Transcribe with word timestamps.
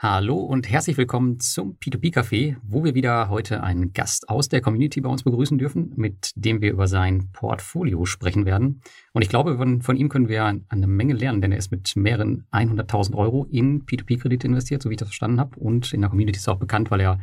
Hallo 0.00 0.36
und 0.36 0.70
herzlich 0.70 0.96
willkommen 0.96 1.40
zum 1.40 1.76
P2P-Café, 1.78 2.58
wo 2.62 2.84
wir 2.84 2.94
wieder 2.94 3.30
heute 3.30 3.64
einen 3.64 3.92
Gast 3.92 4.28
aus 4.28 4.48
der 4.48 4.60
Community 4.60 5.00
bei 5.00 5.08
uns 5.08 5.24
begrüßen 5.24 5.58
dürfen, 5.58 5.92
mit 5.96 6.30
dem 6.36 6.62
wir 6.62 6.70
über 6.70 6.86
sein 6.86 7.30
Portfolio 7.32 8.04
sprechen 8.04 8.46
werden. 8.46 8.80
Und 9.12 9.22
ich 9.22 9.28
glaube, 9.28 9.56
von, 9.56 9.82
von 9.82 9.96
ihm 9.96 10.08
können 10.08 10.28
wir 10.28 10.44
eine 10.44 10.86
Menge 10.86 11.14
lernen, 11.14 11.40
denn 11.40 11.50
er 11.50 11.58
ist 11.58 11.72
mit 11.72 11.96
mehreren 11.96 12.46
100.000 12.52 13.16
Euro 13.16 13.44
in 13.50 13.86
P2P-Kredite 13.86 14.46
investiert, 14.46 14.84
so 14.84 14.88
wie 14.88 14.94
ich 14.94 15.00
das 15.00 15.08
verstanden 15.08 15.40
habe. 15.40 15.58
Und 15.58 15.92
in 15.92 16.00
der 16.00 16.10
Community 16.10 16.38
ist 16.38 16.46
er 16.46 16.54
auch 16.54 16.60
bekannt, 16.60 16.92
weil 16.92 17.00
er 17.00 17.18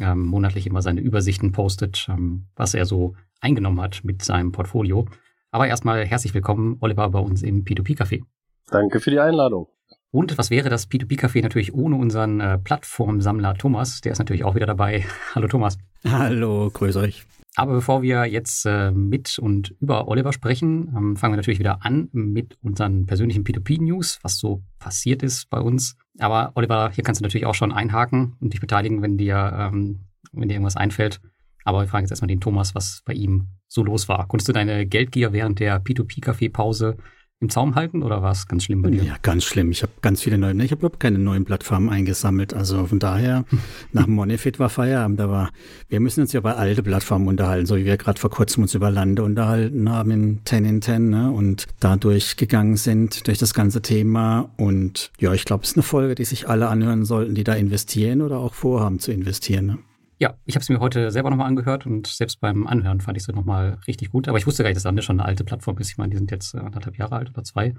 ähm, 0.00 0.24
monatlich 0.24 0.66
immer 0.66 0.80
seine 0.80 1.02
Übersichten 1.02 1.52
postet, 1.52 2.06
ähm, 2.08 2.46
was 2.56 2.72
er 2.72 2.86
so 2.86 3.14
eingenommen 3.42 3.82
hat 3.82 4.04
mit 4.04 4.22
seinem 4.24 4.52
Portfolio. 4.52 5.04
Aber 5.50 5.68
erstmal 5.68 6.06
herzlich 6.06 6.32
willkommen, 6.32 6.78
Oliver, 6.80 7.10
bei 7.10 7.18
uns 7.18 7.42
im 7.42 7.66
P2P-Café. 7.66 8.22
Danke 8.70 9.00
für 9.00 9.10
die 9.10 9.20
Einladung. 9.20 9.68
Und 10.16 10.38
was 10.38 10.48
wäre 10.48 10.70
das 10.70 10.90
P2P-Café 10.90 11.42
natürlich 11.42 11.74
ohne 11.74 11.96
unseren 11.96 12.40
äh, 12.40 12.56
Plattformsammler 12.56 13.52
Thomas? 13.52 14.00
Der 14.00 14.12
ist 14.12 14.18
natürlich 14.18 14.44
auch 14.44 14.54
wieder 14.54 14.64
dabei. 14.64 15.04
Hallo 15.34 15.46
Thomas. 15.46 15.76
Hallo, 16.08 16.70
grüß 16.72 16.96
euch. 16.96 17.26
Aber 17.54 17.74
bevor 17.74 18.00
wir 18.00 18.24
jetzt 18.24 18.64
äh, 18.64 18.92
mit 18.92 19.38
und 19.38 19.74
über 19.78 20.08
Oliver 20.08 20.32
sprechen, 20.32 20.90
ähm, 20.96 21.16
fangen 21.16 21.34
wir 21.34 21.36
natürlich 21.36 21.58
wieder 21.58 21.84
an 21.84 22.08
mit 22.12 22.56
unseren 22.62 23.04
persönlichen 23.04 23.44
P2P-News, 23.44 24.20
was 24.22 24.38
so 24.38 24.62
passiert 24.78 25.22
ist 25.22 25.50
bei 25.50 25.60
uns. 25.60 25.98
Aber 26.18 26.52
Oliver, 26.54 26.92
hier 26.94 27.04
kannst 27.04 27.20
du 27.20 27.22
natürlich 27.22 27.44
auch 27.44 27.54
schon 27.54 27.70
einhaken 27.70 28.36
und 28.40 28.54
dich 28.54 28.60
beteiligen, 28.62 29.02
wenn 29.02 29.18
dir, 29.18 29.52
ähm, 29.54 30.06
wenn 30.32 30.48
dir 30.48 30.54
irgendwas 30.54 30.78
einfällt. 30.78 31.20
Aber 31.64 31.80
wir 31.80 31.88
fragen 31.88 32.04
jetzt 32.04 32.12
erstmal 32.12 32.28
den 32.28 32.40
Thomas, 32.40 32.74
was 32.74 33.02
bei 33.04 33.12
ihm 33.12 33.48
so 33.68 33.84
los 33.84 34.08
war. 34.08 34.26
Konntest 34.28 34.48
du 34.48 34.54
deine 34.54 34.86
Geldgier 34.86 35.34
während 35.34 35.60
der 35.60 35.84
P2P-Café-Pause 35.84 36.96
im 37.40 37.50
Zaum 37.50 37.74
halten 37.74 38.02
oder 38.02 38.22
war 38.22 38.32
es 38.32 38.48
ganz 38.48 38.64
schlimm 38.64 38.80
bei 38.80 38.90
dir? 38.90 39.02
Ja, 39.02 39.16
ganz 39.20 39.44
schlimm. 39.44 39.70
Ich 39.70 39.82
habe 39.82 39.92
ganz 40.00 40.22
viele 40.22 40.38
neue, 40.38 40.54
ich 40.64 40.70
habe 40.70 40.80
überhaupt 40.80 41.00
keine 41.00 41.18
neuen 41.18 41.44
Plattformen 41.44 41.90
eingesammelt. 41.90 42.54
Also 42.54 42.86
von 42.86 42.98
daher, 42.98 43.44
nach 43.92 44.06
Monefit 44.06 44.58
war 44.58 44.70
Feierabend. 44.70 45.20
Da 45.20 45.28
war, 45.28 45.50
wir 45.88 46.00
müssen 46.00 46.22
uns 46.22 46.32
ja 46.32 46.40
bei 46.40 46.54
alte 46.54 46.82
Plattformen 46.82 47.28
unterhalten, 47.28 47.66
so 47.66 47.76
wie 47.76 47.84
wir 47.84 47.98
gerade 47.98 48.18
vor 48.18 48.30
kurzem 48.30 48.62
uns 48.62 48.74
über 48.74 48.90
Lande 48.90 49.22
unterhalten 49.22 49.90
haben 49.90 50.10
im 50.10 50.46
10 50.46 50.64
in 50.64 50.82
10 50.82 51.10
ne? 51.10 51.30
und 51.30 51.66
da 51.78 51.96
durchgegangen 51.96 52.76
sind 52.76 53.26
durch 53.26 53.36
das 53.36 53.52
ganze 53.52 53.82
Thema. 53.82 54.48
Und 54.56 55.12
ja, 55.20 55.34
ich 55.34 55.44
glaube, 55.44 55.64
es 55.64 55.70
ist 55.70 55.76
eine 55.76 55.82
Folge, 55.82 56.14
die 56.14 56.24
sich 56.24 56.48
alle 56.48 56.68
anhören 56.68 57.04
sollten, 57.04 57.34
die 57.34 57.44
da 57.44 57.52
investieren 57.52 58.22
oder 58.22 58.38
auch 58.38 58.54
vorhaben 58.54 58.98
zu 58.98 59.12
investieren. 59.12 59.66
Ne? 59.66 59.78
Ja, 60.18 60.38
ich 60.46 60.54
habe 60.54 60.62
es 60.62 60.68
mir 60.68 60.80
heute 60.80 61.10
selber 61.10 61.28
nochmal 61.28 61.46
angehört 61.46 61.86
und 61.86 62.06
selbst 62.06 62.40
beim 62.40 62.66
Anhören 62.66 63.00
fand 63.00 63.18
ich 63.18 63.28
es 63.28 63.34
nochmal 63.34 63.78
richtig 63.86 64.10
gut. 64.10 64.28
Aber 64.28 64.38
ich 64.38 64.46
wusste 64.46 64.62
gar 64.62 64.70
nicht, 64.70 64.76
dass 64.76 64.84
Lande 64.84 65.02
schon 65.02 65.20
eine 65.20 65.28
alte 65.28 65.44
Plattform 65.44 65.76
ist. 65.78 65.90
Ich 65.90 65.98
meine, 65.98 66.10
die 66.10 66.16
sind 66.16 66.30
jetzt 66.30 66.54
anderthalb 66.54 66.96
Jahre 66.96 67.16
alt 67.16 67.30
oder 67.30 67.44
zwei. 67.44 67.70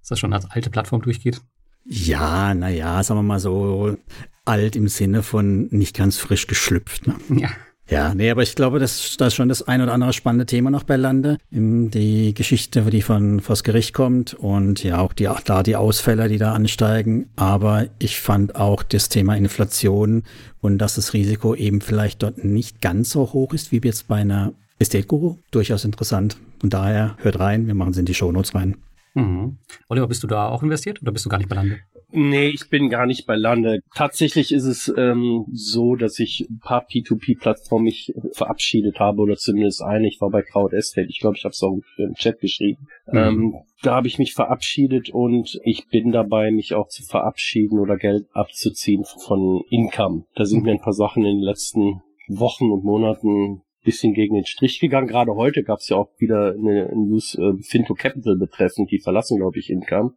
Dass 0.00 0.10
das 0.10 0.18
schon 0.18 0.32
als 0.32 0.50
alte 0.50 0.68
Plattform 0.68 1.00
durchgeht. 1.00 1.40
Ja, 1.84 2.52
naja, 2.54 3.02
sagen 3.02 3.18
wir 3.18 3.22
mal 3.22 3.40
so 3.40 3.96
alt 4.44 4.76
im 4.76 4.88
Sinne 4.88 5.22
von 5.22 5.68
nicht 5.70 5.96
ganz 5.96 6.18
frisch 6.18 6.46
geschlüpft. 6.46 7.06
Ne? 7.06 7.14
Ja. 7.30 7.50
Ja, 7.90 8.14
nee, 8.14 8.30
aber 8.30 8.42
ich 8.42 8.54
glaube, 8.54 8.78
das, 8.78 9.16
das 9.16 9.28
ist 9.28 9.34
schon 9.34 9.48
das 9.48 9.66
ein 9.66 9.80
oder 9.80 9.94
andere 9.94 10.12
spannende 10.12 10.44
Thema 10.44 10.70
noch 10.70 10.82
bei 10.82 10.96
Lande. 10.96 11.38
Die 11.50 12.34
Geschichte, 12.34 12.82
die 12.82 13.00
von 13.00 13.40
vors 13.40 13.64
Gericht 13.64 13.94
kommt 13.94 14.34
und 14.34 14.84
ja 14.84 14.98
auch 14.98 15.14
die, 15.14 15.28
da 15.44 15.62
die 15.62 15.76
Ausfälle, 15.76 16.28
die 16.28 16.36
da 16.36 16.52
ansteigen. 16.52 17.30
Aber 17.36 17.86
ich 17.98 18.20
fand 18.20 18.56
auch 18.56 18.82
das 18.82 19.08
Thema 19.08 19.36
Inflation 19.36 20.24
und 20.60 20.78
dass 20.78 20.96
das 20.96 21.14
Risiko 21.14 21.54
eben 21.54 21.80
vielleicht 21.80 22.22
dort 22.22 22.44
nicht 22.44 22.82
ganz 22.82 23.10
so 23.10 23.32
hoch 23.32 23.54
ist 23.54 23.72
wie 23.72 23.80
jetzt 23.82 24.06
bei 24.06 24.16
einer 24.16 24.52
Estate 24.78 25.06
Guru 25.06 25.36
durchaus 25.50 25.84
interessant. 25.84 26.36
Und 26.62 26.74
daher 26.74 27.16
hört 27.18 27.38
rein, 27.40 27.66
wir 27.66 27.74
machen 27.74 27.92
es 27.92 27.98
in 27.98 28.04
die 28.04 28.14
Shownotes 28.14 28.54
rein. 28.54 28.76
Mhm. 29.14 29.56
Oliver, 29.88 30.08
bist 30.08 30.22
du 30.22 30.26
da 30.26 30.48
auch 30.48 30.62
investiert 30.62 31.00
oder 31.00 31.12
bist 31.12 31.24
du 31.24 31.30
gar 31.30 31.38
nicht 31.38 31.48
bei 31.48 31.56
Lande? 31.56 31.78
Nee, 32.10 32.48
ich 32.48 32.70
bin 32.70 32.88
gar 32.88 33.04
nicht 33.04 33.26
bei 33.26 33.36
Lande. 33.36 33.80
Tatsächlich 33.94 34.52
ist 34.52 34.64
es 34.64 34.92
ähm, 34.96 35.44
so, 35.52 35.94
dass 35.94 36.18
ich 36.18 36.46
ein 36.48 36.58
paar 36.58 36.86
P2P-Plattformen 36.86 37.84
mich 37.84 38.14
verabschiedet 38.32 38.98
habe 38.98 39.20
oder 39.20 39.36
zumindest 39.36 39.82
eine. 39.82 40.08
Ich 40.08 40.20
war 40.20 40.30
bei 40.30 40.42
Crowd 40.42 40.74
Estate. 40.74 41.08
Ich 41.10 41.20
glaube, 41.20 41.36
ich 41.36 41.44
habe 41.44 41.52
es 41.52 41.62
auch 41.62 41.78
im 41.98 42.14
Chat 42.14 42.40
geschrieben. 42.40 42.88
Mhm. 43.06 43.18
Ähm, 43.18 43.54
da 43.82 43.94
habe 43.94 44.06
ich 44.06 44.18
mich 44.18 44.32
verabschiedet 44.32 45.10
und 45.10 45.60
ich 45.64 45.88
bin 45.88 46.10
dabei, 46.10 46.50
mich 46.50 46.74
auch 46.74 46.88
zu 46.88 47.02
verabschieden 47.02 47.78
oder 47.78 47.98
Geld 47.98 48.26
abzuziehen 48.32 49.04
von 49.04 49.62
Income. 49.68 50.24
Da 50.34 50.46
sind 50.46 50.64
mir 50.64 50.72
ein 50.72 50.80
paar 50.80 50.94
Sachen 50.94 51.26
in 51.26 51.36
den 51.36 51.44
letzten 51.44 52.02
Wochen 52.26 52.70
und 52.70 52.84
Monaten 52.84 53.62
bisschen 53.88 54.12
gegen 54.12 54.34
den 54.34 54.44
Strich 54.44 54.80
gegangen. 54.80 55.06
Gerade 55.06 55.34
heute 55.34 55.62
gab 55.62 55.78
es 55.78 55.88
ja 55.88 55.96
auch 55.96 56.10
wieder 56.18 56.52
eine 56.52 56.90
News 56.94 57.34
äh, 57.36 57.54
Finto 57.62 57.94
Capital 57.94 58.36
betreffend. 58.36 58.90
Die 58.90 58.98
verlassen, 58.98 59.38
glaube 59.38 59.58
ich, 59.58 59.70
Income. 59.70 60.12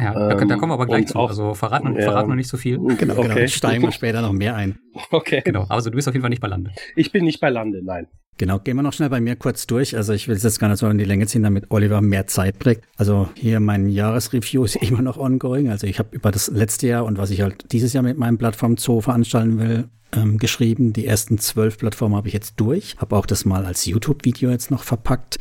Ja, 0.00 0.12
da, 0.14 0.34
da, 0.34 0.56
kommen 0.56 0.70
wir 0.70 0.74
aber 0.74 0.86
gleich 0.86 1.06
zu. 1.06 1.16
Auch, 1.16 1.28
also 1.28 1.54
verraten, 1.54 1.94
ja, 1.94 2.02
verraten 2.02 2.28
wir 2.28 2.36
nicht 2.36 2.48
so 2.48 2.56
viel. 2.56 2.78
Genau, 2.78 3.18
okay. 3.18 3.34
genau. 3.34 3.46
Steigen 3.48 3.82
wir 3.82 3.92
später 3.92 4.22
noch 4.22 4.32
mehr 4.32 4.56
ein. 4.56 4.78
Okay. 5.12 5.40
Genau. 5.44 5.66
Also 5.68 5.90
du 5.90 5.96
bist 5.96 6.08
auf 6.08 6.14
jeden 6.14 6.22
Fall 6.22 6.30
nicht 6.30 6.42
bei 6.42 6.48
Lande. 6.48 6.72
Ich 6.94 7.12
bin 7.12 7.24
nicht 7.24 7.40
bei 7.40 7.48
Lande, 7.48 7.80
nein. 7.82 8.06
Genau, 8.38 8.58
gehen 8.58 8.76
wir 8.76 8.82
noch 8.82 8.92
schnell 8.92 9.10
bei 9.10 9.20
mir 9.20 9.36
kurz 9.36 9.66
durch. 9.66 9.96
Also 9.96 10.12
ich 10.12 10.26
will 10.26 10.36
es 10.36 10.42
jetzt 10.42 10.58
gar 10.58 10.68
nicht 10.68 10.78
so 10.78 10.88
in 10.88 10.98
die 10.98 11.04
Länge 11.04 11.26
ziehen, 11.26 11.42
damit 11.42 11.70
Oliver 11.70 12.00
mehr 12.00 12.26
Zeit 12.26 12.58
kriegt. 12.58 12.84
Also 12.96 13.28
hier 13.34 13.60
mein 13.60 13.88
Jahresreview 13.88 14.64
ist 14.64 14.76
immer 14.82 15.02
noch 15.02 15.18
ongoing. 15.18 15.68
Also 15.68 15.86
ich 15.86 15.98
habe 15.98 16.08
über 16.12 16.30
das 16.30 16.48
letzte 16.48 16.86
Jahr 16.86 17.04
und 17.04 17.18
was 17.18 17.30
ich 17.30 17.42
halt 17.42 17.70
dieses 17.72 17.92
Jahr 17.92 18.02
mit 18.02 18.18
meinem 18.18 18.38
Plattform 18.38 18.76
Zoo 18.76 19.00
veranstalten 19.00 19.58
will, 19.58 19.88
ähm, 20.12 20.38
geschrieben. 20.38 20.92
Die 20.92 21.06
ersten 21.06 21.38
zwölf 21.38 21.78
Plattformen 21.78 22.16
habe 22.16 22.28
ich 22.28 22.34
jetzt 22.34 22.54
durch. 22.56 22.96
Habe 22.98 23.16
auch 23.16 23.26
das 23.26 23.44
mal 23.44 23.64
als 23.64 23.84
YouTube-Video 23.86 24.50
jetzt 24.50 24.70
noch 24.70 24.84
verpackt. 24.84 25.38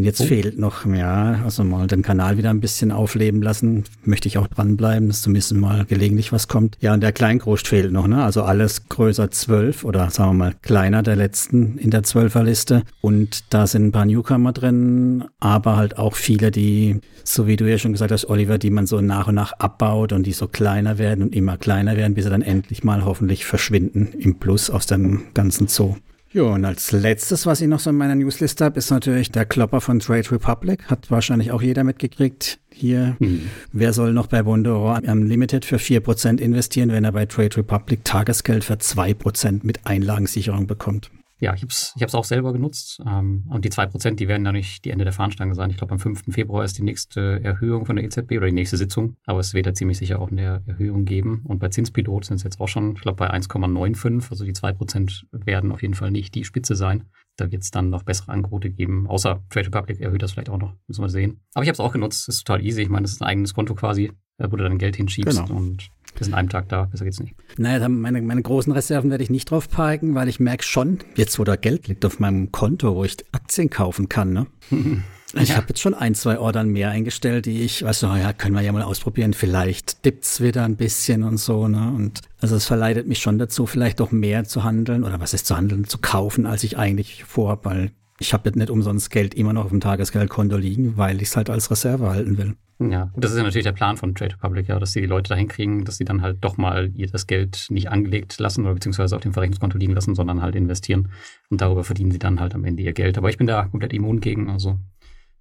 Und 0.00 0.04
jetzt 0.04 0.22
oh. 0.22 0.24
fehlt 0.24 0.58
noch, 0.58 0.86
ja, 0.86 1.42
also 1.44 1.62
mal 1.62 1.86
den 1.86 2.00
Kanal 2.00 2.38
wieder 2.38 2.48
ein 2.48 2.60
bisschen 2.60 2.90
aufleben 2.90 3.42
lassen. 3.42 3.84
Möchte 4.02 4.28
ich 4.28 4.38
auch 4.38 4.46
dranbleiben, 4.46 5.08
dass 5.08 5.20
zumindest 5.20 5.52
mal 5.52 5.84
gelegentlich 5.84 6.32
was 6.32 6.48
kommt. 6.48 6.78
Ja, 6.80 6.94
und 6.94 7.02
der 7.02 7.12
Kleingroß 7.12 7.60
fehlt 7.60 7.92
noch, 7.92 8.06
ne? 8.06 8.24
Also 8.24 8.42
alles 8.42 8.88
größer 8.88 9.30
zwölf 9.30 9.84
oder 9.84 10.08
sagen 10.08 10.30
wir 10.30 10.44
mal 10.46 10.54
kleiner 10.62 11.02
der 11.02 11.16
letzten 11.16 11.76
in 11.76 11.90
der 11.90 12.02
Zwölferliste. 12.02 12.82
Und 13.02 13.44
da 13.52 13.66
sind 13.66 13.88
ein 13.88 13.92
paar 13.92 14.06
Newcomer 14.06 14.54
drin, 14.54 15.24
aber 15.38 15.76
halt 15.76 15.98
auch 15.98 16.14
viele, 16.14 16.50
die, 16.50 17.00
so 17.22 17.46
wie 17.46 17.56
du 17.56 17.70
ja 17.70 17.76
schon 17.76 17.92
gesagt 17.92 18.10
hast, 18.10 18.24
Oliver, 18.24 18.56
die 18.56 18.70
man 18.70 18.86
so 18.86 19.02
nach 19.02 19.28
und 19.28 19.34
nach 19.34 19.52
abbaut 19.52 20.14
und 20.14 20.22
die 20.22 20.32
so 20.32 20.48
kleiner 20.48 20.96
werden 20.96 21.24
und 21.24 21.34
immer 21.34 21.58
kleiner 21.58 21.98
werden, 21.98 22.14
bis 22.14 22.24
sie 22.24 22.30
dann 22.30 22.40
endlich 22.40 22.84
mal 22.84 23.04
hoffentlich 23.04 23.44
verschwinden 23.44 24.14
im 24.18 24.38
Plus 24.38 24.70
aus 24.70 24.86
dem 24.86 25.24
ganzen 25.34 25.68
Zoo. 25.68 25.96
Ja, 26.32 26.42
und 26.42 26.64
als 26.64 26.92
letztes, 26.92 27.44
was 27.44 27.60
ich 27.60 27.66
noch 27.66 27.80
so 27.80 27.90
in 27.90 27.96
meiner 27.96 28.14
Newsliste 28.14 28.64
habe, 28.64 28.78
ist 28.78 28.90
natürlich 28.90 29.32
der 29.32 29.46
Klopper 29.46 29.80
von 29.80 29.98
Trade 29.98 30.30
Republic. 30.30 30.84
Hat 30.84 31.10
wahrscheinlich 31.10 31.50
auch 31.50 31.60
jeder 31.60 31.82
mitgekriegt. 31.82 32.60
Hier, 32.70 33.16
hm. 33.18 33.50
wer 33.72 33.92
soll 33.92 34.12
noch 34.12 34.28
bei 34.28 34.44
Bondoro 34.44 34.96
Limited 34.98 35.64
für 35.64 35.76
4% 35.76 36.38
investieren, 36.40 36.90
wenn 36.90 37.02
er 37.02 37.10
bei 37.10 37.26
Trade 37.26 37.56
Republic 37.56 38.04
Tagesgeld 38.04 38.62
für 38.62 38.74
2% 38.74 39.60
mit 39.64 39.86
Einlagensicherung 39.86 40.68
bekommt? 40.68 41.10
Ja, 41.40 41.54
ich 41.54 41.62
habe 41.62 41.70
es 41.70 41.94
ich 41.96 42.02
hab's 42.02 42.14
auch 42.14 42.24
selber 42.24 42.52
genutzt. 42.52 43.00
Ähm, 43.06 43.46
und 43.48 43.64
die 43.64 43.70
zwei 43.70 43.86
Prozent, 43.86 44.20
die 44.20 44.28
werden 44.28 44.44
dann 44.44 44.54
nicht 44.54 44.84
die 44.84 44.90
Ende 44.90 45.04
der 45.04 45.14
Fahnenstange 45.14 45.54
sein. 45.54 45.70
Ich 45.70 45.78
glaube, 45.78 45.92
am 45.92 45.98
5. 45.98 46.24
Februar 46.30 46.64
ist 46.64 46.76
die 46.76 46.82
nächste 46.82 47.42
Erhöhung 47.42 47.86
von 47.86 47.96
der 47.96 48.04
EZB 48.04 48.32
oder 48.32 48.46
die 48.46 48.52
nächste 48.52 48.76
Sitzung. 48.76 49.16
Aber 49.24 49.40
es 49.40 49.54
wird 49.54 49.66
da 49.66 49.72
ziemlich 49.72 49.96
sicher 49.96 50.20
auch 50.20 50.30
eine 50.30 50.62
Erhöhung 50.66 51.06
geben. 51.06 51.42
Und 51.44 51.58
bei 51.58 51.68
Zinspilot 51.68 52.26
sind 52.26 52.36
es 52.36 52.42
jetzt 52.42 52.60
auch 52.60 52.68
schon, 52.68 52.94
ich 52.94 53.00
glaube, 53.00 53.16
bei 53.16 53.30
1,95. 53.32 54.30
Also 54.30 54.44
die 54.44 54.52
zwei 54.52 54.72
Prozent 54.74 55.26
werden 55.32 55.72
auf 55.72 55.80
jeden 55.80 55.94
Fall 55.94 56.10
nicht 56.10 56.34
die 56.34 56.44
Spitze 56.44 56.76
sein. 56.76 57.04
Da 57.36 57.50
wird 57.50 57.62
es 57.62 57.70
dann 57.70 57.88
noch 57.88 58.02
bessere 58.02 58.32
Angebote 58.32 58.70
geben. 58.70 59.06
Außer 59.06 59.42
Trade 59.48 59.68
Republic 59.68 60.00
erhöht 60.00 60.22
das 60.22 60.32
vielleicht 60.32 60.50
auch 60.50 60.58
noch. 60.58 60.74
Müssen 60.88 61.02
wir 61.02 61.08
sehen. 61.08 61.40
Aber 61.54 61.62
ich 61.62 61.68
habe 61.68 61.74
es 61.74 61.80
auch 61.80 61.92
genutzt. 61.92 62.28
Ist 62.28 62.44
total 62.44 62.62
easy. 62.62 62.82
Ich 62.82 62.90
meine, 62.90 63.02
das 63.02 63.12
ist 63.12 63.22
ein 63.22 63.28
eigenes 63.28 63.54
Konto 63.54 63.74
quasi, 63.74 64.12
wo 64.48 64.56
du 64.56 64.64
dann 64.64 64.78
Geld 64.78 64.96
hinschiebst. 64.96 65.46
Genau. 65.46 65.58
Und 65.58 65.90
wir 66.16 66.24
sind 66.24 66.34
an 66.34 66.40
einem 66.40 66.48
Tag 66.48 66.68
da, 66.68 66.84
besser 66.84 67.04
geht's 67.04 67.20
nicht. 67.20 67.34
Naja, 67.56 67.88
meine, 67.88 68.20
meine 68.22 68.42
großen 68.42 68.72
Reserven 68.72 69.10
werde 69.10 69.22
ich 69.22 69.30
nicht 69.30 69.50
drauf 69.50 69.68
parken, 69.68 70.14
weil 70.14 70.28
ich 70.28 70.40
merke 70.40 70.64
schon, 70.64 70.98
jetzt 71.16 71.38
wo 71.38 71.44
da 71.44 71.56
Geld 71.56 71.88
liegt 71.88 72.04
auf 72.04 72.18
meinem 72.18 72.50
Konto, 72.52 72.94
wo 72.94 73.04
ich 73.04 73.16
Aktien 73.32 73.70
kaufen 73.70 74.08
kann, 74.08 74.32
ne? 74.32 74.46
Ich 75.34 75.50
ja. 75.50 75.56
habe 75.56 75.66
jetzt 75.68 75.80
schon 75.80 75.94
ein, 75.94 76.16
zwei 76.16 76.40
Ordern 76.40 76.70
mehr 76.70 76.90
eingestellt, 76.90 77.46
die 77.46 77.62
ich, 77.62 77.84
weißt 77.84 78.02
du, 78.02 78.06
ja, 78.08 78.32
können 78.32 78.54
wir 78.54 78.62
ja 78.62 78.72
mal 78.72 78.82
ausprobieren. 78.82 79.32
Vielleicht 79.32 80.04
dippt's 80.04 80.40
wieder 80.40 80.64
ein 80.64 80.74
bisschen 80.74 81.22
und 81.22 81.36
so, 81.36 81.68
ne? 81.68 81.92
Und 81.94 82.22
also 82.40 82.56
es 82.56 82.66
verleitet 82.66 83.06
mich 83.06 83.20
schon 83.20 83.38
dazu, 83.38 83.66
vielleicht 83.66 84.00
doch 84.00 84.10
mehr 84.10 84.42
zu 84.42 84.64
handeln 84.64 85.04
oder 85.04 85.20
was 85.20 85.32
ist 85.32 85.46
zu 85.46 85.56
handeln, 85.56 85.84
zu 85.84 85.98
kaufen, 85.98 86.46
als 86.46 86.64
ich 86.64 86.78
eigentlich 86.78 87.22
vorhabe, 87.22 87.64
weil 87.64 87.92
ich 88.20 88.34
habe 88.34 88.48
jetzt 88.48 88.56
nicht 88.56 88.70
umsonst 88.70 89.10
Geld 89.10 89.34
immer 89.34 89.52
noch 89.52 89.64
auf 89.64 89.70
dem 89.70 89.80
Tagesgeldkonto 89.80 90.56
liegen, 90.56 90.96
weil 90.98 91.16
ich 91.16 91.28
es 91.28 91.36
halt 91.36 91.50
als 91.50 91.70
Reserve 91.70 92.10
halten 92.10 92.36
will. 92.38 92.54
Ja, 92.78 93.10
und 93.14 93.24
das 93.24 93.32
ist 93.32 93.38
ja 93.38 93.42
natürlich 93.42 93.64
der 93.64 93.72
Plan 93.72 93.96
von 93.96 94.14
Trade 94.14 94.34
Republic, 94.34 94.68
ja, 94.68 94.78
dass 94.78 94.92
sie 94.92 95.00
die 95.00 95.06
Leute 95.06 95.30
dahin 95.30 95.48
kriegen, 95.48 95.84
dass 95.84 95.96
sie 95.96 96.04
dann 96.04 96.22
halt 96.22 96.38
doch 96.42 96.56
mal 96.56 96.90
ihr 96.94 97.08
das 97.08 97.26
Geld 97.26 97.66
nicht 97.70 97.90
angelegt 97.90 98.38
lassen 98.38 98.64
oder 98.64 98.74
beziehungsweise 98.74 99.16
auf 99.16 99.22
dem 99.22 99.32
Verrechnungskonto 99.32 99.76
liegen 99.76 99.94
lassen, 99.94 100.14
sondern 100.14 100.40
halt 100.40 100.54
investieren. 100.54 101.10
Und 101.50 101.60
darüber 101.60 101.82
verdienen 101.82 102.10
sie 102.10 102.18
dann 102.18 102.40
halt 102.40 102.54
am 102.54 102.64
Ende 102.64 102.82
ihr 102.82 102.92
Geld. 102.92 103.18
Aber 103.18 103.28
ich 103.28 103.38
bin 103.38 103.46
da 103.46 103.64
komplett 103.66 103.92
immun 103.92 104.20
gegen. 104.20 104.48
Also 104.48 104.78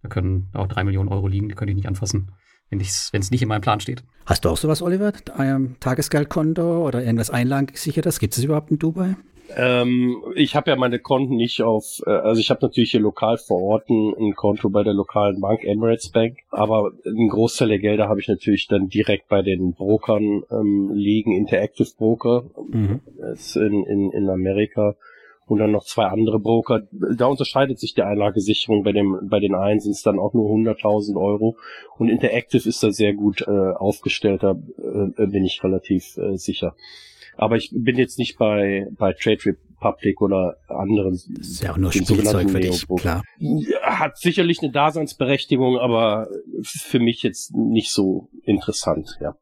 da 0.01 0.09
können 0.09 0.49
auch 0.53 0.67
drei 0.67 0.83
Millionen 0.83 1.09
Euro 1.09 1.27
liegen, 1.27 1.47
die 1.47 1.55
könnte 1.55 1.71
ich 1.71 1.77
nicht 1.77 1.87
anfassen, 1.87 2.31
wenn 2.69 2.79
es 2.79 3.31
nicht 3.31 3.41
in 3.41 3.47
meinem 3.47 3.61
Plan 3.61 3.79
steht. 3.79 4.03
Hast 4.25 4.43
du 4.43 4.49
auch 4.49 4.57
sowas, 4.57 4.81
Oliver? 4.81 5.13
Ein 5.37 5.75
Tagesgeldkonto 5.79 6.85
oder 6.85 7.03
irgendwas 7.03 7.29
Einlagen 7.29 7.67
gesichertes? 7.67 8.19
Gibt 8.19 8.37
es 8.37 8.43
überhaupt 8.43 8.71
in 8.71 8.79
Dubai? 8.79 9.15
Ähm, 9.55 10.23
ich 10.35 10.55
habe 10.55 10.69
ja 10.69 10.75
meine 10.75 10.99
Konten 10.99 11.35
nicht 11.35 11.61
auf, 11.61 12.01
äh, 12.05 12.11
also 12.11 12.39
ich 12.39 12.49
habe 12.49 12.59
natürlich 12.61 12.91
hier 12.91 12.99
lokal 12.99 13.37
vor 13.37 13.61
Ort 13.61 13.89
ein, 13.89 14.13
ein, 14.19 14.35
Konto 14.35 14.69
bei 14.69 14.83
der 14.83 14.93
lokalen 14.93 15.41
Bank, 15.41 15.63
Emirates 15.63 16.09
Bank, 16.09 16.37
aber 16.51 16.91
ein 17.05 17.29
Großteil 17.29 17.69
der 17.69 17.79
Gelder 17.79 18.09
habe 18.09 18.19
ich 18.19 18.27
natürlich 18.27 18.67
dann 18.67 18.89
direkt 18.89 19.27
bei 19.27 19.41
den 19.41 19.73
Brokern 19.73 20.43
ähm, 20.51 20.91
liegen, 20.93 21.35
Interactive 21.35 21.89
Broker 21.97 22.43
mhm. 22.69 23.01
ist 23.33 23.55
in, 23.55 23.83
in, 23.85 24.11
in 24.11 24.29
Amerika 24.29 24.95
und 25.49 25.57
dann 25.57 25.71
noch 25.71 25.83
zwei 25.83 26.05
andere 26.05 26.39
Broker. 26.39 26.83
Da 26.91 27.25
unterscheidet 27.25 27.79
sich 27.79 27.95
die 27.95 28.03
Einlagesicherung. 28.03 28.83
Bei 28.83 28.91
dem, 28.91 29.17
bei 29.23 29.39
den 29.39 29.55
einen 29.55 29.79
sind 29.79 29.93
es 29.93 30.03
dann 30.03 30.19
auch 30.19 30.33
nur 30.33 30.49
100.000 30.51 31.19
Euro 31.19 31.57
und 31.97 32.09
Interactive 32.09 32.69
ist 32.69 32.83
da 32.83 32.91
sehr 32.91 33.13
gut 33.13 33.41
äh, 33.41 33.49
aufgestellt. 33.49 34.43
Da 34.43 34.51
äh, 34.51 35.25
bin 35.25 35.45
ich 35.45 35.63
relativ 35.63 36.17
äh, 36.17 36.37
sicher. 36.37 36.75
Aber 37.39 37.55
ich 37.55 37.71
bin 37.73 37.97
jetzt 37.97 38.19
nicht 38.19 38.37
bei, 38.37 38.87
bei 38.97 39.13
Trade 39.13 39.55
Republic 39.81 40.19
oder 40.21 40.57
anderen. 40.67 41.17
Das 41.37 41.47
ist 41.47 41.63
ja 41.63 41.71
auch 41.71 41.77
nur 41.77 41.93
Spielzeug 41.93 42.49
für 42.49 42.59
dich, 42.59 42.85
klar. 42.97 43.23
Hat 43.81 44.17
sicherlich 44.17 44.59
eine 44.61 44.73
Daseinsberechtigung, 44.73 45.77
aber 45.77 46.27
für 46.63 46.99
mich 46.99 47.23
jetzt 47.23 47.55
nicht 47.55 47.91
so 47.91 48.29
interessant, 48.43 49.17
ja. 49.21 49.35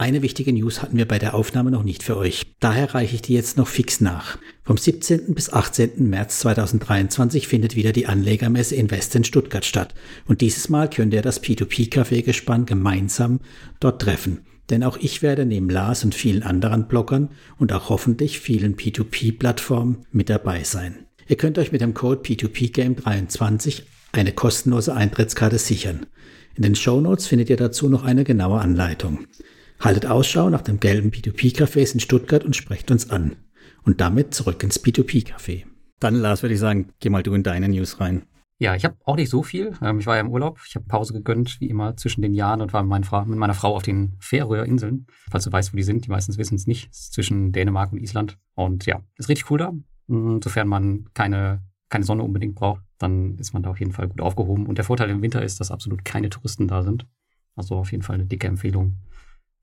Eine 0.00 0.22
wichtige 0.22 0.52
News 0.52 0.80
hatten 0.80 0.96
wir 0.96 1.08
bei 1.08 1.18
der 1.18 1.34
Aufnahme 1.34 1.72
noch 1.72 1.82
nicht 1.82 2.04
für 2.04 2.16
euch. 2.18 2.54
Daher 2.60 2.94
reiche 2.94 3.16
ich 3.16 3.22
die 3.22 3.34
jetzt 3.34 3.56
noch 3.56 3.66
fix 3.66 4.00
nach. 4.00 4.38
Vom 4.62 4.76
17. 4.76 5.34
bis 5.34 5.52
18. 5.52 6.08
März 6.08 6.38
2023 6.40 7.48
findet 7.48 7.74
wieder 7.74 7.92
die 7.92 8.06
Anlegermesse 8.06 8.76
Invest 8.76 9.16
in 9.16 9.24
Stuttgart 9.24 9.64
statt. 9.64 9.94
Und 10.26 10.40
dieses 10.40 10.68
Mal 10.68 10.88
könnt 10.88 11.14
ihr 11.14 11.22
das 11.22 11.42
P2P-Café 11.42 12.22
gespann 12.22 12.64
gemeinsam 12.64 13.40
dort 13.80 14.00
treffen. 14.00 14.46
Denn 14.70 14.84
auch 14.84 14.96
ich 14.98 15.22
werde 15.22 15.46
neben 15.46 15.70
Lars 15.70 16.04
und 16.04 16.14
vielen 16.14 16.42
anderen 16.42 16.88
Bloggern 16.88 17.30
und 17.58 17.72
auch 17.72 17.88
hoffentlich 17.88 18.38
vielen 18.40 18.76
P2P-Plattformen 18.76 20.06
mit 20.12 20.28
dabei 20.28 20.62
sein. 20.64 21.06
Ihr 21.26 21.36
könnt 21.36 21.58
euch 21.58 21.72
mit 21.72 21.80
dem 21.80 21.94
Code 21.94 22.22
P2PGame23 22.22 23.82
eine 24.12 24.32
kostenlose 24.32 24.94
Eintrittskarte 24.94 25.58
sichern. 25.58 26.06
In 26.54 26.62
den 26.62 26.74
Show 26.74 27.00
Notes 27.00 27.26
findet 27.26 27.50
ihr 27.50 27.56
dazu 27.56 27.88
noch 27.88 28.04
eine 28.04 28.24
genaue 28.24 28.60
Anleitung. 28.60 29.26
Haltet 29.80 30.06
Ausschau 30.06 30.50
nach 30.50 30.62
dem 30.62 30.80
gelben 30.80 31.10
P2P-Cafés 31.10 31.94
in 31.94 32.00
Stuttgart 32.00 32.44
und 32.44 32.56
sprecht 32.56 32.90
uns 32.90 33.10
an. 33.10 33.36
Und 33.84 34.00
damit 34.00 34.34
zurück 34.34 34.62
ins 34.62 34.82
P2P-Café. 34.82 35.64
Dann, 36.00 36.16
Lars, 36.16 36.42
würde 36.42 36.54
ich 36.54 36.60
sagen, 36.60 36.90
geh 37.00 37.10
mal 37.10 37.22
du 37.22 37.34
in 37.34 37.42
deine 37.42 37.68
News 37.68 38.00
rein. 38.00 38.22
Ja, 38.60 38.74
ich 38.74 38.84
habe 38.84 38.96
auch 39.04 39.14
nicht 39.14 39.30
so 39.30 39.44
viel. 39.44 39.72
Ähm, 39.82 40.00
ich 40.00 40.06
war 40.06 40.16
ja 40.16 40.20
im 40.20 40.30
Urlaub. 40.30 40.60
Ich 40.66 40.74
habe 40.74 40.84
Pause 40.86 41.12
gegönnt, 41.12 41.60
wie 41.60 41.68
immer, 41.68 41.96
zwischen 41.96 42.22
den 42.22 42.34
Jahren 42.34 42.60
und 42.60 42.72
war 42.72 42.82
mit, 42.82 43.06
Frau, 43.06 43.24
mit 43.24 43.38
meiner 43.38 43.54
Frau 43.54 43.76
auf 43.76 43.84
den 43.84 44.16
Färöer-Inseln. 44.18 45.06
Falls 45.30 45.44
du 45.44 45.52
weißt, 45.52 45.72
wo 45.72 45.76
die 45.76 45.84
sind, 45.84 46.06
die 46.06 46.10
meistens 46.10 46.38
wissen 46.38 46.56
es 46.56 46.66
nicht. 46.66 46.88
Es 46.90 47.00
ist 47.00 47.12
zwischen 47.14 47.52
Dänemark 47.52 47.92
und 47.92 47.98
Island. 47.98 48.36
Und 48.54 48.84
ja, 48.86 49.00
ist 49.16 49.28
richtig 49.28 49.48
cool 49.50 49.58
da. 49.58 49.72
Mm, 50.08 50.40
sofern 50.42 50.66
man 50.66 51.08
keine, 51.14 51.62
keine 51.88 52.04
Sonne 52.04 52.24
unbedingt 52.24 52.56
braucht, 52.56 52.82
dann 52.98 53.38
ist 53.38 53.52
man 53.52 53.62
da 53.62 53.70
auf 53.70 53.78
jeden 53.78 53.92
Fall 53.92 54.08
gut 54.08 54.20
aufgehoben. 54.20 54.66
Und 54.66 54.76
der 54.76 54.84
Vorteil 54.84 55.10
im 55.10 55.22
Winter 55.22 55.42
ist, 55.42 55.60
dass 55.60 55.70
absolut 55.70 56.04
keine 56.04 56.28
Touristen 56.28 56.66
da 56.66 56.82
sind. 56.82 57.06
Also 57.54 57.76
auf 57.76 57.92
jeden 57.92 58.02
Fall 58.02 58.14
eine 58.14 58.26
dicke 58.26 58.48
Empfehlung. 58.48 58.96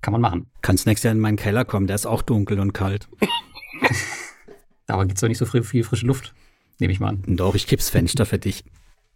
Kann 0.02 0.14
man 0.14 0.22
machen. 0.22 0.52
Kannst 0.62 0.86
nächstes 0.86 1.04
Jahr 1.04 1.14
in 1.14 1.20
meinen 1.20 1.38
Keller 1.38 1.66
kommen, 1.66 1.88
der 1.88 1.96
ist 1.96 2.06
auch 2.06 2.22
dunkel 2.22 2.60
und 2.60 2.74
kalt. 2.74 3.10
Aber 4.88 5.06
gibt's 5.06 5.22
doch 5.22 5.28
nicht 5.28 5.38
so 5.38 5.46
viel 5.46 5.64
frische 5.64 6.06
Luft, 6.06 6.34
nehme 6.80 6.94
ich 6.94 7.00
mal 7.00 7.10
an. 7.10 7.24
Doch, 7.26 7.56
ich 7.56 7.68
kipp's 7.68 7.90
Fenster 7.90 8.26
für 8.26 8.38
dich. 8.38 8.64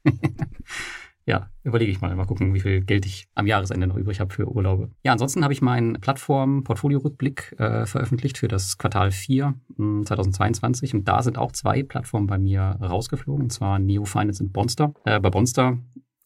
ja, 1.26 1.50
überlege 1.64 1.92
ich 1.92 2.02
mal. 2.02 2.16
Mal 2.16 2.26
gucken, 2.26 2.54
wie 2.54 2.60
viel 2.60 2.82
Geld 2.82 3.06
ich 3.06 3.28
am 3.36 3.48
Jahresende 3.48 3.88
noch 3.88 3.96
übrig 3.96 4.20
habe 4.20 4.34
für 4.34 4.48
Urlaube. 4.48 4.92
Ja, 5.04 5.12
ansonsten 5.12 5.44
habe 5.44 5.54
ich 5.54 5.62
meinen 5.62 6.00
Plattform-Portfolio-Rückblick 6.00 7.56
äh, 7.58 7.86
veröffentlicht 7.86 8.38
für 8.38 8.48
das 8.48 8.78
Quartal 8.78 9.12
4 9.12 9.56
mh, 9.78 10.06
2022. 10.06 10.94
Und 10.94 11.08
da 11.08 11.22
sind 11.22 11.38
auch 11.38 11.52
zwei 11.52 11.84
Plattformen 11.84 12.28
bei 12.28 12.38
mir 12.38 12.62
rausgeflogen, 12.62 13.44
und 13.44 13.52
zwar 13.52 13.80
Neo 13.80 14.06
Finance 14.06 14.44
und 14.44 14.54
Bonster. 14.54 14.94
Äh, 15.06 15.20
bei 15.20 15.30
Bonster 15.30 15.78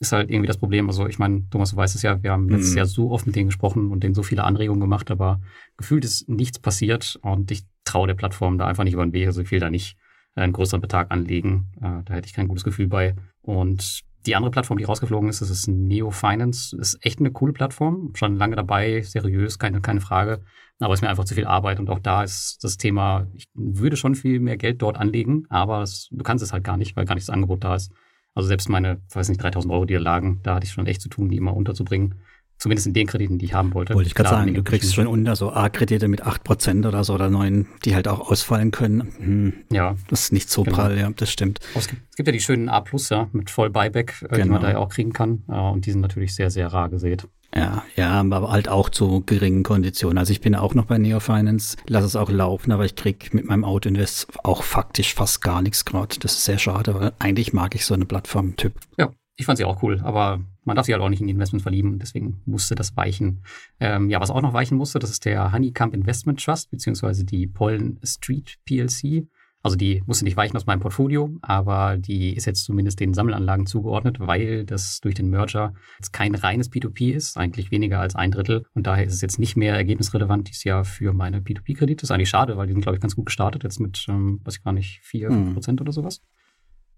ist 0.03 0.11
halt 0.11 0.29
irgendwie 0.29 0.47
das 0.47 0.57
Problem. 0.57 0.87
Also 0.87 1.07
ich 1.07 1.17
meine, 1.17 1.49
Thomas, 1.49 1.71
du 1.71 1.77
weißt 1.77 1.95
es 1.95 2.01
ja, 2.01 2.21
wir 2.21 2.31
haben 2.31 2.49
letztes 2.49 2.71
mhm. 2.71 2.77
Jahr 2.77 2.85
so 2.85 3.11
oft 3.11 3.25
mit 3.25 3.35
denen 3.35 3.47
gesprochen 3.47 3.91
und 3.91 4.03
denen 4.03 4.13
so 4.13 4.23
viele 4.23 4.43
Anregungen 4.43 4.81
gemacht, 4.81 5.09
aber 5.09 5.41
gefühlt 5.77 6.05
ist 6.05 6.29
nichts 6.29 6.59
passiert 6.59 7.17
und 7.21 7.51
ich 7.51 7.63
traue 7.85 8.07
der 8.07 8.13
Plattform 8.13 8.57
da 8.57 8.67
einfach 8.67 8.83
nicht 8.83 8.93
über 8.93 9.05
den 9.05 9.13
Weg. 9.13 9.27
Also 9.27 9.41
ich 9.41 9.51
will 9.51 9.59
da 9.59 9.69
nicht 9.69 9.97
einen 10.35 10.53
größeren 10.53 10.81
Betrag 10.81 11.11
anlegen. 11.11 11.71
Äh, 11.77 12.03
da 12.05 12.13
hätte 12.13 12.27
ich 12.27 12.33
kein 12.33 12.47
gutes 12.47 12.63
Gefühl 12.63 12.87
bei. 12.87 13.15
Und 13.43 14.01
die 14.25 14.35
andere 14.35 14.51
Plattform, 14.51 14.77
die 14.77 14.85
rausgeflogen 14.85 15.29
ist, 15.29 15.41
das 15.41 15.49
ist 15.49 15.67
Neo 15.67 16.09
Finance. 16.09 16.75
Ist 16.77 16.97
echt 17.05 17.19
eine 17.19 17.31
coole 17.31 17.53
Plattform. 17.53 18.11
Schon 18.15 18.37
lange 18.37 18.55
dabei, 18.55 19.01
seriös, 19.01 19.59
keine, 19.59 19.81
keine 19.81 20.01
Frage. 20.01 20.41
Aber 20.79 20.93
es 20.93 20.99
ist 20.99 21.01
mir 21.01 21.09
einfach 21.09 21.25
zu 21.25 21.35
viel 21.35 21.45
Arbeit. 21.45 21.79
Und 21.79 21.89
auch 21.89 21.99
da 21.99 22.23
ist 22.23 22.63
das 22.63 22.77
Thema, 22.77 23.27
ich 23.33 23.45
würde 23.53 23.97
schon 23.97 24.15
viel 24.15 24.39
mehr 24.39 24.57
Geld 24.57 24.81
dort 24.81 24.97
anlegen, 24.97 25.45
aber 25.49 25.81
es, 25.81 26.07
du 26.11 26.23
kannst 26.23 26.43
es 26.43 26.53
halt 26.53 26.63
gar 26.63 26.77
nicht, 26.77 26.95
weil 26.95 27.05
gar 27.05 27.15
nicht 27.15 27.27
das 27.27 27.33
Angebot 27.33 27.63
da 27.63 27.75
ist. 27.75 27.91
Also 28.33 28.47
selbst 28.47 28.69
meine, 28.69 29.01
weiß 29.11 29.29
nicht, 29.29 29.41
3000 29.41 29.71
Euro, 29.71 29.85
die 29.85 29.93
da 29.93 29.99
lagen, 29.99 30.39
da 30.41 30.55
hatte 30.55 30.65
ich 30.65 30.71
schon 30.71 30.87
echt 30.87 31.01
zu 31.01 31.09
tun, 31.09 31.29
die 31.29 31.37
immer 31.37 31.55
unterzubringen. 31.55 32.15
Zumindest 32.63 32.87
in 32.87 32.93
den 32.93 33.07
Krediten, 33.07 33.39
die 33.39 33.43
ich 33.47 33.53
haben 33.53 33.73
wollte. 33.73 33.93
Wollte 33.93 34.07
ich 34.07 34.15
gerade 34.15 34.29
sagen, 34.29 34.53
du 34.53 34.63
kriegst 34.63 34.95
schon 34.95 35.05
unter 35.05 35.35
so 35.35 35.51
A-Kredite 35.51 36.07
mit 36.07 36.23
8% 36.23 36.87
oder 36.87 37.03
so 37.03 37.13
oder 37.13 37.29
9, 37.29 37.67
die 37.83 37.93
halt 37.93 38.07
auch 38.07 38.31
ausfallen 38.31 38.71
können. 38.71 39.13
Hm, 39.17 39.53
ja. 39.69 39.97
Das 40.07 40.21
ist 40.21 40.31
nicht 40.31 40.49
so 40.49 40.63
genau. 40.63 40.77
prall, 40.77 40.97
ja, 40.97 41.09
das 41.13 41.29
stimmt. 41.29 41.59
Es 41.75 41.89
gibt, 41.89 42.01
es 42.09 42.15
gibt, 42.15 42.27
ja 42.27 42.31
die 42.31 42.39
schönen 42.39 42.69
A 42.69 42.79
Plus, 42.79 43.09
ja, 43.09 43.27
mit 43.33 43.49
voll 43.49 43.69
Buyback, 43.69 44.15
genau. 44.17 44.33
die 44.35 44.39
man 44.39 44.47
genau. 44.47 44.61
da 44.61 44.71
ja 44.71 44.77
auch 44.77 44.87
kriegen 44.87 45.11
kann. 45.11 45.39
Und 45.47 45.85
die 45.85 45.91
sind 45.91 45.99
natürlich 45.99 46.35
sehr, 46.35 46.49
sehr 46.49 46.71
rar 46.71 46.87
gesät. 46.87 47.27
Ja, 47.53 47.83
ja, 47.97 48.11
aber 48.21 48.49
halt 48.49 48.69
auch 48.69 48.87
zu 48.87 49.23
geringen 49.25 49.63
Konditionen. 49.63 50.17
Also 50.17 50.31
ich 50.31 50.39
bin 50.39 50.55
auch 50.55 50.73
noch 50.73 50.85
bei 50.85 50.97
Neo 50.97 51.19
Finance, 51.19 51.75
lasse 51.85 52.05
es 52.05 52.15
auch 52.15 52.29
laufen, 52.29 52.71
aber 52.71 52.85
ich 52.85 52.95
krieg 52.95 53.33
mit 53.33 53.43
meinem 53.43 53.65
Auto-Invest 53.65 54.27
auch 54.45 54.63
faktisch 54.63 55.13
fast 55.13 55.41
gar 55.41 55.61
nichts 55.61 55.83
gerade. 55.83 56.17
Das 56.19 56.31
ist 56.31 56.45
sehr 56.45 56.59
schade, 56.59 56.95
weil 56.95 57.11
eigentlich 57.19 57.51
mag 57.51 57.75
ich 57.75 57.85
so 57.85 57.93
eine 57.93 58.05
Plattform-Typ. 58.05 58.73
Ja, 58.97 59.11
ich 59.35 59.45
fand 59.45 59.57
sie 59.57 59.65
auch 59.65 59.83
cool, 59.83 59.99
aber 60.01 60.39
man 60.65 60.75
darf 60.75 60.85
sich 60.85 60.93
halt 60.93 61.03
auch 61.03 61.09
nicht 61.09 61.21
in 61.21 61.27
die 61.27 61.33
Investments 61.33 61.63
verlieben, 61.63 61.99
deswegen 61.99 62.41
musste 62.45 62.75
das 62.75 62.95
weichen. 62.95 63.41
Ähm, 63.79 64.09
ja, 64.09 64.19
was 64.19 64.31
auch 64.31 64.41
noch 64.41 64.53
weichen 64.53 64.77
musste, 64.77 64.99
das 64.99 65.09
ist 65.09 65.25
der 65.25 65.51
Honeycomb 65.51 65.93
Investment 65.93 66.43
Trust, 66.43 66.71
beziehungsweise 66.71 67.25
die 67.25 67.47
Pollen 67.47 67.99
Street 68.03 68.57
PLC. 68.65 69.27
Also 69.65 69.77
die 69.77 70.03
musste 70.05 70.25
nicht 70.25 70.35
weichen 70.35 70.57
aus 70.57 70.65
meinem 70.65 70.81
Portfolio, 70.81 71.37
aber 71.41 71.95
die 71.97 72.35
ist 72.35 72.45
jetzt 72.45 72.65
zumindest 72.65 72.99
den 72.99 73.13
Sammelanlagen 73.13 73.65
zugeordnet, 73.65 74.19
weil 74.19 74.65
das 74.65 74.99
durch 74.99 75.15
den 75.15 75.29
Merger 75.29 75.73
jetzt 75.99 76.11
kein 76.11 76.35
reines 76.35 76.69
P2P 76.69 77.13
ist, 77.13 77.37
eigentlich 77.37 77.71
weniger 77.71 78.01
als 78.01 78.13
ein 78.13 78.31
Drittel. 78.31 78.65
Und 78.73 78.87
daher 78.87 79.05
ist 79.05 79.13
es 79.13 79.21
jetzt 79.21 79.39
nicht 79.39 79.55
mehr 79.55 79.73
ergebnisrelevant 79.73 80.49
dieses 80.49 80.65
Jahr 80.65 80.83
für 80.83 81.13
meine 81.13 81.39
P2P-Kredite. 81.39 82.01
Das 82.01 82.09
ist 82.09 82.11
eigentlich 82.11 82.27
schade, 82.27 82.57
weil 82.57 82.67
die 82.67 82.73
sind, 82.73 82.81
glaube 82.81 82.97
ich, 82.97 83.01
ganz 83.01 83.15
gut 83.15 83.27
gestartet, 83.27 83.63
jetzt 83.63 83.79
mit, 83.79 84.05
ähm, 84.09 84.41
weiß 84.43 84.57
ich 84.57 84.63
gar 84.63 84.73
nicht, 84.73 84.99
4, 85.03 85.29
5 85.29 85.47
hm. 85.47 85.53
Prozent 85.53 85.79
oder 85.79 85.93
sowas. 85.93 86.21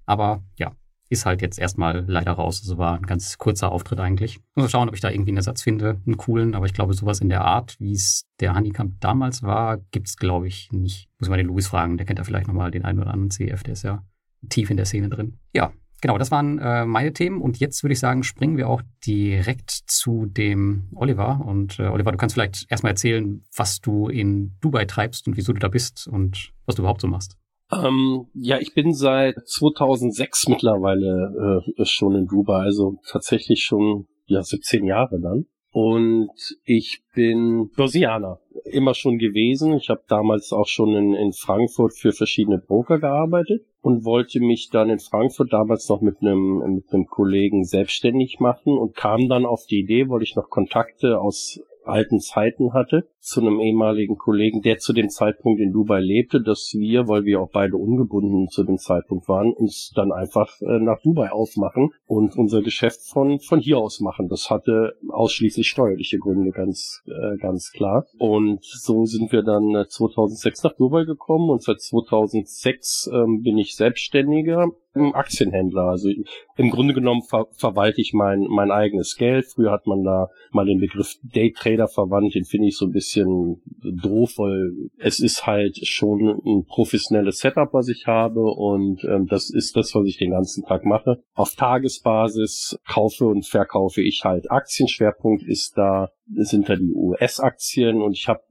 Aber 0.08 0.44
ja, 0.58 0.76
ist 1.10 1.26
halt 1.26 1.42
jetzt 1.42 1.60
erstmal 1.60 2.04
leider 2.08 2.32
raus. 2.32 2.62
Also 2.64 2.78
war 2.78 2.96
ein 2.96 3.06
ganz 3.06 3.38
kurzer 3.38 3.72
Auftritt 3.72 4.00
eigentlich. 4.00 4.40
Muss 4.56 4.64
mal 4.64 4.70
schauen, 4.70 4.90
ob 4.90 4.96
ich 4.96 5.02
da 5.02 5.10
irgendwie 5.10 5.32
einen 5.32 5.38
Ersatz 5.38 5.62
finde, 5.62 6.02
einen 6.06 6.18
coolen. 6.18 6.56
Aber 6.56 6.66
ich 6.66 6.74
glaube, 6.74 6.94
sowas 6.94 7.22
in 7.22 7.30
der 7.30 7.42
Art, 7.42 7.76
wie 7.80 7.94
es 7.94 8.26
der 8.40 8.56
Honeycomb 8.56 9.00
damals 9.00 9.44
war, 9.44 9.78
gibt's 9.92 10.18
glaube 10.18 10.48
ich, 10.48 10.72
nicht. 10.72 11.08
Muss 11.20 11.30
man 11.30 11.38
den 11.38 11.48
Louis 11.48 11.68
fragen. 11.68 11.98
Der 11.98 12.06
kennt 12.06 12.20
ja 12.20 12.26
vielleicht 12.26 12.48
nochmal 12.48 12.72
den 12.72 12.86
einen 12.86 13.00
oder 13.00 13.12
anderen 13.12 13.30
CF. 13.30 13.64
Der 13.64 13.74
ist 13.74 13.84
ja 13.84 14.04
tief 14.50 14.70
in 14.70 14.78
der 14.78 14.86
Szene 14.86 15.10
drin. 15.10 15.38
Ja, 15.54 15.72
genau, 16.02 16.18
das 16.18 16.32
waren 16.32 16.58
äh, 16.60 16.86
meine 16.86 17.14
Themen. 17.14 17.42
Und 17.42 17.60
jetzt 17.60 17.84
würde 17.84 17.94
ich 17.94 18.00
sagen, 18.00 18.24
springen 18.24 18.58
wir 18.58 18.68
auch 18.68 18.82
direkt 19.06 19.70
zu 19.70 20.26
dem 20.26 20.90
Oliver. 20.96 21.42
Und 21.46 21.80
äh, 21.80 21.84
Oliver, 21.84 22.12
du 22.12 22.18
kannst 22.18 22.34
vielleicht 22.34 22.66
erstmal 22.70 22.94
erzählen, 22.94 23.44
was 23.56 23.80
du 23.80 24.10
in 24.10 24.56
Dubai 24.60 24.86
treibst 24.86 25.28
und 25.28 25.38
wieso 25.38 25.54
du 25.54 25.60
da 25.60 25.68
bist 25.68 26.08
und 26.08 26.52
was 26.66 26.76
du 26.76 26.82
überhaupt 26.82 27.02
so 27.02 27.08
machst. 27.08 27.38
Ähm, 27.72 28.28
ja, 28.34 28.60
ich 28.60 28.74
bin 28.74 28.94
seit 28.94 29.36
2006 29.48 30.50
mittlerweile 30.50 31.64
äh, 31.78 31.86
schon 31.86 32.16
in 32.16 32.28
Dubai, 32.28 32.64
also 32.64 32.98
tatsächlich 33.10 33.64
schon 33.64 34.08
ja 34.26 34.44
17 34.44 34.86
Jahre 34.86 35.20
dann. 35.20 35.46
Und 35.72 36.32
ich 36.64 37.04
bin 37.14 37.70
Börsianer, 37.76 38.40
immer 38.64 38.94
schon 38.94 39.18
gewesen. 39.18 39.74
Ich 39.74 39.90
habe 39.90 40.04
damals 40.08 40.54
auch 40.54 40.68
schon 40.68 40.96
in, 40.96 41.14
in 41.14 41.34
Frankfurt 41.34 41.94
für 41.94 42.14
verschiedene 42.14 42.60
Broker 42.60 42.98
gearbeitet 42.98 43.66
und 43.82 44.06
wollte 44.06 44.40
mich 44.40 44.70
dann 44.72 44.90
in 44.90 45.00
Frankfurt 45.00 45.52
damals 45.52 45.90
noch 45.90 46.00
mit 46.00 46.22
einem 46.22 46.76
mit 46.76 46.94
einem 46.94 47.08
Kollegen 47.08 47.66
selbstständig 47.66 48.40
machen 48.40 48.78
und 48.78 48.96
kam 48.96 49.28
dann 49.28 49.46
auf 49.46 49.66
die 49.70 49.82
Idee, 49.82 50.08
weil 50.08 50.24
ich 50.24 50.38
noch 50.38 50.50
Kontakte 50.50 51.20
aus 51.20 51.60
alten 51.88 52.20
Zeiten 52.20 52.74
hatte, 52.74 53.08
zu 53.20 53.42
einem 53.42 53.60
ehemaligen 53.60 54.18
Kollegen, 54.18 54.62
der 54.62 54.78
zu 54.78 54.94
dem 54.94 55.10
Zeitpunkt 55.10 55.60
in 55.60 55.74
Dubai 55.74 56.00
lebte, 56.00 56.42
dass 56.42 56.74
wir, 56.78 57.08
weil 57.08 57.26
wir 57.26 57.42
auch 57.42 57.50
beide 57.52 57.78
ungebunden 57.78 58.48
zu 58.50 58.64
dem 58.64 58.78
Zeitpunkt 58.78 59.28
waren, 59.28 59.52
uns 59.54 59.92
dann 59.96 60.12
einfach 60.12 60.62
äh, 60.62 60.80
nach 60.80 61.02
Dubai 61.02 61.32
aufmachen 61.32 61.92
und 62.06 62.36
unser 62.36 62.62
Geschäft 62.62 63.02
von, 63.02 63.40
von 63.40 63.60
hier 63.60 63.80
aus 63.80 64.00
machen. 64.00 64.30
Das 64.30 64.50
hatte 64.50 64.94
ausschließlich 65.10 65.68
steuerliche 65.68 66.20
Gründe, 66.20 66.52
ganz, 66.52 67.04
äh, 67.08 67.38
ganz 67.38 67.72
klar. 67.72 68.06
Und 68.18 68.64
so 68.64 69.06
sind 69.06 69.32
wir 69.32 69.42
dann 69.42 69.86
2006 69.88 70.64
äh, 70.64 70.68
nach 70.68 70.76
Dubai 70.76 71.06
gekommen 71.06 71.50
und 71.50 71.64
seit 71.64 71.82
2006 71.82 73.10
ähm, 73.14 73.42
bin 73.42 73.58
ich 73.58 73.76
Selbstständiger 73.76 74.72
Aktienhändler. 74.96 75.84
Also 75.84 76.10
im 76.58 76.70
Grunde 76.70 76.94
genommen 76.94 77.22
ver 77.22 77.48
verwalte 77.52 78.02
ich 78.02 78.14
mein, 78.14 78.42
mein 78.50 78.72
eigenes 78.72 79.16
Geld. 79.16 79.46
Früher 79.46 79.72
hat 79.72 79.88
man 79.88 80.04
da 80.04 80.30
mal 80.52 80.66
den 80.66 80.80
Begriff 80.80 81.16
Daytrader 81.24 81.88
verwandt. 81.88 82.36
Den 82.36 82.46
finde 82.46 82.68
ich 82.68 82.78
so 82.78 82.86
ein 82.86 82.92
bisschen 82.92 83.62
doof, 83.82 84.34
weil 84.38 84.72
es 84.98 85.20
ist 85.20 85.46
halt 85.46 85.86
schon 85.86 86.42
ein 86.46 86.66
professionelles 86.66 87.40
Setup, 87.40 87.74
was 87.74 87.90
ich 87.90 88.08
habe. 88.08 88.42
Und 88.42 89.04
ähm, 89.04 89.28
das 89.28 89.50
ist 89.50 89.76
das, 89.76 89.94
was 89.96 90.06
ich 90.08 90.18
den 90.18 90.32
ganzen 90.32 90.66
Tag 90.66 90.86
mache. 90.86 91.24
Auf 91.34 91.56
Tagesbasis 91.56 92.80
kaufe 92.88 93.26
und 93.26 93.46
verkaufe 93.46 94.02
ich 94.02 94.22
halt 94.24 94.50
Aktien. 94.50 94.88
Schwerpunkt 94.88 95.44
ist 95.44 95.78
da 95.78 96.10
sind 96.34 96.70
da 96.70 96.76
die 96.76 96.92
US-Aktien 96.94 98.02
und 98.02 98.14
ich 98.14 98.28
habe 98.28 98.42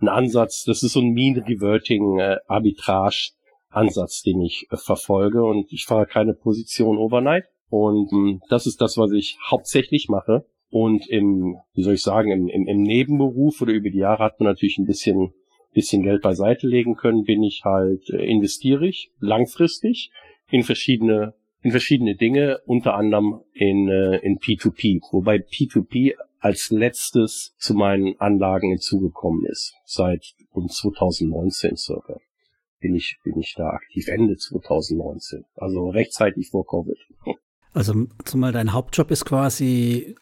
einen 0.00 0.08
Ansatz, 0.08 0.64
das 0.64 0.82
ist 0.82 0.92
so 0.92 1.00
ein 1.00 1.12
Mean 1.12 1.38
Reverting 1.38 2.18
äh, 2.18 2.36
Arbitrage 2.46 3.32
Ansatz, 3.74 4.22
den 4.22 4.40
ich 4.40 4.66
äh, 4.70 4.76
verfolge. 4.76 5.44
Und 5.44 5.72
ich 5.72 5.84
fahre 5.84 6.06
keine 6.06 6.34
Position 6.34 6.98
overnight. 6.98 7.44
Und 7.68 8.12
ähm, 8.12 8.40
das 8.48 8.66
ist 8.66 8.80
das, 8.80 8.96
was 8.96 9.12
ich 9.12 9.38
hauptsächlich 9.50 10.08
mache. 10.08 10.46
Und 10.70 11.08
im, 11.08 11.56
wie 11.74 11.82
soll 11.82 11.94
ich 11.94 12.02
sagen, 12.02 12.30
im, 12.30 12.48
im, 12.48 12.66
im 12.66 12.82
Nebenberuf 12.82 13.60
oder 13.62 13.72
über 13.72 13.90
die 13.90 13.98
Jahre 13.98 14.24
hat 14.24 14.40
man 14.40 14.48
natürlich 14.48 14.78
ein 14.78 14.86
bisschen 14.86 15.32
bisschen 15.74 16.02
Geld 16.02 16.22
beiseite 16.22 16.68
legen 16.68 16.94
können, 16.94 17.24
bin 17.24 17.42
ich 17.42 17.62
halt 17.64 18.08
äh, 18.10 18.24
investiere 18.24 18.86
ich 18.86 19.10
langfristig 19.18 20.10
in 20.48 20.62
verschiedene 20.62 21.34
in 21.62 21.70
verschiedene 21.70 22.14
Dinge, 22.14 22.60
unter 22.66 22.94
anderem 22.94 23.40
in, 23.54 23.88
äh, 23.88 24.18
in 24.18 24.38
P2P, 24.38 25.00
wobei 25.12 25.36
P2P 25.36 26.14
als 26.38 26.70
letztes 26.70 27.54
zu 27.58 27.74
meinen 27.74 28.20
Anlagen 28.20 28.68
hinzugekommen 28.68 29.46
ist, 29.46 29.74
seit 29.86 30.34
um 30.50 30.68
2019 30.68 31.76
circa 31.76 32.20
bin 32.84 32.94
ich, 32.94 33.18
bin 33.24 33.38
ich 33.38 33.54
da 33.56 33.70
aktiv, 33.70 34.08
Ende 34.08 34.36
2019. 34.36 35.46
Also 35.56 35.88
rechtzeitig 35.88 36.50
vor 36.50 36.66
Covid. 36.66 36.98
Also 37.72 38.06
zumal 38.26 38.52
dein 38.52 38.74
Hauptjob 38.74 39.10
ist 39.10 39.24
quasi 39.24 40.16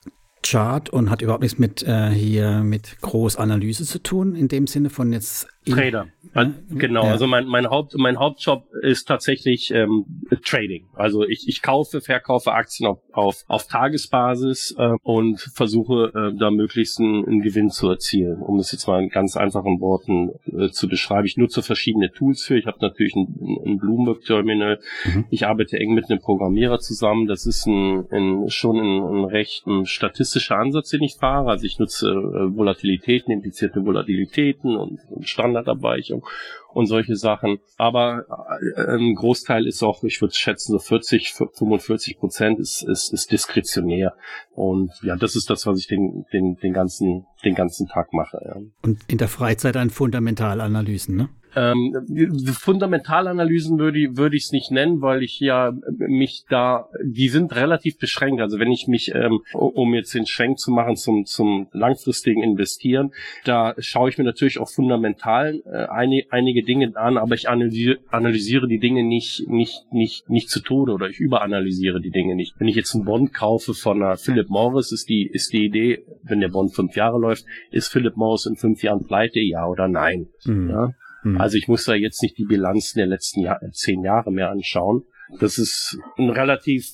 Chart 0.45 0.88
und 0.88 1.11
hat 1.11 1.23
überhaupt 1.23 1.42
nichts 1.42 1.59
mit 1.59 1.83
äh, 1.83 2.11
hier 2.11 2.62
mit 2.62 3.00
Großanalyse 3.00 3.85
zu 3.85 4.00
tun, 4.00 4.37
in 4.37 4.47
dem 4.47 4.69
Sinne 4.69 4.90
von 4.90 5.12
jetzt 5.12 5.49
Trader. 5.66 6.07
Ja, 6.35 6.52
genau, 6.71 7.04
ja. 7.04 7.11
also 7.11 7.26
mein, 7.26 7.47
mein, 7.47 7.69
Haupt, 7.69 7.95
mein 7.97 8.19
Hauptjob 8.19 8.64
ist 8.83 9.09
tatsächlich 9.09 9.73
ähm, 9.73 10.22
Trading. 10.40 10.88
Also 10.94 11.24
ich, 11.24 11.48
ich 11.48 11.62
kaufe, 11.62 12.00
verkaufe 12.00 12.52
Aktien 12.52 12.88
auf, 12.88 12.98
auf, 13.12 13.44
auf 13.48 13.66
Tagesbasis 13.66 14.74
äh, 14.78 14.92
und 15.02 15.40
versuche 15.40 16.12
äh, 16.14 16.38
da 16.38 16.50
möglichst 16.50 17.00
einen, 17.00 17.26
einen 17.26 17.42
Gewinn 17.42 17.70
zu 17.70 17.88
erzielen. 17.88 18.40
Um 18.40 18.58
das 18.58 18.72
jetzt 18.72 18.86
mal 18.86 19.02
in 19.02 19.08
ganz 19.08 19.36
einfachen 19.36 19.80
Worten 19.80 20.30
äh, 20.46 20.70
zu 20.70 20.88
beschreiben. 20.88 21.26
Ich 21.26 21.36
nutze 21.36 21.62
verschiedene 21.62 22.10
Tools 22.12 22.42
für. 22.42 22.56
Ich 22.56 22.66
habe 22.66 22.78
natürlich 22.80 23.14
ein, 23.14 23.26
ein 23.66 23.78
Bloomberg-Terminal. 23.78 24.80
Mhm. 25.04 25.24
Ich 25.30 25.46
arbeite 25.46 25.78
eng 25.78 25.94
mit 25.94 26.10
einem 26.10 26.20
Programmierer 26.20 26.78
zusammen. 26.78 27.26
Das 27.26 27.46
ist 27.46 27.66
ein, 27.66 28.06
ein, 28.10 28.48
schon 28.48 28.78
ein, 28.78 29.02
ein 29.02 29.24
recht 29.24 29.66
ein 29.66 29.86
statistischer 29.86 30.56
Ansatz, 30.56 30.90
den 30.90 31.02
ich 31.02 31.16
fahre. 31.16 31.50
Also 31.50 31.66
ich 31.66 31.78
nutze 31.78 32.08
äh, 32.08 32.56
Volatilitäten, 32.56 33.32
implizierte 33.32 33.84
Volatilitäten 33.84 34.76
und, 34.76 35.00
und 35.10 35.28
Standardabweichung 35.28 36.24
und 36.75 36.87
solche 36.87 37.17
Sachen. 37.17 37.59
Aber 37.76 38.25
äh, 38.76 38.97
ein 38.97 39.14
Großteil 39.14 39.67
ist 39.67 39.83
auch, 39.83 40.02
ich 40.05 40.21
würde 40.21 40.35
schätzen, 40.35 40.73
so 40.73 40.79
40, 40.79 41.33
45 41.33 42.19
Prozent 42.19 42.59
ist, 42.61 42.83
ist, 42.83 43.12
ist 43.12 43.33
diskretionär. 43.33 44.14
Und 44.50 44.93
ja, 45.02 45.17
das 45.17 45.37
ist 45.37 45.50
das, 45.50 45.67
was 45.67 45.79
ich 45.79 45.87
den, 45.87 46.25
den, 46.33 46.57
den 46.57 46.73
ganzen, 46.73 47.26
den 47.45 47.55
ganzen 47.55 47.88
Tag 47.88 48.12
mache. 48.12 48.38
Ja. 48.45 48.57
Und 48.83 49.00
in 49.09 49.19
der 49.19 49.29
Freizeit 49.29 49.75
dann 49.75 49.91
Fundamentalanalysen, 49.91 51.17
ne? 51.17 51.29
Ähm, 51.54 51.94
Fundamentalanalysen 52.52 53.78
würde, 53.78 53.99
ich 53.99 54.16
würde 54.16 54.37
ich 54.37 54.44
es 54.44 54.52
nicht 54.52 54.71
nennen, 54.71 55.02
weil 55.02 55.23
ich 55.23 55.38
ja 55.40 55.73
mich 55.99 56.44
da, 56.49 56.88
die 57.04 57.28
sind 57.28 57.54
relativ 57.54 57.99
beschränkt. 57.99 58.40
Also 58.40 58.59
wenn 58.59 58.71
ich 58.71 58.87
mich, 58.88 59.14
ähm, 59.14 59.40
um 59.52 59.94
jetzt 59.94 60.14
den 60.14 60.26
Schwenk 60.26 60.59
zu 60.59 60.71
machen 60.71 60.97
zum, 60.97 61.26
zum 61.26 61.68
langfristigen 61.73 62.42
Investieren, 62.42 63.12
da 63.44 63.75
schaue 63.78 64.09
ich 64.09 64.18
mir 64.18 64.25
natürlich 64.25 64.59
auch 64.59 64.68
fundamental 64.68 65.62
äh, 65.66 65.87
eine, 65.87 66.23
einige 66.30 66.62
Dinge 66.62 66.97
an, 66.97 67.18
aber 67.18 67.35
ich 67.35 67.49
analysiere, 67.49 67.99
analysiere 68.11 68.68
die 68.68 68.78
Dinge 68.78 69.02
nicht, 69.02 69.49
nicht, 69.49 69.92
nicht, 69.92 70.30
nicht 70.30 70.49
zu 70.49 70.61
Tode 70.61 70.92
oder 70.92 71.09
ich 71.09 71.21
überanalysiere 71.21 72.00
die 72.00 72.11
Dinge 72.11 72.35
nicht. 72.35 72.59
Wenn 72.59 72.68
ich 72.68 72.76
jetzt 72.76 72.94
einen 72.94 73.04
Bond 73.04 73.35
kaufe 73.35 73.75
von 73.75 74.02
einer 74.02 74.16
Philip 74.16 74.49
Morris, 74.49 74.92
ist 74.92 75.09
die, 75.09 75.26
ist 75.26 75.52
die 75.52 75.64
Idee, 75.64 76.04
wenn 76.23 76.40
der 76.40 76.49
Bond 76.49 76.75
fünf 76.75 76.97
Jahre 76.97 77.18
läuft, 77.18 77.44
ist 77.71 77.88
Philip 77.88 78.16
Morris 78.16 78.47
in 78.47 78.56
fünf 78.56 78.82
Jahren 78.82 79.04
pleite, 79.04 79.40
ja 79.40 79.66
oder 79.66 79.88
nein? 79.88 80.28
Mhm. 80.44 80.71
Ja? 80.71 80.94
Mhm. 81.23 81.41
Also 81.41 81.57
ich 81.57 81.69
muss 81.69 81.85
da 81.85 81.95
jetzt 81.95 82.23
nicht 82.23 82.38
die 82.38 82.45
Bilanzen 82.45 82.99
der 82.99 83.07
letzten 83.07 83.41
Jahr, 83.41 83.62
äh, 83.62 83.71
zehn 83.71 84.02
Jahre 84.02 84.31
mehr 84.33 84.50
anschauen. 84.50 85.05
Das 85.38 85.59
ist 85.59 85.99
ein 86.19 86.31
relativ 86.31 86.87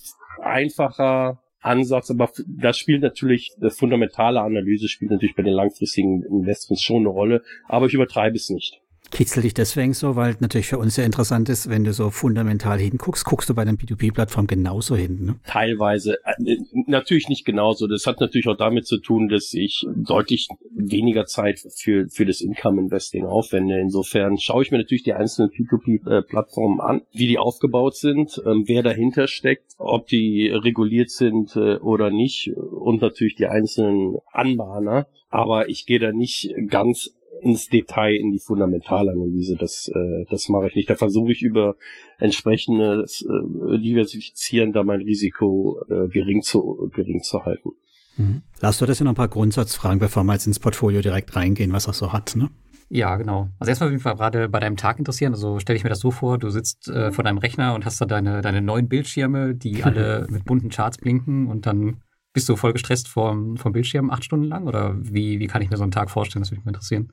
einfacher 0.42 1.42
Ansatz, 1.60 2.10
aber 2.10 2.30
das 2.46 2.78
spielt 2.78 3.02
natürlich, 3.02 3.52
das 3.58 3.76
fundamentale 3.76 4.40
Analyse 4.40 4.88
spielt 4.88 5.10
natürlich 5.10 5.34
bei 5.34 5.42
den 5.42 5.54
langfristigen 5.54 6.22
Investments 6.22 6.82
schon 6.82 6.98
eine 6.98 7.08
Rolle, 7.08 7.42
aber 7.66 7.86
ich 7.86 7.94
übertreibe 7.94 8.36
es 8.36 8.48
nicht. 8.48 8.80
Kitzelt 9.10 9.44
dich 9.44 9.54
deswegen 9.54 9.94
so, 9.94 10.16
weil 10.16 10.36
natürlich 10.40 10.66
für 10.66 10.78
uns 10.78 10.94
sehr 10.94 11.06
interessant 11.06 11.48
ist, 11.48 11.70
wenn 11.70 11.84
du 11.84 11.92
so 11.92 12.10
fundamental 12.10 12.78
hinguckst, 12.78 13.24
guckst 13.24 13.48
du 13.48 13.54
bei 13.54 13.64
den 13.64 13.78
P2P-Plattformen 13.78 14.46
genauso 14.46 14.96
hin. 14.96 15.24
Ne? 15.24 15.40
Teilweise, 15.46 16.18
äh, 16.24 16.56
natürlich 16.86 17.28
nicht 17.28 17.46
genauso. 17.46 17.86
Das 17.86 18.06
hat 18.06 18.20
natürlich 18.20 18.48
auch 18.48 18.56
damit 18.56 18.86
zu 18.86 18.98
tun, 18.98 19.28
dass 19.28 19.54
ich 19.54 19.86
deutlich 19.96 20.48
weniger 20.74 21.24
Zeit 21.24 21.60
für, 21.74 22.08
für 22.08 22.26
das 22.26 22.42
Income-Investing 22.42 23.24
aufwende. 23.24 23.80
Insofern 23.80 24.38
schaue 24.38 24.62
ich 24.62 24.70
mir 24.70 24.78
natürlich 24.78 25.04
die 25.04 25.14
einzelnen 25.14 25.50
P2P-Plattformen 25.50 26.80
an, 26.80 27.02
wie 27.12 27.28
die 27.28 27.38
aufgebaut 27.38 27.96
sind, 27.96 28.40
ähm, 28.44 28.64
wer 28.66 28.82
dahinter 28.82 29.26
steckt, 29.26 29.72
ob 29.78 30.06
die 30.06 30.48
reguliert 30.48 31.10
sind 31.10 31.56
äh, 31.56 31.76
oder 31.76 32.10
nicht 32.10 32.52
und 32.54 33.00
natürlich 33.00 33.36
die 33.36 33.46
einzelnen 33.46 34.18
Anbahner. 34.32 35.06
Aber 35.30 35.68
ich 35.68 35.86
gehe 35.86 35.98
da 35.98 36.12
nicht 36.12 36.54
ganz 36.68 37.17
ins 37.42 37.68
Detail 37.68 38.14
in 38.14 38.32
die 38.32 38.38
Fundamentalanalyse. 38.38 39.56
Das, 39.56 39.90
äh, 39.94 40.24
das 40.30 40.48
mache 40.48 40.68
ich 40.68 40.74
nicht. 40.74 40.90
Da 40.90 40.96
versuche 40.96 41.32
ich 41.32 41.42
über 41.42 41.76
entsprechendes 42.18 43.22
äh, 43.22 43.78
Diversifizieren 43.78 44.72
da 44.72 44.82
mein 44.82 45.00
Risiko 45.00 45.80
äh, 45.88 46.08
gering 46.08 46.42
zu 46.42 46.90
gering 46.94 47.22
zu 47.22 47.44
halten. 47.44 47.70
Mhm. 48.16 48.42
Lass 48.60 48.78
du 48.78 48.86
das 48.86 48.98
ja 48.98 49.04
noch 49.04 49.12
ein 49.12 49.16
paar 49.16 49.28
Grundsatzfragen, 49.28 49.98
bevor 49.98 50.24
wir 50.24 50.32
jetzt 50.32 50.46
ins 50.46 50.58
Portfolio 50.58 51.00
direkt 51.00 51.34
reingehen, 51.36 51.72
was 51.72 51.86
er 51.86 51.92
so 51.92 52.12
hat, 52.12 52.36
ne? 52.36 52.50
Ja, 52.90 53.16
genau. 53.16 53.50
Also 53.58 53.68
erstmal 53.68 53.90
würde 53.90 54.02
mich 54.02 54.18
gerade 54.18 54.48
bei 54.48 54.60
deinem 54.60 54.76
Tag 54.76 54.98
interessieren. 54.98 55.34
Also 55.34 55.58
stelle 55.58 55.76
ich 55.76 55.84
mir 55.84 55.90
das 55.90 56.00
so 56.00 56.10
vor, 56.10 56.38
du 56.38 56.48
sitzt 56.48 56.88
äh, 56.88 57.12
vor 57.12 57.22
deinem 57.22 57.38
Rechner 57.38 57.74
und 57.74 57.84
hast 57.84 58.00
da 58.00 58.06
deine, 58.06 58.40
deine 58.40 58.62
neuen 58.62 58.88
Bildschirme, 58.88 59.54
die 59.54 59.84
alle 59.84 60.26
mit 60.30 60.44
bunten 60.44 60.70
Charts 60.70 60.98
blinken 60.98 61.48
und 61.48 61.66
dann 61.66 61.98
bist 62.32 62.48
du 62.48 62.56
voll 62.56 62.72
gestresst 62.72 63.08
vom, 63.08 63.56
vom 63.56 63.72
Bildschirm 63.72 64.10
acht 64.10 64.24
Stunden 64.24 64.46
lang? 64.46 64.66
Oder 64.66 64.96
wie, 64.98 65.38
wie 65.38 65.46
kann 65.46 65.60
ich 65.60 65.70
mir 65.70 65.76
so 65.76 65.82
einen 65.82 65.92
Tag 65.92 66.10
vorstellen? 66.10 66.42
Das 66.42 66.50
würde 66.50 66.60
mich 66.60 66.66
mal 66.66 66.70
interessieren. 66.70 67.12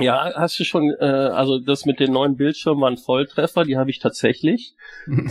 Ja, 0.00 0.32
hast 0.34 0.58
du 0.58 0.64
schon, 0.64 0.90
äh, 0.98 1.04
also 1.04 1.58
das 1.58 1.86
mit 1.86 2.00
den 2.00 2.12
neuen 2.12 2.36
Bildschirmen 2.36 2.82
waren 2.82 2.96
Volltreffer, 2.96 3.64
die 3.64 3.76
habe 3.76 3.90
ich 3.90 4.00
tatsächlich. 4.00 4.74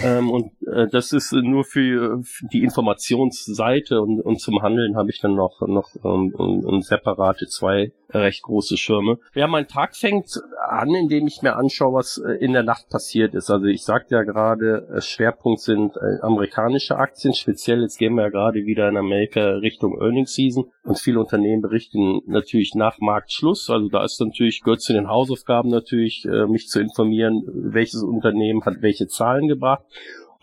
ähm, 0.03 0.31
und 0.31 0.51
äh, 0.67 0.87
das 0.87 1.11
ist 1.11 1.33
nur 1.33 1.65
für, 1.65 2.21
für 2.23 2.45
die 2.47 2.63
Informationsseite 2.63 4.01
und, 4.01 4.21
und 4.21 4.39
zum 4.39 4.61
Handeln 4.61 4.95
habe 4.95 5.09
ich 5.09 5.19
dann 5.19 5.35
noch, 5.35 5.61
noch 5.67 5.89
ähm, 6.03 6.33
um, 6.35 6.63
um 6.63 6.81
separate 6.81 7.47
zwei 7.47 7.91
recht 8.09 8.43
große 8.43 8.77
Schirme. 8.77 9.17
Ja, 9.33 9.47
mein 9.47 9.67
Tag 9.67 9.95
fängt 9.95 10.41
an, 10.67 10.93
indem 10.93 11.27
ich 11.27 11.41
mir 11.41 11.55
anschaue, 11.55 11.93
was 11.93 12.17
äh, 12.17 12.33
in 12.33 12.53
der 12.53 12.63
Nacht 12.63 12.89
passiert 12.89 13.33
ist. 13.33 13.49
Also 13.49 13.65
ich 13.65 13.83
sagte 13.83 14.15
ja 14.15 14.23
gerade, 14.23 14.87
äh, 14.93 15.01
Schwerpunkt 15.01 15.61
sind 15.61 15.95
äh, 15.97 16.21
amerikanische 16.21 16.97
Aktien, 16.97 17.33
speziell 17.33 17.81
jetzt 17.81 17.97
gehen 17.97 18.15
wir 18.15 18.23
ja 18.23 18.29
gerade 18.29 18.65
wieder 18.65 18.87
in 18.87 18.97
Amerika 18.97 19.41
Richtung 19.55 19.99
Earnings 19.99 20.33
Season 20.33 20.65
und 20.83 20.99
viele 20.99 21.19
Unternehmen 21.19 21.61
berichten 21.61 22.21
natürlich 22.25 22.75
nach 22.75 22.99
Marktschluss. 22.99 23.69
Also 23.69 23.87
da 23.89 24.03
ist 24.03 24.19
natürlich, 24.19 24.61
gehört 24.61 24.81
zu 24.81 24.93
den 24.93 25.07
Hausaufgaben 25.07 25.69
natürlich, 25.69 26.27
mich 26.47 26.67
zu 26.67 26.81
informieren, 26.81 27.43
welches 27.45 28.03
Unternehmen 28.03 28.63
hat 28.65 28.81
welche 28.81 29.07
Zahlen 29.07 29.47
gebracht 29.47 29.85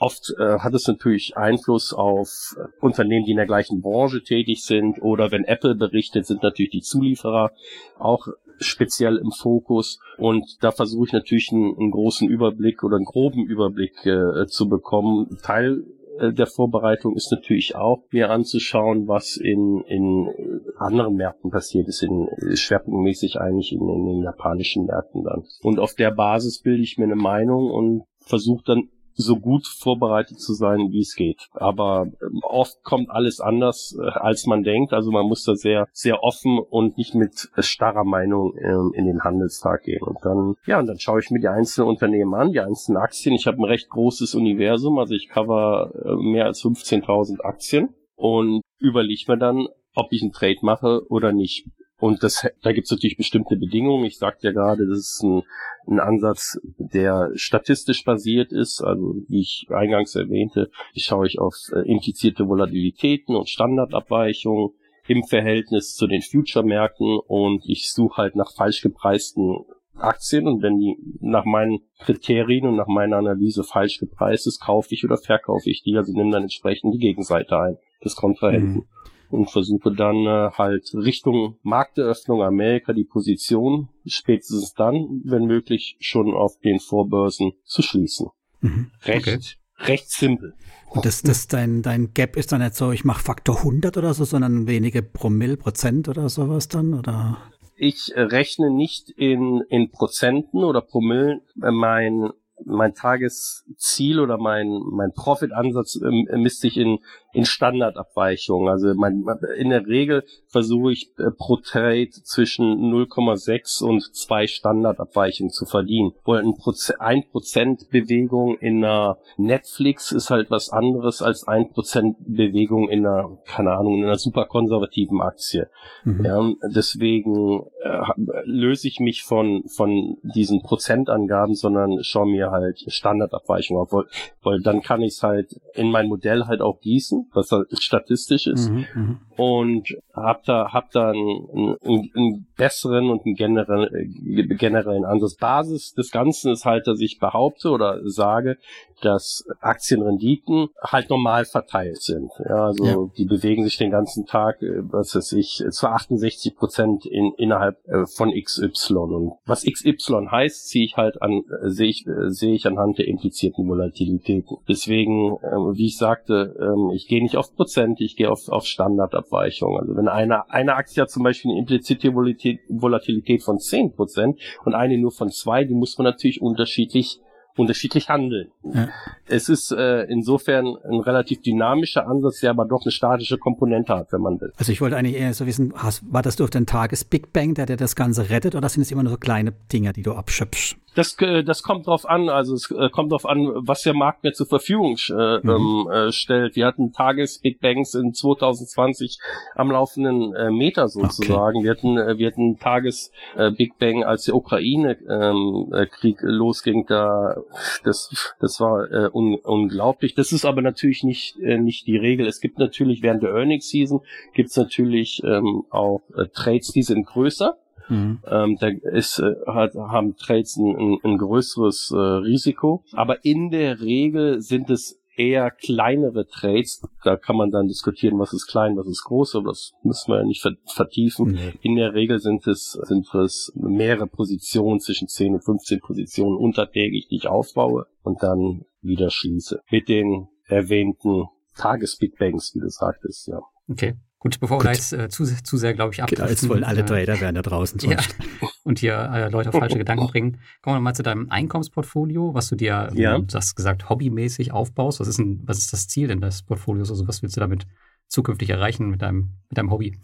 Oft 0.00 0.35
äh, 0.38 0.59
hat 0.61 0.73
es 0.73 0.88
natürlich 0.88 1.37
Einfluss 1.37 1.92
auf 1.92 2.56
äh, 2.59 2.64
Unternehmen, 2.80 3.26
die 3.26 3.32
in 3.32 3.37
der 3.37 3.47
gleichen 3.47 3.82
Branche 3.82 4.23
tätig 4.23 4.64
sind. 4.64 5.02
Oder 5.02 5.30
wenn 5.30 5.44
Apple 5.44 5.75
berichtet, 5.75 6.25
sind 6.25 6.42
natürlich 6.42 6.70
die 6.70 6.80
Zulieferer 6.80 7.52
auch 7.99 8.26
speziell 8.59 9.18
im 9.18 9.30
Fokus. 9.30 10.00
Und 10.16 10.64
da 10.64 10.70
versuche 10.70 11.09
ich 11.09 11.12
natürlich 11.12 11.52
einen, 11.52 11.76
einen, 11.78 11.90
großen 11.90 12.30
Überblick 12.30 12.82
oder 12.82 12.97
einen 12.97 13.04
groben 13.04 13.44
Überblick 13.44 14.06
äh, 14.06 14.47
zu 14.47 14.70
bekommen. 14.70 15.37
Teil 15.42 15.80
äh, 15.80 16.00
der 16.19 16.47
Vorbereitung 16.47 17.17
ist 17.17 17.31
natürlich 17.31 17.76
auch, 17.76 18.05
mir 18.11 18.31
anzuschauen, 18.31 19.09
was 19.09 19.37
in, 19.37 19.83
in 19.87 20.29
anderen 20.76 21.14
Märkten 21.14 21.50
passiert 21.50 21.88
ist, 21.88 22.02
in, 22.02 22.29
schwerpunktmäßig 22.55 23.40
eigentlich 23.40 23.73
in, 23.73 23.88
in 23.88 24.07
den 24.07 24.23
japanischen 24.23 24.87
Märkten 24.87 25.25
dann. 25.25 25.45
Und 25.62 25.79
auf 25.79 25.95
der 25.95 26.11
Basis 26.11 26.61
bilde 26.61 26.83
ich 26.83 26.99
mir 26.99 27.05
eine 27.05 27.17
Meinung 27.17 27.71
und 27.71 28.05
versuche 28.21 28.64
dann 28.64 28.88
so 29.14 29.37
gut 29.37 29.67
vorbereitet 29.67 30.40
zu 30.40 30.55
sein, 30.55 30.90
wie 30.90 31.00
es 31.00 31.14
geht. 31.14 31.49
Aber 31.52 32.07
ähm, 32.23 32.40
oft 32.43 32.83
kommt 32.83 33.11
alles 33.11 33.40
anders, 33.40 33.97
äh, 34.00 34.07
als 34.07 34.47
man 34.47 34.62
denkt. 34.62 34.93
Also 34.93 35.11
man 35.11 35.26
muss 35.26 35.45
da 35.45 35.55
sehr, 35.55 35.88
sehr 35.93 36.23
offen 36.23 36.59
und 36.59 36.97
nicht 36.97 37.14
mit 37.14 37.50
starrer 37.59 38.05
Meinung 38.05 38.57
ähm, 38.59 38.93
in 38.95 39.07
den 39.07 39.23
Handelstag 39.23 39.83
gehen. 39.85 40.02
Und 40.02 40.19
dann, 40.23 40.55
ja, 40.67 40.79
und 40.79 40.87
dann 40.87 40.99
schaue 40.99 41.21
ich 41.21 41.31
mir 41.31 41.40
die 41.40 41.49
einzelnen 41.49 41.88
Unternehmen 41.88 42.35
an, 42.35 42.52
die 42.52 42.61
einzelnen 42.61 43.02
Aktien. 43.02 43.35
Ich 43.35 43.47
habe 43.47 43.59
ein 43.59 43.64
recht 43.64 43.88
großes 43.90 44.35
Universum, 44.35 44.99
also 44.99 45.14
ich 45.14 45.29
cover 45.29 45.93
äh, 46.05 46.14
mehr 46.17 46.47
als 46.47 46.62
15.000 46.62 47.40
Aktien 47.40 47.95
und 48.17 48.62
überlege 48.79 49.25
mir 49.29 49.38
dann, 49.38 49.69
ob 49.95 50.12
ich 50.12 50.23
einen 50.23 50.33
Trade 50.33 50.59
mache 50.62 51.02
oder 51.09 51.33
nicht. 51.33 51.67
Und 52.00 52.23
das, 52.23 52.49
da 52.62 52.73
gibt 52.73 52.87
es 52.87 52.90
natürlich 52.90 53.19
bestimmte 53.19 53.57
Bedingungen. 53.57 54.07
Ich 54.07 54.19
sagte 54.19 54.49
ja 54.49 54.52
gerade, 54.52 54.87
das 54.87 54.99
ist 54.99 55.23
ein, 55.23 55.42
ein 55.87 56.00
Ansatz, 56.00 56.59
der 56.78 57.30
statistisch 57.35 58.04
basiert 58.04 58.52
ist. 58.52 58.80
Also 58.80 59.16
wie 59.28 59.40
ich 59.40 59.66
eingangs 59.69 60.14
erwähnte, 60.14 60.71
ich 60.95 61.04
schaue 61.04 61.26
ich 61.26 61.38
auf 61.38 61.54
äh, 61.73 61.80
implizierte 61.80 62.49
Volatilitäten 62.49 63.37
und 63.37 63.50
Standardabweichungen 63.50 64.71
im 65.09 65.25
Verhältnis 65.25 65.95
zu 65.95 66.07
den 66.07 66.23
Future-Märkten 66.23 67.19
und 67.26 67.64
ich 67.66 67.92
suche 67.92 68.23
halt 68.23 68.37
nach 68.37 68.52
falsch 68.54 68.80
gepreisten 68.80 69.59
Aktien 69.97 70.47
und 70.47 70.62
wenn 70.62 70.78
die 70.78 70.97
nach 71.21 71.45
meinen 71.45 71.80
Kriterien 71.99 72.66
und 72.66 72.76
nach 72.76 72.87
meiner 72.87 73.16
Analyse 73.16 73.64
falsch 73.64 73.99
gepreist 73.99 74.47
ist, 74.47 74.61
kaufe 74.61 74.95
ich 74.95 75.04
oder 75.04 75.19
verkaufe 75.19 75.69
ich 75.69 75.83
die, 75.83 75.97
also 75.97 76.12
nehme 76.12 76.30
dann 76.30 76.45
entsprechend 76.45 76.95
die 76.95 76.99
Gegenseite 76.99 77.59
ein 77.59 77.76
des 78.02 78.16
Kontrahenten. 78.16 78.73
Mhm 78.73 78.88
und 79.31 79.51
versuche 79.51 79.93
dann 79.95 80.27
äh, 80.27 80.51
halt 80.53 80.93
Richtung 80.95 81.57
Markteröffnung 81.63 82.43
Amerika 82.43 82.93
die 82.93 83.05
Position 83.05 83.89
spätestens 84.05 84.75
dann, 84.75 85.23
wenn 85.25 85.45
möglich, 85.45 85.97
schon 86.01 86.35
auf 86.35 86.59
den 86.59 86.81
Vorbörsen 86.81 87.53
zu 87.65 87.83
schließen. 87.83 88.29
Mhm. 88.61 88.91
Recht, 89.03 89.27
okay. 89.27 89.41
recht 89.79 90.11
simpel. 90.11 90.55
Und 90.91 91.05
das, 91.05 91.23
das 91.23 91.47
dein, 91.47 91.83
dein 91.83 92.13
Gap 92.13 92.37
ist 92.37 92.51
dann 92.51 92.61
nicht 92.61 92.75
so, 92.75 92.91
ich 92.91 93.05
mache 93.05 93.23
Faktor 93.23 93.59
100 93.59 93.97
oder 93.97 94.13
so, 94.13 94.25
sondern 94.25 94.67
wenige 94.67 95.03
Promille, 95.03 95.57
Prozent 95.57 96.09
oder 96.09 96.29
sowas 96.29 96.69
dann, 96.69 96.95
oder? 96.95 97.39
Ich 97.77 98.13
rechne 98.15 98.71
nicht 98.71 99.09
in, 99.11 99.63
in 99.69 99.91
Prozenten 99.91 100.65
oder 100.65 100.83
Promillen 100.83 101.41
mein 101.55 102.31
mein 102.65 102.95
Tagesziel 102.95 104.21
oder 104.21 104.39
mein, 104.39 104.69
mein 104.91 105.13
Profitansatz 105.13 105.99
ähm, 106.03 106.27
misst 106.43 106.61
sich 106.61 106.77
in, 106.77 106.99
in 107.33 107.45
Standardabweichungen. 107.45 108.69
Also 108.69 108.93
mein, 108.95 109.25
in 109.57 109.71
der 109.71 109.87
Regel 109.87 110.25
versuche 110.49 110.93
ich 110.93 111.13
äh, 111.19 111.31
pro 111.31 111.57
Trade 111.57 112.11
zwischen 112.11 112.93
0,6 112.93 113.85
und 113.85 114.03
2 114.15 114.47
Standardabweichungen 114.47 115.51
zu 115.51 115.65
verdienen. 115.65 116.13
Wo 116.25 116.35
ein 116.35 116.55
Prozent, 116.57 117.01
ein 117.01 117.25
Prozent 117.31 117.91
Bewegung 117.91 118.57
in 118.59 118.85
einer 118.85 119.19
Netflix 119.37 120.13
ist 120.13 120.31
halt 120.31 120.51
was 120.51 120.71
anderes 120.71 121.23
als 121.23 121.47
ein 121.47 121.71
Prozent 121.71 122.17
Bewegung 122.21 122.89
in 122.89 123.07
einer, 123.07 123.39
keine 123.47 123.73
Ahnung, 123.73 123.99
in 123.99 124.05
einer 124.05 124.19
super 124.19 124.47
konservativen 124.47 125.21
Aktie. 125.21 125.69
Mhm. 126.05 126.25
Ja, 126.25 126.51
deswegen 126.75 127.67
äh, 127.83 128.01
löse 128.45 128.89
ich 128.89 128.99
mich 128.99 129.23
von, 129.23 129.65
von 129.69 130.19
diesen 130.23 130.63
Prozentangaben, 130.63 131.55
sondern 131.55 132.03
schaue 132.03 132.27
mir 132.27 132.51
halt 132.51 132.85
Standardabweichungen 132.89 133.83
auf, 133.83 133.93
weil, 133.93 134.05
weil 134.43 134.61
dann 134.61 134.83
kann 134.83 135.03
ich 135.03 135.15
es 135.15 135.23
halt 135.23 135.61
in 135.75 135.91
mein 135.91 136.09
Modell 136.09 136.47
halt 136.47 136.61
auch 136.61 136.81
gießen, 136.81 137.20
was 137.33 137.50
halt 137.53 137.69
statistisch 137.83 138.47
ist. 138.47 138.71
Mhm, 138.71 138.87
mhm. 138.95 139.19
und 139.37 139.89
hab 140.15 140.45
da, 140.45 140.73
hab 140.73 140.91
da 140.91 141.11
einen, 141.11 141.77
einen, 141.85 142.11
einen 142.15 142.47
besseren 142.57 143.11
und 143.11 143.25
einen 143.25 143.35
generellen, 143.35 144.57
generellen 144.59 145.05
Ansatz. 145.05 145.37
Basis 145.37 145.95
des 145.95 146.11
Ganzen 146.11 146.53
ist 146.53 146.65
halt, 146.65 146.87
dass 146.87 147.00
ich 147.00 147.19
behaupte 147.19 147.71
oder 147.71 148.00
sage, 148.05 148.59
dass 149.00 149.45
Aktienrenditen 149.61 150.69
halt 150.83 151.11
normal 151.11 151.45
verteilt 151.45 152.03
sind. 152.03 152.31
Ja, 152.49 152.67
also 152.67 152.85
ja. 152.85 153.11
die 153.17 153.25
bewegen 153.25 153.65
sich 153.65 153.77
den 153.77 153.91
ganzen 153.91 154.27
Tag, 154.27 154.62
äh, 154.62 154.83
was 154.91 155.15
weiß 155.15 155.33
ich, 155.33 155.65
zu 155.71 155.89
68 155.89 156.57
Prozent 156.57 157.07
in, 157.07 157.33
innerhalb 157.37 157.77
äh, 157.89 158.07
von 158.07 158.33
XY. 158.33 158.95
Und 158.95 159.33
was 159.47 159.65
XY 159.65 160.29
heißt, 160.31 160.69
ziehe 160.69 160.85
ich 160.85 160.97
halt 160.97 161.23
an, 161.23 161.43
äh, 161.62 161.71
sehe 161.71 161.89
ich, 161.89 162.07
sehe 162.29 162.55
ich 162.55 162.67
anhand 162.67 162.99
der 162.99 163.09
implizierten 163.09 163.67
Volatilitäten. 163.67 164.59
Deswegen, 164.69 165.33
wie 165.75 165.87
ich 165.87 165.97
sagte, 165.97 166.57
ähm, 166.61 166.91
ich 166.95 167.09
gehe 167.11 167.23
nicht 167.23 167.37
auf 167.37 167.55
Prozent, 167.57 168.00
ich 168.00 168.14
gehe 168.14 168.31
auf, 168.31 168.49
auf 168.49 168.64
Standardabweichung. 168.64 169.76
Also 169.76 169.97
wenn 169.97 170.07
eine, 170.07 170.49
eine 170.49 170.76
Aktie 170.76 171.02
hat 171.02 171.11
zum 171.11 171.25
Beispiel 171.25 171.50
eine 171.50 171.59
implizite 171.59 172.14
Volatilität 172.14 173.43
von 173.43 173.59
10 173.59 173.95
Prozent 173.95 174.40
und 174.64 174.75
eine 174.75 174.97
nur 174.97 175.11
von 175.11 175.29
zwei, 175.29 175.64
die 175.64 175.75
muss 175.75 175.99
man 175.99 176.05
natürlich 176.05 176.40
unterschiedlich 176.40 177.21
unterschiedlich 177.57 178.09
handeln. 178.09 178.52
Ja. 178.62 178.88
Es 179.26 179.49
ist 179.49 179.73
äh, 179.73 180.05
insofern 180.05 180.76
ein 180.85 181.00
relativ 181.00 181.43
dynamischer 181.43 182.07
Ansatz, 182.07 182.40
der 182.40 182.50
aber 182.50 182.64
doch 182.64 182.83
eine 182.85 182.93
statische 182.93 183.38
Komponente 183.38 183.93
hat, 183.93 184.12
wenn 184.12 184.23
man 184.23 184.40
will. 184.40 184.52
Also 184.57 184.71
ich 184.71 184.81
wollte 184.81 184.97
eigentlich 184.97 185.17
eher 185.17 185.35
so 185.35 185.47
wissen, 185.47 185.75
hast, 185.75 186.02
war 186.11 186.23
das 186.23 186.37
durch 186.37 186.50
den 186.50 186.64
Tages-Big 186.64 187.33
Bang, 187.33 187.55
der 187.55 187.67
dir 187.67 187.76
das 187.76 187.97
Ganze 187.97 188.31
rettet, 188.31 188.55
oder 188.55 188.69
sind 188.69 188.83
es 188.83 188.93
immer 188.93 189.02
nur 189.02 189.12
so 189.12 189.19
kleine 189.19 189.52
Dinge, 189.73 189.93
die 189.93 190.02
du 190.02 190.12
abschöpfst? 190.12 190.76
Das, 190.94 191.16
äh, 191.20 191.44
das 191.44 191.62
kommt 191.62 191.87
drauf 191.87 192.09
an, 192.09 192.28
also 192.28 192.54
es 192.54 192.70
äh, 192.70 192.88
kommt 192.90 193.12
drauf 193.12 193.26
an, 193.26 193.49
was 193.54 193.82
der 193.82 193.94
Markt 193.94 194.24
mir 194.24 194.33
zur 194.33 194.46
Verfügung 194.46 194.96
äh, 195.09 195.38
mhm. 195.42 195.50
Ähm, 195.50 195.90
äh, 195.90 196.12
stellt. 196.12 196.57
Wir 196.57 196.66
hatten 196.66 196.92
Tages-Big 196.92 197.61
Bangs 197.61 197.94
in 197.94 198.12
2020 198.12 199.18
am 199.55 199.70
laufenden 199.70 200.35
äh, 200.35 200.50
Meter 200.50 200.88
sozusagen. 200.88 201.59
Okay. 201.59 201.64
Wir 201.64 201.70
hatten, 201.70 201.98
äh, 201.98 202.18
wir 202.18 202.26
hatten 202.26 202.59
Tages-Big 202.59 203.79
Bang, 203.79 204.05
als 204.05 204.24
der 204.24 204.35
Ukraine-Krieg 204.35 206.18
ähm, 206.22 206.29
losging, 206.29 206.87
da 206.87 207.37
das, 207.85 208.35
das 208.40 208.61
war 208.61 208.90
äh, 208.90 209.11
un, 209.12 209.37
unglaublich. 209.37 210.14
Das 210.14 210.33
ist 210.33 210.44
aber 210.44 210.62
natürlich 210.62 211.05
nicht, 211.05 211.38
äh, 211.38 211.59
nicht 211.59 211.87
die 211.87 211.96
Regel. 211.96 212.26
Es 212.26 212.40
gibt 212.40 212.59
natürlich 212.59 213.03
während 213.03 213.22
der 213.22 213.31
Earnings 213.31 213.68
Season 213.68 214.00
gibt 214.35 214.50
es 214.50 214.57
natürlich 214.57 215.22
ähm, 215.24 215.64
auch 215.70 216.03
äh, 216.16 216.26
Trades, 216.33 216.72
die 216.72 216.83
sind 216.83 217.07
größer. 217.07 217.57
Mhm. 217.90 218.20
Ähm, 218.26 218.57
da 218.61 218.68
ist, 218.68 219.18
äh, 219.18 219.35
hat, 219.46 219.74
haben 219.74 220.16
Trades 220.16 220.57
ein, 220.57 220.76
ein, 220.76 220.98
ein 221.03 221.18
größeres 221.18 221.92
äh, 221.94 221.96
Risiko. 221.96 222.85
Aber 222.92 223.24
in 223.24 223.50
der 223.50 223.81
Regel 223.81 224.40
sind 224.40 224.70
es 224.70 225.00
eher 225.16 225.50
kleinere 225.50 226.26
Trades. 226.26 226.83
Da 227.05 227.16
kann 227.16 227.37
man 227.37 227.50
dann 227.50 227.68
diskutieren, 227.68 228.18
was 228.18 228.33
ist 228.33 228.46
klein, 228.46 228.76
was 228.76 228.87
ist 228.87 229.05
groß, 229.05 229.37
aber 229.37 229.50
das 229.50 229.72
müssen 229.83 230.12
wir 230.12 230.18
ja 230.18 230.24
nicht 230.24 230.46
vertiefen. 230.66 231.33
Nee. 231.33 231.53
In 231.62 231.76
der 231.76 231.94
Regel 231.94 232.20
sind 232.20 232.46
es, 232.46 232.72
sind 232.72 233.12
es 233.14 233.53
mehrere 233.55 234.07
Positionen, 234.07 234.81
zwischen 234.81 235.09
10 235.09 235.35
und 235.35 235.44
15 235.44 235.81
Positionen 235.81 236.37
untertägig, 236.37 237.09
die 237.09 237.16
ich 237.16 237.26
aufbaue 237.26 237.87
und 238.03 238.22
dann 238.22 238.64
wieder 238.81 239.11
schließe. 239.11 239.61
Mit 239.70 239.88
den 239.88 240.29
erwähnten 240.46 241.26
Tages-Big 241.57 242.18
Bangs, 242.18 242.55
wie 242.55 242.61
du 242.61 242.68
sagtest, 242.68 243.29
ja. 243.29 243.40
Okay. 243.68 243.94
Gut, 244.20 244.38
bevor 244.38 244.59
Gut. 244.59 244.66
wir 244.66 244.72
da 244.72 244.76
jetzt 244.76 244.92
äh, 244.92 245.09
zu, 245.09 245.24
zu 245.24 245.56
sehr, 245.56 245.72
glaube 245.72 245.94
ich, 245.94 246.02
abdriften. 246.02 246.26
Genau, 246.26 246.30
jetzt 246.30 246.48
wollen 246.48 246.62
alle 246.62 246.83
äh, 246.83 246.85
Trader 246.85 247.20
werden 247.20 247.37
da 247.37 247.42
draußen. 247.42 247.80
Ja, 247.80 247.96
und 248.64 248.78
hier 248.78 248.94
äh, 248.94 249.30
Leute 249.30 249.48
auf 249.48 249.54
falsche 249.54 249.78
Gedanken 249.78 250.09
bringen. 250.09 250.40
Kommen 250.61 250.76
wir 250.76 250.80
mal 250.80 250.94
zu 250.94 251.02
deinem 251.02 251.30
Einkommensportfolio, 251.30 252.35
was 252.35 252.48
du 252.48 252.54
dir, 252.54 252.90
ja. 252.92 253.16
ähm, 253.16 253.26
du 253.26 253.35
hast 253.35 253.54
gesagt, 253.54 253.88
hobbymäßig 253.88 254.52
aufbaust. 254.52 255.00
Was 255.00 255.09
ist, 255.09 255.18
ein, 255.18 255.40
was 255.46 255.56
ist 255.56 255.72
das 255.72 255.88
Ziel 255.88 256.09
denn 256.09 256.20
des 256.20 256.42
Portfolios? 256.42 256.90
Also 256.90 257.09
was 257.09 257.22
willst 257.22 257.37
du 257.38 257.40
damit 257.40 257.66
zukünftig 258.09 258.50
erreichen 258.50 258.90
mit 258.90 259.00
deinem, 259.00 259.38
mit 259.48 259.56
deinem 259.56 259.70
Hobby? 259.70 259.98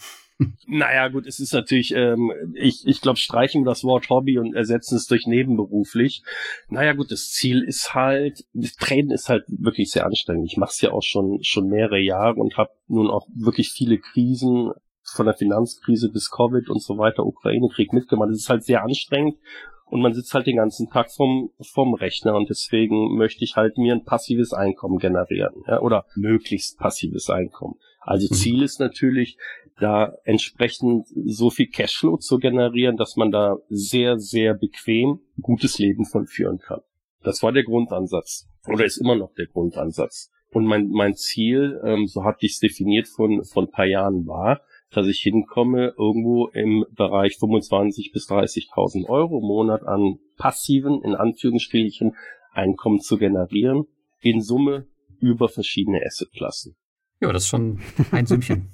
Naja, 0.66 1.08
gut, 1.08 1.26
es 1.26 1.40
ist 1.40 1.54
natürlich, 1.54 1.94
ähm, 1.94 2.30
ich, 2.54 2.86
ich 2.86 3.00
glaube, 3.00 3.18
streichen 3.18 3.62
wir 3.62 3.70
das 3.70 3.84
Wort 3.84 4.10
Hobby 4.10 4.38
und 4.38 4.54
ersetzen 4.54 4.96
es 4.96 5.06
durch 5.06 5.26
nebenberuflich. 5.26 6.22
Naja, 6.68 6.92
gut, 6.92 7.10
das 7.10 7.30
Ziel 7.30 7.62
ist 7.62 7.94
halt, 7.94 8.44
das 8.52 8.76
Traden 8.76 9.10
ist 9.10 9.28
halt 9.28 9.44
wirklich 9.48 9.90
sehr 9.90 10.04
anstrengend. 10.04 10.50
Ich 10.50 10.58
mache 10.58 10.72
es 10.72 10.80
ja 10.80 10.92
auch 10.92 11.02
schon, 11.02 11.42
schon 11.42 11.68
mehrere 11.68 12.00
Jahre 12.00 12.38
und 12.40 12.56
habe 12.58 12.70
nun 12.86 13.08
auch 13.08 13.26
wirklich 13.34 13.70
viele 13.70 13.98
Krisen 13.98 14.72
von 15.02 15.26
der 15.26 15.34
Finanzkrise 15.34 16.10
bis 16.10 16.30
Covid 16.30 16.68
und 16.68 16.82
so 16.82 16.98
weiter, 16.98 17.24
Ukraine-Krieg 17.24 17.92
mitgemacht. 17.92 18.30
Es 18.30 18.40
ist 18.40 18.50
halt 18.50 18.64
sehr 18.64 18.82
anstrengend 18.82 19.38
und 19.86 20.02
man 20.02 20.12
sitzt 20.12 20.34
halt 20.34 20.46
den 20.46 20.56
ganzen 20.56 20.90
Tag 20.90 21.12
vom, 21.12 21.50
vom 21.60 21.94
Rechner 21.94 22.34
und 22.34 22.50
deswegen 22.50 23.16
möchte 23.16 23.44
ich 23.44 23.56
halt 23.56 23.78
mir 23.78 23.94
ein 23.94 24.04
passives 24.04 24.52
Einkommen 24.52 24.98
generieren 24.98 25.62
ja, 25.66 25.80
oder 25.80 26.06
möglichst 26.16 26.78
passives 26.78 27.30
Einkommen. 27.30 27.76
Also 28.06 28.28
mhm. 28.30 28.34
Ziel 28.34 28.62
ist 28.62 28.80
natürlich, 28.80 29.36
da 29.78 30.14
entsprechend 30.24 31.06
so 31.26 31.50
viel 31.50 31.68
Cashflow 31.68 32.16
zu 32.16 32.38
generieren, 32.38 32.96
dass 32.96 33.16
man 33.16 33.30
da 33.30 33.56
sehr, 33.68 34.18
sehr 34.18 34.54
bequem 34.54 35.20
gutes 35.42 35.78
Leben 35.78 36.06
von 36.06 36.26
führen 36.26 36.58
kann. 36.58 36.80
Das 37.22 37.42
war 37.42 37.52
der 37.52 37.64
Grundansatz 37.64 38.48
oder 38.68 38.84
ist 38.84 38.96
immer 38.96 39.16
noch 39.16 39.34
der 39.34 39.46
Grundansatz. 39.46 40.30
Und 40.50 40.64
mein, 40.64 40.88
mein 40.88 41.14
Ziel, 41.14 41.80
ähm, 41.84 42.06
so 42.06 42.24
hatte 42.24 42.46
ich 42.46 42.52
es 42.52 42.58
definiert 42.60 43.08
von, 43.08 43.44
von 43.44 43.64
ein 43.66 43.70
paar 43.70 43.86
Jahren, 43.86 44.26
war, 44.26 44.62
dass 44.90 45.08
ich 45.08 45.18
hinkomme, 45.18 45.94
irgendwo 45.98 46.46
im 46.48 46.86
Bereich 46.92 47.36
25 47.36 48.12
bis 48.12 48.28
30.000 48.30 49.08
Euro 49.08 49.40
im 49.40 49.46
Monat 49.46 49.82
an 49.82 50.18
passiven, 50.38 51.02
in 51.02 51.14
Anführungsstrichen, 51.14 52.14
Einkommen 52.52 53.00
zu 53.00 53.18
generieren, 53.18 53.84
in 54.20 54.40
Summe 54.40 54.86
über 55.20 55.48
verschiedene 55.48 56.00
Assetklassen. 56.06 56.76
Ja, 57.20 57.32
das 57.32 57.44
ist 57.44 57.48
schon 57.48 57.80
ein 58.10 58.26
Sümmchen. 58.26 58.68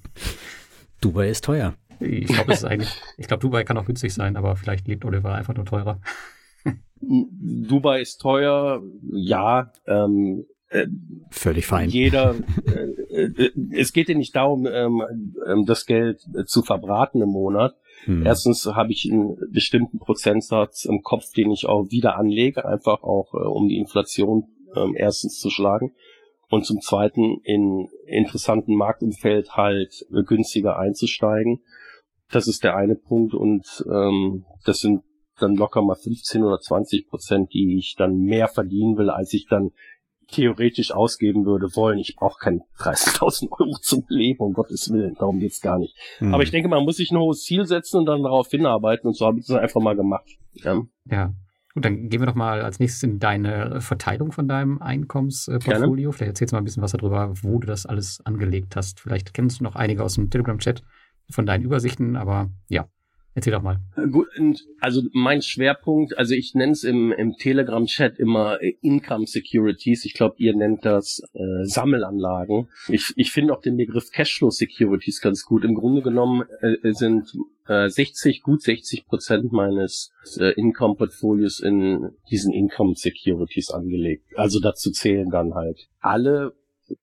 Dubai 1.01 1.29
ist 1.29 1.45
teuer. 1.45 1.75
Ich 2.01 2.27
glaube, 2.27 2.53
glaube, 3.29 3.41
Dubai 3.41 3.65
kann 3.65 3.79
auch 3.79 3.85
günstig 3.85 4.13
sein, 4.13 4.37
aber 4.37 4.57
vielleicht 4.57 4.89
lebt 4.89 5.05
Oliver 5.05 5.35
einfach 5.35 5.55
nur 5.55 5.65
teurer. 5.65 6.01
Dubai 7.01 8.01
ist 8.01 8.19
teuer, 8.19 8.83
ja. 9.13 9.73
Ähm, 9.87 10.45
äh, 10.69 10.87
Völlig 11.31 11.67
fein. 11.67 11.91
Jeder, 11.91 12.35
äh, 13.11 13.25
äh, 13.25 13.51
es 13.73 13.93
geht 13.93 14.09
ja 14.09 14.17
nicht 14.17 14.35
darum, 14.35 14.67
ähm, 14.67 15.03
ähm 15.47 15.65
das 15.67 15.87
Geld 15.87 16.21
zu 16.47 16.63
verbraten 16.63 17.21
im 17.21 17.29
Monat. 17.29 17.77
Hm. 18.05 18.27
Erstens 18.27 18.67
habe 18.67 18.91
ich 18.91 19.09
einen 19.11 19.37
bestimmten 19.53 19.99
Prozentsatz 19.99 20.85
im 20.85 21.03
Kopf, 21.03 21.33
den 21.37 21.53
ich 21.53 21.67
auch 21.67 21.91
wieder 21.91 22.17
anlege, 22.17 22.65
einfach 22.65 23.03
auch 23.03 23.35
äh, 23.35 23.47
um 23.47 23.69
die 23.69 23.77
Inflation 23.77 24.49
äh, 24.75 24.87
erstens 24.97 25.39
zu 25.39 25.51
schlagen 25.51 25.93
und 26.53 26.67
zum 26.67 26.83
Zweiten 26.83 27.41
in 27.45 27.89
interessanten 28.05 28.75
Marktumfeld 28.75 29.57
halt 29.57 30.05
äh, 30.13 30.23
günstiger 30.23 30.79
einzusteigen. 30.79 31.63
Das 32.31 32.47
ist 32.47 32.63
der 32.63 32.77
eine 32.77 32.95
Punkt 32.95 33.33
und 33.33 33.83
ähm, 33.91 34.45
das 34.67 34.81
sind 34.81 35.03
dann 35.39 35.57
locker 35.57 35.81
mal 35.81 35.95
15 35.95 36.43
oder 36.45 36.61
20 36.61 37.09
Prozent, 37.09 37.55
die 37.55 37.79
ich 37.79 37.95
dann 37.97 38.19
mehr 38.19 38.49
verdienen 38.49 38.99
will, 38.99 39.09
als 39.09 39.33
ich 39.33 39.47
dann 39.49 39.71
theoretisch 40.31 40.93
ausgeben 40.93 41.47
würde 41.47 41.75
wollen. 41.75 41.99
Ich 41.99 42.17
brauche 42.17 42.39
keine 42.39 42.61
30.000 42.79 43.51
Euro 43.59 43.79
zum 43.81 44.05
Leben, 44.09 44.41
um 44.41 44.53
Gottes 44.53 44.93
Willen. 44.93 45.15
Darum 45.15 45.39
geht's 45.39 45.63
gar 45.63 45.79
nicht. 45.79 45.97
Mhm. 46.21 46.35
Aber 46.35 46.43
ich 46.43 46.51
denke, 46.51 46.69
man 46.69 46.85
muss 46.85 46.97
sich 46.99 47.11
ein 47.13 47.19
hohes 47.19 47.45
Ziel 47.45 47.65
setzen 47.65 47.97
und 47.97 48.05
dann 48.05 48.23
darauf 48.23 48.51
hinarbeiten. 48.51 49.09
Und 49.09 49.17
so 49.17 49.25
habe 49.25 49.39
ich 49.39 49.47
das 49.47 49.57
einfach 49.57 49.81
mal 49.81 49.97
gemacht. 49.97 50.29
Ja. 50.53 50.83
ja. 51.07 51.33
Gut, 51.75 51.85
dann 51.85 52.09
gehen 52.09 52.21
wir 52.21 52.27
doch 52.27 52.35
mal 52.35 52.63
als 52.63 52.79
nächstes 52.79 53.03
in 53.03 53.19
deine 53.19 53.81
Verteilung 53.81 54.33
von 54.33 54.47
deinem 54.47 54.83
Einkommensportfolio. 54.83 56.11
Gerne. 56.11 56.13
Vielleicht 56.13 56.29
erzählst 56.29 56.53
du 56.53 56.57
mal 56.57 56.61
ein 56.61 56.65
bisschen 56.65 56.83
was 56.83 56.93
darüber, 56.93 57.33
wo 57.43 57.59
du 57.59 57.67
das 57.67 57.87
alles 57.87 58.21
angelegt 58.25 58.77
hast. 58.77 59.01
Vielleicht 59.01 59.33
kennst 59.33 59.61
du 59.61 59.65
noch 59.65 59.75
einige 59.75 60.03
aus 60.05 60.15
dem 60.15 60.29
Telegram-Chat 60.29 60.83
von 61.31 61.47
deinen 61.47 61.65
Übersichten, 61.65 62.17
aber 62.17 62.51
ja, 62.69 62.89
Erzähl 63.35 63.53
doch 63.53 63.63
mal. 63.63 63.81
Gut, 64.11 64.29
also 64.81 65.03
mein 65.13 65.41
Schwerpunkt, 65.41 66.19
also 66.19 66.35
ich 66.35 66.55
nenne 66.55 66.73
es 66.73 66.85
im, 66.85 67.13
im 67.13 67.35
Telegram-Chat 67.37 68.19
immer 68.19 68.61
äh, 68.61 68.75
Income 68.83 69.27
Securities. 69.27 70.05
Ich 70.05 70.13
glaube, 70.13 70.35
ihr 70.37 70.55
nennt 70.55 70.85
das 70.85 71.23
äh, 71.33 71.65
Sammelanlagen. 71.65 72.69
Ich, 72.89 73.15
ich 73.17 73.33
finde 73.33 73.55
auch 73.55 73.63
den 73.63 73.79
Begriff 73.79 74.11
Cashflow 74.11 74.51
Securities 74.51 75.23
ganz 75.23 75.45
gut. 75.47 75.65
Im 75.65 75.75
Grunde 75.75 76.03
genommen 76.03 76.45
äh, 76.61 76.93
sind 76.93 77.33
äh, 77.67 77.89
60, 77.89 78.43
gut 78.43 78.61
60 78.61 79.07
Prozent 79.07 79.51
meines 79.51 80.13
äh, 80.39 80.53
Income-Portfolios 80.53 81.61
in 81.61 82.11
diesen 82.31 82.53
Income 82.53 82.97
Securities 82.97 83.71
angelegt. 83.71 84.27
Also 84.37 84.61
dazu 84.61 84.91
zählen 84.91 85.31
dann 85.31 85.55
halt 85.55 85.89
alle 86.01 86.53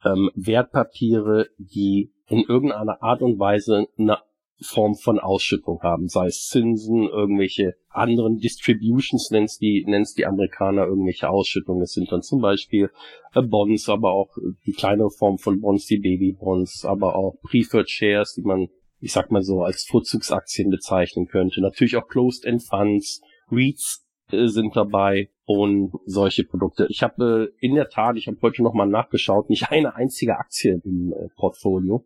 ähm, 0.05 0.29
Wertpapiere, 0.35 1.47
die 1.57 2.11
in 2.27 2.43
irgendeiner 2.43 3.01
Art 3.01 3.23
und 3.23 3.39
Weise 3.39 3.87
eine 3.97 4.19
Form 4.61 4.95
von 4.95 5.19
Ausschüttung 5.19 5.81
haben, 5.81 6.07
sei 6.07 6.27
es 6.27 6.47
Zinsen, 6.47 7.07
irgendwelche 7.07 7.75
anderen 7.89 8.37
Distributions, 8.37 9.31
nennt's 9.31 9.57
die, 9.57 9.85
nennt's 9.87 10.13
die 10.13 10.25
Amerikaner, 10.25 10.85
irgendwelche 10.85 11.29
Ausschüttungen. 11.29 11.79
Das 11.79 11.93
sind 11.93 12.11
dann 12.11 12.21
zum 12.21 12.41
Beispiel 12.41 12.91
äh, 13.33 13.41
Bonds, 13.41 13.87
aber 13.89 14.11
auch 14.11 14.35
die 14.65 14.73
kleinere 14.73 15.09
Form 15.09 15.37
von 15.37 15.61
Bonds, 15.61 15.85
die 15.85 15.99
Babybonds, 15.99 16.85
aber 16.85 17.15
auch 17.15 17.35
Preferred 17.41 17.89
Shares, 17.89 18.33
die 18.33 18.41
man, 18.41 18.67
ich 18.99 19.13
sag 19.13 19.31
mal 19.31 19.43
so, 19.43 19.63
als 19.63 19.85
Vorzugsaktien 19.85 20.69
bezeichnen 20.69 21.27
könnte. 21.27 21.61
Natürlich 21.61 21.95
auch 21.95 22.07
Closed-End 22.07 22.63
Funds, 22.63 23.21
REITs 23.51 24.05
äh, 24.31 24.47
sind 24.47 24.75
dabei 24.75 25.29
und 25.45 25.93
solche 26.05 26.43
Produkte. 26.43 26.85
Ich 26.89 27.01
habe 27.01 27.51
äh, 27.59 27.65
in 27.65 27.75
der 27.75 27.89
Tat, 27.89 28.17
ich 28.17 28.27
habe 28.27 28.37
heute 28.41 28.61
nochmal 28.61 28.87
nachgeschaut, 28.87 29.49
nicht 29.49 29.71
eine 29.71 29.95
einzige 29.95 30.37
Aktie 30.37 30.81
im 30.83 31.13
äh, 31.13 31.29
Portfolio. 31.35 32.05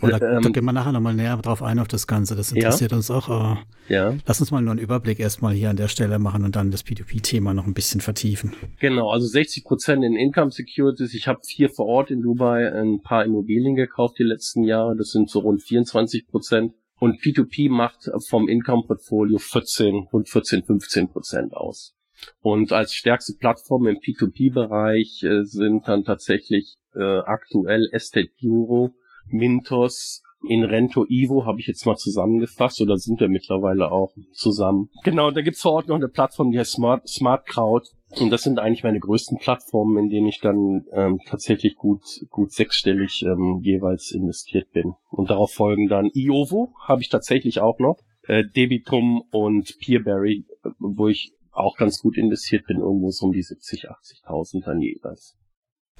Und 0.00 0.10
da, 0.10 0.36
ähm, 0.36 0.42
da 0.42 0.48
gehen 0.50 0.64
wir 0.64 0.72
nachher 0.72 0.92
nochmal 0.92 1.14
näher 1.14 1.36
drauf 1.36 1.62
ein 1.62 1.78
auf 1.78 1.88
das 1.88 2.06
Ganze. 2.06 2.36
Das 2.36 2.52
interessiert 2.52 2.92
ja. 2.92 2.96
uns 2.96 3.10
auch. 3.10 3.28
Aber 3.28 3.58
ja. 3.88 4.14
Lass 4.26 4.40
uns 4.40 4.50
mal 4.50 4.60
nur 4.60 4.72
einen 4.72 4.80
Überblick 4.80 5.20
erstmal 5.20 5.54
hier 5.54 5.70
an 5.70 5.76
der 5.76 5.88
Stelle 5.88 6.18
machen 6.18 6.44
und 6.44 6.56
dann 6.56 6.70
das 6.70 6.84
P2P-Thema 6.84 7.54
noch 7.54 7.66
ein 7.66 7.74
bisschen 7.74 8.00
vertiefen. 8.00 8.52
Genau, 8.80 9.10
also 9.10 9.26
60 9.26 9.64
Prozent 9.64 10.04
in 10.04 10.16
Income 10.16 10.50
Securities. 10.50 11.14
Ich 11.14 11.28
habe 11.28 11.40
vier 11.44 11.70
vor 11.70 11.86
Ort 11.86 12.10
in 12.10 12.22
Dubai 12.22 12.72
ein 12.72 13.00
paar 13.02 13.24
Immobilien 13.24 13.74
gekauft 13.74 14.18
die 14.18 14.24
letzten 14.24 14.64
Jahre. 14.64 14.96
Das 14.96 15.10
sind 15.10 15.30
so 15.30 15.40
rund 15.40 15.62
24 15.62 16.26
Prozent. 16.26 16.72
Und 16.98 17.20
P2P 17.20 17.70
macht 17.70 18.08
vom 18.28 18.48
Income-Portfolio 18.48 19.38
14, 19.38 20.06
rund 20.12 20.28
14, 20.28 20.62
15 20.62 21.08
Prozent 21.08 21.54
aus. 21.54 21.94
Und 22.40 22.72
als 22.72 22.94
stärkste 22.94 23.34
Plattform 23.38 23.86
im 23.86 23.96
P2P-Bereich 23.96 25.22
äh, 25.24 25.44
sind 25.44 25.88
dann 25.88 26.04
tatsächlich 26.04 26.76
äh, 26.94 27.18
aktuell 27.18 27.88
Estate 27.92 28.30
Bureau, 28.40 28.94
Mintos, 29.28 30.22
in 30.48 30.64
Rento 30.64 31.06
Ivo 31.08 31.46
habe 31.46 31.60
ich 31.60 31.66
jetzt 31.66 31.86
mal 31.86 31.96
zusammengefasst 31.96 32.80
oder 32.80 32.96
sind 32.98 33.20
wir 33.20 33.28
mittlerweile 33.28 33.90
auch 33.90 34.12
zusammen. 34.32 34.90
Genau, 35.02 35.30
da 35.30 35.40
gibt's 35.40 35.62
vor 35.62 35.72
Ort 35.72 35.88
noch 35.88 35.96
eine 35.96 36.08
Plattform, 36.08 36.50
die 36.50 36.58
heißt 36.58 36.72
Smart, 36.72 37.08
Smart 37.08 37.46
Crowd. 37.46 37.88
Und 38.20 38.30
das 38.30 38.42
sind 38.42 38.58
eigentlich 38.58 38.84
meine 38.84 39.00
größten 39.00 39.38
Plattformen, 39.38 39.96
in 40.04 40.10
denen 40.10 40.28
ich 40.28 40.40
dann 40.40 40.84
ähm, 40.92 41.18
tatsächlich 41.26 41.76
gut, 41.76 42.02
gut 42.30 42.52
sechsstellig 42.52 43.22
ähm, 43.22 43.60
jeweils 43.62 44.12
investiert 44.12 44.70
bin. 44.72 44.94
Und 45.10 45.30
darauf 45.30 45.52
folgen 45.52 45.88
dann 45.88 46.10
Iovo, 46.14 46.74
habe 46.86 47.02
ich 47.02 47.08
tatsächlich 47.08 47.60
auch 47.60 47.78
noch, 47.78 47.98
äh, 48.26 48.44
Debitum 48.44 49.22
und 49.30 49.78
Peerberry, 49.80 50.44
wo 50.78 51.08
ich 51.08 51.32
auch 51.50 51.76
ganz 51.76 52.00
gut 52.00 52.16
investiert 52.16 52.66
bin, 52.66 52.78
irgendwo 52.78 53.10
so 53.10 53.26
um 53.26 53.32
die 53.32 53.42
70, 53.42 53.90
80.000 53.90 54.64
dann 54.64 54.80
jeweils. 54.80 55.36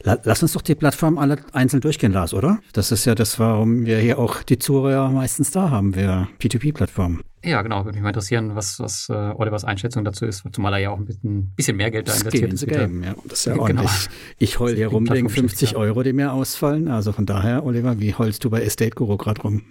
Lass 0.02 0.42
uns 0.42 0.52
doch 0.52 0.62
die 0.62 0.74
Plattform 0.74 1.18
alle 1.18 1.38
einzeln 1.52 1.80
durchgehen, 1.80 2.12
Lars, 2.12 2.34
oder? 2.34 2.58
Das 2.72 2.90
ist 2.92 3.04
ja 3.04 3.14
das, 3.14 3.38
warum 3.38 3.86
wir 3.86 3.98
hier 3.98 4.18
auch 4.18 4.42
die 4.42 4.58
Zuhörer 4.58 5.10
meistens 5.10 5.50
da 5.50 5.70
haben, 5.70 5.94
wir 5.94 6.28
P2P-Plattformen. 6.40 7.22
Ja, 7.44 7.62
genau. 7.62 7.84
Würde 7.84 7.96
mich 7.96 8.02
mal 8.02 8.08
interessieren, 8.08 8.54
was, 8.54 8.80
was 8.80 9.08
äh, 9.08 9.12
Olivers 9.12 9.64
Einschätzung 9.64 10.04
dazu 10.04 10.24
ist, 10.24 10.44
zumal 10.52 10.72
er 10.74 10.78
ja 10.78 10.90
auch 10.90 10.98
ein 10.98 11.04
bisschen, 11.04 11.52
bisschen 11.54 11.76
mehr 11.76 11.90
Geld 11.90 12.08
da 12.08 12.14
investiert 12.14 12.52
ist. 12.52 12.66
Game, 12.66 13.02
ja. 13.02 13.14
Das 13.24 13.40
ist 13.40 13.44
ja 13.44 13.52
genau. 13.52 13.64
ordentlich. 13.64 14.08
Ich 14.38 14.58
heul 14.58 14.74
hier 14.74 14.88
rum 14.88 15.08
wegen 15.10 15.28
50 15.28 15.76
Euro, 15.76 16.02
die 16.02 16.12
mir 16.12 16.32
ausfallen. 16.32 16.88
Also 16.88 17.12
von 17.12 17.26
daher, 17.26 17.64
Oliver, 17.64 18.00
wie 18.00 18.14
heulst 18.14 18.44
du 18.44 18.50
bei 18.50 18.62
Estate 18.62 18.90
Guru 18.92 19.16
gerade 19.16 19.42
rum? 19.42 19.62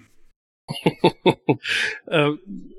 äh, 2.07 2.31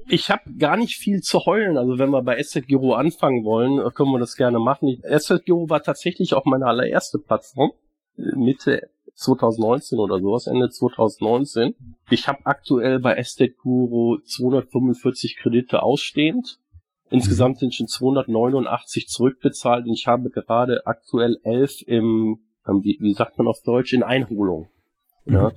ich 0.09 0.31
habe 0.31 0.53
gar 0.59 0.77
nicht 0.77 0.97
viel 0.97 1.21
zu 1.21 1.45
heulen. 1.47 1.77
Also 1.77 1.99
wenn 1.99 2.11
wir 2.11 2.23
bei 2.23 2.39
Asset 2.39 2.67
Giro 2.67 2.95
anfangen 2.95 3.45
wollen, 3.45 3.79
äh, 3.79 3.91
können 3.91 4.11
wir 4.11 4.19
das 4.19 4.37
gerne 4.37 4.59
machen. 4.59 5.03
Asset 5.09 5.45
Giro 5.45 5.69
war 5.69 5.83
tatsächlich 5.83 6.35
auch 6.35 6.45
meine 6.45 6.67
allererste 6.67 7.19
Plattform. 7.19 7.73
Mitte 8.17 8.91
2019 9.15 9.99
oder 9.99 10.21
sowas, 10.21 10.47
Ende 10.47 10.71
2019. 10.71 11.75
Ich 12.11 12.29
habe 12.29 12.41
aktuell 12.45 12.99
bei 12.99 13.15
Estate 13.15 13.53
Guru 13.53 14.19
245 14.19 15.37
Kredite 15.37 15.83
ausstehend. 15.83 16.59
Insgesamt 17.11 17.59
sind 17.59 17.75
schon 17.75 17.87
289 17.87 19.09
zurückbezahlt 19.09 19.87
und 19.87 19.93
ich 19.93 20.07
habe 20.07 20.31
gerade 20.31 20.87
aktuell 20.87 21.39
11 21.45 21.83
im, 21.87 22.41
ähm, 22.67 22.83
wie, 22.83 22.99
wie 23.01 23.15
sagt 23.15 23.39
man 23.39 23.47
auf 23.47 23.63
Deutsch, 23.63 23.93
in 23.93 24.03
Einholung. 24.03 24.69
Mhm. 25.25 25.35
Ja. 25.35 25.53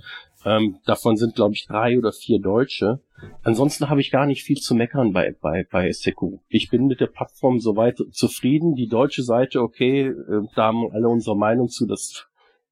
Ähm, 0.47 0.77
davon 0.85 1.17
sind, 1.17 1.35
glaube 1.35 1.55
ich, 1.55 1.67
drei 1.67 1.97
oder 1.97 2.13
vier 2.13 2.39
Deutsche. 2.39 3.01
Ansonsten 3.43 3.89
habe 3.89 3.99
ich 3.99 4.11
gar 4.11 4.25
nicht 4.25 4.43
viel 4.43 4.55
zu 4.55 4.75
meckern 4.75 5.11
bei, 5.11 5.35
bei, 5.41 5.67
bei 5.69 5.91
Seku. 5.91 6.37
Ich 6.47 6.69
bin 6.69 6.87
mit 6.87 7.01
der 7.01 7.07
Plattform 7.07 7.59
soweit 7.59 7.97
zufrieden. 8.11 8.75
Die 8.75 8.87
deutsche 8.87 9.23
Seite, 9.23 9.61
okay, 9.61 10.07
äh, 10.07 10.47
da 10.55 10.67
haben 10.67 10.89
alle 10.93 11.09
unsere 11.09 11.35
Meinung 11.35 11.67
zu, 11.67 11.85
das 11.85 12.27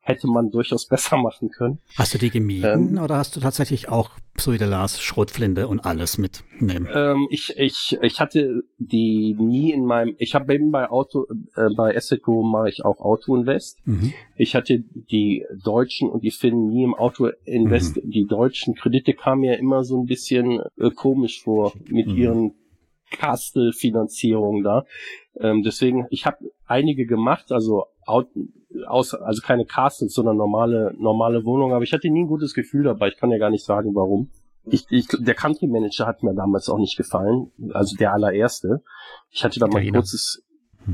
hätte 0.05 0.27
man 0.27 0.51
durchaus 0.51 0.85
besser 0.87 1.17
machen 1.17 1.49
können. 1.49 1.79
Hast 1.97 2.13
du 2.13 2.17
die 2.17 2.29
gemieden 2.29 2.95
ähm, 2.95 3.03
oder 3.03 3.17
hast 3.17 3.35
du 3.35 3.39
tatsächlich 3.39 3.89
auch, 3.89 4.11
so 4.37 4.53
wie 4.53 4.57
der 4.57 4.67
Lars, 4.67 5.01
Schrotflinte 5.01 5.67
und 5.67 5.85
alles 5.85 6.17
mitnehmen? 6.17 6.87
Ähm, 6.93 7.27
ich, 7.31 7.57
ich, 7.57 7.97
ich 8.01 8.19
hatte 8.19 8.63
die 8.77 9.35
nie 9.37 9.71
in 9.71 9.85
meinem, 9.85 10.15
ich 10.19 10.35
habe 10.35 10.53
eben 10.53 10.71
bei 10.71 10.89
Auto, 10.89 11.25
äh, 11.55 11.69
bei 11.75 11.95
Assetco 11.95 12.43
mache 12.43 12.69
ich 12.69 12.85
auch 12.85 12.99
Auto 12.99 13.35
Invest. 13.35 13.79
Mhm. 13.85 14.13
Ich 14.35 14.55
hatte 14.55 14.83
die 14.93 15.45
Deutschen 15.63 16.09
und 16.09 16.23
die 16.23 16.31
Finnen 16.31 16.69
nie 16.69 16.83
im 16.83 16.93
Auto 16.93 17.29
Invest. 17.45 17.97
Mhm. 17.97 18.11
Die 18.11 18.25
deutschen 18.25 18.75
Kredite 18.75 19.13
kamen 19.13 19.43
ja 19.43 19.53
immer 19.53 19.83
so 19.83 19.99
ein 19.99 20.05
bisschen 20.05 20.61
äh, 20.77 20.91
komisch 20.91 21.41
vor 21.41 21.73
mit 21.89 22.07
mhm. 22.07 22.15
ihren 22.15 22.53
Castle-Finanzierungen 23.11 24.63
da. 24.63 24.85
Ähm, 25.39 25.63
deswegen, 25.63 26.05
ich 26.09 26.25
habe 26.25 26.37
einige 26.65 27.05
gemacht, 27.05 27.51
also 27.51 27.85
aus, 28.05 29.13
also 29.13 29.41
keine 29.41 29.65
Castles, 29.65 30.13
sondern 30.13 30.37
normale, 30.37 30.93
normale 30.97 31.43
Wohnungen, 31.45 31.73
aber 31.73 31.83
ich 31.83 31.93
hatte 31.93 32.09
nie 32.09 32.23
ein 32.23 32.27
gutes 32.27 32.53
Gefühl 32.53 32.83
dabei. 32.83 33.09
Ich 33.09 33.17
kann 33.17 33.31
ja 33.31 33.37
gar 33.37 33.49
nicht 33.49 33.65
sagen, 33.65 33.95
warum. 33.95 34.29
Ich, 34.67 34.85
ich, 34.89 35.07
der 35.07 35.35
Country 35.35 35.67
Manager 35.67 36.07
hat 36.07 36.23
mir 36.23 36.33
damals 36.33 36.69
auch 36.69 36.79
nicht 36.79 36.97
gefallen, 36.97 37.51
also 37.71 37.95
der 37.97 38.13
allererste. 38.13 38.81
Ich 39.29 39.43
hatte 39.43 39.59
da 39.59 39.67
mal 39.67 39.79
ein 39.79 39.93
kurzes, 39.93 40.43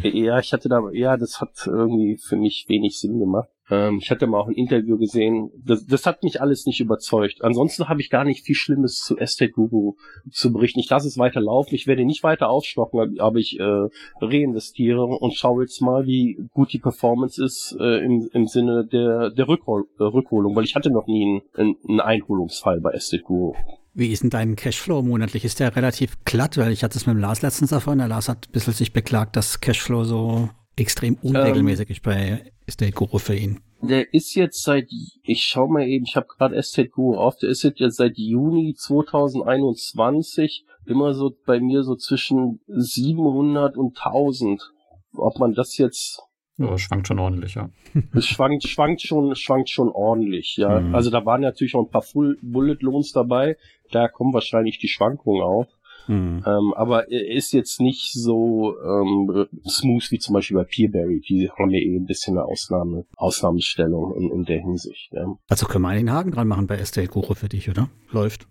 ja, 0.01 0.39
ich 0.39 0.53
hatte 0.53 0.69
da, 0.69 0.81
ja, 0.93 1.17
das 1.17 1.41
hat 1.41 1.65
irgendwie 1.65 2.17
für 2.17 2.35
mich 2.35 2.65
wenig 2.67 2.99
Sinn 2.99 3.19
gemacht. 3.19 3.49
Ähm, 3.69 3.99
ich 4.01 4.11
hatte 4.11 4.27
mal 4.27 4.39
auch 4.39 4.47
ein 4.47 4.55
Interview 4.55 4.97
gesehen. 4.97 5.49
Das, 5.63 5.85
das 5.85 6.05
hat 6.05 6.23
mich 6.23 6.41
alles 6.41 6.65
nicht 6.65 6.81
überzeugt. 6.81 7.43
Ansonsten 7.43 7.87
habe 7.87 8.01
ich 8.01 8.09
gar 8.09 8.25
nicht 8.25 8.45
viel 8.45 8.55
Schlimmes 8.55 8.99
zu 8.99 9.17
Estate 9.17 9.51
Guru 9.51 9.95
zu 10.29 10.51
berichten. 10.51 10.79
Ich 10.79 10.89
lasse 10.89 11.07
es 11.07 11.17
weiter 11.17 11.41
laufen. 11.41 11.73
Ich 11.73 11.87
werde 11.87 12.05
nicht 12.05 12.23
weiter 12.23 12.49
aufstocken, 12.49 13.19
aber 13.19 13.37
ich 13.37 13.59
äh, 13.59 13.87
reinvestiere 14.21 15.03
und 15.05 15.33
schaue 15.33 15.63
jetzt 15.63 15.81
mal, 15.81 16.05
wie 16.05 16.37
gut 16.53 16.73
die 16.73 16.79
Performance 16.79 17.43
ist 17.43 17.75
äh, 17.79 18.03
im, 18.03 18.29
im 18.33 18.47
Sinne 18.47 18.85
der, 18.85 19.31
der 19.31 19.47
Rückhol 19.47 19.85
äh, 19.99 20.03
Rückholung, 20.03 20.55
weil 20.55 20.65
ich 20.65 20.75
hatte 20.75 20.91
noch 20.91 21.07
nie 21.07 21.41
einen, 21.55 21.75
einen 21.87 21.99
Einholungsfall 22.01 22.81
bei 22.81 22.91
Estate 22.91 23.23
Guru. 23.23 23.55
Wie 23.93 24.11
ist 24.11 24.23
denn 24.23 24.29
dein 24.29 24.55
Cashflow 24.55 25.01
monatlich? 25.01 25.43
Ist 25.43 25.59
der 25.59 25.75
relativ 25.75 26.23
glatt? 26.23 26.57
Weil 26.57 26.71
ich 26.71 26.83
hatte 26.83 26.97
es 26.97 27.05
mit 27.05 27.15
dem 27.15 27.19
Lars 27.19 27.41
letztens 27.41 27.71
erfahren. 27.71 27.97
Der 27.97 28.07
Lars 28.07 28.29
hat 28.29 28.47
ein 28.47 28.51
bisschen 28.51 28.73
sich 28.73 28.93
beklagt, 28.93 29.35
dass 29.35 29.59
Cashflow 29.59 30.03
so 30.05 30.49
extrem 30.75 31.15
unregelmäßig 31.21 31.89
ähm, 31.89 31.93
ist 31.93 32.03
bei 32.03 32.51
Estate 32.65 32.91
Guru 32.91 33.17
für 33.17 33.35
ihn. 33.35 33.59
Der 33.81 34.13
ist 34.13 34.35
jetzt 34.35 34.63
seit, 34.63 34.87
ich 35.23 35.43
schau 35.43 35.67
mal 35.67 35.87
eben, 35.87 36.05
ich 36.05 36.15
habe 36.15 36.27
gerade 36.27 36.55
Estate 36.55 36.89
Guru 36.89 37.17
auf, 37.17 37.35
der 37.37 37.49
ist 37.49 37.63
jetzt 37.63 37.97
seit 37.97 38.17
Juni 38.17 38.75
2021 38.77 40.65
immer 40.85 41.13
so 41.13 41.35
bei 41.45 41.59
mir 41.59 41.83
so 41.83 41.95
zwischen 41.95 42.61
700 42.67 43.77
und 43.77 43.97
1000. 43.97 44.71
Ob 45.13 45.39
man 45.39 45.53
das 45.53 45.77
jetzt 45.77 46.21
ja, 46.63 46.77
schwankt 46.77 47.07
schon 47.07 47.19
ordentlich, 47.19 47.55
ja. 47.55 47.69
Es 48.13 48.27
schwankt, 48.27 48.67
schwankt 48.67 49.01
schon, 49.01 49.35
schwankt 49.35 49.69
schon 49.69 49.89
ordentlich, 49.89 50.57
ja. 50.57 50.79
Mhm. 50.79 50.95
Also 50.95 51.09
da 51.09 51.25
waren 51.25 51.41
natürlich 51.41 51.75
auch 51.75 51.85
ein 51.85 51.91
paar 51.91 52.01
Full 52.01 52.37
Bullet 52.41 52.77
Loans 52.81 53.11
dabei. 53.11 53.57
Da 53.91 54.07
kommen 54.07 54.33
wahrscheinlich 54.33 54.79
die 54.79 54.87
Schwankungen 54.87 55.41
auf. 55.41 55.67
Mhm. 56.07 56.43
Ähm, 56.45 56.73
aber 56.75 57.11
er 57.11 57.27
ist 57.27 57.53
jetzt 57.53 57.79
nicht 57.79 58.13
so 58.13 58.75
ähm, 58.81 59.47
smooth 59.67 60.11
wie 60.11 60.19
zum 60.19 60.33
Beispiel 60.33 60.57
bei 60.57 60.63
Peerberry. 60.63 61.21
Die 61.21 61.49
haben 61.49 61.69
ja 61.69 61.79
eh 61.79 61.95
ein 61.95 62.05
bisschen 62.05 62.37
eine 62.37 62.45
Ausnahme, 62.45 63.05
Ausnahmestellung 63.15 64.15
in, 64.15 64.31
in 64.31 64.45
der 64.45 64.59
Hinsicht. 64.59 65.11
Ja. 65.11 65.35
Also 65.47 65.67
können 65.67 65.83
wir 65.83 65.89
einen 65.89 66.11
Haken 66.11 66.31
dran 66.31 66.47
machen 66.47 66.67
bei 66.67 66.77
Estate 66.77 67.07
Guru 67.07 67.33
für 67.33 67.49
dich, 67.49 67.69
oder? 67.69 67.89
Läuft. 68.11 68.47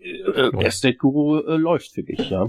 Äh, 0.00 0.48
äh, 0.48 0.64
Estate 0.64 0.96
Guru 0.96 1.40
äh, 1.40 1.56
läuft 1.56 1.92
für 1.92 2.02
dich, 2.02 2.30
ja. 2.30 2.48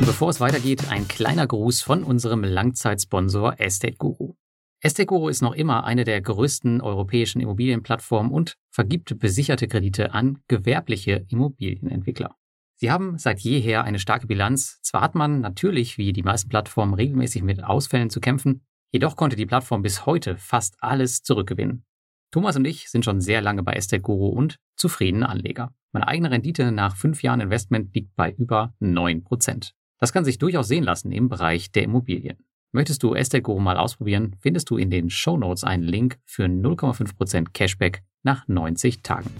Bevor 0.00 0.30
es 0.30 0.40
weitergeht, 0.40 0.90
ein 0.90 1.06
kleiner 1.08 1.46
Gruß 1.46 1.82
von 1.82 2.04
unserem 2.04 2.42
Langzeitsponsor 2.42 3.60
Estate 3.60 3.96
Guru. 3.96 4.34
Estate 4.80 5.06
Guru 5.06 5.28
ist 5.28 5.42
noch 5.42 5.54
immer 5.54 5.84
eine 5.84 6.04
der 6.04 6.20
größten 6.22 6.80
europäischen 6.80 7.40
Immobilienplattformen 7.40 8.32
und 8.32 8.54
vergibt 8.70 9.18
besicherte 9.18 9.68
Kredite 9.68 10.14
an 10.14 10.38
gewerbliche 10.48 11.26
Immobilienentwickler. 11.28 12.34
Sie 12.76 12.90
haben 12.90 13.18
seit 13.18 13.40
jeher 13.40 13.84
eine 13.84 13.98
starke 13.98 14.26
Bilanz. 14.26 14.80
Zwar 14.80 15.02
hat 15.02 15.14
man 15.14 15.42
natürlich, 15.42 15.98
wie 15.98 16.14
die 16.14 16.22
meisten 16.22 16.48
Plattformen, 16.48 16.94
regelmäßig 16.94 17.42
mit 17.42 17.62
Ausfällen 17.62 18.08
zu 18.08 18.20
kämpfen, 18.20 18.62
jedoch 18.90 19.16
konnte 19.16 19.36
die 19.36 19.46
Plattform 19.46 19.82
bis 19.82 20.06
heute 20.06 20.38
fast 20.38 20.76
alles 20.80 21.22
zurückgewinnen. 21.22 21.84
Thomas 22.30 22.56
und 22.56 22.64
ich 22.64 22.88
sind 22.88 23.04
schon 23.04 23.20
sehr 23.20 23.42
lange 23.42 23.62
bei 23.62 23.74
Estate 23.74 24.00
Guru 24.00 24.28
und 24.28 24.56
zufriedene 24.76 25.28
Anleger. 25.28 25.74
Meine 25.92 26.08
eigene 26.08 26.30
Rendite 26.30 26.72
nach 26.72 26.96
fünf 26.96 27.22
Jahren 27.22 27.40
Investment 27.40 27.94
liegt 27.94 28.16
bei 28.16 28.32
über 28.32 28.72
9%. 28.80 29.72
Das 30.02 30.14
kann 30.14 30.24
sich 30.24 30.38
durchaus 30.38 30.66
sehen 30.66 30.84
lassen 30.84 31.12
im 31.12 31.28
Bereich 31.28 31.72
der 31.72 31.82
Immobilien. 31.82 32.38
Möchtest 32.72 33.02
du 33.02 33.14
Estate 33.14 33.42
Guru 33.42 33.60
mal 33.60 33.76
ausprobieren, 33.76 34.34
findest 34.40 34.70
du 34.70 34.78
in 34.78 34.88
den 34.88 35.10
Show 35.10 35.36
Notes 35.36 35.62
einen 35.62 35.82
Link 35.82 36.18
für 36.24 36.44
0,5% 36.44 37.48
Cashback 37.52 38.02
nach 38.22 38.48
90 38.48 39.02
Tagen. 39.02 39.30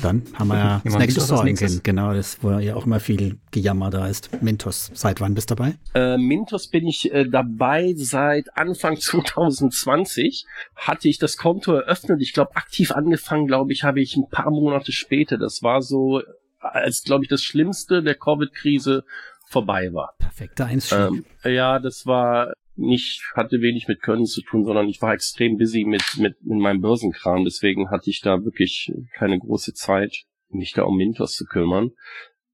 Dann 0.00 0.22
haben 0.34 0.46
wir 0.46 0.58
ja 0.58 0.82
das 0.84 0.96
nächste 0.96 1.22
Sorgen 1.22 1.56
kennen. 1.56 1.80
Genau, 1.82 2.14
das, 2.14 2.40
wo 2.40 2.52
ja 2.52 2.76
auch 2.76 2.86
immer 2.86 3.00
viel 3.00 3.40
Gejammer 3.50 3.90
da 3.90 4.06
ist. 4.06 4.40
Mintos, 4.40 4.92
seit 4.94 5.20
wann 5.20 5.34
bist 5.34 5.50
du 5.50 5.56
dabei? 5.56 5.74
Äh, 5.94 6.18
Mintos 6.18 6.68
bin 6.68 6.86
ich 6.86 7.12
äh, 7.12 7.28
dabei 7.28 7.94
seit 7.96 8.56
Anfang 8.56 8.96
2020. 9.00 10.46
Hatte 10.76 11.08
ich 11.08 11.18
das 11.18 11.36
Konto 11.36 11.72
eröffnet. 11.72 12.22
Ich 12.22 12.32
glaube, 12.32 12.54
aktiv 12.54 12.92
angefangen, 12.92 13.48
glaube 13.48 13.72
ich, 13.72 13.82
habe 13.82 14.00
ich 14.00 14.14
ein 14.16 14.28
paar 14.30 14.52
Monate 14.52 14.92
später. 14.92 15.36
Das 15.36 15.64
war 15.64 15.82
so 15.82 16.22
als, 16.64 17.02
glaube 17.02 17.24
ich, 17.24 17.28
das 17.28 17.42
Schlimmste 17.42 18.02
der 18.02 18.14
Covid-Krise 18.14 19.04
vorbei 19.48 19.92
war. 19.92 20.14
Perfekter 20.18 20.66
Einstieg. 20.66 20.98
Ähm, 20.98 21.24
ja, 21.44 21.78
das 21.78 22.06
war 22.06 22.52
nicht, 22.76 23.22
hatte 23.34 23.60
wenig 23.60 23.86
mit 23.86 24.02
Können 24.02 24.26
zu 24.26 24.42
tun, 24.42 24.64
sondern 24.64 24.88
ich 24.88 25.00
war 25.00 25.12
extrem 25.12 25.56
busy 25.56 25.84
mit, 25.84 26.02
mit, 26.18 26.42
mit 26.42 26.58
meinem 26.58 26.80
Börsenkram. 26.80 27.44
Deswegen 27.44 27.90
hatte 27.90 28.10
ich 28.10 28.20
da 28.20 28.44
wirklich 28.44 28.92
keine 29.14 29.38
große 29.38 29.74
Zeit, 29.74 30.24
mich 30.48 30.72
da 30.72 30.82
um 30.82 30.96
Mintos 30.96 31.34
zu 31.34 31.44
kümmern. 31.44 31.90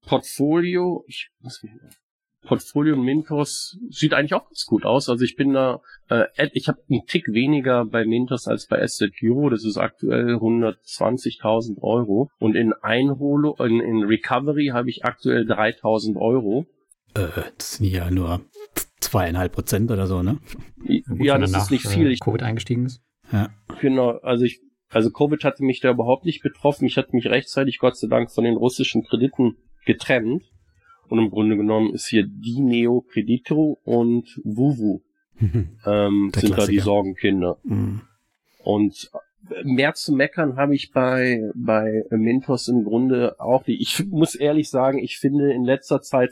Portfolio, 0.05 1.03
ich 1.07 1.29
muss 1.39 1.61
mich, 1.63 1.71
Portfolio 2.43 2.95
Mintos 2.95 3.77
sieht 3.89 4.13
eigentlich 4.13 4.33
auch 4.33 4.45
ganz 4.45 4.65
gut 4.65 4.85
aus. 4.85 5.09
Also 5.09 5.23
ich 5.23 5.35
bin 5.35 5.53
da, 5.53 5.81
äh, 6.09 6.25
ich 6.53 6.67
habe 6.67 6.79
einen 6.89 7.05
Tick 7.05 7.31
weniger 7.31 7.85
bei 7.85 8.05
Mintos 8.05 8.47
als 8.47 8.67
bei 8.67 8.81
Asset 8.81 9.13
Euro. 9.23 9.49
Das 9.49 9.63
ist 9.63 9.77
aktuell 9.77 10.35
120.000 10.35 11.81
Euro. 11.81 12.29
Und 12.39 12.55
in 12.55 12.73
Einholo, 12.73 13.55
in, 13.59 13.79
in 13.79 14.03
Recovery 14.03 14.67
habe 14.73 14.89
ich 14.89 15.05
aktuell 15.05 15.43
3.000 15.43 16.19
Euro. 16.19 16.65
Äh, 17.13 17.27
das 17.57 17.75
sind 17.75 17.87
ja 17.87 18.09
nur 18.09 18.41
zweieinhalb 18.99 19.51
Prozent 19.51 19.91
oder 19.91 20.07
so, 20.07 20.23
ne? 20.23 20.39
Ja, 21.19 21.37
das 21.37 21.51
ist 21.51 21.71
nicht 21.71 21.87
viel. 21.87 22.11
Äh, 22.11 22.17
Covid 22.17 22.43
eingestiegen 22.43 22.85
ist. 22.85 23.01
Ja. 23.31 23.49
Genau, 23.79 24.17
also 24.19 24.45
ich, 24.45 24.61
also 24.89 25.11
Covid 25.11 25.43
hatte 25.43 25.63
mich 25.63 25.79
da 25.79 25.91
überhaupt 25.91 26.25
nicht 26.25 26.41
betroffen. 26.41 26.85
Ich 26.85 26.97
hatte 26.97 27.11
mich 27.13 27.27
rechtzeitig, 27.27 27.79
Gott 27.79 27.97
sei 27.97 28.07
Dank, 28.07 28.31
von 28.31 28.43
den 28.43 28.55
russischen 28.55 29.03
Krediten 29.03 29.57
getrennt. 29.85 30.43
Und 31.11 31.19
im 31.19 31.29
Grunde 31.29 31.57
genommen 31.57 31.93
ist 31.93 32.07
hier 32.07 32.25
die 32.25 32.61
Neo 32.61 33.01
Credito 33.01 33.77
und 33.83 34.39
Wuvu 34.45 35.01
ähm, 35.85 36.31
sind 36.33 36.57
da 36.57 36.65
die 36.65 36.79
Sorgenkinder. 36.79 37.57
Mhm. 37.65 38.03
Und 38.63 39.11
mehr 39.65 39.93
zu 39.93 40.13
meckern 40.13 40.55
habe 40.55 40.73
ich 40.73 40.93
bei, 40.93 41.51
bei 41.53 42.05
Mintos 42.11 42.69
im 42.69 42.85
Grunde 42.85 43.35
auch 43.41 43.67
nicht. 43.67 43.81
Ich 43.81 44.05
muss 44.09 44.35
ehrlich 44.35 44.69
sagen, 44.69 44.99
ich 44.99 45.17
finde 45.17 45.51
in 45.51 45.65
letzter 45.65 46.01
Zeit 46.01 46.29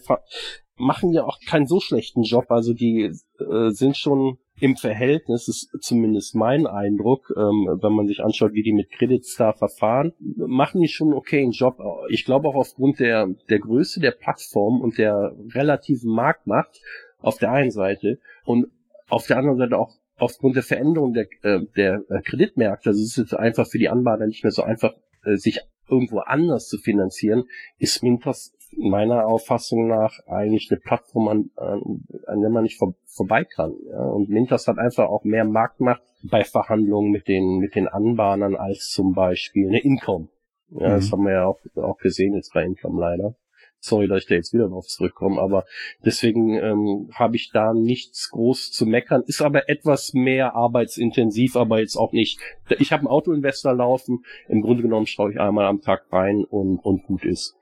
machen 0.78 1.12
ja 1.12 1.26
auch 1.26 1.42
keinen 1.46 1.68
so 1.68 1.82
schlechten 1.82 2.24
Job. 2.24 2.50
Also 2.50 2.74
die 2.74 3.02
äh, 3.02 3.72
sind 3.72 3.98
schon 3.98 4.38
im 4.60 4.76
Verhältnis, 4.76 5.48
ist 5.48 5.70
zumindest 5.82 6.36
mein 6.36 6.68
Eindruck, 6.68 7.34
ähm, 7.36 7.80
wenn 7.82 7.94
man 7.94 8.08
sich 8.08 8.22
anschaut, 8.24 8.54
wie 8.54 8.64
die 8.64 8.74
mit 8.74 8.92
Creditstar 8.92 9.54
verfahren, 9.54 10.14
machen 10.20 10.82
die 10.82 10.88
schon 10.88 11.10
einen 11.10 11.18
okayen 11.18 11.52
Job. 11.52 11.80
Ich 12.10 12.26
glaube 12.26 12.48
auch 12.48 12.56
aufgrund 12.56 13.00
der, 13.00 13.28
der 13.50 13.60
Größe 13.60 14.00
der 14.00 14.12
Plattform 14.12 14.82
und 14.82 14.98
der 14.98 15.36
relativen 15.54 16.12
Marktmacht 16.12 16.82
auf 17.20 17.38
der 17.38 17.52
einen 17.52 17.72
Seite 17.72 18.20
und 18.46 18.68
auf 19.10 19.28
der 19.28 19.38
anderen 19.38 19.58
Seite 19.58 19.78
auch 19.78 19.92
aufgrund 20.18 20.56
der 20.56 20.64
Veränderung 20.64 21.14
der, 21.14 21.28
äh, 21.44 21.62
der 21.76 22.04
äh, 22.10 22.22
Kreditmärkte, 22.22 22.90
also 22.90 23.02
es 23.02 23.12
ist 23.12 23.18
jetzt 23.18 23.34
einfach 23.34 23.68
für 23.68 23.80
die 23.80 23.90
Anbahner 23.90 24.28
nicht 24.28 24.44
mehr 24.44 24.52
so 24.52 24.64
einfach, 24.64 24.94
äh, 25.24 25.36
sich 25.36 25.60
irgendwo 25.90 26.20
anders 26.20 26.68
zu 26.68 26.78
finanzieren, 26.78 27.46
ist 27.78 28.04
Mintos 28.04 28.54
meiner 28.78 29.28
Auffassung 29.28 29.88
nach 29.88 30.20
eigentlich 30.28 30.70
eine 30.70 30.80
Plattform, 30.80 31.28
an, 31.28 31.50
an 31.56 32.42
der 32.42 32.50
man 32.50 32.64
nicht 32.64 32.78
vor, 32.78 32.94
vorbei 33.06 33.44
kann. 33.44 33.74
Ja? 33.90 34.02
Und 34.04 34.30
Mintos 34.30 34.68
hat 34.68 34.78
einfach 34.78 35.08
auch 35.08 35.24
mehr 35.24 35.46
Marktmacht 35.46 36.02
bei 36.24 36.44
Verhandlungen 36.44 37.12
mit 37.12 37.28
den, 37.28 37.58
mit 37.58 37.76
den 37.76 37.88
Anbahnern 37.88 38.56
als 38.56 38.90
zum 38.90 39.14
Beispiel 39.14 39.68
eine 39.68 39.82
Income. 39.82 40.28
Ja, 40.72 40.90
mhm. 40.90 40.94
Das 40.94 41.12
haben 41.12 41.24
wir 41.24 41.34
ja 41.34 41.46
auch, 41.46 41.60
auch 41.76 41.98
gesehen 41.98 42.36
jetzt 42.36 42.54
bei 42.54 42.64
Income 42.64 43.00
leider. 43.00 43.36
Sorry, 43.82 44.10
dass 44.10 44.24
ich 44.24 44.28
da 44.28 44.36
jetzt 44.36 44.54
wieder 44.54 44.68
drauf 44.68 44.88
zurückkomme, 44.88 45.40
aber 45.42 45.64
deswegen 46.04 46.56
ähm, 46.56 47.10
habe 47.14 47.38
ich 47.38 47.52
da 47.52 47.74
nichts 47.74 48.30
groß 48.30 48.72
zu 48.72 48.86
meckern. 48.86 49.24
Ist 49.26 49.42
aber 49.42 49.70
etwas 49.70 50.14
mehr 50.14 50.54
arbeitsintensiv, 50.54 51.56
aber 51.56 51.80
jetzt 51.80 51.96
auch 51.96 52.12
nicht. 52.12 52.42
Ich 52.78 52.92
habe 52.92 53.02
einen 53.02 53.08
Autoinvestor 53.08 53.74
laufen. 53.74 54.26
Im 54.50 54.62
Grunde 54.62 54.84
genommen 54.84 55.08
schaue 55.08 55.32
ich 55.32 55.40
einmal 55.40 55.66
am 55.66 55.80
Tag 55.80 56.12
rein 56.12 56.44
und, 56.44 56.80
und 56.80 57.04
gut 57.04 57.24
ist. 57.24 57.56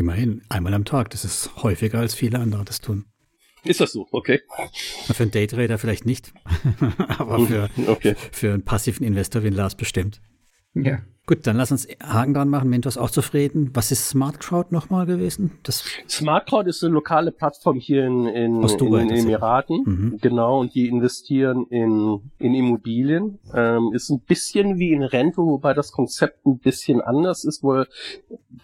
Immerhin, 0.00 0.40
einmal 0.48 0.72
am 0.72 0.86
Tag. 0.86 1.10
Das 1.10 1.26
ist 1.26 1.62
häufiger 1.62 1.98
als 1.98 2.14
viele 2.14 2.38
andere 2.38 2.64
das 2.64 2.80
tun. 2.80 3.04
Ist 3.64 3.82
das 3.82 3.92
so? 3.92 4.08
Okay. 4.12 4.40
Für 5.12 5.24
einen 5.24 5.30
Daytrader 5.30 5.76
vielleicht 5.76 6.06
nicht, 6.06 6.32
aber 7.18 7.46
für, 7.46 7.68
okay. 7.86 8.14
für 8.32 8.54
einen 8.54 8.64
passiven 8.64 9.04
Investor 9.06 9.44
wie 9.44 9.50
Lars 9.50 9.74
bestimmt. 9.74 10.22
Ja. 10.72 11.02
Gut, 11.30 11.46
dann 11.46 11.58
lass 11.58 11.70
uns 11.70 11.86
Haken 12.02 12.34
dran 12.34 12.48
machen. 12.48 12.68
Mentor 12.70 12.88
ist 12.88 12.96
auch 12.96 13.08
zufrieden. 13.08 13.70
Was 13.72 13.92
ist 13.92 14.08
Smart 14.08 14.40
Crowd 14.40 14.74
nochmal 14.74 15.06
gewesen? 15.06 15.52
Das 15.62 15.84
Smart 16.08 16.48
Crowd 16.48 16.68
ist 16.68 16.82
eine 16.82 16.92
lokale 16.92 17.30
Plattform 17.30 17.78
hier 17.78 18.04
in, 18.04 18.26
in, 18.26 18.60
in 18.60 18.90
den 18.90 19.10
Emiraten. 19.10 19.84
Mhm. 19.84 20.18
Genau, 20.20 20.58
und 20.58 20.74
die 20.74 20.88
investieren 20.88 21.68
in, 21.70 22.32
in 22.40 22.54
Immobilien. 22.54 23.38
Ähm, 23.54 23.92
ist 23.92 24.10
ein 24.10 24.18
bisschen 24.22 24.80
wie 24.80 24.90
in 24.90 25.04
Rente, 25.04 25.36
wobei 25.36 25.72
das 25.72 25.92
Konzept 25.92 26.44
ein 26.46 26.58
bisschen 26.58 27.00
anders 27.00 27.44
ist, 27.44 27.62
weil 27.62 27.86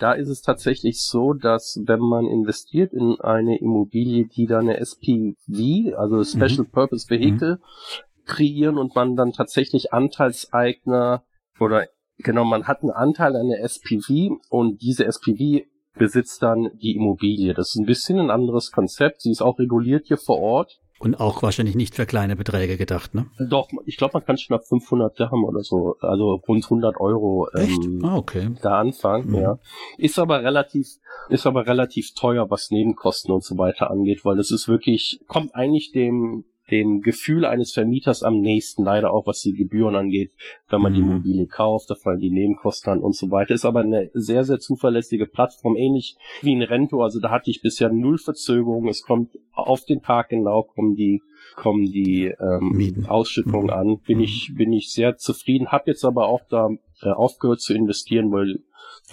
da 0.01 0.15
ist 0.15 0.29
es 0.29 0.43
tatsächlich 0.43 1.05
so, 1.05 1.35
dass 1.35 1.81
wenn 1.85 2.01
man 2.01 2.27
investiert 2.27 2.93
in 2.93 3.21
eine 3.21 3.61
Immobilie, 3.61 4.25
die 4.25 4.49
da 4.49 4.59
eine 4.59 4.79
SPV, 4.79 5.97
also 5.97 6.25
Special 6.25 6.67
mhm. 6.67 6.71
Purpose 6.73 7.09
Vehicle, 7.11 7.61
mhm. 7.61 8.25
kreieren 8.25 8.77
und 8.77 8.97
man 8.97 9.15
dann 9.15 9.31
tatsächlich 9.31 9.93
Anteilseigner 9.93 11.23
oder 11.61 11.87
Genau, 12.19 12.45
man 12.45 12.67
hat 12.67 12.83
einen 12.83 12.91
Anteil 12.91 13.37
an 13.37 13.49
der 13.49 13.63
SPV 13.63 14.39
und 14.49 14.81
diese 14.83 15.05
SPV 15.05 15.67
besitzt 15.95 16.43
dann 16.43 16.71
die 16.75 16.95
Immobilie. 16.95 17.55
Das 17.55 17.71
ist 17.71 17.77
ein 17.77 17.87
bisschen 17.87 18.19
ein 18.19 18.31
anderes 18.31 18.71
Konzept. 18.71 19.23
Sie 19.23 19.31
ist 19.31 19.43
auch 19.43 19.59
reguliert 19.59 20.07
hier 20.07 20.19
vor 20.19 20.39
Ort. 20.39 20.81
Und 20.99 21.21
auch 21.21 21.43
wahrscheinlich 21.43 21.77
nicht 21.77 21.95
für 21.95 22.07
kleine 22.07 22.37
Beträge 22.37 22.79
gedacht, 22.79 23.15
ne? 23.15 23.27
Doch, 23.39 23.69
ich 23.85 23.99
glaube, 23.99 24.15
man 24.15 24.25
kann 24.25 24.39
schon 24.39 24.57
ab 24.57 24.65
500 24.67 25.19
Dirham 25.19 25.45
oder 25.45 25.63
so, 25.63 25.97
also 26.01 26.41
rund 26.49 26.65
100 26.65 26.99
Euro 26.99 27.49
ähm, 27.55 28.03
ah, 28.03 28.17
okay. 28.17 28.55
da 28.63 28.79
anfangen. 28.79 29.29
Mhm. 29.29 29.37
Ja, 29.37 29.59
ist 29.99 30.19
aber 30.19 30.43
relativ, 30.43 30.87
ist 31.29 31.47
aber 31.47 31.67
relativ 31.67 32.15
teuer, 32.15 32.51
was 32.51 32.71
Nebenkosten 32.71 33.31
und 33.35 33.45
so 33.45 33.59
weiter 33.59 33.91
angeht, 33.91 34.25
weil 34.25 34.37
das 34.37 34.51
ist 34.51 34.69
wirklich 34.69 35.21
kommt 35.27 35.55
eigentlich 35.55 35.93
dem 35.93 36.47
dem 36.71 37.01
Gefühl 37.01 37.45
eines 37.45 37.73
Vermieters 37.73 38.23
am 38.23 38.41
nächsten, 38.41 38.85
leider 38.85 39.13
auch 39.13 39.27
was 39.27 39.41
die 39.43 39.53
Gebühren 39.53 39.95
angeht, 39.95 40.33
wenn 40.69 40.81
man 40.81 40.93
mhm. 40.93 40.97
die 40.97 41.03
Immobilie 41.03 41.47
kauft, 41.47 41.91
da 41.91 41.95
fallen 41.95 42.21
die 42.21 42.31
Nebenkosten 42.31 42.93
an 42.93 43.01
und 43.01 43.15
so 43.15 43.31
weiter. 43.31 43.55
Ist 43.55 43.65
aber 43.65 43.81
eine 43.81 44.11
sehr, 44.15 44.45
sehr 44.45 44.59
zuverlässige 44.59 45.27
Plattform, 45.27 45.77
ähnlich 45.77 46.17
wie 46.43 46.55
ein 46.55 46.63
Rento. 46.63 47.03
Also 47.03 47.21
da 47.21 47.31
hatte 47.31 47.51
ich 47.51 47.63
bisher 47.63 47.91
null 47.93 48.19
Verzögerung. 48.19 48.89
Es 48.89 49.03
kommt 49.03 49.31
auf 49.53 49.85
den 49.85 50.03
Tag 50.03 50.31
genau, 50.31 50.63
kommen 50.63 50.97
die 50.97 51.23
kommen 51.55 51.87
die 51.87 52.27
ähm, 52.27 53.07
Ausschüttungen 53.09 53.67
mhm. 53.67 53.71
an. 53.71 53.99
Bin 54.01 54.19
mhm. 54.19 54.25
ich 54.25 54.53
bin 54.55 54.73
ich 54.73 54.93
sehr 54.93 55.17
zufrieden. 55.17 55.69
Hab 55.69 55.87
jetzt 55.87 56.05
aber 56.05 56.29
auch 56.29 56.43
da 56.49 56.69
äh, 57.03 57.11
aufgehört 57.11 57.61
zu 57.61 57.75
investieren, 57.75 58.31
weil 58.33 58.61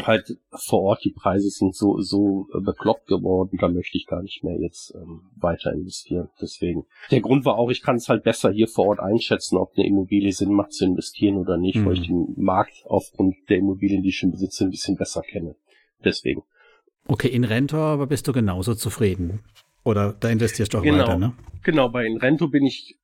halt 0.01 0.37
vor 0.51 0.81
Ort 0.81 1.03
die 1.03 1.11
Preise 1.11 1.49
sind 1.49 1.75
so 1.75 1.99
so 1.99 2.47
äh, 2.53 2.59
bekloppt 2.61 3.07
geworden, 3.07 3.57
da 3.59 3.67
möchte 3.67 3.97
ich 3.97 4.07
gar 4.07 4.23
nicht 4.23 4.43
mehr 4.43 4.59
jetzt 4.59 4.93
ähm, 4.95 5.21
weiter 5.35 5.71
investieren. 5.71 6.29
Deswegen. 6.41 6.85
Der 7.11 7.21
Grund 7.21 7.45
war 7.45 7.57
auch, 7.57 7.69
ich 7.69 7.81
kann 7.81 7.97
es 7.97 8.09
halt 8.09 8.23
besser 8.23 8.51
hier 8.51 8.67
vor 8.67 8.87
Ort 8.87 8.99
einschätzen, 8.99 9.57
ob 9.57 9.73
eine 9.75 9.87
Immobilie 9.87 10.31
Sinn 10.31 10.53
macht 10.53 10.73
zu 10.73 10.85
investieren 10.85 11.37
oder 11.37 11.57
nicht, 11.57 11.77
mhm. 11.77 11.85
weil 11.85 11.93
ich 11.93 12.07
den 12.07 12.33
Markt 12.37 12.83
aufgrund 12.85 13.35
der 13.49 13.57
Immobilien, 13.57 14.01
die 14.01 14.09
ich 14.09 14.17
schon 14.17 14.31
besitze, 14.31 14.63
ein 14.63 14.71
bisschen 14.71 14.95
besser 14.95 15.21
kenne. 15.21 15.55
Deswegen. 16.03 16.43
Okay, 17.07 17.27
in 17.27 17.43
Rento 17.43 17.77
aber 17.77 18.07
bist 18.07 18.27
du 18.27 18.33
genauso 18.33 18.75
zufrieden. 18.75 19.41
Oder 19.83 20.13
da 20.13 20.29
investierst 20.29 20.73
du 20.73 20.79
auch 20.79 20.83
genau, 20.83 20.99
weiter, 20.99 21.17
ne? 21.17 21.33
Genau, 21.63 21.89
bei 21.89 22.05
Inrento 22.05 22.47
bin 22.47 22.65
ich, 22.65 22.97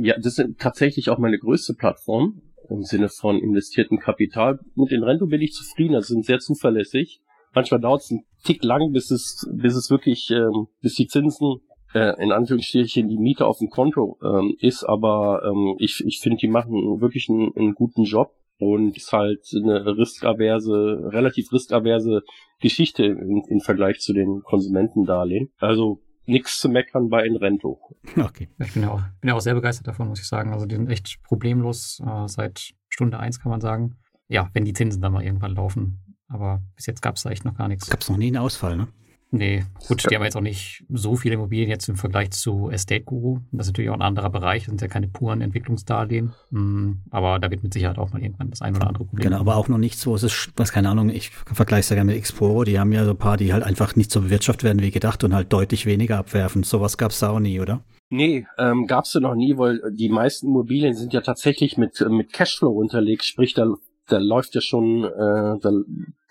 ja, 0.00 0.16
das 0.18 0.38
ist 0.38 0.58
tatsächlich 0.58 1.08
auch 1.08 1.18
meine 1.18 1.38
größte 1.38 1.74
Plattform 1.74 2.42
im 2.70 2.82
Sinne 2.82 3.08
von 3.08 3.38
investiertem 3.38 3.98
Kapital. 3.98 4.58
Mit 4.74 4.92
Inrento 4.92 5.26
bin 5.26 5.42
ich 5.42 5.52
zufrieden, 5.52 5.94
also 5.94 6.14
sind 6.14 6.24
sehr 6.24 6.38
zuverlässig. 6.38 7.20
Manchmal 7.54 7.80
dauert 7.80 8.02
es 8.02 8.10
einen 8.10 8.24
Tick 8.44 8.62
lang, 8.62 8.92
bis 8.92 9.10
es, 9.10 9.48
bis 9.52 9.74
es 9.74 9.90
wirklich, 9.90 10.30
ähm, 10.30 10.68
bis 10.82 10.94
die 10.94 11.06
Zinsen 11.06 11.60
äh, 11.94 12.22
in 12.22 12.32
Anführungsstrichen 12.32 13.08
die 13.08 13.18
Miete 13.18 13.46
auf 13.46 13.58
dem 13.58 13.70
Konto 13.70 14.18
ähm, 14.22 14.54
ist, 14.60 14.84
aber 14.84 15.42
ähm, 15.44 15.76
ich, 15.78 16.04
ich 16.04 16.20
finde, 16.20 16.38
die 16.38 16.48
machen 16.48 17.00
wirklich 17.00 17.28
einen, 17.28 17.52
einen 17.56 17.74
guten 17.74 18.04
Job 18.04 18.32
und 18.58 18.96
ist 18.96 19.12
halt 19.12 19.40
eine 19.54 19.96
riskaverse, 19.96 21.10
relativ 21.12 21.52
riskaverse 21.52 22.22
Geschichte 22.60 23.04
im, 23.04 23.44
im 23.48 23.60
Vergleich 23.60 24.00
zu 24.00 24.12
den 24.12 24.42
Konsumentendarlehen. 24.42 25.50
Also 25.58 26.00
nichts 26.26 26.58
zu 26.58 26.68
meckern 26.68 27.08
bei 27.08 27.24
Enrento. 27.24 27.80
Okay. 28.16 28.48
Ich 28.58 28.72
bin 28.72 28.82
ja, 28.82 28.90
auch, 28.90 29.02
bin 29.20 29.28
ja 29.28 29.34
auch 29.34 29.40
sehr 29.40 29.54
begeistert 29.54 29.86
davon, 29.86 30.08
muss 30.08 30.20
ich 30.20 30.28
sagen. 30.28 30.52
Also 30.52 30.66
die 30.66 30.76
sind 30.76 30.90
echt 30.90 31.22
problemlos 31.22 32.02
äh, 32.04 32.28
seit 32.28 32.74
Stunde 32.88 33.18
eins, 33.18 33.40
kann 33.40 33.50
man 33.50 33.60
sagen. 33.60 33.96
Ja, 34.28 34.50
wenn 34.52 34.64
die 34.64 34.72
Zinsen 34.72 35.02
dann 35.02 35.12
mal 35.12 35.22
irgendwann 35.22 35.54
laufen. 35.54 36.16
Aber 36.28 36.62
bis 36.74 36.86
jetzt 36.86 37.02
gab 37.02 37.16
es 37.16 37.22
da 37.22 37.30
echt 37.30 37.44
noch 37.44 37.54
gar 37.54 37.68
nichts. 37.68 37.88
Gab 37.88 38.00
es 38.00 38.08
noch 38.08 38.16
nie 38.16 38.26
einen 38.28 38.38
Ausfall, 38.38 38.76
ne? 38.76 38.88
Nee, 39.32 39.64
gut, 39.88 40.08
die 40.08 40.14
haben 40.14 40.22
jetzt 40.22 40.36
auch 40.36 40.40
nicht 40.40 40.84
so 40.88 41.16
viele 41.16 41.34
Immobilien 41.34 41.68
jetzt 41.68 41.88
im 41.88 41.96
Vergleich 41.96 42.30
zu 42.30 42.70
Estate 42.70 43.02
Guru. 43.02 43.40
Das 43.50 43.66
ist 43.66 43.72
natürlich 43.72 43.90
auch 43.90 43.94
ein 43.94 44.02
anderer 44.02 44.30
Bereich, 44.30 44.64
das 44.64 44.70
sind 44.70 44.80
ja 44.80 44.88
keine 44.88 45.08
puren 45.08 45.40
Entwicklungsdarlehen. 45.40 46.32
Hm, 46.50 47.00
aber 47.10 47.38
da 47.40 47.50
wird 47.50 47.62
mit 47.64 47.74
Sicherheit 47.74 47.98
auch 47.98 48.12
mal 48.12 48.22
irgendwann 48.22 48.50
das 48.50 48.62
ein 48.62 48.76
oder 48.76 48.86
andere 48.86 49.04
Problem. 49.04 49.24
Genau, 49.24 49.40
aber 49.40 49.56
auch 49.56 49.68
noch 49.68 49.78
nichts, 49.78 50.06
wo 50.06 50.14
es 50.14 50.22
ist, 50.22 50.52
was 50.56 50.72
keine 50.72 50.88
Ahnung, 50.88 51.10
ich 51.10 51.30
vergleiche 51.30 51.80
es 51.80 51.88
ja 51.88 51.96
gerne 51.96 52.12
mit 52.12 52.18
Exporo, 52.18 52.62
die 52.64 52.78
haben 52.78 52.92
ja 52.92 53.04
so 53.04 53.10
ein 53.10 53.18
paar, 53.18 53.36
die 53.36 53.52
halt 53.52 53.64
einfach 53.64 53.96
nicht 53.96 54.12
so 54.12 54.20
bewirtschaftet 54.20 54.64
werden 54.64 54.80
wie 54.80 54.92
gedacht 54.92 55.24
und 55.24 55.34
halt 55.34 55.52
deutlich 55.52 55.86
weniger 55.86 56.18
abwerfen. 56.18 56.62
Sowas 56.62 56.96
gab 56.96 57.10
es 57.10 57.18
da 57.18 57.30
auch 57.30 57.40
nie, 57.40 57.60
oder? 57.60 57.82
Nee, 58.08 58.46
ähm, 58.58 58.86
gab 58.86 59.04
es 59.04 59.14
noch 59.16 59.34
nie, 59.34 59.58
weil 59.58 59.80
die 59.92 60.08
meisten 60.08 60.46
Immobilien 60.46 60.94
sind 60.94 61.12
ja 61.12 61.20
tatsächlich 61.20 61.76
mit, 61.76 62.04
mit 62.08 62.32
Cashflow 62.32 62.70
unterlegt, 62.70 63.24
sprich 63.24 63.54
da 63.54 63.74
da 64.08 64.18
läuft 64.18 64.54
ja 64.54 64.60
schon, 64.60 65.04
äh, 65.04 65.58
da, 65.60 65.70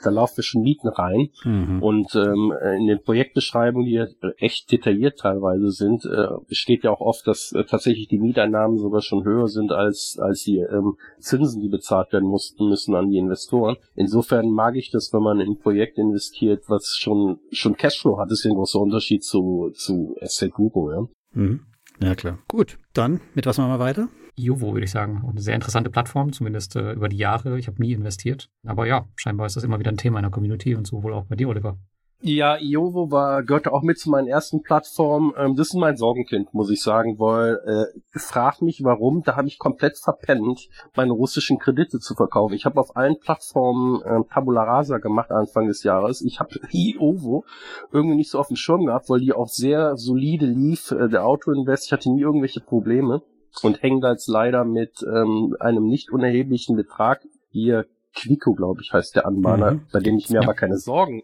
da 0.01 0.09
laufen 0.09 0.35
ja 0.37 0.43
schon 0.43 0.61
Mieten 0.61 0.87
rein. 0.87 1.29
Mhm. 1.43 1.81
Und 1.81 2.15
ähm, 2.15 2.53
in 2.77 2.87
den 2.87 3.01
Projektbeschreibungen, 3.01 3.87
die 3.87 3.93
ja 3.93 4.07
echt 4.37 4.71
detailliert 4.71 5.19
teilweise 5.19 5.71
sind, 5.71 6.05
äh, 6.05 6.27
steht 6.49 6.83
ja 6.83 6.91
auch 6.91 7.01
oft, 7.01 7.27
dass 7.27 7.51
äh, 7.51 7.63
tatsächlich 7.65 8.07
die 8.07 8.19
Mieteinnahmen 8.19 8.77
sogar 8.77 9.01
schon 9.01 9.23
höher 9.23 9.47
sind 9.47 9.71
als, 9.71 10.17
als 10.19 10.43
die 10.43 10.59
ähm, 10.59 10.97
Zinsen, 11.19 11.61
die 11.61 11.69
bezahlt 11.69 12.13
werden 12.13 12.29
mussten, 12.29 12.69
müssen 12.69 12.95
an 12.95 13.09
die 13.09 13.17
Investoren. 13.17 13.77
Insofern 13.95 14.49
mag 14.49 14.75
ich 14.75 14.91
das, 14.91 15.11
wenn 15.13 15.21
man 15.21 15.39
in 15.39 15.51
ein 15.51 15.59
Projekt 15.59 15.97
investiert, 15.97 16.63
was 16.67 16.95
schon, 16.97 17.39
schon 17.51 17.75
Cashflow 17.75 18.17
hat. 18.17 18.31
Das 18.31 18.39
ist 18.39 18.45
ja 18.45 18.51
ein 18.51 18.57
großer 18.57 18.79
Unterschied 18.79 19.23
zu, 19.23 19.71
zu 19.73 20.15
Asset 20.21 20.53
Guru, 20.53 20.91
ja. 20.91 21.07
Mhm. 21.33 21.61
Ja, 22.01 22.15
klar. 22.15 22.39
Gut, 22.47 22.77
dann 22.93 23.21
mit 23.33 23.45
was 23.45 23.57
machen 23.57 23.71
wir 23.71 23.79
weiter? 23.79 24.09
Jovo, 24.37 24.73
würde 24.73 24.85
ich 24.85 24.91
sagen. 24.91 25.23
Eine 25.27 25.41
sehr 25.41 25.55
interessante 25.55 25.89
Plattform, 25.89 26.33
zumindest 26.33 26.75
äh, 26.75 26.93
über 26.93 27.09
die 27.09 27.17
Jahre. 27.17 27.57
Ich 27.57 27.67
habe 27.67 27.81
nie 27.81 27.93
investiert. 27.93 28.49
Aber 28.65 28.85
ja, 28.85 29.07
scheinbar 29.15 29.47
ist 29.47 29.55
das 29.55 29.63
immer 29.63 29.79
wieder 29.79 29.91
ein 29.91 29.97
Thema 29.97 30.19
in 30.19 30.23
der 30.23 30.31
Community 30.31 30.75
und 30.75 30.85
so 30.87 31.03
wohl 31.03 31.13
auch 31.13 31.25
bei 31.25 31.35
dir, 31.35 31.49
Oliver. 31.49 31.77
Ja, 32.21 32.57
Iovo 32.57 33.11
war, 33.11 33.43
gehörte 33.43 33.71
auch 33.71 33.83
mit 33.83 33.99
zu 33.99 34.09
meinen 34.09 34.27
ersten 34.27 34.63
Plattformen. 34.63 35.33
Ähm, 35.37 35.55
das 35.55 35.67
ist 35.67 35.73
mein 35.75 35.97
Sorgenkind, 35.97 36.53
muss 36.53 36.71
ich 36.71 36.81
sagen, 36.81 37.19
weil 37.19 37.59
äh, 37.65 38.19
frag 38.19 38.61
mich 38.61 38.83
warum, 38.83 39.21
da 39.21 39.35
habe 39.35 39.47
ich 39.47 39.59
komplett 39.59 39.97
verpennt, 39.97 40.69
meine 40.95 41.11
russischen 41.11 41.59
Kredite 41.59 41.99
zu 41.99 42.15
verkaufen. 42.15 42.55
Ich 42.55 42.65
habe 42.65 42.79
auf 42.79 42.95
allen 42.95 43.19
Plattformen 43.19 44.01
äh, 44.01 44.21
Tabula 44.33 44.63
Rasa 44.63 44.97
gemacht 44.97 45.29
Anfang 45.29 45.67
des 45.67 45.83
Jahres. 45.83 46.21
Ich 46.21 46.39
habe 46.39 46.55
Iovo 46.71 47.45
irgendwie 47.91 48.15
nicht 48.15 48.31
so 48.31 48.39
auf 48.39 48.47
dem 48.47 48.55
Schirm 48.55 48.85
gehabt, 48.85 49.09
weil 49.09 49.19
die 49.19 49.33
auch 49.33 49.49
sehr 49.49 49.97
solide 49.97 50.47
lief. 50.47 50.91
Äh, 50.91 51.09
der 51.09 51.25
Auto-Invest, 51.25 51.85
ich 51.85 51.91
hatte 51.91 52.11
nie 52.11 52.21
irgendwelche 52.21 52.61
Probleme 52.61 53.21
und 53.63 53.81
hängen 53.81 54.01
da 54.01 54.11
jetzt 54.11 54.27
leider 54.27 54.65
mit 54.65 55.03
ähm, 55.03 55.55
einem 55.59 55.87
nicht 55.87 56.11
unerheblichen 56.11 56.75
Betrag 56.75 57.21
hier 57.49 57.85
Quico, 58.15 58.53
glaube 58.53 58.81
ich, 58.81 58.93
heißt 58.93 59.15
der 59.15 59.25
Anbahner, 59.25 59.71
mhm. 59.71 59.87
bei 59.91 59.99
dem 59.99 60.17
ich 60.17 60.29
mir 60.29 60.35
ja. 60.35 60.41
aber 60.41 60.53
keine 60.53 60.77
Sorgen, 60.77 61.23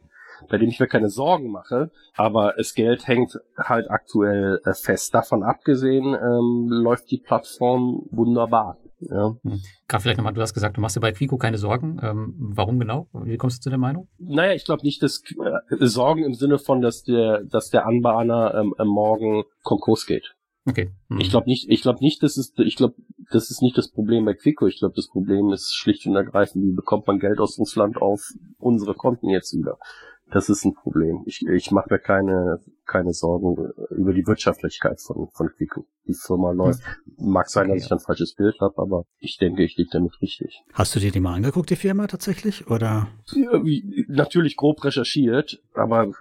bei 0.50 0.58
dem 0.58 0.70
ich 0.70 0.80
mir 0.80 0.88
keine 0.88 1.10
Sorgen 1.10 1.52
mache, 1.52 1.92
aber 2.16 2.54
das 2.58 2.74
Geld 2.74 3.08
hängt 3.08 3.40
halt 3.58 3.90
aktuell 3.90 4.60
äh, 4.66 4.74
fest. 4.74 5.14
Davon 5.14 5.44
abgesehen 5.44 6.14
ähm, 6.14 6.68
läuft 6.70 7.10
die 7.12 7.18
Plattform 7.18 8.08
wunderbar. 8.12 8.78
Ja. 9.00 9.36
Hm. 9.44 9.62
Gerade 9.88 10.02
vielleicht 10.02 10.18
nochmal, 10.18 10.34
du 10.34 10.42
hast 10.42 10.54
gesagt, 10.54 10.78
du 10.78 10.82
machst 10.82 10.96
dir 10.96 11.02
bei 11.02 11.12
Quico 11.12 11.38
keine 11.38 11.58
Sorgen. 11.58 12.00
Ähm, 12.04 12.36
warum 12.38 12.80
genau? 12.80 13.08
Wie 13.14 13.38
kommst 13.38 13.60
du 13.60 13.64
zu 13.64 13.70
der 13.70 13.80
Meinung? 13.80 14.08
Naja, 14.20 14.54
ich 14.54 14.66
glaube 14.66 14.84
nicht, 14.84 15.02
dass 15.02 15.24
äh, 15.24 15.86
Sorgen 15.86 16.24
im 16.24 16.34
Sinne 16.34 16.60
von, 16.60 16.82
dass 16.82 17.04
der, 17.04 17.44
dass 17.44 17.70
der 17.70 17.88
Anbahner 17.88 18.54
ähm, 18.56 18.74
morgen 18.86 19.44
Konkurs 19.64 20.06
geht. 20.06 20.36
Okay. 20.66 20.92
Mhm. 21.10 21.20
Ich 21.20 21.30
glaube 21.30 21.50
nicht, 21.50 21.70
ich 21.70 21.82
glaube 21.82 22.00
nicht, 22.02 22.22
das 22.24 22.38
ist, 22.38 22.58
ich 22.60 22.76
glaube, 22.76 22.96
das 23.32 23.50
ist 23.50 23.62
nicht 23.62 23.78
das 23.78 23.90
Problem 23.90 24.26
bei 24.26 24.34
Quico. 24.34 24.68
Ich 24.68 24.80
glaube, 24.80 24.96
das 24.96 25.08
Problem 25.08 25.52
ist 25.52 25.74
schlicht 25.74 26.06
und 26.06 26.16
ergreifend, 26.16 26.64
wie 26.66 26.72
bekommt 26.72 27.08
man 27.08 27.20
Geld 27.20 27.40
aus 27.40 27.58
Russland 27.58 27.98
auf 27.98 28.34
unsere 28.60 28.94
Konten 28.94 29.30
jetzt 29.30 29.58
wieder. 29.58 29.78
Das 30.30 30.50
ist 30.50 30.64
ein 30.64 30.74
Problem. 30.74 31.24
Ich, 31.26 31.46
ich 31.46 31.72
mache 31.72 31.88
mir 31.90 32.00
keine, 32.00 32.60
keine 32.86 33.14
Sorgen 33.14 33.72
über 33.90 34.14
die 34.14 34.26
Wirtschaftlichkeit 34.26 35.02
von, 35.02 35.28
von 35.34 35.50
Quico. 35.50 35.86
Die 36.08 36.14
Firma 36.14 36.52
läuft. 36.52 36.82
Mag 37.18 37.50
sein, 37.50 37.66
okay, 37.66 37.76
dass 37.76 37.86
ich 37.86 37.92
ein 37.92 38.00
falsches 38.00 38.34
Bild 38.34 38.56
habe, 38.60 38.74
aber 38.78 39.06
ich 39.20 39.38
denke, 39.38 39.64
ich 39.64 39.78
liege 39.78 39.90
damit 39.92 40.20
richtig. 40.22 40.62
Hast 40.74 40.96
du 40.96 41.00
dir 41.00 41.12
die 41.12 41.20
mal 41.20 41.36
angeguckt, 41.36 41.70
die 41.70 41.76
Firma 41.76 42.08
tatsächlich? 42.08 42.68
Oder? 42.70 43.08
Ja, 43.34 43.64
wie, 43.64 44.06
natürlich 44.08 44.56
grob 44.56 44.84
recherchiert, 44.84 45.62
aber 45.74 46.12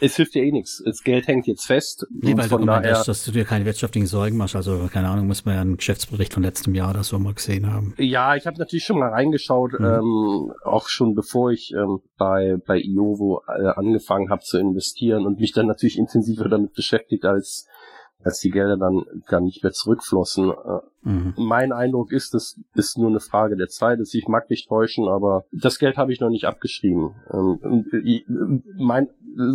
es 0.00 0.16
hilft 0.16 0.34
dir 0.34 0.42
eh 0.42 0.52
nichts. 0.52 0.82
Das 0.84 1.02
Geld 1.02 1.28
hängt 1.28 1.46
jetzt 1.46 1.66
fest. 1.66 2.06
Nee, 2.10 2.36
weil 2.36 2.48
von 2.48 2.66
daher, 2.66 2.98
hast, 2.98 3.08
dass 3.08 3.24
du 3.24 3.30
dir 3.30 3.44
keine 3.44 3.64
wirtschaftlichen 3.64 4.06
Sorgen 4.06 4.36
machst. 4.36 4.56
Also, 4.56 4.88
keine 4.92 5.08
Ahnung, 5.08 5.26
muss 5.26 5.44
man 5.44 5.54
ja 5.54 5.60
einen 5.60 5.76
Geschäftsbericht 5.76 6.34
von 6.34 6.42
letztem 6.42 6.74
Jahr 6.74 6.90
oder 6.90 7.04
so 7.04 7.18
mal 7.18 7.34
gesehen 7.34 7.72
haben. 7.72 7.94
Ja, 7.98 8.34
ich 8.36 8.46
habe 8.46 8.58
natürlich 8.58 8.84
schon 8.84 8.98
mal 8.98 9.10
reingeschaut, 9.10 9.78
mhm. 9.78 9.84
ähm, 9.84 10.52
auch 10.64 10.88
schon 10.88 11.14
bevor 11.14 11.50
ich 11.50 11.72
ähm, 11.72 12.00
bei, 12.18 12.56
bei 12.66 12.80
Iovo 12.80 13.42
äh, 13.46 13.68
angefangen 13.68 14.30
habe 14.30 14.42
zu 14.42 14.58
investieren 14.58 15.26
und 15.26 15.40
mich 15.40 15.52
dann 15.52 15.66
natürlich 15.66 15.98
intensiver 15.98 16.48
damit 16.48 16.74
beschäftigt, 16.74 17.24
als 17.24 17.66
als 18.22 18.40
die 18.40 18.50
Gelder 18.50 18.76
dann 18.76 19.04
gar 19.26 19.40
nicht 19.40 19.62
mehr 19.62 19.72
zurückflossen. 19.72 20.52
Mhm. 21.02 21.34
Mein 21.36 21.72
Eindruck 21.72 22.12
ist, 22.12 22.34
das 22.34 22.60
ist 22.74 22.98
nur 22.98 23.08
eine 23.08 23.20
Frage 23.20 23.56
der 23.56 23.68
Zeit. 23.68 23.98
Ich 24.12 24.28
mag 24.28 24.50
mich 24.50 24.66
täuschen, 24.66 25.08
aber 25.08 25.44
das 25.52 25.78
Geld 25.78 25.96
habe 25.96 26.12
ich 26.12 26.20
noch 26.20 26.28
nicht 26.28 26.44
abgeschrieben. 26.44 27.14
Ähm, 27.32 28.62
mein, 28.76 29.08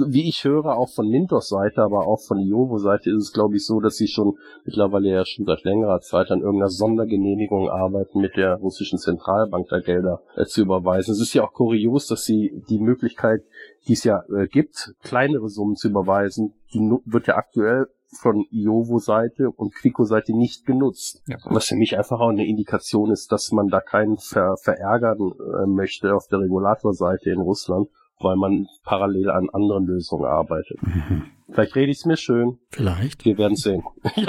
wie 0.07 0.27
ich 0.27 0.43
höre, 0.43 0.77
auch 0.77 0.89
von 0.89 1.07
Mintos 1.07 1.49
Seite, 1.49 1.83
aber 1.83 2.07
auch 2.07 2.21
von 2.21 2.39
Iovo 2.39 2.79
Seite 2.79 3.11
ist 3.11 3.23
es, 3.23 3.33
glaube 3.33 3.57
ich, 3.57 3.65
so, 3.65 3.79
dass 3.79 3.97
sie 3.97 4.07
schon 4.07 4.37
mittlerweile 4.63 5.09
ja 5.09 5.25
schon 5.25 5.45
seit 5.45 5.63
längerer 5.63 5.99
Zeit 6.01 6.31
an 6.31 6.41
irgendeiner 6.41 6.69
Sondergenehmigung 6.69 7.69
arbeiten, 7.69 8.21
mit 8.21 8.35
der 8.37 8.55
russischen 8.55 8.97
Zentralbank 8.97 9.67
da 9.69 9.79
Gelder 9.79 10.21
äh, 10.35 10.45
zu 10.45 10.61
überweisen. 10.61 11.11
Es 11.11 11.21
ist 11.21 11.33
ja 11.33 11.43
auch 11.43 11.53
kurios, 11.53 12.07
dass 12.07 12.25
sie 12.25 12.63
die 12.69 12.79
Möglichkeit, 12.79 13.43
die 13.87 13.93
es 13.93 14.03
ja 14.03 14.23
äh, 14.35 14.47
gibt, 14.47 14.95
kleinere 15.03 15.49
Summen 15.49 15.75
zu 15.75 15.89
überweisen, 15.89 16.53
die 16.73 16.79
wird 17.05 17.27
ja 17.27 17.35
aktuell 17.35 17.87
von 18.13 18.45
Iovo-Seite 18.51 19.49
und 19.49 19.73
Quico-Seite 19.73 20.35
nicht 20.35 20.65
genutzt. 20.65 21.21
Ja. 21.27 21.37
Was 21.45 21.67
für 21.67 21.75
mich 21.75 21.97
einfach 21.97 22.19
auch 22.19 22.29
eine 22.29 22.45
Indikation 22.45 23.11
ist, 23.11 23.31
dass 23.31 23.51
man 23.51 23.67
da 23.67 23.81
keinen 23.81 24.17
ver 24.17 24.55
verärgern 24.57 25.19
äh, 25.19 25.65
möchte 25.65 26.15
auf 26.15 26.27
der 26.27 26.39
Regulatorseite 26.39 27.29
in 27.29 27.39
Russland, 27.39 27.89
weil 28.19 28.35
man 28.35 28.67
parallel 28.83 29.29
an 29.29 29.49
anderen 29.51 29.85
Lösungen 29.85 30.25
arbeitet. 30.25 30.81
Mhm. 30.81 31.23
Vielleicht 31.51 31.75
rede 31.75 31.91
ich 31.91 31.99
es 31.99 32.05
mir 32.05 32.17
schön. 32.17 32.57
Vielleicht. 32.69 33.25
Wir 33.25 33.37
werden 33.37 33.55
sehen. 33.55 33.83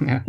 Ja, 0.00 0.24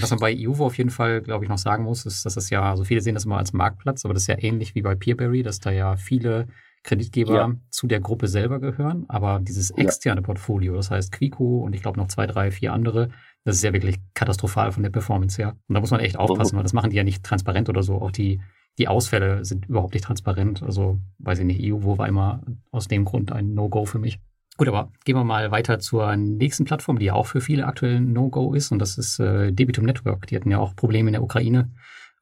was 0.00 0.10
man 0.10 0.18
bei 0.18 0.32
Iovo 0.32 0.66
auf 0.66 0.76
jeden 0.76 0.90
Fall, 0.90 1.22
glaube 1.22 1.44
ich, 1.44 1.48
noch 1.48 1.58
sagen 1.58 1.84
muss, 1.84 2.04
ist, 2.04 2.26
dass 2.26 2.36
es 2.36 2.50
ja, 2.50 2.68
also 2.68 2.82
viele 2.82 3.00
sehen 3.00 3.14
das 3.14 3.24
immer 3.24 3.38
als 3.38 3.52
Marktplatz, 3.52 4.04
aber 4.04 4.12
das 4.12 4.24
ist 4.24 4.26
ja 4.26 4.38
ähnlich 4.38 4.74
wie 4.74 4.82
bei 4.82 4.96
Peerberry, 4.96 5.44
dass 5.44 5.60
da 5.60 5.70
ja 5.70 5.96
viele 5.96 6.48
Kreditgeber 6.84 7.34
ja. 7.34 7.52
zu 7.70 7.86
der 7.86 8.00
Gruppe 8.00 8.28
selber 8.28 8.60
gehören, 8.60 9.06
aber 9.08 9.40
dieses 9.40 9.70
externe 9.70 10.20
ja. 10.20 10.24
Portfolio, 10.24 10.76
das 10.76 10.90
heißt 10.90 11.10
Quico 11.10 11.64
und 11.64 11.74
ich 11.74 11.82
glaube 11.82 11.98
noch 11.98 12.08
zwei, 12.08 12.26
drei, 12.26 12.50
vier 12.50 12.72
andere, 12.72 13.08
das 13.44 13.56
ist 13.56 13.64
ja 13.64 13.72
wirklich 13.72 13.96
katastrophal 14.14 14.70
von 14.70 14.82
der 14.82 14.90
Performance 14.90 15.36
her. 15.40 15.56
Und 15.66 15.74
da 15.74 15.80
muss 15.80 15.90
man 15.90 16.00
echt 16.00 16.16
aufpassen, 16.16 16.56
weil 16.56 16.62
das 16.62 16.72
machen 16.72 16.90
die 16.90 16.96
ja 16.96 17.04
nicht 17.04 17.24
transparent 17.24 17.68
oder 17.68 17.82
so. 17.82 18.00
Auch 18.00 18.10
die, 18.10 18.40
die 18.78 18.88
Ausfälle 18.88 19.44
sind 19.44 19.66
überhaupt 19.66 19.94
nicht 19.94 20.04
transparent. 20.04 20.62
Also, 20.62 20.98
weiß 21.18 21.40
ich 21.40 21.44
nicht, 21.44 21.60
EUWO 21.62 21.98
war 21.98 22.08
immer 22.08 22.42
aus 22.70 22.88
dem 22.88 23.04
Grund 23.04 23.32
ein 23.32 23.54
No-Go 23.54 23.84
für 23.84 23.98
mich. 23.98 24.20
Gut, 24.56 24.68
aber 24.68 24.92
gehen 25.04 25.16
wir 25.16 25.24
mal 25.24 25.50
weiter 25.50 25.78
zur 25.78 26.14
nächsten 26.16 26.64
Plattform, 26.64 26.98
die 26.98 27.10
auch 27.10 27.26
für 27.26 27.40
viele 27.40 27.66
aktuell 27.66 28.00
No-Go 28.00 28.54
ist, 28.54 28.70
und 28.72 28.78
das 28.78 28.98
ist 28.98 29.18
äh, 29.18 29.52
Debitum 29.52 29.84
Network. 29.84 30.26
Die 30.28 30.36
hatten 30.36 30.50
ja 30.50 30.58
auch 30.58 30.76
Probleme 30.76 31.08
in 31.08 31.14
der 31.14 31.22
Ukraine 31.22 31.70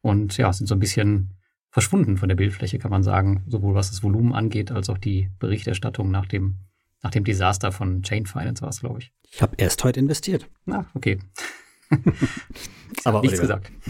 und 0.01 0.37
ja, 0.39 0.53
sind 0.53 0.67
so 0.67 0.75
ein 0.75 0.81
bisschen 0.81 1.35
verschwunden 1.73 2.18
von 2.18 2.29
der 2.29 2.37
Bildfläche, 2.37 2.79
kann 2.79 2.91
man 2.91 3.03
sagen, 3.03 3.43
sowohl 3.49 3.75
was 3.75 3.91
das 3.91 4.03
Volumen 4.03 4.35
angeht, 4.35 4.70
als 4.70 4.91
auch 4.91 4.99
die 4.99 5.31
Berichterstattung 5.41 6.11
nach 6.11 6.27
dem, 6.27 6.59
nach 7.03 7.11
dem 7.11 7.25
Desaster 7.25 7.73
von 7.73 8.03
Chain 8.03 8.27
Finance 8.27 8.62
war 8.62 8.68
es, 8.68 8.81
glaube 8.81 9.01
ich. 9.01 9.12
Ich 9.31 9.41
habe 9.41 9.55
erst 9.57 9.83
heute 9.83 9.99
investiert. 9.99 10.47
Na, 10.66 10.85
okay. 10.95 11.18
Aber 13.05 13.23
nichts 13.23 13.41
gesagt. 13.41 13.73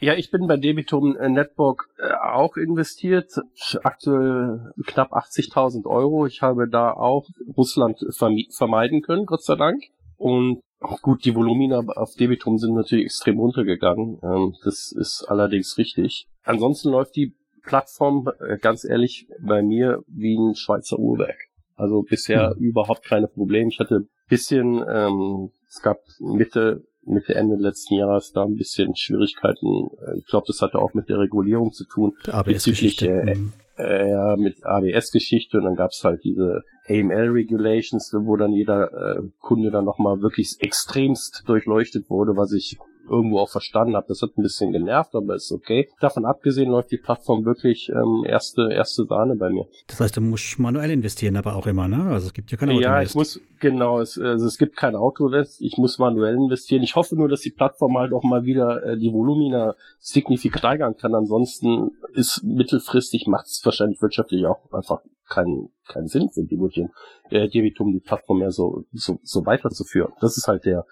Ja, 0.00 0.12
ich 0.12 0.30
bin 0.30 0.46
bei 0.46 0.58
Debitum 0.58 1.12
Network 1.12 1.88
äh, 1.96 2.12
auch 2.12 2.58
investiert. 2.58 3.40
Aktuell 3.84 4.70
knapp 4.84 5.14
80.000 5.14 5.86
Euro. 5.86 6.26
Ich 6.26 6.42
habe 6.42 6.68
da 6.68 6.92
auch 6.92 7.26
Russland 7.56 8.04
vermeiden 8.10 9.00
können, 9.00 9.24
Gott 9.24 9.42
sei 9.42 9.54
Dank. 9.54 9.82
Und 10.18 10.60
gut, 11.00 11.24
die 11.24 11.34
Volumina 11.34 11.78
auf 11.96 12.16
Debitum 12.16 12.58
sind 12.58 12.74
natürlich 12.74 13.06
extrem 13.06 13.38
runtergegangen. 13.38 14.18
Ähm, 14.22 14.54
das 14.62 14.92
ist 14.92 15.24
allerdings 15.26 15.78
richtig. 15.78 16.28
Ansonsten 16.44 16.90
läuft 16.90 17.16
die 17.16 17.34
Plattform, 17.62 18.30
äh, 18.40 18.58
ganz 18.58 18.84
ehrlich, 18.84 19.26
bei 19.40 19.62
mir 19.62 20.02
wie 20.06 20.36
ein 20.36 20.54
Schweizer 20.54 20.98
Uhrwerk. 20.98 21.38
Also 21.76 22.02
bisher 22.02 22.50
hm. 22.50 22.62
überhaupt 22.62 23.04
keine 23.04 23.26
Probleme. 23.26 23.68
Ich 23.68 23.80
hatte 23.80 24.06
bisschen, 24.28 24.84
ähm, 24.88 25.50
es 25.68 25.82
gab 25.82 25.98
Mitte 26.20 26.84
Mitte, 27.06 27.34
Ende 27.34 27.56
letzten 27.56 27.94
Jahres 27.94 28.32
da 28.32 28.44
ein 28.44 28.56
bisschen 28.56 28.96
Schwierigkeiten. 28.96 29.88
Äh, 30.06 30.18
ich 30.18 30.26
glaube, 30.26 30.46
das 30.46 30.60
hatte 30.62 30.78
auch 30.78 30.94
mit 30.94 31.08
der 31.08 31.18
Regulierung 31.18 31.72
zu 31.72 31.84
tun. 31.84 32.12
ABS-Geschichte. 32.30 33.08
Äh, 33.08 33.34
mhm. 33.34 33.52
äh, 33.76 34.10
ja, 34.10 34.36
mit 34.36 34.64
ABS-Geschichte 34.64 35.58
und 35.58 35.64
dann 35.64 35.76
gab 35.76 35.90
es 35.90 36.02
halt 36.04 36.24
diese 36.24 36.62
AML-Regulations, 36.88 38.14
wo 38.20 38.36
dann 38.36 38.52
jeder 38.52 38.92
äh, 38.92 39.22
Kunde 39.40 39.70
dann 39.70 39.84
nochmal 39.84 40.20
wirklich 40.20 40.56
extremst 40.60 41.42
durchleuchtet 41.46 42.10
wurde, 42.10 42.36
was 42.36 42.52
ich 42.52 42.78
irgendwo 43.08 43.38
auch 43.38 43.50
verstanden 43.50 43.96
habe. 43.96 44.06
Das 44.08 44.20
hat 44.22 44.36
ein 44.36 44.42
bisschen 44.42 44.72
genervt, 44.72 45.14
aber 45.14 45.36
ist 45.36 45.52
okay. 45.52 45.88
Davon 46.00 46.24
abgesehen 46.24 46.70
läuft 46.70 46.90
die 46.90 46.98
Plattform 46.98 47.44
wirklich 47.44 47.88
ähm, 47.90 48.24
erste 48.26 48.72
erste 48.72 49.04
Sahne 49.04 49.36
bei 49.36 49.50
mir. 49.50 49.66
Das 49.86 50.00
heißt, 50.00 50.16
du 50.16 50.20
musst 50.20 50.58
manuell 50.58 50.90
investieren, 50.90 51.36
aber 51.36 51.56
auch 51.56 51.66
immer, 51.66 51.88
ne? 51.88 52.10
Also 52.10 52.26
es 52.26 52.34
gibt 52.34 52.50
ja 52.50 52.56
kein 52.56 52.70
Auto. 52.70 52.80
Ja, 52.80 53.00
ich 53.00 53.14
muss 53.14 53.40
genau. 53.60 54.00
Es, 54.00 54.18
also 54.18 54.46
es 54.46 54.58
gibt 54.58 54.76
kein 54.76 54.96
Auto-Invest. 54.96 55.60
Ich 55.62 55.78
muss 55.78 55.98
manuell 55.98 56.34
investieren. 56.34 56.82
Ich 56.82 56.96
hoffe 56.96 57.16
nur, 57.16 57.28
dass 57.28 57.40
die 57.40 57.50
Plattform 57.50 57.96
halt 57.96 58.12
auch 58.12 58.24
mal 58.24 58.44
wieder 58.44 58.84
äh, 58.84 58.98
die 58.98 59.12
Volumina 59.12 59.74
signifikant 60.00 60.64
steigern 60.64 60.96
kann. 60.96 61.14
Ansonsten 61.14 61.90
ist 62.14 62.42
mittelfristig 62.42 63.26
macht 63.26 63.46
es 63.46 63.60
wahrscheinlich 63.64 64.00
wirtschaftlich 64.00 64.46
auch 64.46 64.72
einfach 64.72 65.00
keinen 65.28 65.70
keinen 65.86 66.06
Sinn 66.06 66.30
für 66.30 66.44
die 66.44 66.88
äh, 67.30 67.48
Debitum 67.48 67.92
die 67.92 68.00
Plattform 68.00 68.38
mehr 68.38 68.50
so, 68.50 68.84
so 68.92 69.18
so 69.22 69.44
weiterzuführen. 69.46 70.12
Das 70.20 70.36
ist 70.36 70.48
halt 70.48 70.64
der 70.64 70.86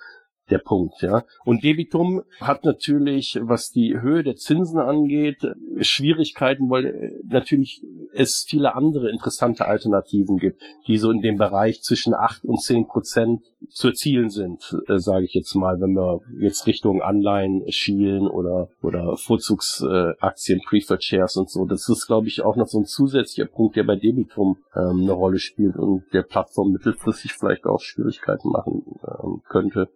der 0.50 0.58
Punkt, 0.58 1.00
ja. 1.02 1.24
Und 1.44 1.62
Debitum 1.62 2.22
hat 2.40 2.64
natürlich, 2.64 3.38
was 3.40 3.70
die 3.70 4.00
Höhe 4.00 4.22
der 4.22 4.36
Zinsen 4.36 4.78
angeht, 4.78 5.38
Schwierigkeiten, 5.80 6.68
weil 6.68 6.86
äh, 6.86 7.10
natürlich 7.24 7.82
es 8.12 8.44
viele 8.46 8.74
andere 8.74 9.10
interessante 9.10 9.66
Alternativen 9.66 10.36
gibt, 10.38 10.60
die 10.86 10.98
so 10.98 11.10
in 11.10 11.22
dem 11.22 11.36
Bereich 11.36 11.82
zwischen 11.82 12.14
acht 12.14 12.44
und 12.44 12.60
zehn 12.60 12.86
Prozent 12.86 13.42
zu 13.70 13.88
erzielen 13.88 14.30
sind, 14.30 14.76
äh, 14.88 14.98
sage 14.98 15.24
ich 15.24 15.34
jetzt 15.34 15.54
mal, 15.54 15.80
wenn 15.80 15.94
wir 15.94 16.20
jetzt 16.38 16.66
Richtung 16.66 17.02
Anleihen 17.02 17.64
schielen 17.70 18.26
oder 18.26 18.68
oder 18.82 19.16
Vorzugsaktien, 19.16 20.58
äh, 20.58 20.62
Preferred 20.68 21.04
Shares 21.04 21.36
und 21.36 21.50
so. 21.50 21.64
Das 21.64 21.88
ist, 21.88 22.06
glaube 22.06 22.26
ich, 22.26 22.42
auch 22.42 22.56
noch 22.56 22.66
so 22.66 22.78
ein 22.78 22.84
zusätzlicher 22.84 23.48
Punkt, 23.48 23.76
der 23.76 23.84
bei 23.84 23.96
Debitum 23.96 24.58
ähm, 24.74 25.02
eine 25.02 25.12
Rolle 25.12 25.38
spielt 25.38 25.76
und 25.76 26.04
der 26.12 26.22
Plattform 26.22 26.72
mittelfristig 26.72 27.32
vielleicht 27.32 27.64
auch 27.64 27.80
Schwierigkeiten 27.80 28.50
machen 28.50 28.82
ähm, 29.06 29.42
könnte 29.48 29.88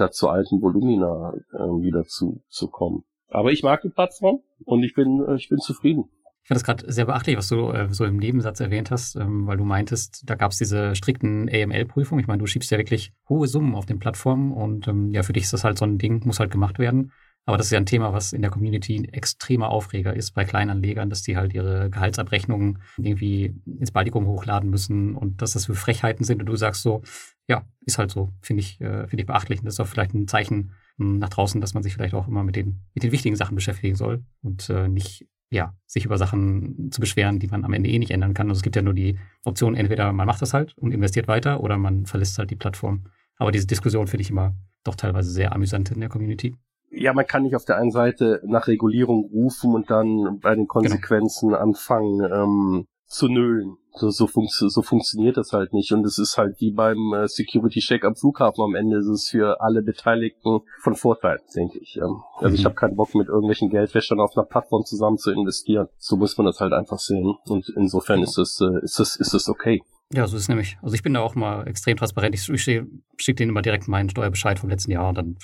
da 0.00 0.10
zu 0.10 0.28
alten 0.28 0.60
Volumina 0.60 1.34
äh, 1.52 1.58
wieder 1.58 2.04
zu, 2.04 2.42
zu 2.48 2.68
kommen. 2.68 3.04
Aber 3.28 3.52
ich 3.52 3.62
mag 3.62 3.82
die 3.82 3.90
Plattform 3.90 4.40
und 4.64 4.82
ich 4.82 4.94
bin, 4.94 5.24
äh, 5.26 5.36
ich 5.36 5.48
bin 5.48 5.58
zufrieden. 5.58 6.04
Ich 6.42 6.48
finde 6.48 6.60
das 6.60 6.64
gerade 6.64 6.90
sehr 6.90 7.04
beachtlich, 7.04 7.36
was 7.36 7.48
du 7.48 7.70
äh, 7.70 7.92
so 7.92 8.06
im 8.06 8.16
Nebensatz 8.16 8.60
erwähnt 8.60 8.90
hast, 8.90 9.16
ähm, 9.16 9.46
weil 9.46 9.58
du 9.58 9.64
meintest, 9.64 10.22
da 10.24 10.34
gab 10.34 10.52
es 10.52 10.56
diese 10.56 10.96
strikten 10.96 11.48
AML-Prüfungen. 11.48 12.22
Ich 12.22 12.26
meine, 12.26 12.38
du 12.38 12.46
schiebst 12.46 12.70
ja 12.70 12.78
wirklich 12.78 13.12
hohe 13.28 13.46
Summen 13.46 13.74
auf 13.74 13.84
den 13.84 13.98
Plattformen 13.98 14.52
und 14.52 14.88
ähm, 14.88 15.12
ja, 15.12 15.22
für 15.22 15.34
dich 15.34 15.44
ist 15.44 15.52
das 15.52 15.64
halt 15.64 15.76
so 15.76 15.84
ein 15.84 15.98
Ding, 15.98 16.24
muss 16.24 16.40
halt 16.40 16.50
gemacht 16.50 16.78
werden. 16.78 17.12
Aber 17.48 17.56
das 17.56 17.68
ist 17.68 17.70
ja 17.70 17.78
ein 17.78 17.86
Thema, 17.86 18.12
was 18.12 18.34
in 18.34 18.42
der 18.42 18.50
Community 18.50 18.94
ein 18.94 19.06
extremer 19.06 19.70
Aufreger 19.70 20.12
ist 20.12 20.32
bei 20.32 20.44
Kleinanlegern, 20.44 21.08
dass 21.08 21.22
die 21.22 21.38
halt 21.38 21.54
ihre 21.54 21.88
Gehaltsabrechnungen 21.88 22.82
irgendwie 22.98 23.54
ins 23.64 23.90
Baltikum 23.90 24.26
hochladen 24.26 24.68
müssen 24.68 25.14
und 25.14 25.40
dass 25.40 25.52
das 25.52 25.64
für 25.64 25.74
Frechheiten 25.74 26.24
sind. 26.24 26.40
Und 26.40 26.46
du 26.46 26.56
sagst 26.56 26.82
so, 26.82 27.00
ja, 27.48 27.64
ist 27.86 27.96
halt 27.96 28.10
so, 28.10 28.34
finde 28.42 28.60
ich, 28.60 28.78
äh, 28.82 29.06
finde 29.06 29.22
ich 29.22 29.26
beachtlich. 29.26 29.60
Und 29.60 29.64
das 29.64 29.76
ist 29.76 29.80
auch 29.80 29.86
vielleicht 29.86 30.12
ein 30.12 30.28
Zeichen 30.28 30.72
hm, 30.98 31.20
nach 31.20 31.30
draußen, 31.30 31.58
dass 31.62 31.72
man 31.72 31.82
sich 31.82 31.94
vielleicht 31.94 32.12
auch 32.12 32.28
immer 32.28 32.44
mit 32.44 32.54
den, 32.54 32.82
mit 32.92 33.02
den 33.02 33.12
wichtigen 33.12 33.34
Sachen 33.34 33.54
beschäftigen 33.54 33.96
soll 33.96 34.22
und 34.42 34.68
äh, 34.68 34.86
nicht 34.86 35.26
ja, 35.48 35.74
sich 35.86 36.04
über 36.04 36.18
Sachen 36.18 36.90
zu 36.92 37.00
beschweren, 37.00 37.38
die 37.38 37.48
man 37.48 37.64
am 37.64 37.72
Ende 37.72 37.88
eh 37.88 37.98
nicht 37.98 38.10
ändern 38.10 38.34
kann. 38.34 38.50
Also 38.50 38.58
es 38.58 38.62
gibt 38.62 38.76
ja 38.76 38.82
nur 38.82 38.92
die 38.92 39.18
Option, 39.46 39.74
entweder 39.74 40.12
man 40.12 40.26
macht 40.26 40.42
das 40.42 40.52
halt 40.52 40.76
und 40.76 40.92
investiert 40.92 41.28
weiter 41.28 41.62
oder 41.62 41.78
man 41.78 42.04
verlässt 42.04 42.38
halt 42.38 42.50
die 42.50 42.56
Plattform. 42.56 43.04
Aber 43.38 43.52
diese 43.52 43.66
Diskussion 43.66 44.06
finde 44.06 44.20
ich 44.20 44.28
immer 44.28 44.54
doch 44.84 44.96
teilweise 44.96 45.30
sehr 45.30 45.54
amüsant 45.54 45.90
in 45.90 46.00
der 46.00 46.10
Community 46.10 46.54
ja, 46.90 47.12
man 47.12 47.26
kann 47.26 47.42
nicht 47.42 47.56
auf 47.56 47.64
der 47.64 47.76
einen 47.76 47.90
Seite 47.90 48.40
nach 48.44 48.66
Regulierung 48.66 49.30
rufen 49.32 49.74
und 49.74 49.90
dann 49.90 50.40
bei 50.40 50.50
den 50.50 50.64
genau. 50.64 50.72
Konsequenzen 50.72 51.50
genau. 51.50 51.60
anfangen 51.60 52.20
ähm, 52.32 52.86
zu 53.06 53.28
nölen. 53.28 53.76
So, 53.92 54.10
so, 54.10 54.28
funktio 54.28 54.68
so 54.68 54.82
funktioniert 54.82 55.36
das 55.36 55.52
halt 55.52 55.72
nicht. 55.72 55.90
Und 55.92 56.06
es 56.06 56.18
ist 56.18 56.38
halt 56.38 56.60
wie 56.60 56.70
beim 56.70 57.14
äh, 57.14 57.26
Security-Check 57.26 58.04
am 58.04 58.14
Flughafen. 58.14 58.62
Am 58.62 58.76
Ende 58.76 58.98
ist 58.98 59.08
es 59.08 59.28
für 59.28 59.60
alle 59.60 59.82
Beteiligten 59.82 60.60
von 60.80 60.94
Vorteil, 60.94 61.40
denke 61.56 61.78
ich. 61.78 61.96
Ähm. 61.96 62.22
Also 62.36 62.50
mhm. 62.50 62.54
ich 62.54 62.64
habe 62.64 62.76
keinen 62.76 62.94
Bock, 62.94 63.14
mit 63.14 63.26
irgendwelchen 63.26 63.70
Geldwäschern 63.70 64.20
auf 64.20 64.36
einer 64.36 64.46
Plattform 64.46 64.84
zusammen 64.84 65.18
zu 65.18 65.32
investieren. 65.32 65.88
So 65.98 66.16
muss 66.16 66.36
man 66.36 66.46
das 66.46 66.60
halt 66.60 66.72
einfach 66.72 66.98
sehen. 66.98 67.34
Und 67.46 67.68
insofern 67.76 68.20
genau. 68.20 68.28
ist 68.28 68.38
es 68.38 68.60
äh, 68.60 68.84
ist 68.84 69.00
es 69.00 69.16
ist 69.16 69.34
es 69.34 69.48
okay. 69.48 69.82
Ja, 70.12 70.26
so 70.26 70.36
ist 70.36 70.42
es 70.44 70.48
nämlich. 70.48 70.78
Also 70.80 70.94
ich 70.94 71.02
bin 71.02 71.14
da 71.14 71.20
auch 71.20 71.34
mal 71.34 71.66
extrem 71.66 71.96
transparent. 71.96 72.34
Ich, 72.34 72.48
ich 72.48 72.62
schicke 72.62 73.34
denen 73.34 73.50
immer 73.50 73.62
direkt 73.62 73.88
meinen 73.88 74.08
Steuerbescheid 74.08 74.58
vom 74.58 74.70
letzten 74.70 74.92
Jahr 74.92 75.08
und 75.08 75.18
dann 75.18 75.36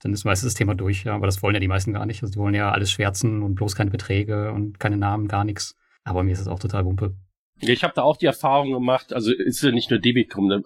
dann 0.00 0.12
ist 0.12 0.24
meistens 0.24 0.52
das 0.52 0.54
Thema 0.54 0.74
durch. 0.74 1.04
Ja, 1.04 1.14
aber 1.14 1.26
das 1.26 1.42
wollen 1.42 1.54
ja 1.54 1.60
die 1.60 1.68
meisten 1.68 1.92
gar 1.92 2.06
nicht. 2.06 2.22
Also 2.22 2.32
die 2.32 2.38
wollen 2.38 2.54
ja 2.54 2.70
alles 2.70 2.90
schwärzen 2.90 3.42
und 3.42 3.54
bloß 3.54 3.74
keine 3.74 3.90
Beträge 3.90 4.52
und 4.52 4.78
keine 4.80 4.96
Namen, 4.96 5.28
gar 5.28 5.44
nichts. 5.44 5.76
Aber 6.04 6.22
mir 6.22 6.32
ist 6.32 6.40
es 6.40 6.48
auch 6.48 6.58
total 6.58 6.84
wumpe. 6.84 7.16
Ich 7.60 7.84
habe 7.84 7.94
da 7.94 8.02
auch 8.02 8.16
die 8.16 8.26
Erfahrung 8.26 8.72
gemacht, 8.72 9.12
also 9.12 9.32
ist 9.32 9.62
ja 9.62 9.70
nicht 9.70 9.90
nur 9.90 10.00
Debitum, 10.00 10.48
da, 10.48 10.60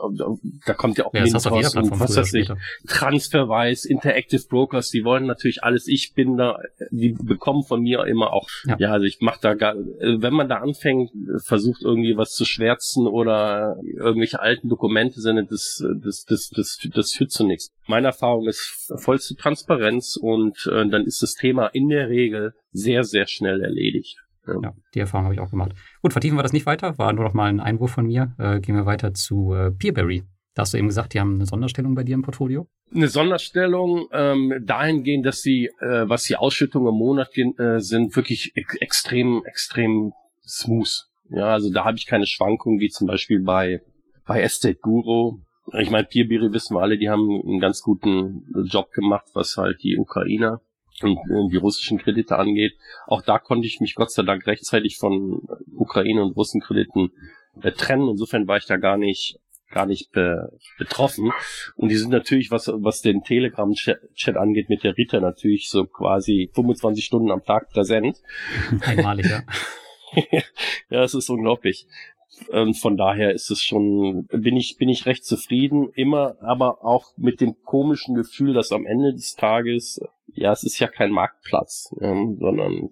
da 0.66 0.74
kommt 0.74 0.98
ja 0.98 1.06
auch 1.06 1.14
ja, 1.14 1.22
Mintos 1.22 1.46
und 1.46 2.00
was 2.00 2.16
weiß 2.16 2.34
ich, 2.34 2.50
Transferwise, 2.86 3.88
Interactive 3.88 4.42
Brokers, 4.48 4.90
die 4.90 5.04
wollen 5.04 5.26
natürlich 5.26 5.62
alles, 5.62 5.86
ich 5.86 6.14
bin 6.14 6.36
da, 6.36 6.58
die 6.90 7.10
bekommen 7.10 7.62
von 7.62 7.82
mir 7.82 8.04
immer 8.06 8.32
auch, 8.32 8.48
ja, 8.64 8.76
ja 8.78 8.92
also 8.92 9.04
ich 9.04 9.20
mache 9.20 9.38
da 9.42 9.54
gar, 9.54 9.74
wenn 9.76 10.32
man 10.32 10.48
da 10.48 10.56
anfängt, 10.56 11.10
versucht 11.44 11.82
irgendwie 11.82 12.16
was 12.16 12.32
zu 12.34 12.44
schwärzen 12.44 13.06
oder 13.06 13.76
irgendwelche 13.96 14.40
alten 14.40 14.68
Dokumente 14.68 15.20
sind, 15.20 15.50
das, 15.50 15.84
das, 16.02 16.24
das, 16.24 16.50
das, 16.50 16.78
das 16.94 17.12
führt 17.12 17.30
zu 17.30 17.44
nichts. 17.44 17.70
Meine 17.86 18.08
Erfahrung 18.08 18.48
ist 18.48 18.92
vollste 18.96 19.34
Transparenz 19.36 20.16
und 20.16 20.68
äh, 20.72 20.88
dann 20.88 21.04
ist 21.04 21.22
das 21.22 21.34
Thema 21.34 21.68
in 21.68 21.88
der 21.88 22.08
Regel 22.08 22.54
sehr, 22.72 23.04
sehr 23.04 23.26
schnell 23.26 23.62
erledigt. 23.62 24.18
Ja, 24.62 24.74
die 24.94 25.00
Erfahrung 25.00 25.24
habe 25.24 25.34
ich 25.34 25.40
auch 25.40 25.50
gemacht. 25.50 25.72
Gut, 26.02 26.12
vertiefen 26.12 26.38
wir 26.38 26.42
das 26.42 26.52
nicht 26.52 26.66
weiter. 26.66 26.98
War 26.98 27.12
nur 27.12 27.24
noch 27.24 27.34
mal 27.34 27.48
ein 27.48 27.60
Einwurf 27.60 27.90
von 27.90 28.06
mir. 28.06 28.34
Äh, 28.38 28.60
gehen 28.60 28.74
wir 28.74 28.86
weiter 28.86 29.14
zu 29.14 29.54
äh, 29.54 29.70
Peerberry. 29.70 30.24
Da 30.54 30.62
hast 30.62 30.74
du 30.74 30.78
eben 30.78 30.88
gesagt, 30.88 31.14
die 31.14 31.20
haben 31.20 31.36
eine 31.36 31.46
Sonderstellung 31.46 31.94
bei 31.94 32.02
dir 32.02 32.14
im 32.14 32.22
Portfolio. 32.22 32.66
Eine 32.92 33.08
Sonderstellung 33.08 34.08
ähm, 34.12 34.54
dahingehend, 34.64 35.24
dass 35.24 35.40
sie, 35.40 35.66
äh, 35.80 36.08
was 36.08 36.24
die 36.24 36.36
Ausschüttungen 36.36 36.88
im 36.88 36.98
Monat 36.98 37.30
äh, 37.36 37.78
sind, 37.78 38.16
wirklich 38.16 38.52
ex 38.56 38.74
extrem, 38.76 39.44
extrem 39.44 40.12
smooth. 40.44 41.06
Ja, 41.30 41.52
also 41.52 41.72
da 41.72 41.84
habe 41.84 41.96
ich 41.96 42.06
keine 42.06 42.26
Schwankungen, 42.26 42.80
wie 42.80 42.88
zum 42.88 43.06
Beispiel 43.06 43.40
bei, 43.40 43.82
bei 44.26 44.40
Estate 44.40 44.78
Guru. 44.80 45.38
Ich 45.78 45.90
meine, 45.90 46.08
Peerberry 46.08 46.52
wissen 46.52 46.74
wir 46.74 46.80
alle, 46.80 46.98
die 46.98 47.10
haben 47.10 47.40
einen 47.46 47.60
ganz 47.60 47.82
guten 47.82 48.46
Job 48.64 48.90
gemacht, 48.92 49.26
was 49.34 49.56
halt 49.58 49.82
die 49.82 49.96
Ukrainer 49.98 50.60
die 51.06 51.56
russischen 51.56 51.98
Kredite 51.98 52.36
angeht. 52.36 52.74
Auch 53.06 53.22
da 53.22 53.38
konnte 53.38 53.66
ich 53.66 53.80
mich 53.80 53.94
Gott 53.94 54.10
sei 54.10 54.22
Dank 54.22 54.46
rechtzeitig 54.46 54.96
von 54.98 55.42
Ukraine 55.74 56.22
und 56.22 56.36
Russenkrediten 56.36 57.12
äh, 57.62 57.72
trennen. 57.72 58.08
Insofern 58.08 58.46
war 58.48 58.56
ich 58.56 58.66
da 58.66 58.76
gar 58.76 58.96
nicht 58.96 59.38
gar 59.70 59.86
nicht 59.86 60.12
be 60.12 60.50
betroffen. 60.78 61.30
Und 61.76 61.90
die 61.90 61.96
sind 61.96 62.10
natürlich, 62.10 62.50
was, 62.50 62.68
was 62.68 63.02
den 63.02 63.22
Telegram-Chat 63.22 64.36
angeht, 64.36 64.70
mit 64.70 64.82
der 64.82 64.96
Rita 64.96 65.20
natürlich 65.20 65.68
so 65.68 65.84
quasi 65.84 66.50
25 66.54 67.04
Stunden 67.04 67.30
am 67.30 67.44
Tag 67.44 67.68
präsent. 67.70 68.18
Einmalig, 68.80 69.26
ja. 69.26 69.42
ja, 70.90 71.02
es 71.02 71.14
ist 71.14 71.28
unglaublich. 71.28 71.86
Ähm, 72.52 72.74
von 72.74 72.96
daher 72.96 73.32
ist 73.32 73.50
es 73.50 73.62
schon, 73.62 74.26
bin 74.26 74.56
ich, 74.56 74.76
bin 74.76 74.88
ich 74.88 75.06
recht 75.06 75.24
zufrieden, 75.24 75.90
immer, 75.94 76.36
aber 76.40 76.84
auch 76.84 77.12
mit 77.16 77.40
dem 77.40 77.56
komischen 77.64 78.14
Gefühl, 78.14 78.52
dass 78.52 78.72
am 78.72 78.86
Ende 78.86 79.12
des 79.12 79.34
Tages, 79.34 80.00
ja, 80.26 80.52
es 80.52 80.62
ist 80.62 80.78
ja 80.78 80.88
kein 80.88 81.10
Marktplatz, 81.10 81.94
ähm, 82.00 82.36
sondern 82.38 82.90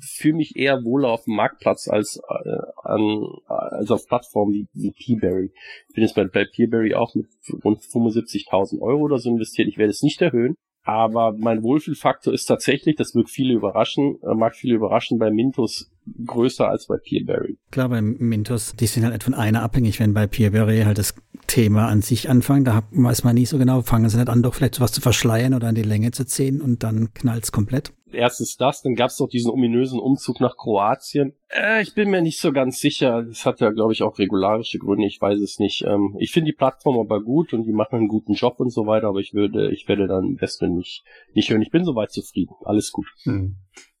fühle 0.00 0.36
mich 0.36 0.56
eher 0.56 0.84
wohler 0.84 1.10
auf 1.10 1.24
dem 1.24 1.34
Marktplatz 1.34 1.88
als, 1.88 2.20
äh, 2.28 2.58
an, 2.84 3.26
als 3.46 3.90
auf 3.90 4.06
Plattformen 4.06 4.52
wie, 4.52 4.68
wie 4.72 4.92
Peaberry. 4.92 5.52
Ich 5.88 5.94
bin 5.94 6.02
jetzt 6.02 6.14
bei, 6.14 6.24
bei 6.24 6.44
Peaberry 6.44 6.94
auch 6.94 7.14
mit 7.14 7.26
rund 7.64 7.80
75.000 7.80 8.80
Euro 8.80 9.02
oder 9.02 9.18
so 9.18 9.30
investiert. 9.30 9.68
Ich 9.68 9.78
werde 9.78 9.90
es 9.90 10.02
nicht 10.02 10.22
erhöhen. 10.22 10.54
Aber 10.86 11.32
mein 11.36 11.64
Wohlfühlfaktor 11.64 12.32
ist 12.32 12.46
tatsächlich, 12.46 12.94
das 12.94 13.12
wird 13.16 13.28
viele 13.28 13.54
überraschen, 13.54 14.20
äh, 14.22 14.34
mag 14.34 14.54
viele 14.54 14.76
überraschen, 14.76 15.18
bei 15.18 15.32
Mintos 15.32 15.90
größer 16.24 16.68
als 16.68 16.86
bei 16.86 16.96
Peerberry. 16.96 17.58
Klar, 17.70 17.88
bei 17.88 18.00
Mintos, 18.00 18.74
die 18.76 18.86
sind 18.86 19.04
halt 19.04 19.14
nicht 19.14 19.24
von 19.24 19.34
einer 19.34 19.62
abhängig, 19.62 20.00
wenn 20.00 20.14
bei 20.14 20.26
Peerberry 20.26 20.82
halt 20.82 20.98
das 20.98 21.14
Thema 21.46 21.88
an 21.88 22.02
sich 22.02 22.28
anfangen, 22.28 22.64
da 22.64 22.82
weiß 22.90 23.24
man 23.24 23.34
nie 23.34 23.46
so 23.46 23.58
genau, 23.58 23.82
fangen 23.82 24.08
sie 24.08 24.16
nicht 24.16 24.28
an, 24.28 24.42
doch 24.42 24.54
vielleicht 24.54 24.80
was 24.80 24.92
zu 24.92 25.00
verschleiern 25.00 25.54
oder 25.54 25.68
an 25.68 25.74
die 25.74 25.82
Länge 25.82 26.10
zu 26.10 26.26
ziehen 26.26 26.60
und 26.60 26.82
dann 26.82 27.12
knallt's 27.14 27.52
komplett 27.52 27.92
erstens 28.16 28.56
das, 28.56 28.82
dann 28.82 28.94
gab 28.94 29.10
es 29.10 29.16
doch 29.16 29.28
diesen 29.28 29.50
ominösen 29.50 30.00
Umzug 30.00 30.40
nach 30.40 30.56
Kroatien. 30.56 31.34
Äh, 31.48 31.82
ich 31.82 31.94
bin 31.94 32.10
mir 32.10 32.22
nicht 32.22 32.40
so 32.40 32.52
ganz 32.52 32.80
sicher. 32.80 33.22
Das 33.22 33.46
hat 33.46 33.60
ja, 33.60 33.70
glaube 33.70 33.92
ich, 33.92 34.02
auch 34.02 34.18
regularische 34.18 34.78
Gründe. 34.78 35.06
Ich 35.06 35.20
weiß 35.20 35.40
es 35.40 35.58
nicht. 35.58 35.82
Ähm, 35.82 36.16
ich 36.18 36.32
finde 36.32 36.50
die 36.50 36.56
Plattform 36.56 36.98
aber 36.98 37.22
gut 37.22 37.52
und 37.52 37.64
die 37.64 37.72
machen 37.72 37.96
einen 37.96 38.08
guten 38.08 38.34
Job 38.34 38.58
und 38.58 38.70
so 38.70 38.86
weiter, 38.86 39.08
aber 39.08 39.20
ich 39.20 39.34
würde, 39.34 39.70
ich 39.70 39.86
werde 39.88 40.08
dann 40.08 40.24
am 40.24 40.36
besten 40.36 40.74
nicht, 40.74 41.04
nicht 41.34 41.50
hören. 41.50 41.62
Ich 41.62 41.70
bin 41.70 41.84
soweit 41.84 42.10
zufrieden. 42.10 42.54
Alles 42.64 42.90
gut. 42.92 43.06
Hm. 43.22 43.56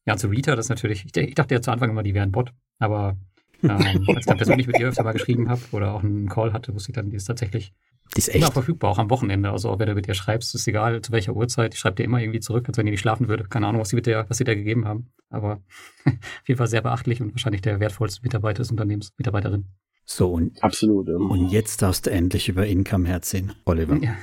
Ja, 0.06 0.16
zu 0.16 0.28
Rita, 0.28 0.56
das 0.56 0.66
ist 0.66 0.70
natürlich, 0.70 1.04
ich, 1.04 1.16
ich 1.16 1.34
dachte 1.34 1.54
ja 1.54 1.60
zu 1.60 1.70
Anfang 1.70 1.90
immer, 1.90 2.02
die 2.02 2.14
wären 2.14 2.32
Bot, 2.32 2.52
aber 2.78 3.16
ähm, 3.62 3.70
als 4.08 4.20
ich 4.20 4.26
dann 4.26 4.36
persönlich 4.36 4.66
mit 4.66 4.78
ihr 4.78 4.88
öfter 4.88 5.04
mal 5.04 5.12
geschrieben 5.12 5.48
habe 5.48 5.60
oder 5.72 5.94
auch 5.94 6.02
einen 6.02 6.28
Call 6.28 6.52
hatte, 6.52 6.74
wusste 6.74 6.90
ich 6.90 6.94
dann, 6.94 7.10
die 7.10 7.16
ist 7.16 7.24
tatsächlich 7.24 7.72
die 8.14 8.18
ist 8.18 8.28
echt. 8.28 8.36
immer 8.36 8.52
verfügbar, 8.52 8.90
auch 8.90 8.98
am 8.98 9.10
Wochenende. 9.10 9.50
Also 9.50 9.70
auch 9.70 9.78
wenn 9.78 9.88
du 9.88 9.94
mit 9.94 10.06
ihr 10.06 10.14
schreibst, 10.14 10.54
ist 10.54 10.68
egal 10.68 11.00
zu 11.02 11.12
welcher 11.12 11.34
Uhrzeit. 11.34 11.74
Ich 11.74 11.80
schreibe 11.80 11.96
dir 11.96 12.04
immer 12.04 12.20
irgendwie 12.20 12.40
zurück, 12.40 12.68
als 12.68 12.78
wenn 12.78 12.86
die 12.86 12.92
nicht 12.92 13.00
schlafen 13.00 13.28
würde. 13.28 13.44
Keine 13.44 13.66
Ahnung, 13.66 13.80
was 13.80 13.88
sie 13.88 13.96
mit 13.96 14.06
der, 14.06 14.28
was 14.30 14.38
sie 14.38 14.44
da 14.44 14.54
gegeben 14.54 14.86
haben. 14.86 15.12
Aber 15.28 15.60
auf 16.06 16.48
jeden 16.48 16.58
Fall 16.58 16.68
sehr 16.68 16.82
beachtlich 16.82 17.20
und 17.20 17.32
wahrscheinlich 17.32 17.62
der 17.62 17.80
wertvollste 17.80 18.22
Mitarbeiter 18.22 18.58
des 18.58 18.70
Unternehmens, 18.70 19.12
Mitarbeiterin. 19.18 19.66
So, 20.04 20.30
und, 20.30 20.62
Absolut. 20.62 21.08
Und 21.08 21.48
jetzt 21.48 21.82
darfst 21.82 22.06
du 22.06 22.10
endlich 22.10 22.48
über 22.48 22.64
Income 22.66 23.08
herziehen, 23.08 23.52
Oliver. 23.64 23.96
Ja. 23.96 24.16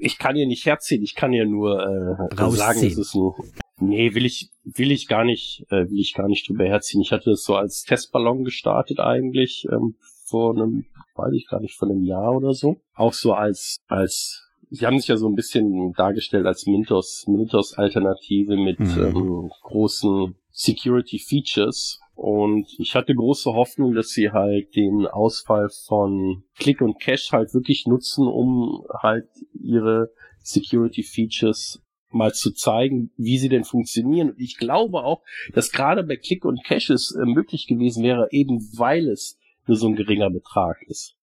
Ich 0.00 0.18
kann 0.18 0.36
hier 0.36 0.46
nicht 0.46 0.66
herziehen, 0.66 1.02
ich 1.02 1.14
kann 1.14 1.32
hier 1.32 1.46
nur 1.46 1.80
äh, 1.80 2.50
sagen, 2.50 2.84
es 2.84 2.96
ist 2.98 3.14
ein, 3.14 3.32
Nee, 3.80 4.14
will 4.14 4.26
ich, 4.26 4.50
will 4.64 4.90
ich 4.90 5.06
gar 5.06 5.24
nicht, 5.24 5.64
äh, 5.70 5.88
will 5.88 6.00
ich 6.00 6.14
gar 6.14 6.28
nicht 6.28 6.48
drüber 6.48 6.64
herziehen. 6.64 7.00
Ich 7.00 7.12
hatte 7.12 7.30
es 7.30 7.44
so 7.44 7.54
als 7.54 7.84
Testballon 7.84 8.44
gestartet 8.44 8.98
eigentlich, 8.98 9.66
ähm, 9.70 9.94
vor 10.24 10.54
einem, 10.54 10.86
weiß 11.14 11.32
ich 11.34 11.46
gar 11.48 11.60
nicht, 11.60 11.74
vor 11.74 11.88
einem 11.88 12.04
Jahr 12.04 12.36
oder 12.36 12.52
so. 12.52 12.80
Auch 12.94 13.12
so 13.12 13.32
als, 13.32 13.78
als, 13.86 14.48
sie 14.70 14.84
haben 14.84 14.98
sich 14.98 15.08
ja 15.08 15.16
so 15.16 15.28
ein 15.28 15.34
bisschen 15.34 15.92
dargestellt 15.94 16.46
als 16.46 16.66
Mintos, 16.66 17.24
Mintos 17.28 17.74
Alternative 17.74 18.56
mit 18.56 18.80
mhm. 18.80 18.98
ähm, 18.98 19.50
großen 19.62 20.34
Security 20.50 21.18
Features. 21.18 22.00
Und 22.14 22.66
ich 22.78 22.96
hatte 22.96 23.14
große 23.14 23.52
Hoffnung, 23.52 23.94
dass 23.94 24.08
sie 24.08 24.32
halt 24.32 24.74
den 24.74 25.06
Ausfall 25.06 25.68
von 25.86 26.42
Click 26.56 26.80
und 26.80 27.00
Cache 27.00 27.30
halt 27.30 27.54
wirklich 27.54 27.86
nutzen, 27.86 28.26
um 28.26 28.84
halt 28.92 29.28
ihre 29.54 30.10
Security 30.42 31.04
Features 31.04 31.80
mal 32.10 32.32
zu 32.32 32.52
zeigen, 32.52 33.10
wie 33.16 33.38
sie 33.38 33.48
denn 33.48 33.64
funktionieren. 33.64 34.30
Und 34.30 34.40
ich 34.40 34.56
glaube 34.56 35.04
auch, 35.04 35.22
dass 35.52 35.72
gerade 35.72 36.02
bei 36.02 36.16
Click 36.16 36.44
und 36.44 36.64
Caches 36.64 37.14
äh, 37.14 37.24
möglich 37.24 37.66
gewesen 37.66 38.02
wäre, 38.02 38.28
eben 38.30 38.60
weil 38.76 39.08
es 39.08 39.38
nur 39.66 39.76
so 39.76 39.86
ein 39.86 39.96
geringer 39.96 40.30
Betrag 40.30 40.82
ist. 40.86 41.14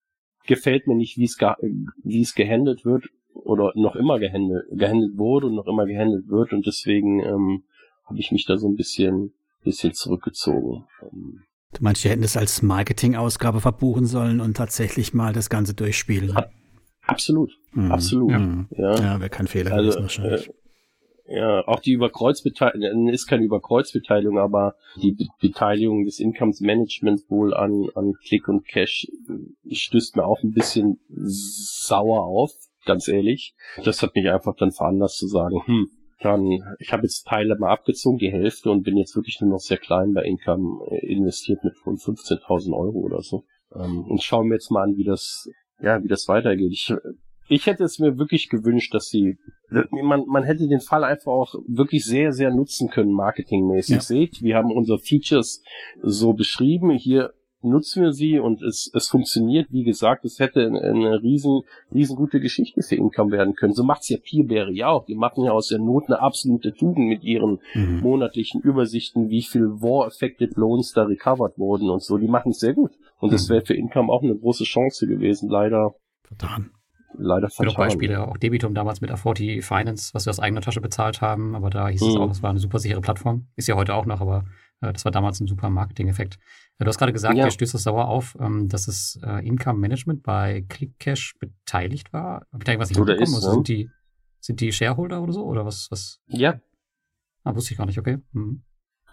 Gefällt 0.46 0.88
mir 0.88 0.96
nicht, 0.96 1.18
wie 1.18 1.24
es, 1.24 1.38
wie 2.04 2.22
es 2.22 2.36
gehandelt 2.36 2.86
wird 2.86 3.06
oder 3.34 3.72
noch 3.76 3.96
immer 3.96 4.20
gehandelt, 4.20 4.66
gehandelt 4.72 5.18
wurde 5.18 5.48
und 5.48 5.56
noch 5.56 5.68
immer 5.68 5.86
gehandelt 5.86 6.30
wird 6.30 6.54
und 6.54 6.66
deswegen 6.68 7.20
ähm, 7.20 7.64
habe 8.06 8.20
ich 8.20 8.32
mich 8.32 8.46
da 8.46 8.58
so 8.58 8.68
ein 8.70 8.76
bisschen, 8.76 9.34
bisschen 9.64 9.94
zurückgezogen. 9.94 10.86
Ähm, 11.02 11.42
du 11.74 11.84
meinst, 11.84 12.04
wir 12.04 12.12
hätten 12.12 12.22
das 12.22 12.38
als 12.38 12.62
Marketingausgabe 12.62 13.60
verbuchen 13.60 14.06
sollen 14.06 14.40
und 14.40 14.56
tatsächlich 14.56 15.14
mal 15.16 15.34
das 15.34 15.50
Ganze 15.50 15.74
durchspielen? 15.74 16.38
Absolut, 17.02 17.52
mhm. 17.74 17.92
absolut. 17.92 18.32
Ja, 18.32 18.66
ja. 18.78 18.96
ja 18.96 19.20
wäre 19.20 19.30
kein 19.30 19.48
Fehler 19.48 19.74
also, 19.74 20.00
wahrscheinlich. 20.00 20.48
Äh, 20.48 20.54
ja, 21.28 21.68
auch 21.68 21.80
die 21.80 21.94
Überkreuzbeteiligung, 21.94 23.10
ist 23.10 23.26
keine 23.26 23.46
Überkreuzbeteiligung, 23.46 24.38
aber 24.38 24.76
die 25.02 25.12
Be 25.12 25.26
Beteiligung 25.40 26.06
des 26.06 26.20
Incomes 26.20 26.62
Management 26.62 27.22
wohl 27.30 27.54
an, 27.54 27.90
an 27.96 28.14
Click 28.28 28.48
und 28.48 28.68
Cash 28.68 29.08
stößt 29.70 30.16
mir 30.16 30.26
auch 30.26 30.44
ein 30.44 30.52
bisschen 30.52 31.00
sauer 31.10 32.24
auf, 32.24 32.52
ganz 32.86 33.08
ehrlich. 33.08 33.56
Das 33.84 34.04
hat 34.04 34.16
mich 34.16 34.30
einfach 34.30 34.56
dann 34.56 34.72
veranlasst 34.72 35.18
zu 35.18 35.28
sagen, 35.28 35.62
hm, 35.66 35.90
dann, 36.22 36.60
ich 36.80 36.94
habe 36.94 37.04
jetzt 37.04 37.28
Teile 37.28 37.58
mal 37.58 37.72
abgezogen, 37.72 38.20
die 38.20 38.32
Hälfte, 38.32 38.70
und 38.70 38.84
bin 38.84 38.98
jetzt 38.98 39.16
wirklich 39.16 39.42
nur 39.42 39.50
noch 39.50 39.60
sehr 39.60 39.78
klein 39.78 40.14
bei 40.14 40.24
Income 40.24 40.86
äh, 40.92 41.06
investiert 41.08 41.64
mit 41.64 41.74
rund 41.86 42.00
15.000 42.00 42.74
Euro 42.74 43.00
oder 43.00 43.22
so. 43.22 43.46
Ähm, 43.74 44.06
und 44.06 44.22
schauen 44.22 44.48
wir 44.50 44.56
jetzt 44.56 44.72
mal 44.72 44.84
an, 44.84 44.96
wie 44.96 45.04
das, 45.04 45.50
ja, 45.82 46.04
wie 46.04 46.08
das 46.08 46.28
weitergeht. 46.28 46.72
Ich 46.72 46.94
ich 47.48 47.66
hätte 47.66 47.84
es 47.84 48.00
mir 48.00 48.18
wirklich 48.18 48.50
gewünscht, 48.50 48.94
dass 48.94 49.10
sie, 49.10 49.38
man, 49.92 50.26
man 50.28 50.44
hätte 50.44 50.68
den 50.68 50.80
Fall 50.80 51.04
einfach 51.04 51.32
auch 51.32 51.56
wirklich 51.68 52.06
sehr, 52.06 52.32
sehr 52.32 52.52
nutzen 52.52 52.90
können, 52.90 53.12
marketingmäßig. 53.12 53.96
Ja. 53.96 54.02
Seht, 54.02 54.42
wir 54.42 54.56
haben 54.56 54.72
unsere 54.72 55.00
Features 55.00 55.64
so 56.02 56.34
beschrieben, 56.34 56.92
hier 56.92 57.34
nutzen 57.62 58.04
wir 58.04 58.14
sie 58.14 58.40
und 58.40 58.62
es, 58.62 58.92
es 58.94 59.08
funktioniert. 59.08 59.68
Wie 59.72 59.84
gesagt, 59.84 60.24
es 60.24 60.40
hätte 60.40 60.68
eine, 60.68 61.22
riesen, 61.22 61.62
riesengute 61.94 62.40
Geschichte 62.40 62.82
für 62.82 62.96
Income 62.96 63.32
werden 63.32 63.56
können. 63.56 63.74
So 63.74 63.84
macht's 63.84 64.10
ja 64.10 64.18
Peerberry 64.18 64.84
auch. 64.84 65.06
Die 65.06 65.16
machen 65.16 65.44
ja 65.44 65.52
aus 65.52 65.70
der 65.70 65.80
Not 65.80 66.06
eine 66.08 66.20
absolute 66.20 66.74
Tugend 66.74 67.08
mit 67.08 67.24
ihren 67.24 67.60
mhm. 67.74 68.02
monatlichen 68.02 68.62
Übersichten, 68.62 69.30
wie 69.30 69.42
viel 69.42 69.82
War-Affected 69.82 70.56
Loans 70.58 70.94
da 70.94 71.04
recovered 71.04 71.58
wurden 71.58 71.90
und 71.90 72.04
so. 72.04 72.18
Die 72.18 72.28
machen 72.28 72.52
es 72.52 72.60
sehr 72.60 72.74
gut. 72.74 72.92
Und 73.20 73.30
mhm. 73.30 73.34
das 73.34 73.50
wäre 73.50 73.66
für 73.66 73.74
Income 73.74 74.12
auch 74.12 74.22
eine 74.22 74.36
große 74.36 74.64
Chance 74.64 75.08
gewesen. 75.08 75.50
Leider 75.50 75.96
Vertan 76.24 76.72
leider. 77.18 77.48
Auch 77.48 77.76
Beispiele, 77.76 78.28
auch 78.28 78.38
Debitum 78.38 78.74
damals 78.74 79.02
mit 79.02 79.12
A40 79.12 79.62
Finance, 79.62 80.14
was 80.14 80.26
wir 80.26 80.32
aus 80.32 80.40
eigener 80.40 80.62
Tasche 80.62 80.82
bezahlt 80.82 81.22
haben, 81.22 81.56
aber 81.56 81.70
da 81.70 81.88
hieß 81.88 82.02
mhm. 82.02 82.08
es 82.10 82.16
auch, 82.16 82.32
es 82.32 82.44
war 82.44 82.50
eine 82.50 82.60
super 82.60 82.80
sichere 82.80 83.02
Plattform. 83.02 83.48
Ist 83.56 83.68
ja 83.68 83.76
heute 83.76 83.94
auch 83.94 84.06
noch, 84.06 84.22
aber 84.22 84.46
äh, 84.82 84.94
das 84.94 85.06
war 85.06 85.12
damals 85.12 85.40
ein 85.40 85.48
super 85.48 85.70
Marketing-Effekt. 85.70 86.36
Äh, 86.80 86.84
du 86.84 86.88
hast 86.88 86.98
gerade 86.98 87.14
gesagt, 87.14 87.38
ja. 87.38 87.46
dir 87.46 87.52
stößt 87.52 87.76
es 87.76 87.84
sauer 87.84 88.08
auf, 88.08 88.36
ähm, 88.40 88.68
dass 88.68 88.86
das 88.86 89.20
äh, 89.24 89.46
Income 89.46 89.80
Management 89.80 90.24
bei 90.24 90.66
ClickCash 90.70 91.36
beteiligt 91.40 92.14
war. 92.14 92.46
Ich 92.58 92.64
da 92.64 92.72
irgendwas 92.72 92.90
nicht 92.90 93.00
oder 93.00 93.16
ist, 93.16 93.34
also 93.34 93.52
sind 93.52 93.68
die 93.68 93.90
sind 94.46 94.62
die 94.62 94.72
Shareholder 94.72 95.22
oder 95.22 95.34
so? 95.34 95.44
Oder 95.44 95.66
was? 95.66 95.88
was? 95.90 96.22
Ja. 96.28 96.60
Ah, 97.44 97.56
wusste 97.56 97.74
ich 97.74 97.78
gar 97.78 97.88
nicht, 97.88 97.98
okay. 97.98 98.20
Mhm. 98.32 98.64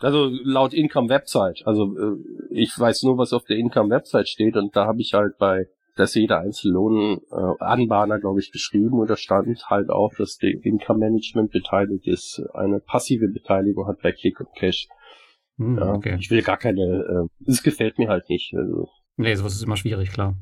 Also 0.00 0.28
laut 0.44 0.74
Income 0.74 1.08
Website. 1.08 1.62
Also 1.64 1.96
äh, 1.96 2.16
ich 2.50 2.78
weiß 2.78 3.04
nur, 3.04 3.16
was 3.18 3.32
auf 3.32 3.44
der 3.44 3.56
Income 3.56 3.90
Website 3.90 4.28
steht 4.28 4.56
und 4.56 4.76
da 4.76 4.86
habe 4.86 5.00
ich 5.00 5.14
halt 5.14 5.38
bei 5.38 5.68
dass 5.96 6.14
jeder 6.14 6.40
einzelne 6.40 6.74
Lohn 6.74 7.20
äh, 7.30 7.62
Anbahner, 7.62 8.18
glaube 8.18 8.40
ich, 8.40 8.50
beschrieben 8.50 8.98
und 8.98 9.10
da 9.10 9.16
stand 9.16 9.48
halt 9.66 9.90
auch, 9.90 10.12
dass 10.16 10.36
der 10.36 10.52
Income 10.64 11.00
Management 11.00 11.52
beteiligt 11.52 12.06
ist, 12.06 12.42
eine 12.54 12.80
passive 12.80 13.28
Beteiligung 13.28 13.86
hat 13.86 14.00
bei 14.02 14.12
Click 14.12 14.40
und 14.40 14.48
Cash. 14.56 14.88
Hm, 15.58 15.78
ja, 15.78 15.92
okay. 15.92 16.16
Ich 16.18 16.30
will 16.30 16.42
gar 16.42 16.56
keine, 16.56 17.28
äh, 17.46 17.50
es 17.50 17.62
gefällt 17.62 17.98
mir 17.98 18.08
halt 18.08 18.28
nicht. 18.28 18.54
Also. 18.56 18.88
Nee, 19.16 19.34
sowas 19.34 19.54
ist 19.54 19.62
immer 19.62 19.76
schwierig, 19.76 20.10
klar. 20.10 20.36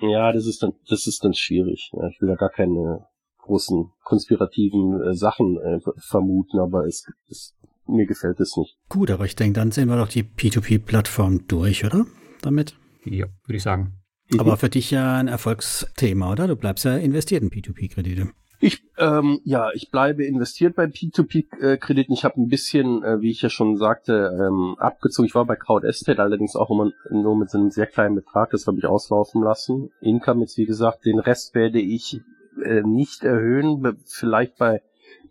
Ja, 0.00 0.32
das 0.32 0.46
ist 0.46 0.62
dann, 0.62 0.72
das 0.88 1.06
ist 1.06 1.24
dann 1.24 1.34
schwierig. 1.34 1.90
Ja, 1.92 2.08
ich 2.08 2.20
will 2.20 2.28
da 2.28 2.34
gar 2.34 2.50
keine 2.50 3.06
großen 3.38 3.90
konspirativen 4.02 5.00
äh, 5.02 5.14
Sachen 5.14 5.56
äh, 5.58 5.78
vermuten, 5.98 6.58
aber 6.58 6.86
es, 6.86 7.06
es, 7.30 7.56
mir 7.86 8.06
gefällt 8.06 8.40
es 8.40 8.56
nicht. 8.56 8.76
Gut, 8.88 9.10
aber 9.10 9.24
ich 9.24 9.36
denke, 9.36 9.60
dann 9.60 9.70
sehen 9.70 9.88
wir 9.88 9.96
doch 9.96 10.08
die 10.08 10.24
P2P-Plattform 10.24 11.46
durch, 11.46 11.84
oder? 11.84 12.06
Damit? 12.42 12.76
Ja, 13.04 13.26
würde 13.44 13.56
ich 13.56 13.62
sagen. 13.62 14.00
Mhm. 14.30 14.40
Aber 14.40 14.56
für 14.56 14.68
dich 14.68 14.90
ja 14.90 15.16
ein 15.16 15.28
Erfolgsthema, 15.28 16.32
oder? 16.32 16.48
Du 16.48 16.56
bleibst 16.56 16.84
ja 16.84 16.96
investiert 16.96 17.42
in 17.42 17.50
P2P-Kredite. 17.50 18.28
Ich, 18.58 18.82
ähm, 18.96 19.40
ja, 19.44 19.70
ich 19.74 19.90
bleibe 19.90 20.24
investiert 20.24 20.76
bei 20.76 20.84
P2P-Krediten. 20.84 22.14
Ich 22.14 22.24
habe 22.24 22.40
ein 22.40 22.48
bisschen, 22.48 23.02
äh, 23.02 23.20
wie 23.20 23.30
ich 23.30 23.42
ja 23.42 23.50
schon 23.50 23.76
sagte, 23.76 24.32
ähm, 24.40 24.76
abgezogen. 24.78 25.26
Ich 25.26 25.34
war 25.34 25.44
bei 25.44 25.56
Crowd 25.56 25.86
Estate 25.86 26.22
allerdings 26.22 26.56
auch 26.56 26.70
immer 26.70 26.90
nur 27.10 27.36
mit 27.36 27.50
so 27.50 27.58
einem 27.58 27.70
sehr 27.70 27.86
kleinen 27.86 28.14
Betrag. 28.14 28.50
Das 28.50 28.66
habe 28.66 28.78
ich 28.78 28.86
auslaufen 28.86 29.42
lassen. 29.42 29.90
Income 30.00 30.40
jetzt, 30.40 30.56
wie 30.56 30.64
gesagt, 30.64 31.04
den 31.04 31.18
Rest 31.18 31.54
werde 31.54 31.80
ich 31.80 32.20
äh, 32.64 32.80
nicht 32.82 33.24
erhöhen. 33.24 33.98
Vielleicht 34.06 34.56
bei 34.56 34.80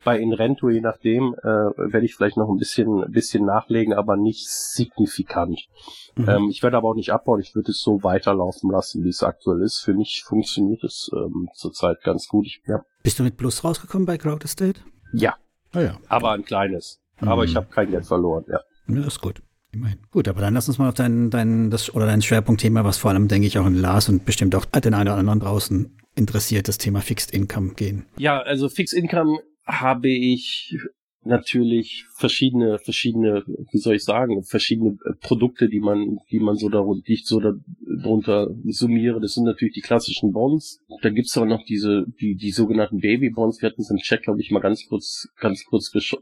bei 0.04 0.20
Inrento, 0.20 0.70
je 0.70 0.82
nachdem, 0.82 1.36
äh, 1.42 1.46
werde 1.46 2.06
ich 2.06 2.16
vielleicht 2.16 2.38
noch 2.38 2.50
ein 2.50 2.58
bisschen, 2.58 3.12
bisschen 3.12 3.46
nachlegen, 3.46 3.94
aber 3.94 4.18
nicht 4.18 4.48
signifikant. 4.48 5.68
Mhm. 6.16 6.30
Ähm, 6.30 6.50
ich 6.50 6.64
werde 6.64 6.78
aber 6.78 6.90
auch 6.90 6.96
nicht 6.96 7.12
abbauen, 7.12 7.40
ich 7.40 7.56
würde 7.56 7.72
es 7.72 7.82
so 7.82 8.04
weiterlaufen 8.04 8.72
lassen, 8.72 9.04
wie 9.04 9.10
es 9.10 9.24
aktuell 9.24 9.62
ist. 9.62 9.80
Für 9.80 9.94
mich 9.94 10.24
funktioniert 10.26 10.84
es 10.84 11.10
ähm, 11.14 11.50
zurzeit 11.54 12.02
ganz 12.04 12.28
gut. 12.28 12.46
Ich, 12.46 12.62
ja. 12.68 12.84
Bist 13.04 13.20
du 13.20 13.24
mit 13.24 13.38
Plus 13.38 13.64
rausgekommen 13.64 14.06
bei 14.06 14.18
Crowd 14.18 14.44
Estate? 14.44 14.80
Ja. 15.14 15.36
Ah, 15.74 15.82
ja. 15.82 15.98
Aber 16.08 16.32
ein 16.32 16.46
kleines. 16.46 17.02
Mhm. 17.22 17.28
Aber 17.28 17.44
ich 17.44 17.56
habe 17.56 17.68
kein 17.68 17.92
Geld 17.92 18.06
verloren, 18.06 18.46
ja. 18.48 18.60
Ja, 18.88 19.06
ist 19.06 19.22
gut. 19.22 19.42
Gut, 20.12 20.28
aber 20.28 20.42
dann 20.42 20.54
lass 20.54 20.68
uns 20.68 20.78
mal 20.78 20.88
auf 20.88 20.94
dein, 20.94 21.30
dein, 21.30 21.70
das, 21.70 21.94
oder 21.94 22.06
dein 22.06 22.22
Schwerpunktthema, 22.22 22.86
was 22.86 22.98
vor 22.98 23.12
allem, 23.12 23.28
denke 23.28 23.48
ich, 23.48 23.58
auch 23.60 23.66
in 23.66 23.76
Lars 23.76 24.08
und 24.08 24.26
bestimmt 24.26 24.56
auch 24.56 24.66
den 24.66 24.94
einen 24.94 25.10
oder 25.10 25.18
anderen 25.18 25.42
draußen 25.42 25.98
interessiert, 26.16 26.68
das 26.68 26.78
Thema 26.78 27.02
Fixed 27.02 27.32
Income 27.32 27.74
gehen. 27.74 28.06
Ja, 28.18 28.40
also 28.40 28.70
Fixed 28.70 28.98
Income 28.98 29.40
habe 29.66 30.10
ich 30.10 30.78
natürlich 31.26 32.06
verschiedene, 32.14 32.78
verschiedene, 32.78 33.44
wie 33.72 33.78
soll 33.78 33.96
ich 33.96 34.04
sagen, 34.04 34.44
verschiedene 34.44 34.98
äh, 35.06 35.14
Produkte, 35.20 35.68
die 35.68 35.80
man, 35.80 36.20
die 36.30 36.40
man 36.40 36.56
so 36.56 36.70
darunter, 36.70 37.04
die 37.08 37.14
ich 37.14 37.26
so 37.26 37.40
darunter 37.40 38.50
summiere. 38.66 39.20
Das 39.20 39.34
sind 39.34 39.46
natürlich 39.46 39.74
die 39.74 39.82
klassischen 39.82 40.32
Bonds. 40.32 40.82
Da 41.02 41.10
gibt's 41.10 41.36
aber 41.36 41.48
noch 41.48 41.64
diese, 41.66 42.06
die, 42.22 42.36
die 42.36 42.52
sogenannten 42.52 43.00
Baby 43.00 43.32
Bonds. 43.32 43.62
Wir 43.62 43.70
hatten 43.70 43.82
es 43.82 43.90
im 43.90 43.98
Chat, 43.98 44.24
glaube 44.24 44.40
ich, 44.40 44.52
mal 44.52 44.60
ganz 44.60 44.86
kurz, 44.88 45.28
ganz 45.40 45.66
kurz 45.66 45.92
bes 45.92 46.14
äh, 46.14 46.18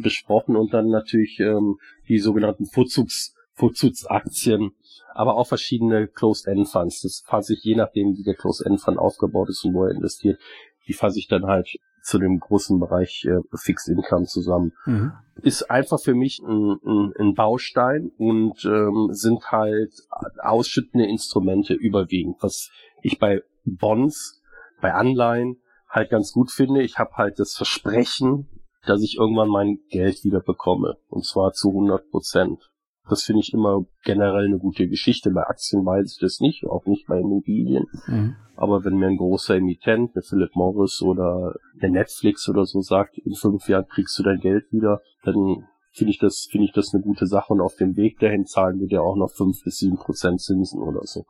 besprochen 0.00 0.56
und 0.56 0.72
dann 0.72 0.88
natürlich 0.88 1.40
ähm, 1.40 1.78
die 2.08 2.18
sogenannten 2.18 2.66
Vorzugs, 2.66 3.34
Vorzugsaktien, 3.54 4.72
aber 5.14 5.36
auch 5.36 5.48
verschiedene 5.48 6.06
Closed-End-Funds. 6.08 7.00
Das 7.02 7.22
fasse 7.26 7.54
ich 7.54 7.64
je 7.64 7.74
nachdem, 7.74 8.16
wie 8.16 8.22
der 8.22 8.34
Closed-End-Fund 8.34 8.98
aufgebaut 8.98 9.48
ist 9.48 9.64
und 9.64 9.74
wo 9.74 9.84
er 9.84 9.94
investiert, 9.94 10.38
die 10.86 10.92
fasse 10.92 11.18
ich 11.18 11.26
dann 11.26 11.46
halt 11.46 11.68
zu 12.06 12.18
dem 12.18 12.38
großen 12.38 12.78
Bereich 12.78 13.26
äh, 13.28 13.40
Fixed 13.56 13.88
Income 13.88 14.26
zusammen. 14.26 14.72
Mhm. 14.86 15.12
Ist 15.42 15.70
einfach 15.70 16.00
für 16.00 16.14
mich 16.14 16.40
ein, 16.40 16.78
ein, 16.84 17.12
ein 17.18 17.34
Baustein 17.34 18.12
und 18.16 18.64
ähm, 18.64 19.08
sind 19.10 19.50
halt 19.50 19.92
ausschüttende 20.40 21.06
Instrumente 21.06 21.74
überwiegend, 21.74 22.36
was 22.40 22.70
ich 23.02 23.18
bei 23.18 23.42
Bonds, 23.64 24.40
bei 24.80 24.94
Anleihen 24.94 25.60
halt 25.88 26.10
ganz 26.10 26.32
gut 26.32 26.52
finde. 26.52 26.82
Ich 26.82 26.98
habe 26.98 27.16
halt 27.16 27.40
das 27.40 27.56
Versprechen, 27.56 28.46
dass 28.86 29.02
ich 29.02 29.16
irgendwann 29.16 29.48
mein 29.48 29.80
Geld 29.90 30.22
wieder 30.22 30.40
bekomme. 30.40 30.98
Und 31.08 31.24
zwar 31.24 31.52
zu 31.52 31.70
100 31.70 32.08
Prozent. 32.10 32.70
Das 33.08 33.22
finde 33.22 33.40
ich 33.40 33.52
immer 33.52 33.84
generell 34.04 34.46
eine 34.46 34.58
gute 34.58 34.88
Geschichte. 34.88 35.30
Bei 35.30 35.46
Aktien 35.46 35.86
weiß 35.86 36.14
ich 36.14 36.18
das 36.20 36.40
nicht, 36.40 36.66
auch 36.66 36.86
nicht 36.86 37.06
bei 37.06 37.20
Immobilien. 37.20 37.86
Mhm. 38.06 38.36
Aber 38.56 38.84
wenn 38.84 38.96
mir 38.96 39.06
ein 39.06 39.16
großer 39.16 39.56
Emittent, 39.56 40.12
eine 40.14 40.22
Philip 40.22 40.56
Morris 40.56 41.02
oder 41.02 41.54
eine 41.80 41.92
Netflix 41.92 42.48
oder 42.48 42.64
so 42.64 42.80
sagt, 42.80 43.18
in 43.18 43.34
fünf 43.34 43.68
Jahren 43.68 43.86
kriegst 43.86 44.18
du 44.18 44.22
dein 44.22 44.40
Geld 44.40 44.72
wieder, 44.72 45.02
dann 45.24 45.66
finde 45.92 46.10
ich 46.10 46.18
das, 46.18 46.48
finde 46.50 46.66
ich 46.66 46.72
das 46.72 46.92
eine 46.92 47.02
gute 47.02 47.26
Sache 47.26 47.52
und 47.52 47.60
auf 47.60 47.76
dem 47.76 47.96
Weg 47.96 48.18
dahin 48.18 48.44
zahlen 48.44 48.80
wir 48.80 48.88
dir 48.88 49.02
auch 49.02 49.16
noch 49.16 49.30
fünf 49.30 49.62
bis 49.62 49.78
sieben 49.78 49.96
Prozent 49.96 50.40
Zinsen 50.40 50.82
oder 50.82 51.00
so. 51.04 51.26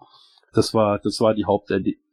Das 0.54 0.72
war, 0.72 0.98
das 0.98 1.20
war 1.20 1.34
die 1.34 1.44
Haupt, 1.44 1.70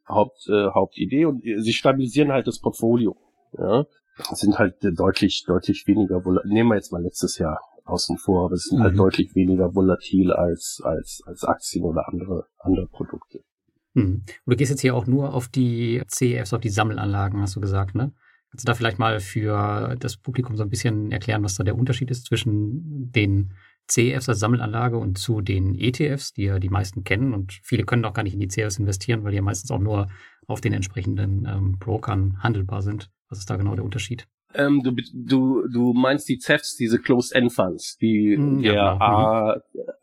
Haupt, 0.07 0.49
äh, 0.49 0.69
Hauptidee 0.71 1.25
und 1.25 1.41
sie 1.41 1.73
stabilisieren 1.73 2.31
halt 2.31 2.47
das 2.47 2.59
Portfolio. 2.59 3.15
Ja, 3.57 3.85
sind 4.33 4.59
halt 4.59 4.75
deutlich, 4.81 5.45
deutlich 5.47 5.87
weniger, 5.87 6.21
nehmen 6.45 6.69
wir 6.69 6.75
jetzt 6.75 6.91
mal 6.91 7.01
letztes 7.01 7.37
Jahr 7.37 7.59
außen 7.85 8.17
vor, 8.17 8.45
aber 8.45 8.55
es 8.55 8.65
sind 8.65 8.79
halt 8.79 8.93
mhm. 8.93 8.99
halt 8.99 9.07
deutlich 9.07 9.35
weniger 9.35 9.75
volatil 9.75 10.31
als, 10.31 10.81
als, 10.83 11.21
als 11.25 11.43
Aktien 11.43 11.83
oder 11.83 12.07
andere, 12.07 12.47
andere 12.59 12.87
Produkte. 12.87 13.43
Mhm. 13.95 14.23
du 14.47 14.55
gehst 14.55 14.71
jetzt 14.71 14.81
hier 14.81 14.95
auch 14.95 15.05
nur 15.05 15.33
auf 15.35 15.47
die 15.47 16.01
CEFs, 16.07 16.53
auf 16.53 16.61
die 16.61 16.69
Sammelanlagen, 16.69 17.41
hast 17.41 17.55
du 17.55 17.61
gesagt, 17.61 17.93
ne? 17.93 18.11
Kannst 18.49 18.67
du 18.67 18.71
da 18.71 18.75
vielleicht 18.75 18.99
mal 18.99 19.19
für 19.19 19.95
das 19.99 20.17
Publikum 20.17 20.57
so 20.57 20.63
ein 20.63 20.69
bisschen 20.69 21.11
erklären, 21.11 21.43
was 21.43 21.55
da 21.55 21.63
der 21.63 21.75
Unterschied 21.75 22.11
ist 22.11 22.25
zwischen 22.27 23.11
den 23.11 23.53
CEFs 23.87 24.29
als 24.29 24.39
Sammelanlage 24.39 24.97
und 24.97 25.17
zu 25.17 25.41
den 25.41 25.75
ETFs, 25.75 26.33
die 26.33 26.43
ja 26.43 26.59
die 26.59 26.69
meisten 26.69 27.03
kennen 27.03 27.33
und 27.33 27.53
viele 27.63 27.83
können 27.83 28.05
auch 28.05 28.13
gar 28.13 28.23
nicht 28.23 28.35
in 28.35 28.39
die 28.39 28.47
CEFs 28.47 28.77
investieren, 28.77 29.23
weil 29.23 29.31
die 29.31 29.37
ja 29.37 29.41
meistens 29.41 29.71
auch 29.71 29.79
nur 29.79 30.07
auf 30.47 30.61
den 30.61 30.73
entsprechenden 30.73 31.47
ähm, 31.47 31.77
Brokern 31.79 32.41
handelbar 32.41 32.81
sind. 32.81 33.11
Was 33.29 33.39
ist 33.39 33.49
da 33.49 33.57
genau 33.57 33.75
der 33.75 33.85
Unterschied? 33.85 34.27
Ähm, 34.55 34.81
du, 34.83 34.95
du, 35.13 35.67
du 35.67 35.93
meinst 35.93 36.27
die 36.29 36.37
CEFs, 36.37 36.75
diese 36.75 36.99
Closed-End-Funds, 36.99 37.97
die 37.97 38.37
der 38.61 38.73
ja, 38.73 38.93
genau. 38.93 39.05
A, 39.05 39.61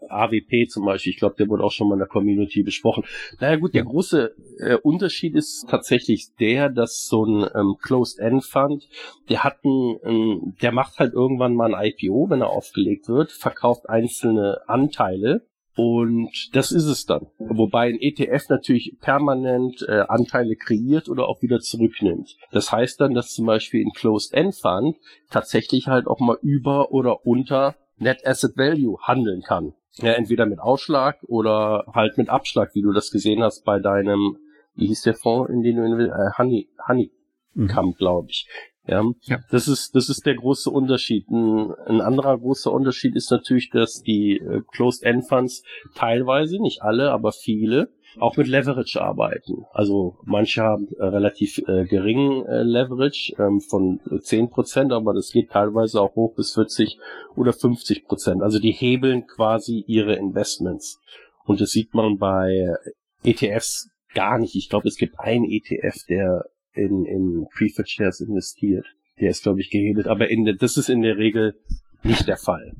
AWP 0.08 0.68
zum 0.68 0.84
Beispiel, 0.84 1.12
ich 1.12 1.18
glaube, 1.18 1.36
der 1.38 1.48
wurde 1.48 1.62
auch 1.64 1.72
schon 1.72 1.88
mal 1.88 1.94
in 1.94 2.00
der 2.00 2.08
Community 2.08 2.62
besprochen. 2.62 3.04
Naja 3.40 3.56
gut, 3.56 3.74
der 3.74 3.84
große 3.84 4.34
äh, 4.58 4.74
Unterschied 4.76 5.36
ist 5.36 5.66
tatsächlich 5.68 6.34
der, 6.38 6.68
dass 6.68 7.06
so 7.06 7.24
ein 7.24 7.48
ähm, 7.54 7.76
Closed-End-Fund, 7.80 8.88
der 9.28 9.44
hat 9.44 9.64
ein, 9.64 9.98
ähm, 10.04 10.56
der 10.60 10.72
macht 10.72 10.98
halt 10.98 11.14
irgendwann 11.14 11.54
mal 11.54 11.74
ein 11.74 11.92
IPO, 11.92 12.30
wenn 12.30 12.40
er 12.40 12.50
aufgelegt 12.50 13.08
wird, 13.08 13.32
verkauft 13.32 13.88
einzelne 13.88 14.60
Anteile 14.66 15.42
und 15.76 16.54
das 16.54 16.72
ist 16.72 16.86
es 16.86 17.06
dann. 17.06 17.26
Wobei 17.38 17.88
ein 17.88 17.98
ETF 18.00 18.48
natürlich 18.48 18.96
permanent 19.00 19.82
äh, 19.88 20.04
Anteile 20.08 20.56
kreiert 20.56 21.08
oder 21.08 21.28
auch 21.28 21.42
wieder 21.42 21.60
zurücknimmt. 21.60 22.36
Das 22.50 22.72
heißt 22.72 23.00
dann, 23.00 23.14
dass 23.14 23.32
zum 23.32 23.46
Beispiel 23.46 23.84
ein 23.84 23.92
Closed-End 23.92 24.54
Fund 24.56 24.96
tatsächlich 25.30 25.86
halt 25.86 26.06
auch 26.06 26.20
mal 26.20 26.38
über 26.42 26.90
oder 26.90 27.24
unter 27.24 27.76
Net 27.98 28.26
Asset 28.26 28.56
Value 28.56 28.98
handeln 29.02 29.42
kann. 29.42 29.74
Ja, 29.96 30.12
entweder 30.12 30.46
mit 30.46 30.60
Ausschlag 30.60 31.18
oder 31.24 31.84
halt 31.92 32.16
mit 32.16 32.28
Abschlag, 32.28 32.74
wie 32.74 32.82
du 32.82 32.92
das 32.92 33.10
gesehen 33.10 33.42
hast 33.42 33.64
bei 33.64 33.80
deinem, 33.80 34.38
wie 34.74 34.86
hieß 34.86 35.02
der 35.02 35.14
Fonds, 35.14 35.50
in 35.50 35.62
den 35.62 35.76
du 35.76 35.84
in, 35.84 36.00
äh, 36.00 36.30
Honey, 36.38 36.68
Honey 36.86 37.12
mhm. 37.54 37.94
glaube 37.96 38.28
ich. 38.30 38.48
Ja, 38.86 39.04
ja, 39.22 39.38
das 39.50 39.68
ist 39.68 39.94
das 39.94 40.08
ist 40.08 40.24
der 40.24 40.34
große 40.34 40.70
Unterschied. 40.70 41.28
Ein, 41.28 41.72
ein 41.86 42.00
anderer 42.00 42.38
großer 42.38 42.72
Unterschied 42.72 43.14
ist 43.14 43.30
natürlich, 43.30 43.70
dass 43.70 44.02
die 44.02 44.38
äh, 44.38 44.62
Closed-End 44.72 45.28
Funds 45.28 45.62
teilweise, 45.94 46.60
nicht 46.60 46.82
alle, 46.82 47.12
aber 47.12 47.32
viele 47.32 47.90
auch 48.18 48.36
mit 48.36 48.48
Leverage 48.48 49.00
arbeiten. 49.00 49.66
Also 49.72 50.16
manche 50.24 50.62
haben 50.62 50.88
äh, 50.98 51.04
relativ 51.04 51.58
äh, 51.58 51.84
geringen 51.84 52.44
äh, 52.46 52.62
Leverage 52.62 53.34
ähm, 53.38 53.60
von 53.60 54.00
10%, 54.00 54.92
aber 54.92 55.14
das 55.14 55.30
geht 55.30 55.50
teilweise 55.50 56.00
auch 56.00 56.16
hoch 56.16 56.34
bis 56.34 56.54
40 56.54 56.98
oder 57.36 57.52
50%. 57.52 58.42
Also 58.42 58.58
die 58.58 58.72
hebeln 58.72 59.26
quasi 59.26 59.84
ihre 59.86 60.16
Investments. 60.16 61.00
Und 61.44 61.60
das 61.60 61.70
sieht 61.70 61.94
man 61.94 62.18
bei 62.18 62.74
ETFs 63.22 63.90
gar 64.14 64.38
nicht. 64.38 64.56
Ich 64.56 64.68
glaube, 64.68 64.88
es 64.88 64.96
gibt 64.96 65.18
einen 65.20 65.44
ETF, 65.44 66.04
der 66.08 66.44
in, 66.72 67.04
in 67.04 67.46
Preferred 67.56 67.88
Shares 67.88 68.20
investiert. 68.20 68.86
Der 69.20 69.30
ist, 69.30 69.42
glaube 69.42 69.60
ich, 69.60 69.70
gehebelt, 69.70 70.06
aber 70.06 70.30
in 70.30 70.44
der, 70.44 70.54
das 70.54 70.76
ist 70.76 70.88
in 70.88 71.02
der 71.02 71.18
Regel 71.18 71.54
nicht 72.02 72.26
der 72.26 72.36
Fall. 72.36 72.72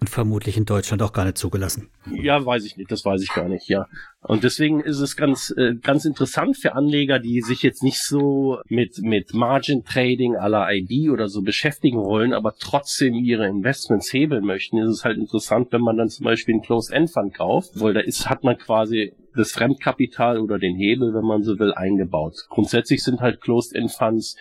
Und 0.00 0.08
vermutlich 0.08 0.56
in 0.56 0.64
Deutschland 0.64 1.02
auch 1.02 1.12
gar 1.12 1.24
nicht 1.24 1.36
zugelassen. 1.36 1.90
Ja, 2.10 2.44
weiß 2.44 2.64
ich 2.64 2.76
nicht, 2.76 2.90
das 2.90 3.04
weiß 3.04 3.22
ich 3.22 3.32
gar 3.34 3.48
nicht, 3.48 3.68
ja. 3.68 3.86
Und 4.22 4.44
deswegen 4.44 4.80
ist 4.80 5.00
es 5.00 5.16
ganz, 5.16 5.52
äh, 5.56 5.74
ganz 5.74 6.04
interessant 6.04 6.56
für 6.56 6.74
Anleger, 6.74 7.18
die 7.18 7.42
sich 7.42 7.62
jetzt 7.62 7.82
nicht 7.82 8.00
so 8.02 8.60
mit, 8.68 8.98
mit 9.02 9.34
Margin 9.34 9.84
Trading 9.84 10.36
à 10.36 10.48
la 10.48 10.72
ID 10.72 11.10
oder 11.10 11.28
so 11.28 11.42
beschäftigen 11.42 11.98
wollen, 11.98 12.32
aber 12.32 12.54
trotzdem 12.58 13.14
ihre 13.14 13.46
Investments 13.46 14.12
hebeln 14.12 14.44
möchten, 14.44 14.78
ist 14.78 14.90
es 14.90 15.04
halt 15.04 15.18
interessant, 15.18 15.68
wenn 15.72 15.82
man 15.82 15.96
dann 15.96 16.08
zum 16.08 16.24
Beispiel 16.24 16.54
einen 16.54 16.62
Closed-End-Fund 16.62 17.34
kauft, 17.34 17.80
weil 17.80 17.92
da 17.92 18.00
ist, 18.00 18.30
hat 18.30 18.44
man 18.44 18.56
quasi 18.56 19.12
das 19.34 19.52
Fremdkapital 19.52 20.38
oder 20.38 20.58
den 20.58 20.76
Hebel, 20.76 21.14
wenn 21.14 21.24
man 21.24 21.42
so 21.42 21.58
will, 21.58 21.72
eingebaut. 21.72 22.46
Grundsätzlich 22.48 23.02
sind 23.02 23.20
halt 23.20 23.40
Closed-End-Funds 23.40 24.36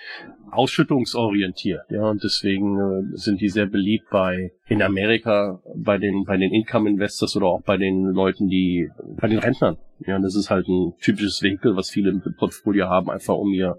ausschüttungsorientiert, 0.52 1.84
ja, 1.90 2.10
und 2.10 2.24
deswegen 2.24 2.78
äh, 2.80 3.18
sind 3.18 3.40
die 3.40 3.50
sehr 3.50 3.68
beliebt 3.68 4.10
bei 4.10 4.52
in 4.68 4.82
Amerika 4.82 5.62
bei 5.76 5.98
den 5.98 6.24
bei 6.24 6.38
den 6.38 6.52
Income 6.52 6.90
Investors 6.90 7.36
oder 7.36 7.48
auch 7.48 7.62
bei 7.62 7.78
den 7.78 8.06
Leuten, 8.06 8.48
die 8.48 8.90
bei 9.20 9.28
den 9.28 9.40
Rentnern. 9.40 9.78
Ja, 10.00 10.18
das 10.18 10.36
ist 10.36 10.50
halt 10.50 10.68
ein 10.68 10.94
typisches 11.02 11.42
Winkel, 11.44 11.76
was 11.76 11.90
viele 11.90 12.10
im 12.10 12.22
Portfolio 12.38 12.88
haben, 12.88 13.10
einfach 13.10 13.36
um 13.36 13.54
ihr 13.54 13.78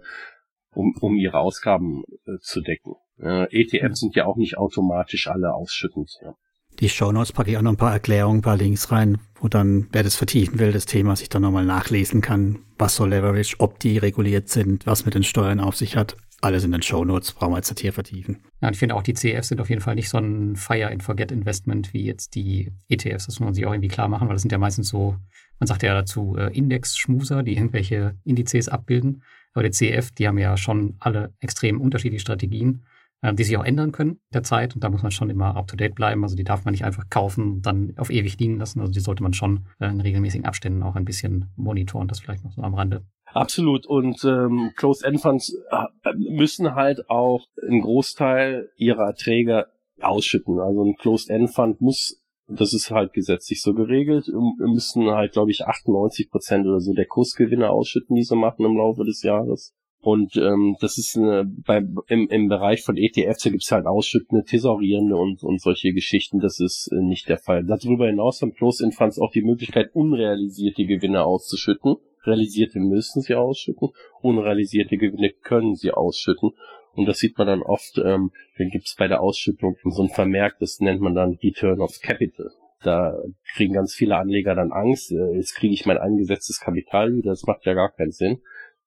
um, 0.72 0.94
um 1.00 1.16
ihre 1.16 1.38
Ausgaben 1.38 2.04
äh, 2.26 2.38
zu 2.40 2.60
decken. 2.60 2.94
Äh, 3.18 3.46
ETFs 3.50 4.00
sind 4.00 4.14
ja 4.14 4.26
auch 4.26 4.36
nicht 4.36 4.56
automatisch 4.56 5.26
alle 5.26 5.52
ausschüttend. 5.52 6.10
Ja 6.22 6.34
die 6.78 6.88
Shownotes 6.88 7.32
packe 7.32 7.50
ich 7.50 7.58
auch 7.58 7.62
noch 7.62 7.72
ein 7.72 7.76
paar 7.76 7.92
Erklärungen, 7.92 8.38
ein 8.38 8.42
paar 8.42 8.56
Links 8.56 8.90
rein, 8.90 9.18
wo 9.40 9.48
dann, 9.48 9.88
wer 9.92 10.02
das 10.02 10.16
vertiefen 10.16 10.58
will, 10.58 10.72
das 10.72 10.86
Thema 10.86 11.16
sich 11.16 11.28
dann 11.28 11.42
nochmal 11.42 11.64
nachlesen 11.64 12.20
kann. 12.20 12.60
Was 12.78 12.96
soll 12.96 13.10
Leverage, 13.10 13.56
ob 13.58 13.78
die 13.80 13.98
reguliert 13.98 14.48
sind, 14.48 14.86
was 14.86 15.04
mit 15.04 15.14
den 15.14 15.22
Steuern 15.22 15.60
auf 15.60 15.76
sich 15.76 15.96
hat. 15.96 16.16
Alles 16.42 16.64
in 16.64 16.72
den 16.72 16.80
Shownotes, 16.80 17.32
brauchen 17.32 17.52
wir 17.52 17.58
jetzt 17.58 17.70
nicht 17.70 17.80
hier 17.80 17.92
vertiefen. 17.92 18.38
Ja, 18.62 18.70
ich 18.70 18.78
finde 18.78 18.94
auch 18.94 19.02
die 19.02 19.12
CEFs 19.12 19.48
sind 19.48 19.60
auf 19.60 19.68
jeden 19.68 19.82
Fall 19.82 19.94
nicht 19.94 20.08
so 20.08 20.16
ein 20.16 20.56
Fire 20.56 20.90
and 20.90 21.02
Forget 21.02 21.32
Investment 21.32 21.92
wie 21.92 22.04
jetzt 22.04 22.34
die 22.34 22.72
ETFs. 22.88 23.26
Das 23.26 23.40
muss 23.40 23.46
man 23.46 23.54
sich 23.54 23.66
auch 23.66 23.72
irgendwie 23.72 23.88
klar 23.88 24.08
machen, 24.08 24.26
weil 24.26 24.34
das 24.34 24.42
sind 24.42 24.52
ja 24.52 24.56
meistens 24.56 24.88
so, 24.88 25.16
man 25.58 25.66
sagt 25.66 25.82
ja 25.82 25.92
dazu 25.92 26.36
äh, 26.38 26.50
Index-Schmuser, 26.56 27.42
die 27.42 27.56
irgendwelche 27.56 28.14
Indizes 28.24 28.70
abbilden. 28.70 29.22
Aber 29.52 29.64
die 29.64 29.72
CEF, 29.72 30.12
die 30.12 30.28
haben 30.28 30.38
ja 30.38 30.56
schon 30.56 30.96
alle 30.98 31.34
extrem 31.40 31.78
unterschiedliche 31.78 32.22
Strategien 32.22 32.86
die 33.22 33.44
sich 33.44 33.56
auch 33.56 33.64
ändern 33.64 33.92
können 33.92 34.20
der. 34.32 34.74
Und 34.74 34.84
da 34.84 34.88
muss 34.88 35.02
man 35.02 35.12
schon 35.12 35.30
immer 35.30 35.56
up-to-date 35.56 35.94
bleiben. 35.94 36.22
Also 36.22 36.36
die 36.36 36.44
darf 36.44 36.64
man 36.64 36.72
nicht 36.72 36.84
einfach 36.84 37.08
kaufen 37.10 37.52
und 37.52 37.66
dann 37.66 37.94
auf 37.96 38.10
ewig 38.10 38.38
liegen 38.38 38.58
lassen. 38.58 38.80
Also 38.80 38.92
die 38.92 39.00
sollte 39.00 39.22
man 39.22 39.32
schon 39.32 39.66
äh, 39.78 39.88
in 39.88 40.00
regelmäßigen 40.00 40.46
Abständen 40.46 40.82
auch 40.82 40.96
ein 40.96 41.04
bisschen 41.04 41.50
monitoren. 41.56 42.08
Das 42.08 42.20
vielleicht 42.20 42.44
noch 42.44 42.52
so 42.52 42.62
am 42.62 42.74
Rande. 42.74 43.04
Absolut. 43.26 43.86
Und 43.86 44.24
ähm, 44.24 44.72
Closed-End-Funds 44.76 45.56
äh, 45.70 46.12
müssen 46.16 46.74
halt 46.74 47.08
auch 47.10 47.46
einen 47.66 47.82
Großteil 47.82 48.70
ihrer 48.76 49.08
Erträge 49.08 49.66
ausschütten. 50.00 50.58
Also 50.58 50.84
ein 50.84 50.96
Closed-End-Fund 50.96 51.80
muss 51.80 52.16
das 52.52 52.72
ist 52.72 52.90
halt 52.90 53.12
gesetzlich 53.12 53.62
so 53.62 53.74
geregelt. 53.74 54.26
Wir 54.26 54.66
müssen 54.66 55.08
halt, 55.10 55.32
glaube 55.32 55.50
ich, 55.52 55.66
98 55.66 56.30
Prozent 56.30 56.66
oder 56.66 56.80
so 56.80 56.92
der 56.92 57.06
Kursgewinne 57.06 57.70
ausschütten, 57.70 58.16
die 58.16 58.24
sie 58.24 58.36
machen 58.36 58.64
im 58.64 58.76
Laufe 58.76 59.04
des 59.04 59.22
Jahres. 59.22 59.72
Und 60.02 60.36
ähm, 60.36 60.76
das 60.80 60.96
ist 60.96 61.16
eine, 61.16 61.44
bei, 61.44 61.82
im, 62.08 62.28
im 62.28 62.48
Bereich 62.48 62.82
von 62.82 62.96
ETFs, 62.96 63.42
gibt 63.44 63.62
es 63.62 63.70
halt 63.70 63.86
ausschüttende, 63.86 64.44
thesaurierende 64.44 65.16
und, 65.16 65.42
und 65.42 65.60
solche 65.60 65.92
Geschichten. 65.92 66.40
Das 66.40 66.58
ist 66.58 66.90
äh, 66.90 67.02
nicht 67.02 67.28
der 67.28 67.36
Fall. 67.36 67.64
Darüber 67.64 68.06
hinaus 68.06 68.40
haben 68.40 68.54
Closed-End 68.54 68.94
Funds 68.94 69.18
auch 69.18 69.30
die 69.30 69.42
Möglichkeit, 69.42 69.90
unrealisierte 69.92 70.86
Gewinne 70.86 71.24
auszuschütten. 71.24 71.96
Realisierte 72.24 72.80
müssen 72.80 73.22
sie 73.22 73.34
ausschütten, 73.34 73.88
unrealisierte 74.22 74.96
Gewinne 74.96 75.30
können 75.42 75.74
sie 75.74 75.90
ausschütten. 75.90 76.52
Und 76.94 77.06
das 77.06 77.18
sieht 77.18 77.38
man 77.38 77.46
dann 77.46 77.62
oft, 77.62 77.98
ähm, 77.98 78.30
dann 78.58 78.68
gibt 78.68 78.86
es 78.86 78.94
bei 78.96 79.06
der 79.06 79.20
Ausschüttung 79.20 79.76
so 79.84 80.02
ein 80.02 80.08
Vermerk, 80.08 80.58
das 80.60 80.80
nennt 80.80 81.00
man 81.00 81.14
dann 81.14 81.38
Return 81.42 81.80
of 81.80 82.00
Capital. 82.00 82.50
Da 82.82 83.14
kriegen 83.54 83.74
ganz 83.74 83.94
viele 83.94 84.16
Anleger 84.16 84.54
dann 84.54 84.72
Angst, 84.72 85.12
äh, 85.12 85.36
jetzt 85.36 85.54
kriege 85.54 85.74
ich 85.74 85.86
mein 85.86 85.98
eingesetztes 85.98 86.60
Kapital 86.60 87.14
wieder, 87.14 87.30
das 87.30 87.44
macht 87.44 87.64
ja 87.64 87.74
gar 87.74 87.90
keinen 87.90 88.12
Sinn. 88.12 88.40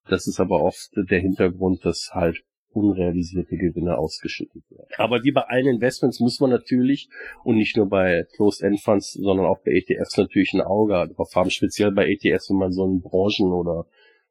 Das 0.08 0.26
ist 0.26 0.40
aber 0.40 0.62
oft 0.62 0.90
der 0.96 1.20
Hintergrund, 1.20 1.84
dass 1.84 2.10
halt 2.12 2.44
unrealisierte 2.74 3.56
Gewinne 3.56 3.96
ausgeschüttet 3.96 4.62
werden. 4.70 4.88
Aber 4.98 5.22
wie 5.22 5.32
bei 5.32 5.42
allen 5.42 5.68
Investments 5.68 6.20
muss 6.20 6.40
man 6.40 6.50
natürlich 6.50 7.08
und 7.44 7.56
nicht 7.56 7.76
nur 7.76 7.88
bei 7.88 8.26
Closed-End 8.34 8.80
Funds, 8.80 9.12
sondern 9.12 9.46
auch 9.46 9.60
bei 9.64 9.72
ETFs 9.72 10.16
natürlich 10.16 10.52
ein 10.54 10.60
Auge 10.60 11.08
drauf 11.14 11.34
haben, 11.34 11.50
speziell 11.50 11.92
bei 11.92 12.08
ETFs, 12.08 12.50
wenn 12.50 12.58
man 12.58 12.72
so 12.72 12.84
in 12.84 13.00
Branchen 13.00 13.52
oder 13.52 13.86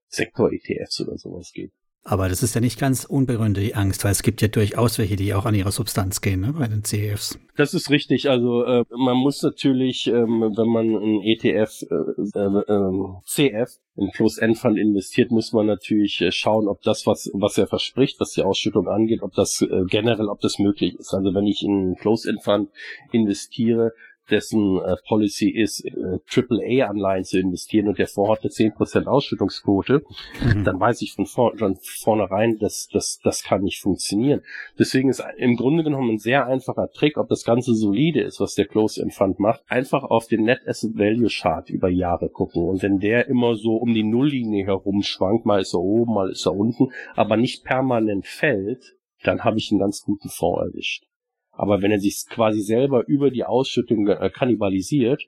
Sektor-ETFs 0.07 1.01
oder 1.01 1.17
sowas 1.17 1.51
geht. 1.53 1.71
Aber 2.05 2.27
das 2.27 2.43
ist 2.43 2.53
ja 2.53 2.59
nicht 2.59 2.79
ganz 2.79 3.05
unbegründet, 3.05 3.63
die 3.63 3.75
Angst, 3.75 4.03
weil 4.03 4.11
es 4.11 4.23
gibt 4.23 4.41
ja 4.41 4.49
durchaus 4.49 4.97
welche, 4.97 5.15
die 5.15 5.33
auch 5.33 5.45
an 5.45 5.55
ihre 5.55 5.71
Substanz 5.71 6.19
gehen, 6.19 6.41
ne, 6.41 6.53
bei 6.57 6.67
den 6.67 6.83
CEFs. 6.83 7.39
Das 7.55 7.73
ist 7.73 7.89
richtig. 7.89 8.29
Also 8.29 8.65
äh, 8.65 8.83
man 8.89 9.15
muss 9.15 9.41
natürlich, 9.41 10.07
ähm, 10.07 10.41
wenn 10.55 10.67
man 10.67 10.95
ein 10.95 11.21
ETF, 11.21 11.83
äh, 11.89 12.39
äh, 12.39 13.13
CF, 13.25 13.77
in 13.95 14.11
Closed-End 14.11 14.57
Fund 14.57 14.77
investiert, 14.77 15.31
muss 15.31 15.53
man 15.53 15.67
natürlich 15.67 16.19
äh, 16.19 16.31
schauen, 16.31 16.67
ob 16.67 16.81
das, 16.81 17.07
was, 17.07 17.31
was 17.33 17.57
er 17.57 17.67
verspricht, 17.67 18.19
was 18.19 18.31
die 18.31 18.41
Ausschüttung 18.41 18.89
angeht, 18.89 19.21
ob 19.21 19.33
das 19.33 19.61
äh, 19.61 19.83
generell, 19.87 20.27
ob 20.27 20.41
das 20.41 20.59
möglich 20.59 20.95
ist. 20.95 21.13
Also 21.13 21.33
wenn 21.33 21.47
ich 21.47 21.63
in 21.63 21.71
einen 21.71 21.95
Closed-End 21.95 22.43
Fund 22.43 22.69
investiere, 23.13 23.93
dessen 24.29 24.79
äh, 24.79 24.95
Policy 25.07 25.49
ist, 25.49 25.85
äh, 25.85 26.19
AAA-Anleihen 26.29 27.23
zu 27.23 27.39
investieren 27.39 27.87
und 27.87 27.97
der 27.97 28.07
Fonds 28.07 28.31
hat 28.31 28.41
eine 28.41 28.51
10% 28.51 29.05
Ausschüttungsquote, 29.05 30.03
mhm. 30.41 30.63
dann 30.63 30.79
weiß 30.79 31.01
ich 31.01 31.13
von, 31.13 31.25
vor, 31.25 31.57
von 31.57 31.77
vornherein, 31.81 32.57
dass 32.59 32.87
das, 32.91 33.19
das 33.23 33.43
kann 33.43 33.63
nicht 33.63 33.81
funktionieren. 33.81 34.41
Deswegen 34.79 35.09
ist 35.09 35.23
im 35.37 35.55
Grunde 35.55 35.83
genommen 35.83 36.11
ein 36.11 36.19
sehr 36.19 36.47
einfacher 36.47 36.89
Trick, 36.89 37.17
ob 37.17 37.29
das 37.29 37.43
Ganze 37.43 37.75
solide 37.75 38.21
ist, 38.21 38.39
was 38.39 38.55
der 38.55 38.65
Close-End 38.65 39.13
Fund 39.13 39.39
macht, 39.39 39.61
einfach 39.67 40.03
auf 40.03 40.27
den 40.27 40.43
Net 40.43 40.61
Asset 40.65 40.97
Value 40.97 41.29
Chart 41.29 41.69
über 41.69 41.89
Jahre 41.89 42.29
gucken. 42.29 42.63
Und 42.63 42.81
wenn 42.81 42.99
der 42.99 43.27
immer 43.27 43.55
so 43.55 43.75
um 43.75 43.93
die 43.93 44.03
Nulllinie 44.03 44.65
herum 44.65 45.03
schwankt, 45.03 45.45
mal 45.45 45.61
ist 45.61 45.73
er 45.73 45.81
oben, 45.81 46.13
mal 46.13 46.31
ist 46.31 46.45
er 46.45 46.55
unten, 46.55 46.91
aber 47.15 47.37
nicht 47.37 47.63
permanent 47.63 48.25
fällt, 48.25 48.95
dann 49.23 49.43
habe 49.43 49.57
ich 49.57 49.71
einen 49.71 49.79
ganz 49.79 50.03
guten 50.03 50.29
Fonds 50.29 50.61
erwischt. 50.61 51.05
Aber 51.53 51.81
wenn 51.81 51.91
er 51.91 51.99
sich 51.99 52.25
quasi 52.29 52.61
selber 52.61 53.07
über 53.07 53.31
die 53.31 53.45
Ausschüttung 53.45 54.07
äh, 54.07 54.29
kannibalisiert, 54.29 55.23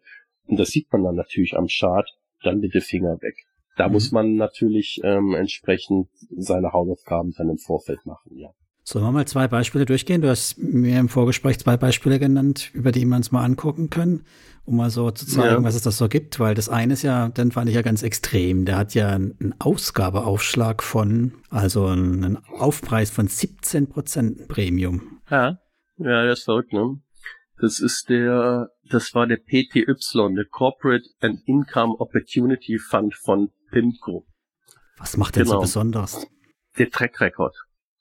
und 0.47 0.59
das 0.59 0.69
sieht 0.69 0.91
man 0.91 1.03
dann 1.03 1.15
natürlich 1.15 1.55
am 1.55 1.67
Chart, 1.67 2.09
dann 2.43 2.61
bitte 2.61 2.81
Finger 2.81 3.21
weg. 3.21 3.35
Da 3.77 3.87
mhm. 3.87 3.93
muss 3.93 4.11
man 4.11 4.35
natürlich 4.35 4.99
ähm, 5.03 5.33
entsprechend 5.33 6.09
seine 6.35 6.73
Hausaufgaben 6.73 7.33
dann 7.37 7.49
im 7.49 7.57
Vorfeld 7.57 8.05
machen, 8.05 8.37
ja. 8.37 8.49
Sollen 8.87 9.03
wir 9.03 9.11
mal 9.11 9.25
zwei 9.25 9.47
Beispiele 9.47 9.85
durchgehen? 9.85 10.21
Du 10.21 10.29
hast 10.29 10.59
mir 10.59 10.99
im 10.99 11.09
Vorgespräch 11.09 11.57
zwei 11.57 11.75
Beispiele 11.75 12.19
genannt, 12.19 12.69
über 12.75 12.91
die 12.91 13.03
wir 13.03 13.15
uns 13.15 13.31
mal 13.31 13.43
angucken 13.43 13.89
können, 13.89 14.25
um 14.63 14.75
mal 14.75 14.91
so 14.91 15.09
zu 15.09 15.25
zeigen, 15.25 15.55
ja. 15.55 15.63
was 15.63 15.73
es 15.73 15.81
da 15.81 15.89
so 15.89 16.07
gibt. 16.07 16.39
Weil 16.39 16.53
das 16.53 16.69
eine 16.69 16.93
ist 16.93 17.01
ja, 17.01 17.29
den 17.29 17.51
fand 17.51 17.67
ich 17.67 17.73
ja 17.73 17.81
ganz 17.81 18.03
extrem. 18.03 18.65
Der 18.65 18.77
hat 18.77 18.93
ja 18.93 19.09
einen 19.09 19.55
Ausgabeaufschlag 19.57 20.83
von, 20.83 21.33
also 21.49 21.87
einen 21.87 22.37
Aufpreis 22.59 23.09
von 23.09 23.27
17 23.27 23.89
Prozent 23.89 24.47
Premium. 24.49 25.19
Ja. 25.31 25.57
Ja, 25.97 26.23
der 26.23 26.33
ist 26.33 26.43
verrückt, 26.43 26.73
ne? 26.73 27.01
Das 27.57 27.79
ist 27.79 28.09
der, 28.09 28.69
das 28.89 29.13
war 29.15 29.27
der 29.27 29.37
PTY, 29.37 29.85
der 30.35 30.45
Corporate 30.45 31.05
and 31.21 31.41
Income 31.47 31.95
Opportunity 31.99 32.77
Fund 32.77 33.15
von 33.15 33.49
PIMCO. 33.71 34.25
Was 34.97 35.15
macht 35.15 35.35
der 35.35 35.43
genau. 35.43 35.55
so 35.55 35.61
besonders? 35.61 36.27
Der 36.77 36.89
Track 36.89 37.21
Record. 37.21 37.55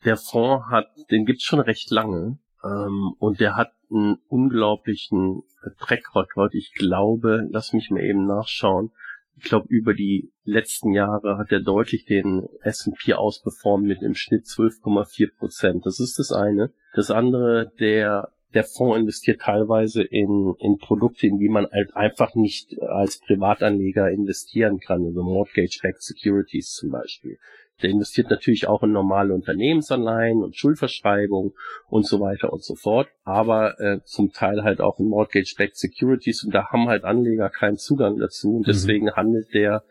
Der 0.04 0.16
Fonds 0.16 0.66
hat, 0.70 0.88
den 1.10 1.24
gibt's 1.24 1.44
schon 1.44 1.60
recht 1.60 1.90
lange, 1.90 2.38
ähm, 2.64 3.14
und 3.18 3.40
der 3.40 3.56
hat 3.56 3.72
einen 3.90 4.16
unglaublichen 4.28 5.42
Track 5.78 6.14
Record. 6.14 6.54
Ich 6.54 6.72
glaube, 6.74 7.46
lass 7.50 7.72
mich 7.72 7.90
mal 7.90 8.02
eben 8.02 8.26
nachschauen. 8.26 8.90
Ich 9.36 9.44
glaube, 9.44 9.66
über 9.68 9.94
die 9.94 10.30
letzten 10.44 10.92
Jahre 10.92 11.38
hat 11.38 11.50
er 11.50 11.60
deutlich 11.60 12.04
den 12.04 12.48
S&P 12.62 13.14
ausperformt 13.14 13.84
mit 13.84 14.02
im 14.02 14.14
Schnitt 14.14 14.44
12,4 14.44 15.36
Prozent. 15.36 15.86
Das 15.86 16.00
ist 16.00 16.18
das 16.18 16.32
eine. 16.32 16.72
Das 16.94 17.10
andere, 17.10 17.72
der 17.80 18.32
der 18.54 18.64
Fonds 18.64 18.98
investiert 18.98 19.40
teilweise 19.40 20.02
in, 20.02 20.54
in 20.58 20.78
Produkte, 20.78 21.26
in 21.26 21.38
die 21.38 21.48
man 21.48 21.66
halt 21.70 21.94
einfach 21.96 22.34
nicht 22.34 22.80
als 22.80 23.18
Privatanleger 23.18 24.10
investieren 24.10 24.78
kann, 24.78 25.04
also 25.04 25.22
Mortgage-Backed 25.22 26.02
Securities 26.02 26.72
zum 26.72 26.90
Beispiel. 26.90 27.38
Der 27.82 27.90
investiert 27.90 28.30
natürlich 28.30 28.68
auch 28.68 28.82
in 28.82 28.92
normale 28.92 29.34
Unternehmensanleihen 29.34 30.42
und 30.42 30.56
Schuldverschreibungen 30.56 31.52
und 31.88 32.06
so 32.06 32.20
weiter 32.20 32.52
und 32.52 32.62
so 32.62 32.74
fort, 32.76 33.08
aber 33.24 33.78
äh, 33.80 34.00
zum 34.04 34.32
Teil 34.32 34.62
halt 34.62 34.80
auch 34.80 34.98
in 35.00 35.08
Mortgage-Backed 35.08 35.76
Securities 35.76 36.44
und 36.44 36.54
da 36.54 36.68
haben 36.70 36.88
halt 36.88 37.04
Anleger 37.04 37.50
keinen 37.50 37.76
Zugang 37.76 38.18
dazu 38.18 38.56
und 38.56 38.60
mhm. 38.60 38.64
deswegen 38.64 39.06
mhm. 39.06 39.16
handelt 39.16 39.52
der 39.54 39.84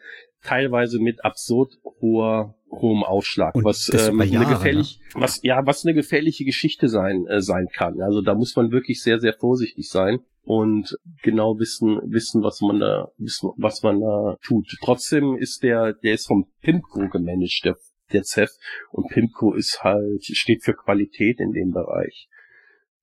teilweise 0.44 1.00
mit 1.00 1.24
absurd 1.24 1.74
hoher 2.02 2.56
hohem 2.70 3.04
Aufschlag, 3.04 3.56
und 3.56 3.66
was 3.66 3.90
ähm, 3.94 4.20
Jahre, 4.22 4.46
eine 4.46 4.56
gefährlich, 4.56 5.00
ne? 5.14 5.22
was 5.22 5.42
ja, 5.44 5.66
was 5.66 5.86
eine 5.86 5.94
gefährliche 5.94 6.44
Geschichte 6.44 6.90
sein 6.90 7.28
äh, 7.28 7.42
sein 7.42 7.68
kann. 7.72 8.02
Also 8.02 8.22
da 8.22 8.34
muss 8.34 8.56
man 8.56 8.72
wirklich 8.72 9.02
sehr 9.02 9.20
sehr 9.20 9.34
vorsichtig 9.34 9.90
sein 9.90 10.20
und 10.44 10.98
genau 11.22 11.58
wissen 11.58 12.00
wissen, 12.06 12.44
was 12.44 12.62
man 12.62 12.80
da 12.80 13.12
wissen, 13.18 13.52
was 13.58 13.82
man 13.82 14.02
da 14.02 14.38
tut. 14.44 14.68
Trotzdem 14.82 15.38
ist 15.38 15.64
der 15.64 15.94
der 15.94 16.14
ist 16.14 16.28
vom 16.28 16.48
Pimco 16.62 17.08
gemanagt, 17.10 17.62
der 17.64 17.78
der 18.12 18.24
CEF 18.24 18.52
und 18.92 19.08
Pimco 19.10 19.54
ist 19.54 19.84
halt 19.84 20.24
steht 20.24 20.64
für 20.64 20.74
Qualität 20.74 21.40
in 21.40 21.54
dem 21.54 21.72
Bereich. 21.72 22.28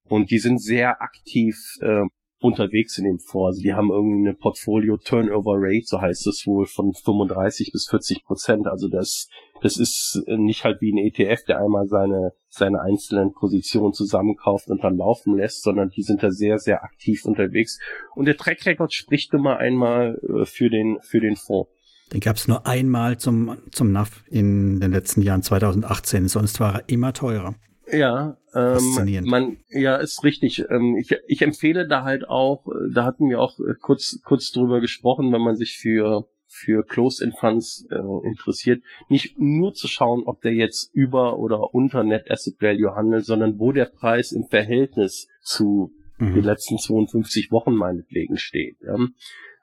Und 0.04 0.30
die 0.30 0.38
sind 0.38 0.60
sehr 0.60 1.00
aktiv 1.00 1.56
äh, 1.80 2.04
unterwegs 2.40 2.98
in 2.98 3.04
dem 3.04 3.18
Fonds. 3.18 3.56
Also 3.56 3.62
die 3.62 3.74
haben 3.74 3.90
irgendeine 3.90 4.34
Portfolio 4.34 4.96
Turnover 4.96 5.54
Rate, 5.56 5.84
so 5.84 6.00
heißt 6.00 6.26
es 6.26 6.46
wohl, 6.46 6.66
von 6.66 6.92
35 6.92 7.70
bis 7.72 7.88
40 7.88 8.24
Prozent. 8.24 8.66
Also 8.66 8.88
das, 8.88 9.28
das 9.62 9.76
ist 9.76 10.22
nicht 10.26 10.64
halt 10.64 10.80
wie 10.80 10.92
ein 10.92 10.98
ETF, 10.98 11.44
der 11.44 11.58
einmal 11.58 11.86
seine, 11.86 12.32
seine 12.48 12.80
einzelnen 12.80 13.32
Positionen 13.32 13.92
zusammenkauft 13.92 14.68
und 14.68 14.82
dann 14.82 14.96
laufen 14.96 15.36
lässt, 15.36 15.62
sondern 15.62 15.90
die 15.90 16.02
sind 16.02 16.22
da 16.22 16.30
sehr, 16.30 16.58
sehr 16.58 16.82
aktiv 16.82 17.24
unterwegs. 17.24 17.78
Und 18.14 18.24
der 18.24 18.36
Track 18.36 18.64
Record 18.66 18.92
spricht 18.92 19.32
immer 19.34 19.58
einmal 19.58 20.18
äh, 20.22 20.46
für 20.46 20.70
den, 20.70 20.98
für 21.02 21.20
den 21.20 21.36
Fonds. 21.36 21.70
Den 22.12 22.20
gab 22.20 22.36
es 22.36 22.48
nur 22.48 22.66
einmal 22.66 23.18
zum, 23.18 23.58
zum 23.70 23.92
NAV 23.92 24.24
in 24.28 24.80
den 24.80 24.90
letzten 24.90 25.22
Jahren 25.22 25.42
2018, 25.42 26.26
sonst 26.26 26.58
war 26.58 26.76
er 26.76 26.88
immer 26.88 27.12
teurer. 27.12 27.54
Ja, 27.92 28.36
ähm, 28.54 29.22
man, 29.24 29.56
ja, 29.68 29.96
ist 29.96 30.24
richtig. 30.24 30.64
Ähm, 30.70 30.96
ich, 30.96 31.14
ich 31.26 31.42
empfehle 31.42 31.86
da 31.86 32.04
halt 32.04 32.28
auch, 32.28 32.66
äh, 32.66 32.92
da 32.92 33.04
hatten 33.04 33.28
wir 33.28 33.40
auch 33.40 33.58
äh, 33.58 33.74
kurz, 33.80 34.20
kurz 34.24 34.50
drüber 34.52 34.80
gesprochen, 34.80 35.32
wenn 35.32 35.42
man 35.42 35.56
sich 35.56 35.76
für 35.78 36.28
für 36.52 36.84
Closed-End 36.84 37.38
Funds 37.38 37.86
äh, 37.90 38.26
interessiert, 38.26 38.82
nicht 39.08 39.38
nur 39.38 39.72
zu 39.72 39.86
schauen, 39.86 40.24
ob 40.26 40.42
der 40.42 40.52
jetzt 40.52 40.92
über 40.92 41.38
oder 41.38 41.72
unter 41.74 42.02
Net 42.02 42.28
Asset 42.28 42.60
Value 42.60 42.94
handelt, 42.96 43.24
sondern 43.24 43.60
wo 43.60 43.70
der 43.70 43.84
Preis 43.84 44.32
im 44.32 44.44
Verhältnis 44.44 45.28
zu 45.42 45.92
mhm. 46.18 46.34
den 46.34 46.42
letzten 46.42 46.76
52 46.76 47.52
Wochen 47.52 47.74
meinetwegen 47.74 48.36
steht. 48.36 48.78
Ja? 48.82 48.96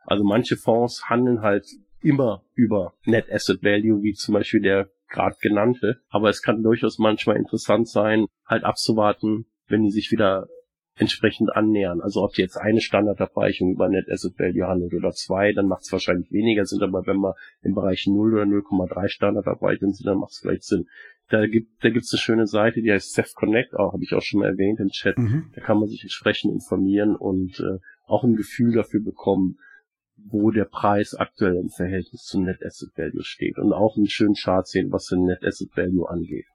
Also 0.05 0.23
manche 0.23 0.55
Fonds 0.55 1.09
handeln 1.09 1.41
halt 1.41 1.67
immer 2.01 2.45
über 2.53 2.93
Net 3.05 3.29
Asset 3.29 3.61
Value, 3.63 4.01
wie 4.01 4.13
zum 4.13 4.33
Beispiel 4.33 4.61
der 4.61 4.89
gerade 5.09 5.35
genannte. 5.41 6.01
Aber 6.09 6.29
es 6.29 6.41
kann 6.41 6.63
durchaus 6.63 6.97
manchmal 6.97 7.37
interessant 7.37 7.87
sein, 7.87 8.25
halt 8.45 8.63
abzuwarten, 8.63 9.45
wenn 9.67 9.83
die 9.83 9.91
sich 9.91 10.11
wieder 10.11 10.47
entsprechend 10.99 11.55
annähern. 11.55 12.01
Also 12.01 12.23
ob 12.23 12.33
die 12.33 12.41
jetzt 12.41 12.57
eine 12.57 12.81
Standardabweichung 12.81 13.71
über 13.71 13.87
Net 13.87 14.09
Asset 14.09 14.37
Value 14.39 14.67
handelt 14.67 14.93
oder 14.93 15.11
zwei, 15.11 15.53
dann 15.53 15.67
macht 15.67 15.83
es 15.83 15.91
wahrscheinlich 15.91 16.31
weniger 16.31 16.65
Sinn. 16.65 16.81
Aber 16.81 17.05
wenn 17.05 17.17
wir 17.17 17.35
im 17.61 17.75
Bereich 17.75 18.07
0 18.07 18.33
oder 18.33 18.43
0,3 18.43 19.07
Standardabweichungen 19.07 19.93
sind, 19.93 20.07
dann 20.07 20.17
macht 20.17 20.31
es 20.31 20.39
vielleicht 20.39 20.63
Sinn. 20.63 20.87
Da 21.29 21.45
gibt 21.45 21.83
da 21.83 21.89
gibt's 21.89 22.13
eine 22.13 22.19
schöne 22.19 22.47
Seite, 22.47 22.81
die 22.81 22.91
heißt 22.91 23.13
Ceph 23.13 23.33
Connect, 23.35 23.75
auch 23.75 23.93
habe 23.93 24.03
ich 24.03 24.13
auch 24.13 24.21
schon 24.21 24.39
mal 24.39 24.47
erwähnt 24.47 24.79
im 24.79 24.89
Chat. 24.89 25.17
Mhm. 25.17 25.51
Da 25.53 25.61
kann 25.61 25.77
man 25.77 25.87
sich 25.87 26.03
entsprechend 26.03 26.53
informieren 26.53 27.15
und 27.15 27.59
äh, 27.59 27.79
auch 28.05 28.23
ein 28.23 28.35
Gefühl 28.35 28.73
dafür 28.73 29.03
bekommen, 29.03 29.59
wo 30.29 30.51
der 30.51 30.65
Preis 30.65 31.13
aktuell 31.13 31.55
im 31.55 31.69
Verhältnis 31.69 32.23
zum 32.23 32.43
Net 32.43 32.63
Asset 32.65 32.89
Value 32.95 33.23
steht 33.23 33.57
und 33.57 33.73
auch 33.73 33.97
einen 33.97 34.07
schönen 34.07 34.35
Chart 34.35 34.67
sehen, 34.67 34.91
was 34.91 35.07
den 35.07 35.25
Net 35.25 35.43
Asset 35.43 35.75
Value 35.75 36.09
angeht. 36.09 36.45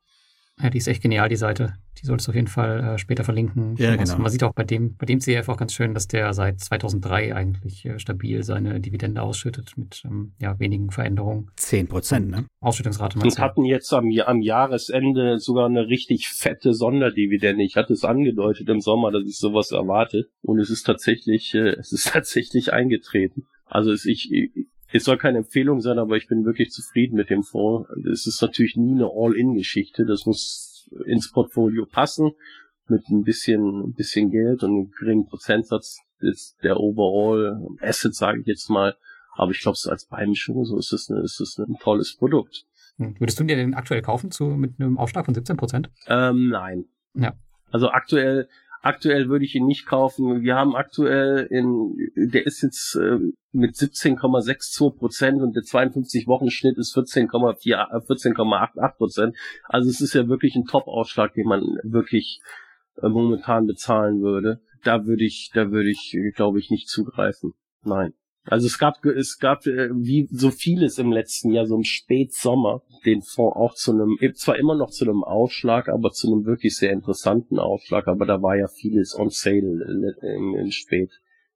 Ja, 0.61 0.71
die 0.71 0.79
ist 0.79 0.87
echt 0.87 1.03
genial, 1.03 1.29
die 1.29 1.37
Seite. 1.37 1.75
Die 2.01 2.07
solltest 2.07 2.29
du 2.29 2.33
auf 2.33 2.37
jeden 2.37 2.49
Fall 2.49 2.81
äh, 2.81 2.99
später 2.99 3.25
verlinken. 3.25 3.77
Ja, 3.77 3.97
genau. 3.97 4.17
Man 4.19 4.31
sieht 4.31 4.43
auch 4.45 4.55
bei 4.55 4.65
dem, 4.65 4.97
bei 4.97 5.07
dem 5.07 5.21
CF 5.21 5.49
auch 5.49 5.57
ganz 5.57 5.73
schön, 5.73 5.95
dass 5.95 6.09
der 6.09 6.33
seit 6.33 6.61
2003 6.61 7.35
eigentlich 7.35 7.85
äh, 7.85 7.99
stabil 7.99 8.43
seine 8.43 8.81
Dividende 8.81 9.23
ausschüttet 9.23 9.73
mit 9.77 10.03
ähm, 10.05 10.33
ja, 10.39 10.59
wenigen 10.59 10.91
Veränderungen. 10.91 11.51
Zehn 11.57 11.89
Prozent, 11.89 12.31
ne? 12.31 12.47
Ausschüttungsrate. 12.61 13.19
Und 13.19 13.39
hatten 13.39 13.65
jetzt 13.65 13.93
am, 13.93 14.11
am 14.25 14.41
Jahresende 14.41 15.39
sogar 15.39 15.67
eine 15.67 15.89
richtig 15.89 16.29
fette 16.29 16.75
Sonderdividende. 16.75 17.63
Ich 17.63 17.77
hatte 17.77 17.93
es 17.93 18.05
angedeutet 18.05 18.69
im 18.69 18.81
Sommer, 18.81 19.11
dass 19.11 19.25
ich 19.27 19.39
sowas 19.39 19.71
erwarte. 19.71 20.27
Und 20.43 20.61
es 20.61 20.71
ist 20.71 20.85
tatsächlich, 20.85 21.55
äh, 21.55 21.71
es 21.71 21.93
ist 21.93 22.07
tatsächlich 22.13 22.73
eingetreten. 22.73 23.47
Also 23.73 23.91
es, 23.91 24.05
ich, 24.05 24.31
es 24.93 25.05
soll 25.05 25.17
keine 25.17 25.39
Empfehlung 25.39 25.81
sein, 25.81 25.99
aber 25.99 26.19
ich 26.19 26.29
bin 26.29 26.45
wirklich 26.45 26.71
zufrieden 26.71 27.17
mit 27.17 27.31
dem 27.31 27.43
Fonds. 27.43 27.89
Es 28.13 28.27
ist 28.27 28.43
natürlich 28.43 28.77
nie 28.77 28.93
eine 28.93 29.09
All-In-Geschichte. 29.11 30.05
Das 30.05 30.27
muss 30.27 30.91
ins 31.07 31.33
Portfolio 31.33 31.87
passen. 31.87 32.33
Mit 32.89 33.09
ein 33.09 33.23
bisschen, 33.23 33.89
ein 33.89 33.95
bisschen 33.95 34.31
Geld 34.31 34.63
und 34.63 34.71
einem 34.71 34.91
geringen 34.91 35.27
Prozentsatz 35.27 36.01
ist 36.19 36.59
der 36.63 36.79
Overall 36.79 37.67
Asset, 37.81 38.15
sage 38.15 38.41
ich 38.41 38.47
jetzt 38.47 38.69
mal. 38.69 38.95
Aber 39.35 39.53
ich 39.53 39.61
glaube, 39.61 39.79
so 39.79 39.89
als 39.89 40.05
Beimischung, 40.05 40.67
so 40.67 40.77
ist 40.77 40.93
es, 40.93 41.11
eine, 41.11 41.21
ist 41.21 41.41
es 41.41 41.57
ein 41.57 41.79
tolles 41.81 42.15
Produkt. 42.15 42.67
Hm. 42.99 43.19
Würdest 43.19 43.41
du 43.41 43.45
dir 43.45 43.57
den 43.57 43.73
aktuell 43.73 44.03
kaufen 44.03 44.31
zu, 44.31 44.45
mit 44.45 44.79
einem 44.79 44.99
Aufschlag 44.99 45.25
von 45.25 45.35
17 45.35 45.57
Prozent? 45.57 45.91
Ähm, 46.09 46.51
nein. 46.51 46.85
Ja. 47.15 47.33
Also 47.71 47.89
aktuell, 47.89 48.51
aktuell 48.83 49.29
würde 49.29 49.45
ich 49.45 49.55
ihn 49.55 49.67
nicht 49.67 49.87
kaufen. 49.87 50.43
Wir 50.43 50.57
haben 50.57 50.77
aktuell 50.77 51.47
in, 51.51 51.97
der 52.15 52.45
ist 52.45 52.63
jetzt 52.63 52.97
äh, 52.97 53.19
mit 53.53 53.75
17,62 53.75 54.99
Prozent 54.99 55.41
und 55.41 55.55
der 55.57 55.63
52-Wochen-Schnitt 55.63 56.77
ist 56.77 56.95
14,4, 56.97 57.61
14,88 58.07 58.97
Prozent. 58.97 59.37
Also 59.69 59.89
es 59.89 60.01
ist 60.01 60.15
ja 60.15 60.29
wirklich 60.29 60.57
ein 60.57 60.65
Top-Ausschlag, 60.65 61.33
den 61.35 61.47
man 61.47 61.63
wirklich 61.85 62.41
äh, 63.01 63.09
momentan 63.09 63.67
bezahlen 63.67 64.21
würde. 64.21 64.61
Da 64.85 65.07
würde 65.07 65.25
ich, 65.25 65.51
da 65.55 65.71
würde 65.71 65.91
ich, 65.91 66.17
glaube 66.35 66.59
ich, 66.59 66.71
nicht 66.71 66.89
zugreifen. 66.89 67.55
Nein. 67.85 68.13
Also 68.45 68.67
es 68.67 68.79
gab, 68.79 69.05
es 69.05 69.39
gab 69.39 69.67
äh, 69.67 69.91
wie 69.93 70.29
so 70.31 70.51
vieles 70.51 70.99
im 70.99 71.13
letzten 71.13 71.53
Jahr, 71.53 71.67
so 71.67 71.77
im 71.77 71.85
Spätsommer, 71.85 72.83
den 73.05 73.23
Fonds 73.23 73.57
auch 73.57 73.75
zu 73.75 73.93
einem, 73.93 74.17
zwar 74.35 74.59
immer 74.59 74.75
noch 74.75 74.91
zu 74.91 75.05
einem 75.05 75.23
Ausschlag, 75.23 75.89
aber 75.89 76.11
zu 76.11 76.27
einem 76.27 76.45
wirklich 76.45 76.77
sehr 76.77 76.93
interessanten 76.93 77.59
Ausschlag, 77.59 78.09
aber 78.09 78.27
da 78.27 78.43
war 78.43 78.57
ja 78.57 78.67
vieles 78.67 79.17
on 79.17 79.31
sale 79.31 80.17
im, 80.23 80.55
im 80.57 80.71
Spät, 80.73 81.11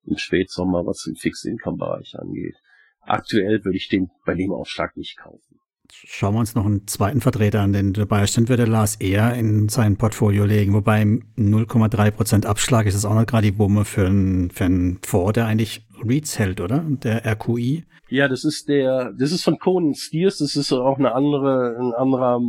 im 0.04 0.16
Spätsommer, 0.16 0.86
was 0.86 1.02
den 1.02 1.16
Fixed 1.16 1.44
Income 1.44 1.78
Bereich 1.78 2.14
angeht. 2.16 2.56
Aktuell 3.00 3.64
würde 3.64 3.76
ich 3.76 3.88
den 3.88 4.10
bei 4.24 4.34
dem 4.34 4.52
Ausschlag 4.52 4.96
nicht 4.96 5.18
kaufen. 5.18 5.60
Schauen 5.92 6.34
wir 6.34 6.40
uns 6.40 6.54
noch 6.54 6.66
einen 6.66 6.86
zweiten 6.86 7.20
Vertreter 7.20 7.60
an, 7.60 7.72
den 7.72 7.92
dabei 7.92 8.26
stand, 8.26 8.48
würde 8.48 8.64
Lars 8.64 8.96
eher 8.96 9.34
in 9.34 9.68
sein 9.68 9.96
Portfolio 9.96 10.44
legen. 10.44 10.72
Wobei 10.72 11.02
0,3% 11.02 12.44
Abschlag 12.44 12.86
ist 12.86 12.94
es 12.94 13.04
auch 13.04 13.14
noch 13.14 13.26
gerade 13.26 13.50
die 13.50 13.58
Wumme 13.58 13.84
für 13.84 14.06
einen, 14.06 14.50
für 14.50 14.64
einen 14.64 14.98
Fonds, 15.02 15.34
der 15.34 15.46
eigentlich 15.46 15.85
REITs 16.04 16.38
hält, 16.38 16.60
oder? 16.60 16.84
Der 17.02 17.24
RQI. 17.24 17.84
Ja, 18.08 18.28
das 18.28 18.44
ist 18.44 18.68
der, 18.68 19.12
das 19.18 19.32
ist 19.32 19.42
von 19.42 19.58
Conan 19.58 19.94
Steers, 19.94 20.38
das 20.38 20.54
ist 20.54 20.72
auch 20.72 20.98
eine 20.98 21.12
andere, 21.12 21.76
ein 21.78 21.92
anderer 21.92 22.40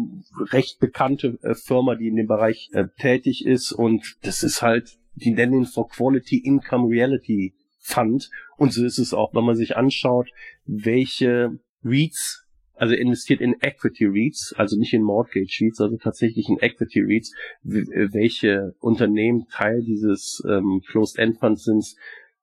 recht 0.51 0.79
bekannte 0.79 1.39
äh, 1.41 1.55
Firma, 1.55 1.95
die 1.95 2.07
in 2.07 2.15
dem 2.15 2.27
Bereich 2.27 2.69
äh, 2.73 2.85
tätig 2.99 3.45
ist 3.45 3.71
und 3.71 4.17
das 4.21 4.43
ist 4.43 4.61
halt, 4.61 4.97
die 5.15 5.31
nennen 5.31 5.53
ihn 5.53 5.65
for 5.65 5.89
Quality 5.89 6.37
Income 6.37 6.89
Reality 6.89 7.55
Fund 7.79 8.29
und 8.57 8.71
so 8.71 8.85
ist 8.85 8.99
es 8.99 9.13
auch, 9.13 9.33
wenn 9.33 9.45
man 9.45 9.55
sich 9.55 9.77
anschaut, 9.77 10.29
welche 10.65 11.57
REITs 11.83 12.43
also 12.75 12.93
investiert 12.93 13.41
in 13.41 13.55
Equity 13.61 14.05
REITs, 14.05 14.53
also 14.55 14.77
nicht 14.77 14.93
in 14.93 15.01
Mortgage 15.01 15.59
REITs, 15.61 15.81
also 15.81 15.97
tatsächlich 15.97 16.47
in 16.49 16.59
Equity 16.59 17.01
REITs, 17.01 17.33
welche 17.63 18.75
Unternehmen 18.79 19.47
Teil 19.51 19.81
dieses 19.81 20.43
ähm, 20.47 20.83
Closed-End 20.87 21.39
Funds 21.39 21.63
sind 21.63 21.95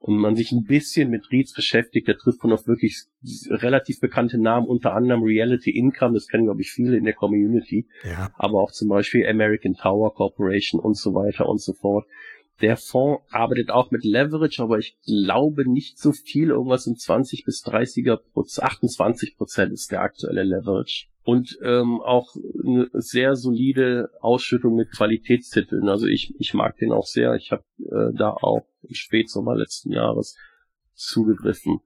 und 0.04 0.18
man 0.18 0.36
sich 0.36 0.52
ein 0.52 0.64
bisschen 0.64 1.08
mit 1.08 1.32
REITs 1.32 1.54
beschäftigt, 1.54 2.06
da 2.06 2.12
trifft 2.12 2.44
man 2.44 2.52
auf 2.52 2.66
wirklich 2.66 3.04
relativ 3.48 4.00
bekannte 4.00 4.36
Namen, 4.36 4.66
unter 4.66 4.92
anderem 4.92 5.22
Reality 5.22 5.70
Income, 5.70 6.12
das 6.12 6.28
kennen 6.28 6.44
glaube 6.44 6.60
ich 6.60 6.70
viele 6.72 6.98
in 6.98 7.04
der 7.04 7.14
Community, 7.14 7.88
ja. 8.04 8.30
aber 8.34 8.62
auch 8.62 8.70
zum 8.70 8.90
Beispiel 8.90 9.26
American 9.26 9.72
Tower 9.72 10.12
Corporation 10.12 10.78
und 10.78 10.98
so 10.98 11.14
weiter 11.14 11.48
und 11.48 11.58
so 11.58 11.72
fort. 11.72 12.06
Der 12.60 12.76
Fonds 12.76 13.24
arbeitet 13.30 13.70
auch 13.70 13.90
mit 13.92 14.04
Leverage, 14.04 14.62
aber 14.62 14.76
ich 14.76 14.98
glaube 15.06 15.66
nicht 15.66 15.98
so 15.98 16.12
viel, 16.12 16.50
irgendwas 16.50 16.86
in 16.86 16.96
20 16.96 17.46
bis 17.46 17.64
30er 17.64 18.18
Prozent, 18.18 18.66
28 18.66 19.38
Prozent 19.38 19.72
ist 19.72 19.90
der 19.90 20.02
aktuelle 20.02 20.42
Leverage. 20.42 21.06
Und 21.24 21.58
ähm, 21.62 22.00
auch 22.02 22.34
eine 22.62 22.90
sehr 22.92 23.34
solide 23.34 24.10
Ausschüttung 24.20 24.74
mit 24.74 24.90
Qualitätstiteln. 24.90 25.88
Also 25.88 26.06
ich, 26.06 26.34
ich 26.38 26.52
mag 26.52 26.76
den 26.76 26.92
auch 26.92 27.06
sehr. 27.06 27.34
Ich 27.34 27.50
habe 27.50 27.64
äh, 27.78 28.14
da 28.14 28.30
auch 28.30 28.66
im 28.82 28.94
Spätsommer 28.94 29.56
letzten 29.56 29.90
Jahres 29.90 30.36
zugegriffen. 30.92 31.80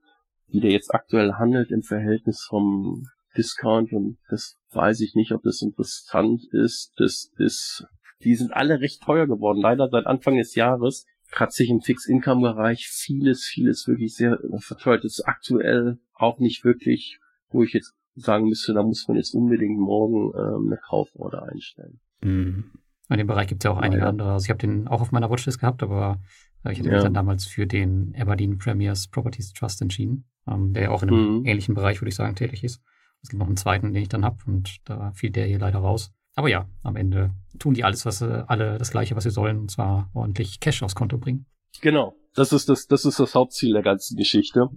Wie 0.49 0.61
der 0.61 0.73
jetzt 0.73 0.93
aktuell 0.93 1.35
handelt 1.35 1.71
im 1.71 1.83
Verhältnis 1.83 2.45
vom 2.49 3.07
Discount 3.37 3.93
und 3.93 4.19
das 4.29 4.57
weiß 4.73 5.01
ich 5.03 5.15
nicht, 5.15 5.31
ob 5.33 5.43
das 5.43 5.63
interessant 5.63 6.43
ist. 6.53 6.93
Das 6.97 7.31
ist 7.37 7.87
die 8.25 8.35
sind 8.35 8.53
alle 8.53 8.81
recht 8.81 9.03
teuer 9.03 9.27
geworden. 9.27 9.61
Leider 9.61 9.89
seit 9.89 10.07
Anfang 10.07 10.37
des 10.37 10.55
Jahres 10.55 11.07
hat 11.33 11.53
sich 11.53 11.71
im 11.71 11.81
Fix-Income-Bereich 11.81 12.89
vieles, 12.89 13.45
vieles 13.45 13.87
wirklich 13.87 14.15
sehr 14.15 14.39
verteuert. 14.59 15.05
Das 15.05 15.19
ist 15.19 15.27
aktuell 15.27 15.99
auch 16.15 16.39
nicht 16.39 16.65
wirklich, 16.65 17.21
wo 17.51 17.63
ich 17.63 17.73
jetzt 17.73 17.95
sagen 18.19 18.49
müsste, 18.49 18.75
da 18.75 18.83
muss 18.83 19.07
man 19.09 19.17
jetzt 19.17 19.35
unbedingt 19.35 19.79
morgen 19.79 20.33
ähm, 20.37 20.67
eine 20.67 20.79
Kauforder 20.79 21.45
einstellen. 21.45 22.01
Mhm. 22.23 22.73
In 23.11 23.17
dem 23.17 23.27
Bereich 23.27 23.49
gibt 23.49 23.63
es 23.63 23.65
ja 23.65 23.71
auch 23.71 23.79
einige 23.79 24.03
ja. 24.03 24.09
andere. 24.09 24.33
Also 24.33 24.45
ich 24.45 24.51
habe 24.51 24.59
den 24.59 24.87
auch 24.87 25.01
auf 25.01 25.13
meiner 25.13 25.31
Watchlist 25.31 25.61
gehabt, 25.61 25.83
aber 25.83 26.21
äh, 26.65 26.73
ich 26.73 26.79
hatte 26.79 26.91
mich 26.91 27.03
dann 27.03 27.15
damals 27.15 27.47
für 27.47 27.67
den 27.67 28.15
Aberdeen 28.19 28.59
Premiers 28.59 29.09
Properties 29.09 29.53
Trust 29.53 29.81
entschieden, 29.81 30.25
ähm, 30.47 30.73
der 30.75 30.85
ja 30.85 30.91
auch 30.91 31.03
in 31.03 31.09
einem 31.09 31.39
mhm. 31.39 31.47
ähnlichen 31.47 31.75
Bereich, 31.75 32.01
würde 32.01 32.11
ich 32.11 32.17
sagen, 32.17 32.35
tätig 32.35 32.65
ist. 32.65 32.83
Es 33.23 33.31
gibt 33.31 33.41
noch 33.41 33.47
einen 33.47 33.57
zweiten, 33.57 33.93
den 33.93 34.03
ich 34.03 34.09
dann 34.09 34.25
habe 34.25 34.37
und 34.47 34.77
da 34.85 35.11
fiel 35.13 35.31
der 35.31 35.47
hier 35.47 35.59
leider 35.59 35.79
raus. 35.79 36.13
Aber 36.35 36.49
ja, 36.49 36.69
am 36.83 36.95
Ende 36.95 37.35
tun 37.59 37.75
die 37.75 37.83
alles, 37.83 38.07
was 38.07 38.19
sie, 38.19 38.49
alle 38.49 38.79
das 38.79 38.93
Gleiche, 38.93 39.17
was 39.17 39.25
sie 39.25 39.31
sollen, 39.31 39.59
und 39.59 39.71
zwar 39.71 40.09
ordentlich 40.15 40.61
Cash 40.61 40.83
aufs 40.85 40.95
Konto 40.95 41.19
bringen. 41.19 41.47
Genau. 41.81 42.15
Das 42.35 42.53
ist 42.53 42.69
das, 42.69 42.87
das 42.87 43.05
ist 43.05 43.19
das 43.19 43.35
Hauptziel 43.35 43.73
der 43.73 43.83
ganzen 43.83 44.17
Geschichte. 44.17 44.69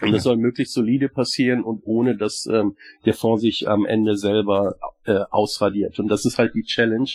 Und 0.00 0.12
das 0.12 0.22
soll 0.24 0.36
möglichst 0.36 0.74
solide 0.74 1.08
passieren 1.08 1.62
und 1.62 1.82
ohne, 1.84 2.16
dass 2.16 2.46
ähm, 2.46 2.76
der 3.04 3.14
Fonds 3.14 3.42
sich 3.42 3.68
am 3.68 3.84
Ende 3.84 4.16
selber 4.16 4.76
äh, 5.04 5.20
ausradiert. 5.30 5.98
Und 5.98 6.08
das 6.08 6.24
ist 6.24 6.38
halt 6.38 6.54
die 6.54 6.64
Challenge, 6.64 7.10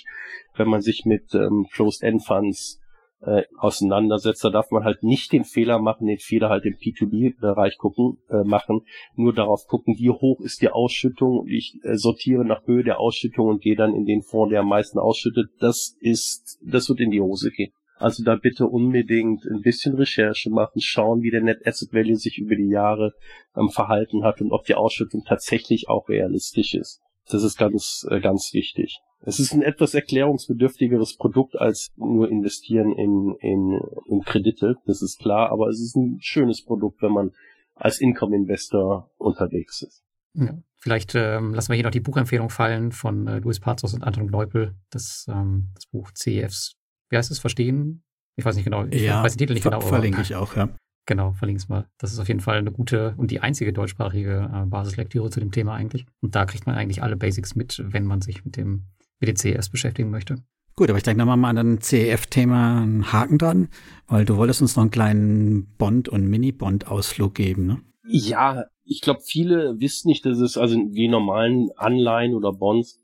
wenn 0.55 0.67
man 0.67 0.81
sich 0.81 1.05
mit 1.05 1.33
ähm, 1.33 1.67
Closed-End-Funds 1.71 2.81
äh, 3.21 3.43
auseinandersetzt. 3.57 4.43
Da 4.43 4.49
darf 4.49 4.71
man 4.71 4.83
halt 4.83 5.03
nicht 5.03 5.31
den 5.31 5.43
Fehler 5.43 5.79
machen, 5.79 6.07
den 6.07 6.19
Fehler 6.19 6.49
halt 6.49 6.65
im 6.65 6.75
P2B-Bereich 6.75 7.77
gucken, 7.77 8.17
äh, 8.29 8.43
machen, 8.43 8.81
nur 9.15 9.33
darauf 9.33 9.67
gucken, 9.67 9.95
wie 9.97 10.09
hoch 10.09 10.39
ist 10.41 10.61
die 10.61 10.69
Ausschüttung 10.69 11.39
und 11.39 11.49
ich 11.49 11.79
äh, 11.83 11.97
sortiere 11.97 12.45
nach 12.45 12.65
Höhe 12.67 12.83
der 12.83 12.99
Ausschüttung 12.99 13.47
und 13.47 13.61
gehe 13.61 13.75
dann 13.75 13.95
in 13.95 14.05
den 14.05 14.21
Fonds, 14.21 14.51
der 14.51 14.61
am 14.61 14.69
meisten 14.69 14.99
ausschüttet. 14.99 15.49
Das 15.59 15.97
ist, 15.99 16.59
das 16.61 16.89
wird 16.89 16.99
in 16.99 17.11
die 17.11 17.21
Hose 17.21 17.51
gehen. 17.51 17.71
Also 17.97 18.23
da 18.23 18.35
bitte 18.35 18.67
unbedingt 18.67 19.45
ein 19.45 19.61
bisschen 19.61 19.95
Recherche 19.95 20.49
machen, 20.49 20.81
schauen, 20.81 21.21
wie 21.21 21.31
der 21.31 21.41
Net 21.41 21.65
Asset 21.65 21.93
Value 21.93 22.17
sich 22.17 22.37
über 22.37 22.55
die 22.55 22.67
Jahre 22.67 23.13
ähm, 23.55 23.69
verhalten 23.69 24.23
hat 24.23 24.41
und 24.41 24.51
ob 24.51 24.65
die 24.65 24.75
Ausschüttung 24.75 25.23
tatsächlich 25.25 25.87
auch 25.87 26.09
realistisch 26.09 26.73
ist. 26.73 27.01
Das 27.29 27.43
ist 27.43 27.57
ganz, 27.57 28.05
äh, 28.09 28.19
ganz 28.19 28.53
wichtig. 28.53 28.99
Es 29.21 29.39
ist 29.39 29.53
ein 29.53 29.63
etwas 29.63 29.93
erklärungsbedürftigeres 29.95 31.15
Produkt 31.17 31.55
als 31.55 31.91
nur 31.95 32.29
investieren 32.29 32.93
in, 32.93 33.35
in, 33.39 33.79
in 34.07 34.21
Kredite, 34.21 34.75
das 34.85 35.01
ist 35.01 35.19
klar, 35.19 35.51
aber 35.51 35.67
es 35.69 35.79
ist 35.79 35.95
ein 35.95 36.19
schönes 36.21 36.63
Produkt, 36.63 37.01
wenn 37.01 37.11
man 37.11 37.31
als 37.73 37.99
Income-Investor 37.99 39.09
unterwegs 39.17 39.81
ist. 39.81 40.03
Ja, 40.33 40.57
vielleicht 40.77 41.15
ähm, 41.15 41.53
lassen 41.53 41.69
wir 41.69 41.75
hier 41.75 41.85
noch 41.85 41.91
die 41.91 42.01
Buchempfehlung 42.01 42.49
fallen 42.49 42.91
von 42.91 43.27
äh, 43.27 43.39
Louis 43.39 43.59
Pazos 43.59 43.93
und 43.93 44.03
Anton 44.03 44.27
Gneupel, 44.27 44.75
das, 44.91 45.25
ähm, 45.29 45.69
das 45.73 45.85
Buch 45.87 46.11
CEFs. 46.13 46.75
Wie 47.09 47.17
heißt 47.17 47.31
es? 47.31 47.39
Verstehen? 47.39 48.03
Ich 48.35 48.45
weiß 48.45 48.55
nicht 48.55 48.65
genau. 48.65 48.85
Ich 48.85 49.01
ja, 49.01 49.23
weiß 49.23 49.33
den 49.33 49.39
Titel 49.39 49.53
nicht 49.53 49.63
genau. 49.63 49.81
Verlinke 49.81 50.21
ich 50.21 50.35
auch, 50.35 50.55
ja. 50.55 50.69
Genau, 51.07 51.33
verlinke 51.33 51.59
es 51.59 51.69
mal. 51.69 51.87
Das 51.99 52.11
ist 52.11 52.19
auf 52.19 52.27
jeden 52.27 52.39
Fall 52.39 52.57
eine 52.57 52.71
gute 52.71 53.13
und 53.17 53.29
die 53.29 53.39
einzige 53.39 53.71
deutschsprachige 53.71 54.49
äh, 54.51 54.65
Basislektüre 54.65 55.29
zu 55.29 55.39
dem 55.39 55.51
Thema 55.51 55.75
eigentlich. 55.75 56.05
Und 56.21 56.35
da 56.35 56.45
kriegt 56.45 56.65
man 56.65 56.75
eigentlich 56.75 57.03
alle 57.03 57.15
Basics 57.15 57.55
mit, 57.55 57.83
wenn 57.85 58.05
man 58.05 58.21
sich 58.21 58.43
mit 58.43 58.57
dem 58.57 58.85
mit 59.19 59.29
den 59.29 59.35
CEFs 59.35 59.69
beschäftigen 59.69 60.09
möchte. 60.09 60.37
Gut, 60.75 60.89
aber 60.89 60.97
ich 60.97 61.03
denke 61.03 61.19
nochmal 61.19 61.37
mal 61.37 61.57
an 61.57 61.75
ein 61.75 61.81
CEF-Thema 61.81 62.81
einen 62.81 63.13
Haken 63.13 63.37
dran, 63.37 63.69
weil 64.07 64.25
du 64.25 64.35
wolltest 64.35 64.61
uns 64.61 64.75
noch 64.75 64.83
einen 64.83 64.91
kleinen 64.91 65.67
Bond- 65.77 66.09
und 66.09 66.27
Mini-Bond-Ausflug 66.27 67.33
geben, 67.33 67.65
ne? 67.65 67.81
Ja, 68.07 68.65
ich 68.83 69.01
glaube, 69.01 69.21
viele 69.23 69.79
wissen 69.79 70.09
nicht, 70.09 70.25
dass 70.25 70.37
es 70.39 70.57
also 70.57 70.75
die 70.75 71.07
normalen 71.07 71.69
Anleihen 71.77 72.33
oder 72.33 72.51
Bonds, 72.51 72.99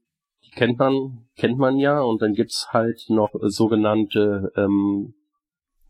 kennt 0.55 0.79
man, 0.79 1.25
kennt 1.35 1.57
man 1.57 1.77
ja, 1.77 2.01
und 2.01 2.21
dann 2.21 2.33
gibt's 2.33 2.67
halt 2.71 3.05
noch 3.09 3.31
sogenannte 3.41 4.51
ähm, 4.55 5.13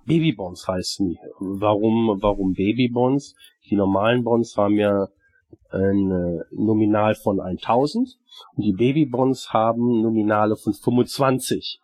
Babybonds 0.06 0.68
heißen 0.68 1.10
die. 1.10 1.20
Warum, 1.40 2.18
warum 2.22 2.54
Babybonds? 2.54 3.36
Die 3.70 3.76
normalen 3.76 4.24
Bonds 4.24 4.58
haben 4.58 4.78
ja 4.78 5.08
ein 5.70 6.12
äh, 6.12 6.44
Nominal 6.52 7.16
von 7.16 7.40
1000 7.40 8.18
und 8.56 8.64
die 8.64 8.74
Babybonds 8.74 9.54
haben 9.54 10.02
Nominale 10.02 10.56
von 10.56 10.74
25. 10.74 11.80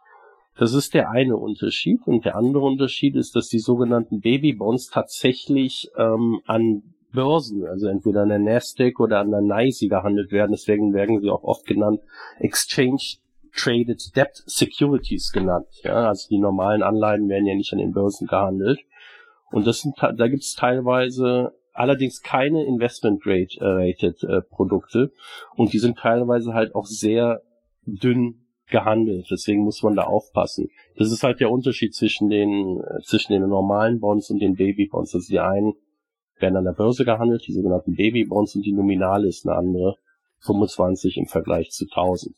Das 0.57 0.73
ist 0.73 0.93
der 0.93 1.11
eine 1.11 1.37
Unterschied. 1.37 2.01
Und 2.05 2.25
der 2.25 2.35
andere 2.35 2.63
Unterschied 2.63 3.15
ist, 3.15 3.35
dass 3.35 3.47
die 3.47 3.59
sogenannten 3.59 4.21
Babybonds 4.21 4.89
tatsächlich 4.89 5.89
ähm, 5.97 6.41
an 6.45 6.95
Börsen, 7.13 7.65
also 7.65 7.87
entweder 7.87 8.23
an 8.23 8.29
der 8.29 8.39
Nasdaq 8.39 8.99
oder 8.99 9.19
an 9.19 9.31
der 9.31 9.41
NYSE 9.41 9.87
gehandelt 9.87 10.31
werden. 10.31 10.51
Deswegen 10.51 10.93
werden 10.93 11.21
sie 11.21 11.29
auch 11.29 11.43
oft 11.43 11.65
genannt 11.65 12.01
Exchange 12.39 13.17
Traded 13.55 14.15
Debt 14.15 14.43
Securities 14.45 15.31
genannt. 15.31 15.67
Ja, 15.83 16.07
also 16.07 16.27
die 16.29 16.37
normalen 16.37 16.83
Anleihen 16.83 17.27
werden 17.27 17.47
ja 17.47 17.55
nicht 17.55 17.73
an 17.73 17.79
den 17.79 17.93
Börsen 17.93 18.27
gehandelt. 18.27 18.79
Und 19.51 19.65
das 19.65 19.79
sind, 19.79 19.95
da 19.97 20.27
gibt 20.27 20.43
es 20.43 20.53
teilweise 20.53 21.53
allerdings 21.73 22.21
keine 22.21 22.65
Investment 22.65 23.21
Grade 23.21 23.49
äh, 23.59 23.89
Rated 23.89 24.23
äh, 24.23 24.41
Produkte 24.41 25.11
und 25.55 25.73
die 25.73 25.79
sind 25.79 25.97
teilweise 25.97 26.53
halt 26.53 26.75
auch 26.75 26.85
sehr 26.85 27.41
dünn 27.85 28.47
gehandelt. 28.67 29.27
Deswegen 29.31 29.63
muss 29.63 29.83
man 29.83 29.95
da 29.95 30.03
aufpassen. 30.03 30.69
Das 30.97 31.11
ist 31.11 31.23
halt 31.23 31.39
der 31.39 31.51
Unterschied 31.51 31.93
zwischen 31.93 32.29
den 32.29 32.81
äh, 32.81 33.01
zwischen 33.03 33.31
den 33.31 33.47
normalen 33.47 33.99
Bonds 33.99 34.29
und 34.29 34.39
den 34.39 34.55
Baby 34.55 34.87
Bonds. 34.87 35.13
Also 35.13 35.27
die 35.29 35.39
einen 35.39 35.73
werden 36.39 36.57
an 36.57 36.65
der 36.65 36.73
Börse 36.73 37.05
gehandelt, 37.05 37.43
die 37.47 37.53
sogenannten 37.53 37.95
Baby 37.95 38.25
Bonds 38.25 38.55
und 38.55 38.65
die 38.65 38.73
Nominale 38.73 39.27
ist 39.27 39.47
eine 39.47 39.55
andere, 39.57 39.97
25 40.39 41.17
im 41.17 41.27
Vergleich 41.27 41.71
zu 41.71 41.85
1000. 41.85 42.35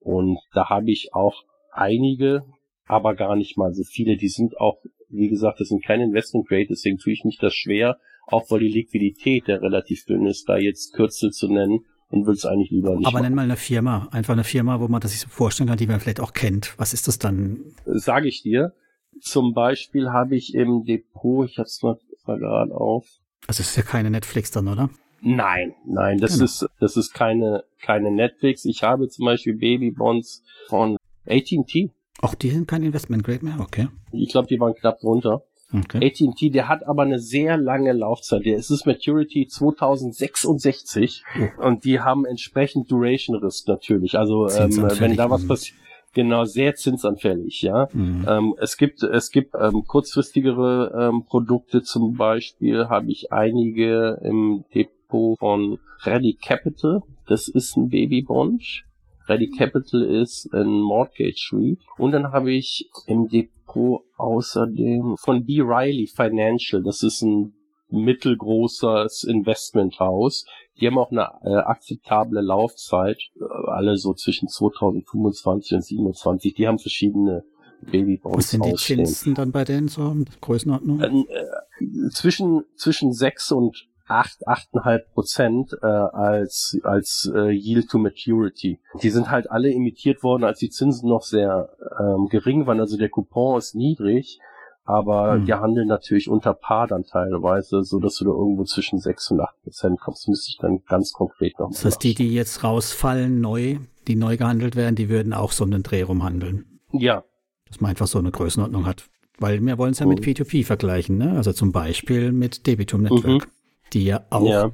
Und 0.00 0.38
da 0.52 0.68
habe 0.68 0.90
ich 0.90 1.14
auch 1.14 1.44
einige, 1.70 2.44
aber 2.86 3.14
gar 3.14 3.36
nicht 3.36 3.56
mal 3.56 3.72
so 3.72 3.84
viele. 3.84 4.16
Die 4.16 4.28
sind 4.28 4.58
auch, 4.58 4.78
wie 5.08 5.28
gesagt, 5.28 5.60
das 5.60 5.68
sind 5.68 5.84
keine 5.84 6.04
Investment 6.04 6.48
Grade, 6.48 6.66
deswegen 6.70 6.98
tue 6.98 7.12
ich 7.12 7.24
mich 7.24 7.38
das 7.38 7.54
schwer, 7.54 7.98
auch 8.26 8.50
weil 8.50 8.60
die 8.60 8.68
Liquidität 8.68 9.48
ja 9.48 9.56
relativ 9.56 10.04
dünn 10.04 10.26
ist, 10.26 10.48
da 10.48 10.56
jetzt 10.56 10.94
Kürzel 10.94 11.30
zu 11.30 11.48
nennen 11.48 11.84
und 12.10 12.26
will 12.26 12.34
es 12.34 12.44
eigentlich 12.44 12.70
lieber 12.70 12.94
nicht. 12.94 13.06
Aber 13.06 13.14
machen. 13.14 13.24
nenn 13.24 13.34
mal 13.34 13.42
eine 13.42 13.56
Firma, 13.56 14.08
einfach 14.12 14.34
eine 14.34 14.44
Firma, 14.44 14.80
wo 14.80 14.88
man 14.88 15.00
das 15.00 15.12
sich 15.12 15.20
so 15.20 15.28
vorstellen 15.28 15.68
kann, 15.68 15.78
die 15.78 15.86
man 15.86 16.00
vielleicht 16.00 16.20
auch 16.20 16.32
kennt. 16.34 16.74
Was 16.78 16.92
ist 16.92 17.08
das 17.08 17.18
dann? 17.18 17.74
Sage 17.86 18.28
ich 18.28 18.42
dir. 18.42 18.74
Zum 19.20 19.54
Beispiel 19.54 20.10
habe 20.10 20.36
ich 20.36 20.54
im 20.54 20.84
Depot, 20.84 21.48
ich 21.48 21.58
habe 21.58 21.66
es 21.66 21.82
mal 21.82 21.98
gerade 22.26 22.74
auf. 22.74 23.06
Also 23.46 23.60
es 23.60 23.70
ist 23.70 23.76
ja 23.76 23.82
keine 23.82 24.10
Netflix 24.10 24.50
dann, 24.50 24.68
oder? 24.68 24.90
Nein, 25.20 25.74
nein, 25.86 26.18
das 26.18 26.34
genau. 26.34 26.44
ist 26.46 26.66
das 26.80 26.96
ist 26.96 27.12
keine 27.14 27.64
keine 27.80 28.10
Netflix. 28.10 28.64
Ich 28.64 28.82
habe 28.82 29.08
zum 29.08 29.24
Beispiel 29.24 29.54
Babybonds 29.54 30.42
von 30.68 30.96
AT&T. 31.26 31.90
Auch 32.20 32.34
die 32.34 32.50
sind 32.50 32.66
kein 32.66 32.82
Investment 32.82 33.24
Grade 33.24 33.44
mehr, 33.44 33.60
okay. 33.60 33.88
Ich 34.10 34.30
glaube, 34.30 34.48
die 34.48 34.58
waren 34.58 34.74
knapp 34.74 35.00
drunter. 35.00 35.42
Okay. 35.74 36.06
AT&T, 36.06 36.50
der 36.50 36.68
hat 36.68 36.86
aber 36.86 37.02
eine 37.02 37.18
sehr 37.18 37.56
lange 37.56 37.92
Laufzeit. 37.92 38.44
Der 38.44 38.56
ist 38.56 38.70
es 38.70 38.84
Maturity 38.84 39.46
2066 39.46 41.24
oh. 41.38 41.62
und 41.66 41.84
die 41.84 42.00
haben 42.00 42.26
entsprechend 42.26 42.90
Duration 42.90 43.36
Risk 43.36 43.68
natürlich. 43.68 44.18
Also 44.18 44.48
ähm, 44.50 44.76
wenn 44.98 45.16
da 45.16 45.30
was 45.30 45.46
passiert, 45.46 45.78
genau 46.12 46.44
sehr 46.44 46.74
zinsanfällig. 46.74 47.62
Ja, 47.62 47.88
mhm. 47.92 48.26
ähm, 48.28 48.54
es 48.58 48.76
gibt 48.76 49.02
es 49.02 49.30
gibt 49.30 49.54
ähm, 49.58 49.84
kurzfristigere 49.86 51.10
ähm, 51.10 51.24
Produkte. 51.24 51.82
Zum 51.82 52.14
Beispiel 52.14 52.88
habe 52.88 53.10
ich 53.10 53.32
einige 53.32 54.20
im 54.22 54.64
Depot 54.74 55.38
von 55.38 55.78
Ready 56.04 56.38
Capital. 56.40 57.02
Das 57.26 57.48
ist 57.48 57.76
ein 57.76 57.88
Babybond. 57.88 58.84
Ready 59.28 59.50
Capital 59.50 60.02
ist 60.02 60.52
ein 60.52 60.68
Mortgage 60.68 61.50
REIT. 61.52 61.78
Und 61.96 62.12
dann 62.12 62.32
habe 62.32 62.52
ich 62.52 62.90
im 63.06 63.28
Depot 63.28 64.02
außerdem 64.16 65.16
von 65.18 65.44
B. 65.44 65.60
Riley 65.60 66.06
Financial. 66.06 66.82
Das 66.82 67.02
ist 67.02 67.22
ein 67.22 67.54
mittelgroßes 67.92 69.24
Investmenthaus. 69.24 70.46
Die 70.80 70.86
haben 70.86 70.98
auch 70.98 71.10
eine 71.10 71.28
äh, 71.44 71.56
akzeptable 71.56 72.40
Laufzeit, 72.40 73.18
äh, 73.36 73.44
alle 73.70 73.96
so 73.96 74.14
zwischen 74.14 74.48
2025 74.48 75.18
und 75.22 75.34
2027. 75.76 76.54
Die 76.54 76.66
haben 76.66 76.78
verschiedene 76.78 77.44
Babybonds 77.82 78.38
Was 78.38 78.50
sind 78.50 78.64
die 78.64 78.74
Zinsen 78.74 79.34
dann 79.34 79.52
bei 79.52 79.64
denen 79.64 79.88
so 79.88 80.10
in 80.10 80.24
Größenordnung? 80.40 81.00
Äh, 81.00 82.08
zwischen, 82.10 82.64
zwischen 82.76 83.12
6 83.12 83.52
und 83.52 83.88
8, 84.06 84.46
8,5 84.46 84.98
Prozent 85.14 85.76
äh, 85.82 85.86
als, 85.86 86.78
als 86.82 87.30
äh, 87.34 87.50
Yield 87.50 87.88
to 87.88 87.98
Maturity. 87.98 88.78
Die 89.02 89.10
sind 89.10 89.30
halt 89.30 89.50
alle 89.50 89.70
imitiert 89.70 90.22
worden, 90.22 90.44
als 90.44 90.58
die 90.58 90.70
Zinsen 90.70 91.08
noch 91.08 91.22
sehr 91.22 91.70
ähm, 91.98 92.28
gering 92.28 92.66
waren. 92.66 92.80
Also 92.80 92.96
der 92.96 93.08
Coupon 93.08 93.58
ist 93.58 93.74
niedrig, 93.74 94.38
aber 94.84 95.34
hm. 95.34 95.44
die 95.46 95.54
handeln 95.54 95.88
natürlich 95.88 96.28
unter 96.28 96.54
Paar 96.54 96.86
dann 96.86 97.04
teilweise, 97.04 97.82
so 97.82 98.00
dass 98.00 98.16
du 98.16 98.24
da 98.24 98.30
irgendwo 98.30 98.64
zwischen 98.64 98.98
6 98.98 99.32
und 99.32 99.40
8 99.40 99.62
Prozent 99.62 100.00
kommst. 100.00 100.28
Müsste 100.28 100.50
ich 100.50 100.58
dann 100.58 100.82
ganz 100.88 101.12
konkret 101.12 101.58
noch 101.58 101.70
Das 101.70 101.84
heißt, 101.84 102.02
die, 102.02 102.14
die 102.14 102.34
jetzt 102.34 102.64
rausfallen, 102.64 103.40
neu, 103.40 103.78
die 104.08 104.16
neu 104.16 104.36
gehandelt 104.36 104.76
werden, 104.76 104.96
die 104.96 105.08
würden 105.08 105.32
auch 105.32 105.52
so 105.52 105.64
einen 105.64 105.82
Dreh 105.82 106.02
rumhandeln. 106.02 106.80
Ja. 106.92 107.24
Dass 107.68 107.80
man 107.80 107.90
einfach 107.90 108.06
so 108.06 108.18
eine 108.18 108.30
Größenordnung 108.30 108.86
hat. 108.86 109.04
Weil 109.38 109.64
wir 109.64 109.78
wollen 109.78 109.92
es 109.92 109.98
ja 109.98 110.06
mit 110.06 110.20
P2P 110.20 110.64
vergleichen, 110.64 111.16
ne? 111.16 111.32
Also 111.32 111.52
zum 111.52 111.72
Beispiel 111.72 112.30
mit 112.30 112.66
Debitum 112.66 113.02
Network. 113.02 113.46
Mhm 113.46 113.52
die 113.92 114.04
ja 114.04 114.24
auch 114.30 114.46
ja. 114.46 114.70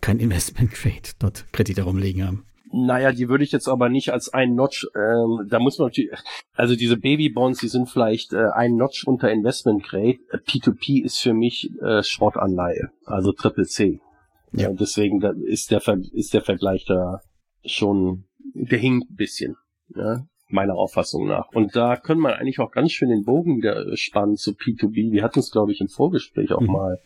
kein 0.00 0.18
Investment 0.20 0.72
Grade 0.72 1.10
dort 1.18 1.44
Kredite 1.52 1.82
rumliegen 1.82 2.26
haben. 2.26 2.44
Naja, 2.70 3.12
die 3.12 3.28
würde 3.28 3.44
ich 3.44 3.52
jetzt 3.52 3.68
aber 3.68 3.88
nicht 3.88 4.12
als 4.12 4.32
ein 4.32 4.54
Notch, 4.54 4.86
ähm, 4.94 5.46
da 5.48 5.58
muss 5.58 5.78
man 5.78 5.88
natürlich, 5.88 6.10
also 6.54 6.76
diese 6.76 6.96
Babybonds, 6.96 7.60
die 7.60 7.68
sind 7.68 7.88
vielleicht 7.88 8.32
äh, 8.32 8.50
ein 8.54 8.76
Notch 8.76 9.04
unter 9.06 9.30
Investment 9.30 9.82
Grade. 9.84 10.18
P2P 10.46 11.02
ist 11.04 11.18
für 11.18 11.32
mich 11.32 11.70
äh, 11.80 12.02
Schrottanleihe, 12.02 12.90
also 13.04 13.32
Triple 13.32 13.66
C. 13.66 14.00
Ja. 14.52 14.68
ja 14.68 14.72
deswegen 14.72 15.20
da 15.20 15.30
ist 15.30 15.70
der, 15.70 15.82
ist 16.12 16.34
der 16.34 16.42
Vergleich 16.42 16.84
da 16.86 17.20
schon, 17.64 18.24
der 18.54 18.78
hinkt 18.78 19.10
ein 19.10 19.16
bisschen, 19.16 19.56
ja, 19.94 20.26
meiner 20.48 20.74
Auffassung 20.74 21.26
nach. 21.26 21.48
Und 21.52 21.76
da 21.76 21.96
können 21.96 22.20
wir 22.20 22.36
eigentlich 22.36 22.58
auch 22.58 22.70
ganz 22.70 22.92
schön 22.92 23.10
den 23.10 23.24
Bogen 23.24 23.58
wieder 23.58 23.86
äh, 23.86 23.96
spannen 23.96 24.36
zu 24.36 24.52
P2B. 24.52 25.12
Wir 25.12 25.22
hatten 25.22 25.40
es, 25.40 25.50
glaube 25.50 25.72
ich, 25.72 25.80
im 25.80 25.88
Vorgespräch 25.88 26.52
auch 26.52 26.60
mhm. 26.60 26.72
mal 26.72 26.98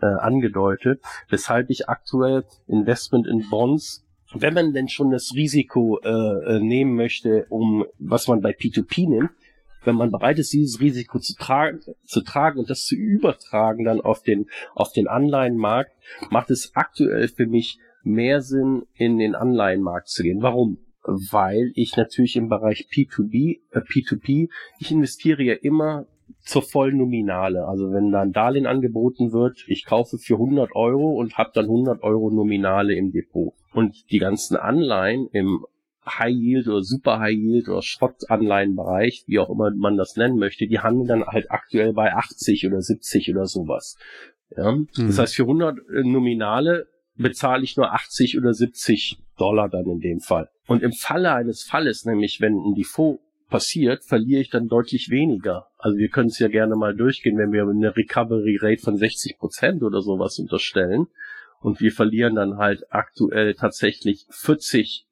äh, 0.00 0.06
angedeutet, 0.06 1.00
weshalb 1.28 1.70
ich 1.70 1.88
aktuell 1.88 2.44
Investment 2.66 3.26
in 3.26 3.48
Bonds, 3.48 4.03
wenn 4.34 4.54
man 4.54 4.72
denn 4.72 4.88
schon 4.88 5.10
das 5.10 5.32
Risiko 5.34 6.00
äh, 6.02 6.08
äh 6.08 6.60
nehmen 6.60 6.94
möchte, 6.94 7.46
um 7.48 7.84
was 7.98 8.28
man 8.28 8.40
bei 8.40 8.50
P2P 8.50 9.08
nimmt, 9.08 9.30
wenn 9.84 9.96
man 9.96 10.10
bereit 10.10 10.38
ist, 10.38 10.52
dieses 10.52 10.80
Risiko 10.80 11.18
zu 11.18 11.34
tragen, 11.34 11.80
zu 12.04 12.22
tragen 12.22 12.58
und 12.58 12.70
das 12.70 12.84
zu 12.84 12.94
übertragen 12.94 13.84
dann 13.84 14.00
auf 14.00 14.22
den, 14.22 14.46
auf 14.74 14.92
den 14.92 15.08
Anleihenmarkt, 15.08 15.92
macht 16.30 16.50
es 16.50 16.72
aktuell 16.74 17.28
für 17.28 17.46
mich 17.46 17.78
mehr 18.02 18.40
Sinn, 18.40 18.84
in 18.94 19.18
den 19.18 19.34
Anleihenmarkt 19.34 20.08
zu 20.08 20.22
gehen. 20.22 20.42
Warum? 20.42 20.78
Weil 21.02 21.72
ich 21.74 21.96
natürlich 21.96 22.36
im 22.36 22.48
Bereich 22.48 22.88
P2B, 22.90 23.60
äh, 23.72 23.80
P2P, 23.80 24.48
ich 24.78 24.90
investiere 24.90 25.42
ja 25.42 25.54
immer 25.54 26.06
zur 26.44 26.62
vollen 26.62 26.98
Nominale. 26.98 27.66
Also 27.66 27.92
wenn 27.92 28.12
da 28.12 28.20
ein 28.20 28.32
Darlehen 28.32 28.66
angeboten 28.66 29.32
wird, 29.32 29.64
ich 29.66 29.84
kaufe 29.86 30.18
für 30.18 30.34
100 30.34 30.74
Euro 30.74 31.18
und 31.18 31.38
habe 31.38 31.50
dann 31.54 31.64
100 31.64 32.02
Euro 32.02 32.30
Nominale 32.30 32.94
im 32.94 33.12
Depot. 33.12 33.54
Und 33.72 34.10
die 34.10 34.18
ganzen 34.18 34.56
Anleihen 34.56 35.28
im 35.32 35.64
High 36.06 36.34
Yield 36.34 36.68
oder 36.68 36.82
Super 36.82 37.18
High 37.18 37.34
Yield 37.34 37.68
oder 37.68 37.80
Schrottanleihenbereich, 37.80 39.24
wie 39.26 39.38
auch 39.38 39.48
immer 39.48 39.70
man 39.74 39.96
das 39.96 40.16
nennen 40.16 40.38
möchte, 40.38 40.66
die 40.66 40.80
handeln 40.80 41.08
dann 41.08 41.26
halt 41.26 41.50
aktuell 41.50 41.94
bei 41.94 42.12
80 42.12 42.66
oder 42.66 42.82
70 42.82 43.30
oder 43.30 43.46
sowas. 43.46 43.96
Ja? 44.54 44.72
Mhm. 44.72 44.88
Das 44.94 45.18
heißt, 45.18 45.34
für 45.34 45.42
100 45.44 45.78
äh, 45.78 46.02
Nominale 46.02 46.88
bezahle 47.16 47.64
ich 47.64 47.76
nur 47.76 47.92
80 47.92 48.36
oder 48.38 48.52
70 48.52 49.18
Dollar 49.38 49.70
dann 49.70 49.86
in 49.86 50.00
dem 50.00 50.20
Fall. 50.20 50.50
Und 50.66 50.82
im 50.82 50.92
Falle 50.92 51.32
eines 51.32 51.62
Falles, 51.62 52.04
nämlich 52.04 52.40
wenn 52.40 52.54
ein 52.54 52.74
Default 52.74 53.20
passiert, 53.48 54.04
verliere 54.04 54.40
ich 54.40 54.50
dann 54.50 54.68
deutlich 54.68 55.10
weniger. 55.10 55.68
Also 55.78 55.98
wir 55.98 56.08
können 56.08 56.28
es 56.28 56.38
ja 56.38 56.48
gerne 56.48 56.76
mal 56.76 56.94
durchgehen, 56.94 57.38
wenn 57.38 57.52
wir 57.52 57.62
eine 57.62 57.96
Recovery 57.96 58.58
Rate 58.60 58.82
von 58.82 58.96
60 58.96 59.38
Prozent 59.38 59.82
oder 59.82 60.00
sowas 60.02 60.38
unterstellen 60.38 61.06
und 61.60 61.80
wir 61.80 61.92
verlieren 61.92 62.34
dann 62.34 62.58
halt 62.58 62.84
aktuell 62.90 63.54
tatsächlich 63.54 64.26
40 64.30 65.06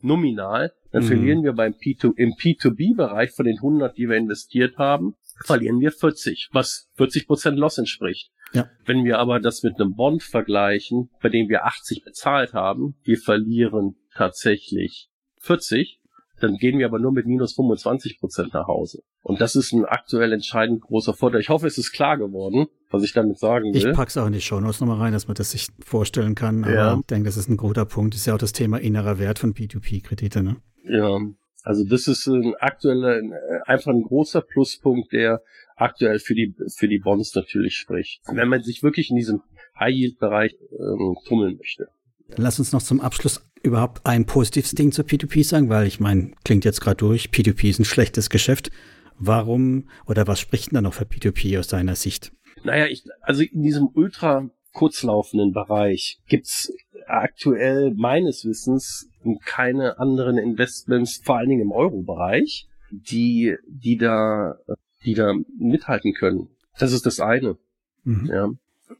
nominal, 0.00 0.72
dann 0.92 1.02
mhm. 1.02 1.08
verlieren 1.08 1.44
wir 1.44 1.52
beim 1.54 1.72
P2, 1.72 2.16
im 2.16 2.32
P2B-Bereich 2.32 3.32
von 3.32 3.46
den 3.46 3.56
100, 3.56 3.96
die 3.96 4.08
wir 4.08 4.16
investiert 4.16 4.76
haben, 4.76 5.16
verlieren 5.44 5.80
wir 5.80 5.90
40, 5.90 6.50
was 6.52 6.90
40 6.96 7.26
Prozent 7.26 7.58
Loss 7.58 7.78
entspricht. 7.78 8.30
Ja. 8.52 8.70
Wenn 8.84 9.04
wir 9.04 9.18
aber 9.18 9.40
das 9.40 9.62
mit 9.62 9.80
einem 9.80 9.94
Bond 9.94 10.22
vergleichen, 10.22 11.10
bei 11.20 11.28
dem 11.28 11.48
wir 11.48 11.64
80 11.64 12.04
bezahlt 12.04 12.52
haben, 12.52 12.94
wir 13.02 13.18
verlieren 13.18 13.96
tatsächlich 14.14 15.08
40, 15.40 16.00
dann 16.44 16.56
gehen 16.56 16.78
wir 16.78 16.86
aber 16.86 16.98
nur 16.98 17.12
mit 17.12 17.26
minus 17.26 17.54
25 17.54 18.18
Prozent 18.18 18.54
nach 18.54 18.66
Hause. 18.66 19.02
Und 19.22 19.40
das 19.40 19.56
ist 19.56 19.72
ein 19.72 19.84
aktuell 19.84 20.32
entscheidend 20.32 20.82
großer 20.82 21.14
Vorteil. 21.14 21.40
Ich 21.40 21.48
hoffe, 21.48 21.66
es 21.66 21.78
ist 21.78 21.92
klar 21.92 22.18
geworden, 22.18 22.66
was 22.90 23.02
ich 23.02 23.12
damit 23.12 23.38
sagen 23.38 23.72
will. 23.72 23.76
Ich 23.76 23.92
pack's 23.92 24.16
auch 24.16 24.26
in 24.26 24.32
die 24.32 24.40
Shownotes 24.40 24.80
nochmal 24.80 24.98
rein, 24.98 25.12
dass 25.12 25.26
man 25.26 25.34
das 25.34 25.50
sich 25.50 25.68
vorstellen 25.84 26.34
kann. 26.34 26.64
Aber 26.64 26.74
ja. 26.74 26.96
ich 26.98 27.06
denke, 27.06 27.26
das 27.26 27.36
ist 27.36 27.48
ein 27.48 27.56
guter 27.56 27.84
Punkt. 27.84 28.14
Das 28.14 28.20
ist 28.20 28.26
ja 28.26 28.34
auch 28.34 28.38
das 28.38 28.52
Thema 28.52 28.78
innerer 28.78 29.18
Wert 29.18 29.38
von 29.38 29.54
P2P-Kredite, 29.54 30.42
ne? 30.42 30.56
Ja. 30.84 31.18
Also 31.62 31.84
das 31.84 32.06
ist 32.08 32.26
ein 32.26 32.54
aktueller, 32.60 33.20
einfach 33.64 33.90
ein 33.90 34.02
großer 34.02 34.42
Pluspunkt, 34.42 35.12
der 35.12 35.40
aktuell 35.76 36.18
für 36.18 36.34
die, 36.34 36.54
für 36.76 36.88
die 36.88 36.98
Bonds 36.98 37.34
natürlich 37.34 37.76
spricht. 37.76 38.20
Wenn 38.30 38.48
man 38.48 38.62
sich 38.62 38.82
wirklich 38.82 39.10
in 39.10 39.16
diesem 39.16 39.40
High-Yield-Bereich 39.78 40.56
ähm, 40.78 41.16
tummeln 41.26 41.56
möchte. 41.56 41.88
Lass 42.36 42.58
uns 42.58 42.72
noch 42.72 42.82
zum 42.82 43.00
Abschluss 43.00 43.44
überhaupt 43.62 44.04
ein 44.06 44.26
positives 44.26 44.72
Ding 44.72 44.92
zu 44.92 45.02
P2P 45.02 45.44
sagen, 45.44 45.68
weil 45.68 45.86
ich 45.86 46.00
meine, 46.00 46.32
klingt 46.44 46.64
jetzt 46.64 46.80
gerade 46.80 46.96
durch, 46.96 47.28
P2P 47.28 47.70
ist 47.70 47.78
ein 47.78 47.84
schlechtes 47.84 48.30
Geschäft. 48.30 48.70
Warum 49.18 49.88
oder 50.06 50.26
was 50.26 50.40
spricht 50.40 50.70
denn 50.70 50.76
da 50.76 50.80
noch 50.82 50.94
für 50.94 51.04
P2P 51.04 51.58
aus 51.58 51.68
deiner 51.68 51.94
Sicht? 51.94 52.32
Naja, 52.62 52.86
ich, 52.86 53.04
also 53.20 53.42
in 53.42 53.62
diesem 53.62 53.88
ultra 53.94 54.50
kurzlaufenden 54.72 55.52
Bereich 55.52 56.18
gibt's 56.26 56.72
aktuell 57.06 57.94
meines 57.94 58.44
Wissens 58.44 59.08
keine 59.44 59.98
anderen 59.98 60.36
Investments, 60.38 61.20
vor 61.24 61.38
allen 61.38 61.48
Dingen 61.48 61.62
im 61.62 61.72
Euro-Bereich, 61.72 62.68
die, 62.90 63.56
die 63.66 63.96
da, 63.96 64.56
die 65.04 65.14
da 65.14 65.34
mithalten 65.58 66.12
können. 66.12 66.48
Das 66.78 66.92
ist 66.92 67.06
das 67.06 67.20
eine. 67.20 67.56
Mhm. 68.02 68.26
Ja. 68.26 68.50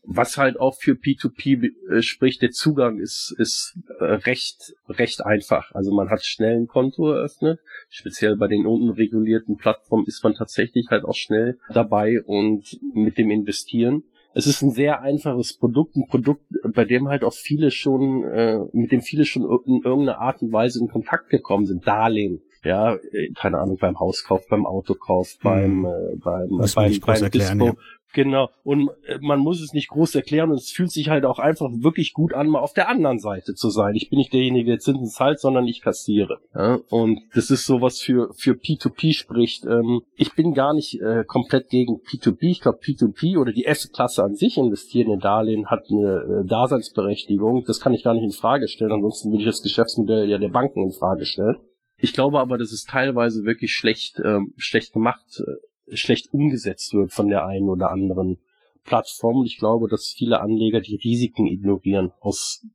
Was 0.03 0.39
halt 0.39 0.59
auch 0.59 0.75
für 0.75 0.93
P2P 0.93 1.71
äh, 1.91 2.03
spricht, 2.03 2.43
der 2.43 2.51
Zugang 2.51 2.99
ist, 2.99 3.35
ist 3.39 3.79
äh, 3.99 4.05
recht, 4.05 4.75
recht 4.89 5.25
einfach. 5.25 5.73
Also 5.73 5.93
man 5.93 6.11
hat 6.11 6.25
schnell 6.25 6.57
ein 6.57 6.67
Konto 6.67 7.13
eröffnet. 7.13 7.61
Speziell 7.91 8.37
bei 8.37 8.49
den 8.49 8.67
unregulierten 8.67 9.57
Plattformen 9.57 10.07
ist 10.07 10.25
man 10.25 10.35
tatsächlich 10.35 10.87
halt 10.91 11.05
auch 11.05 11.15
schnell 11.15 11.59
dabei 11.69 12.23
und 12.23 12.79
mit 12.95 13.19
dem 13.19 13.31
Investieren. 13.31 14.05
Es 14.37 14.47
ist 14.47 14.63
ein 14.63 14.71
sehr 14.71 15.01
einfaches 15.03 15.57
Produkt, 15.57 15.95
ein 15.97 16.07
Produkt, 16.09 16.43
bei 16.73 16.85
dem 16.85 17.09
halt 17.09 17.23
auch 17.23 17.35
viele 17.35 17.71
schon, 17.71 18.25
äh, 18.25 18.59
mit 18.73 18.91
dem 18.91 19.01
viele 19.01 19.25
schon 19.25 19.43
in 19.43 19.83
irgendeiner 19.85 20.19
Art 20.19 20.43
und 20.43 20.51
Weise 20.51 20.81
in 20.81 20.89
Kontakt 20.89 21.29
gekommen 21.29 21.67
sind. 21.67 21.87
Darlehen 21.87 22.43
ja, 22.65 22.95
äh, 22.95 23.31
keine 23.35 23.59
Ahnung, 23.59 23.77
beim 23.79 23.99
Hauskauf, 24.01 24.47
beim 24.49 24.67
Autokauf, 24.67 25.37
beim, 25.43 25.81
mhm. 25.81 25.85
äh, 25.85 26.17
beim, 26.17 26.49
Muss 26.49 26.75
beim, 26.75 26.99
beim 27.01 27.31
Dispo. 27.31 27.67
Ja. 27.67 27.75
Genau. 28.15 28.49
Und 28.63 28.91
äh, 29.07 29.19
man 29.21 29.41
muss 29.41 29.61
es 29.61 29.73
nicht 29.73 29.89
groß 29.89 30.15
erklären 30.15 30.51
und 30.51 30.57
es 30.57 30.71
fühlt 30.71 30.91
sich 30.91 31.11
halt 31.11 31.25
auch 31.25 31.41
einfach 31.41 31.69
wirklich 31.71 32.15
gut 32.15 32.33
an, 32.33 32.49
mal 32.49 32.61
auf 32.61 32.73
der 32.73 32.89
anderen 32.89 33.19
Seite 33.19 33.55
zu 33.55 33.71
sein. 33.71 33.97
Ich 33.97 34.09
bin 34.09 34.19
nicht 34.19 34.33
derjenige, 34.33 34.71
der 34.71 34.79
Zinsen 34.79 35.09
zahlt, 35.09 35.41
sondern 35.41 35.67
ich 35.67 35.83
kassiere. 35.83 36.39
Ja? 36.55 36.79
Und 36.91 37.21
das 37.35 37.51
ist 37.51 37.67
so 37.67 37.83
was 37.83 38.01
für, 38.01 38.33
für 38.35 38.53
P2P 38.53 39.13
spricht. 39.15 39.67
Ähm, 39.67 40.03
ich 40.15 40.35
bin 40.35 40.55
gar 40.55 40.75
nicht 40.75 41.01
äh, 41.01 41.25
komplett 41.27 41.69
gegen 41.69 41.97
P2P. 41.97 42.51
Ich 42.51 42.61
glaube, 42.61 42.79
P2P 42.79 43.37
oder 43.37 43.53
die 43.53 43.65
S-Klasse 43.65 44.23
an 44.23 44.37
sich 44.37 44.57
investieren 44.57 45.11
in 45.11 45.19
Darlehen 45.19 45.67
hat 45.67 45.85
eine 45.91 46.43
äh, 46.45 46.47
Daseinsberechtigung. 46.47 47.65
Das 47.67 47.81
kann 47.81 47.95
ich 47.95 48.05
gar 48.05 48.15
nicht 48.15 48.23
in 48.23 48.31
Frage 48.31 48.69
stellen. 48.69 48.93
Ansonsten 48.93 49.31
würde 49.31 49.43
ich 49.43 49.49
das 49.49 49.63
Geschäftsmodell 49.63 50.29
ja 50.29 50.39
der 50.39 50.49
Banken 50.51 50.85
in 50.85 50.93
Frage 50.93 51.27
stellen. 51.27 51.57
Ich 51.97 52.13
glaube 52.13 52.39
aber, 52.39 52.59
dass 52.59 52.71
es 52.71 52.85
teilweise 52.85 53.45
wirklich 53.45 53.73
schlecht, 53.73 54.21
ähm, 54.25 54.53
schlecht 54.57 54.93
gemacht, 54.93 55.25
äh, 55.41 55.74
schlecht 55.93 56.33
umgesetzt 56.33 56.95
wird 56.95 57.13
von 57.13 57.29
der 57.29 57.47
einen 57.47 57.69
oder 57.69 57.91
anderen 57.91 58.39
Plattform. 58.85 59.39
Und 59.39 59.47
ich 59.47 59.59
glaube, 59.59 59.89
dass 59.89 60.15
viele 60.17 60.41
Anleger 60.41 60.81
die 60.81 60.97
Risiken 60.97 61.47
ignorieren 61.47 62.13
aus, 62.21 62.67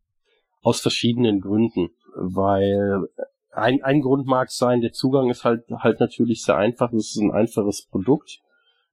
aus 0.62 0.82
verschiedenen 0.82 1.41
Gründen, 1.41 1.89
weil 2.16 3.07
ein, 3.51 3.82
ein 3.84 4.01
Grund 4.01 4.28
mag 4.28 4.51
sein, 4.51 4.82
der 4.82 4.93
Zugang 4.93 5.30
ist 5.30 5.43
halt, 5.43 5.64
halt 5.70 5.99
natürlich 5.99 6.43
sehr 6.43 6.57
einfach, 6.57 6.93
es 6.93 7.12
ist 7.12 7.22
ein 7.22 7.32
einfaches 7.32 7.88
Produkt. 7.89 8.41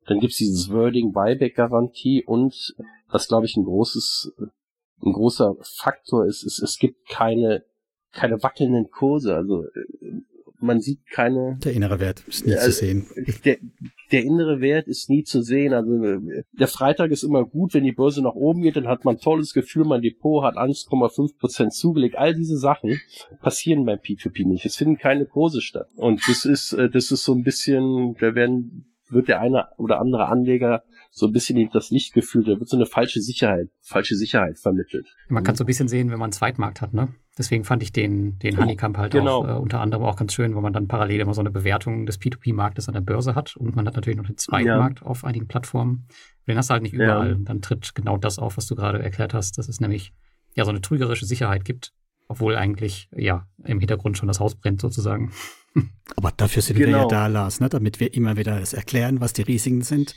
Dann 0.06 0.20
gibt's 0.20 0.38
dieses 0.38 0.70
Wording 0.70 1.12
Buyback-Garantie 1.12 2.24
und 2.24 2.74
was 3.08 3.28
glaube 3.28 3.46
ich 3.46 3.56
ein 3.56 3.64
großes, 3.64 4.32
ein 5.02 5.12
großer 5.12 5.56
Faktor 5.60 6.26
ist, 6.26 6.42
ist, 6.44 6.60
es 6.60 6.78
gibt 6.78 7.08
keine 7.08 7.64
keine 8.16 8.42
wackelnden 8.42 8.90
Kurse. 8.90 9.36
Also 9.36 9.64
äh, 9.64 10.22
man 10.58 10.80
sieht 10.80 11.06
keine. 11.10 11.58
Der 11.62 11.74
innere 11.74 12.00
Wert 12.00 12.24
ist 12.26 12.46
nie 12.46 12.54
also, 12.54 12.66
zu 12.66 12.72
sehen. 12.72 13.06
Der, 13.44 13.58
der 14.12 14.24
innere 14.24 14.60
Wert 14.60 14.88
ist 14.88 15.10
nie 15.10 15.24
zu 15.24 15.42
sehen. 15.42 15.72
Also 15.72 16.02
äh, 16.04 16.42
der 16.52 16.68
Freitag 16.68 17.10
ist 17.10 17.22
immer 17.22 17.44
gut, 17.44 17.74
wenn 17.74 17.84
die 17.84 17.92
Börse 17.92 18.22
nach 18.22 18.34
oben 18.34 18.62
geht, 18.62 18.76
dann 18.76 18.88
hat 18.88 19.04
man 19.04 19.16
ein 19.16 19.20
tolles 19.20 19.52
Gefühl, 19.52 19.84
mein 19.84 20.02
Depot 20.02 20.44
hat 20.44 20.56
1,5 20.56 21.38
Prozent 21.38 21.74
zugelegt. 21.74 22.16
All 22.16 22.34
diese 22.34 22.56
Sachen 22.56 23.00
passieren 23.40 23.84
beim 23.84 23.98
P2P 23.98 24.46
nicht. 24.46 24.64
Es 24.64 24.76
finden 24.76 24.98
keine 24.98 25.26
Kurse 25.26 25.60
statt. 25.60 25.88
Und 25.96 26.22
das 26.28 26.44
ist, 26.44 26.72
äh, 26.72 26.88
das 26.88 27.10
ist 27.10 27.24
so 27.24 27.34
ein 27.34 27.42
bisschen, 27.42 28.14
da 28.20 28.34
werden, 28.34 28.86
wird 29.08 29.28
der 29.28 29.40
eine 29.40 29.68
oder 29.76 30.00
andere 30.00 30.26
Anleger 30.26 30.82
so 31.10 31.26
ein 31.26 31.32
bisschen 31.32 31.70
das 31.72 31.90
Lichtgefühl, 31.90 32.44
da 32.44 32.58
wird 32.58 32.68
so 32.68 32.76
eine 32.76 32.84
falsche 32.84 33.22
Sicherheit, 33.22 33.70
falsche 33.80 34.16
Sicherheit 34.16 34.58
vermittelt. 34.58 35.06
Man 35.28 35.44
kann 35.44 35.54
so 35.54 35.64
ein 35.64 35.66
bisschen 35.66 35.88
sehen, 35.88 36.10
wenn 36.10 36.18
man 36.18 36.26
einen 36.26 36.32
Zweitmarkt 36.32 36.82
hat, 36.82 36.92
ne? 36.92 37.08
Deswegen 37.38 37.64
fand 37.64 37.82
ich 37.82 37.92
den, 37.92 38.38
den 38.38 38.56
Honeycomb 38.56 38.96
halt 38.96 39.12
genau. 39.12 39.42
auch 39.42 39.48
äh, 39.48 39.52
unter 39.52 39.80
anderem 39.80 40.04
auch 40.04 40.16
ganz 40.16 40.32
schön, 40.32 40.54
wo 40.54 40.60
man 40.62 40.72
dann 40.72 40.88
parallel 40.88 41.20
immer 41.20 41.34
so 41.34 41.42
eine 41.42 41.50
Bewertung 41.50 42.06
des 42.06 42.18
P2P-Marktes 42.18 42.88
an 42.88 42.94
der 42.94 43.02
Börse 43.02 43.34
hat 43.34 43.56
und 43.56 43.76
man 43.76 43.86
hat 43.86 43.94
natürlich 43.94 44.16
noch 44.16 44.26
den 44.26 44.38
Zweitmarkt 44.38 45.00
ja. 45.00 45.06
auf 45.06 45.24
einigen 45.24 45.46
Plattformen. 45.46 46.08
Den 46.46 46.56
hast 46.56 46.70
du 46.70 46.72
halt 46.72 46.82
nicht 46.82 46.94
überall. 46.94 47.32
Ja. 47.32 47.36
Dann 47.38 47.60
tritt 47.60 47.94
genau 47.94 48.16
das 48.16 48.38
auf, 48.38 48.56
was 48.56 48.66
du 48.66 48.74
gerade 48.74 49.02
erklärt 49.02 49.34
hast, 49.34 49.58
dass 49.58 49.68
es 49.68 49.80
nämlich 49.80 50.14
ja 50.54 50.64
so 50.64 50.70
eine 50.70 50.80
trügerische 50.80 51.26
Sicherheit 51.26 51.66
gibt, 51.66 51.92
obwohl 52.26 52.56
eigentlich 52.56 53.10
ja 53.14 53.46
im 53.64 53.80
Hintergrund 53.80 54.16
schon 54.16 54.28
das 54.28 54.40
Haus 54.40 54.54
brennt 54.54 54.80
sozusagen. 54.80 55.32
Aber 56.16 56.32
dafür 56.34 56.62
sind 56.62 56.76
genau. 56.76 56.86
wir 56.86 56.92
ja 56.92 56.98
genau. 57.00 57.10
da, 57.10 57.26
Lars, 57.26 57.60
ne? 57.60 57.68
damit 57.68 58.00
wir 58.00 58.14
immer 58.14 58.38
wieder 58.38 58.58
das 58.58 58.72
erklären, 58.72 59.20
was 59.20 59.34
die 59.34 59.42
Risiken 59.42 59.82
sind. 59.82 60.14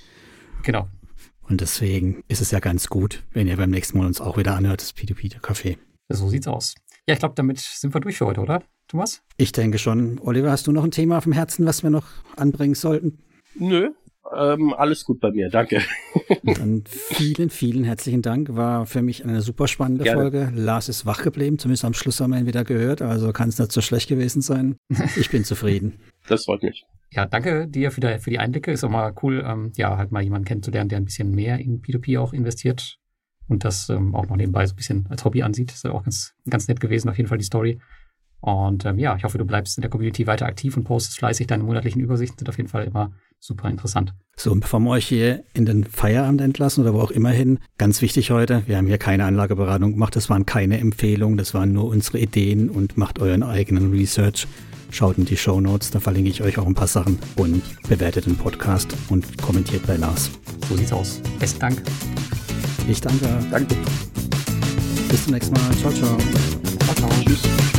Genau. 0.64 0.88
Und 1.42 1.60
deswegen 1.60 2.24
ist 2.30 2.42
es 2.42 2.52
ja 2.52 2.60
ganz 2.60 2.88
gut, 2.88 3.24
wenn 3.32 3.48
ihr 3.48 3.58
beim 3.58 3.72
nächsten 3.72 3.98
Mal 3.98 4.06
uns 4.06 4.22
auch 4.22 4.38
wieder 4.38 4.56
anhört, 4.56 4.82
das 4.82 4.96
P2P 4.96 5.32
der 5.32 5.42
Café. 5.42 5.78
So 6.08 6.30
sieht's 6.30 6.48
aus. 6.48 6.76
Ja, 7.08 7.14
ich 7.14 7.20
glaube, 7.20 7.36
damit 7.36 7.60
sind 7.60 7.94
wir 7.94 8.02
durch 8.02 8.18
für 8.18 8.26
heute, 8.26 8.42
oder, 8.42 8.64
Thomas? 8.88 9.22
Ich 9.38 9.52
denke 9.52 9.78
schon. 9.78 10.20
Oliver, 10.20 10.52
hast 10.52 10.68
du 10.68 10.72
noch 10.72 10.84
ein 10.84 10.92
Thema 10.92 11.18
auf 11.18 11.24
dem 11.24 11.34
Herzen, 11.34 11.66
was 11.66 11.84
wir 11.84 11.90
noch 11.90 12.08
anbringen 12.36 12.76
sollten? 12.76 13.20
Nö, 13.56 13.90
ähm, 14.36 14.74
alles 14.74 15.06
gut 15.06 15.20
bei 15.20 15.32
mir, 15.32 15.50
danke. 15.50 15.82
Dann 16.44 16.84
vielen, 16.86 17.50
vielen 17.50 17.84
herzlichen 17.84 18.22
Dank. 18.22 18.56
War 18.56 18.86
für 18.86 19.02
mich 19.02 19.24
eine 19.24 19.42
super 19.42 19.68
spannende 19.68 20.04
Gerne. 20.04 20.22
Folge. 20.22 20.52
Lars 20.54 20.88
ist 20.88 21.06
wach 21.06 21.24
geblieben, 21.24 21.58
zumindest 21.58 21.86
am 21.86 21.94
Schluss 21.94 22.20
haben 22.20 22.32
wir 22.32 22.40
ihn 22.40 22.46
wieder 22.46 22.64
gehört, 22.64 23.02
also 23.02 23.32
kann 23.32 23.50
es 23.50 23.58
nicht 23.58 23.72
so 23.72 23.82
schlecht 23.82 24.08
gewesen 24.08 24.42
sein. 24.42 24.78
Ich 25.16 25.30
bin 25.30 25.44
zufrieden. 25.44 26.00
Das 26.28 26.46
freut 26.46 26.62
mich. 26.62 26.86
Ja, 27.12 27.26
danke 27.26 27.68
dir 27.68 27.90
für 27.90 28.02
die, 28.02 28.20
für 28.20 28.30
die 28.30 28.38
Einblicke. 28.38 28.72
Ist 28.72 28.84
auch 28.84 28.90
mal 28.90 29.16
cool, 29.24 29.44
ähm, 29.44 29.72
ja, 29.76 29.98
halt 29.98 30.12
mal 30.12 30.22
jemanden 30.22 30.46
kennenzulernen, 30.46 30.90
der 30.90 31.00
ein 31.00 31.06
bisschen 31.06 31.32
mehr 31.32 31.58
in 31.58 31.82
P2P 31.82 32.20
auch 32.20 32.34
investiert 32.34 33.00
und 33.50 33.66
das 33.66 33.90
ähm, 33.90 34.16
auch 34.16 34.28
noch 34.28 34.36
nebenbei 34.36 34.66
so 34.66 34.74
ein 34.74 34.78
bisschen 34.78 35.08
als 35.10 35.26
Hobby 35.26 35.44
ansieht. 35.44 35.72
ist 35.72 35.84
ja 35.84 35.92
auch 35.92 36.04
ganz, 36.04 36.34
ganz 36.50 36.68
nett 36.68 36.80
gewesen, 36.80 37.10
auf 37.10 37.18
jeden 37.18 37.28
Fall 37.28 37.38
die 37.38 37.44
Story. 37.44 37.80
Und 38.42 38.86
ähm, 38.86 38.98
ja, 38.98 39.16
ich 39.16 39.24
hoffe, 39.24 39.38
du 39.38 39.46
bleibst 39.46 39.78
in 39.78 39.82
der 39.82 39.90
Community 39.90 40.26
weiter 40.28 40.46
aktiv 40.46 40.78
und 40.78 40.86
postest 40.86 41.18
fleißig. 41.18 41.48
Deine 41.48 41.64
monatlichen 41.64 42.02
Übersichten 42.02 42.40
sind 42.40 42.50
auf 42.50 42.58
jeden 42.58 42.70
Fall 42.70 42.86
immer 42.86 43.12
super 43.40 43.70
interessant. 43.70 44.14
So, 44.38 44.52
und 44.52 44.62
bevor 44.62 44.80
wir 44.80 44.92
euch 44.92 45.08
hier 45.08 45.44
in 45.54 45.66
den 45.66 45.84
Feierabend 45.84 46.42
entlassen 46.42 46.84
oder 46.84 46.94
wo 46.94 47.02
auch 47.02 47.12
immer 47.12 47.32
hin, 47.32 47.60
ganz 47.78 48.02
wichtig 48.02 48.32
heute, 48.32 48.64
wir 48.68 48.78
haben 48.78 48.88
hier 48.88 48.98
keine 48.98 49.26
Anlageberatung 49.26 49.92
gemacht, 49.92 50.16
das 50.16 50.30
waren 50.30 50.46
keine 50.46 50.80
Empfehlungen, 50.80 51.38
das 51.38 51.54
waren 51.54 51.74
nur 51.74 51.86
unsere 51.86 52.20
Ideen 52.20 52.70
und 52.70 52.98
macht 52.98 53.20
euren 53.20 53.44
eigenen 53.44 53.92
Research. 53.92 54.48
Schaut 54.92 55.18
in 55.18 55.26
die 55.26 55.38
Show 55.38 55.62
Notes, 55.62 55.92
da 55.92 56.00
verlinke 56.00 56.30
ich 56.30 56.42
euch 56.42 56.58
auch 56.58 56.66
ein 56.66 56.74
paar 56.74 56.88
Sachen 56.88 57.20
und 57.36 57.62
bewertet 57.88 58.26
den 58.26 58.38
Podcast 58.38 58.96
und 59.10 59.38
kommentiert 59.38 59.86
bei 59.86 59.98
Lars. 59.98 60.32
So 60.68 60.76
sieht's 60.76 60.94
aus. 60.94 61.22
Besten 61.40 61.60
Dank. 61.60 61.84
Ich 62.88 63.02
danke. 63.02 63.28
Danke. 63.52 63.76
Bis 65.10 65.24
zum 65.24 65.34
nächsten 65.34 65.54
Mal. 65.54 65.76
Ciao, 65.78 65.92
ciao. 65.92 66.18
Ciao, 66.86 66.96
ciao. 66.96 67.10
Tschüss. 67.26 67.79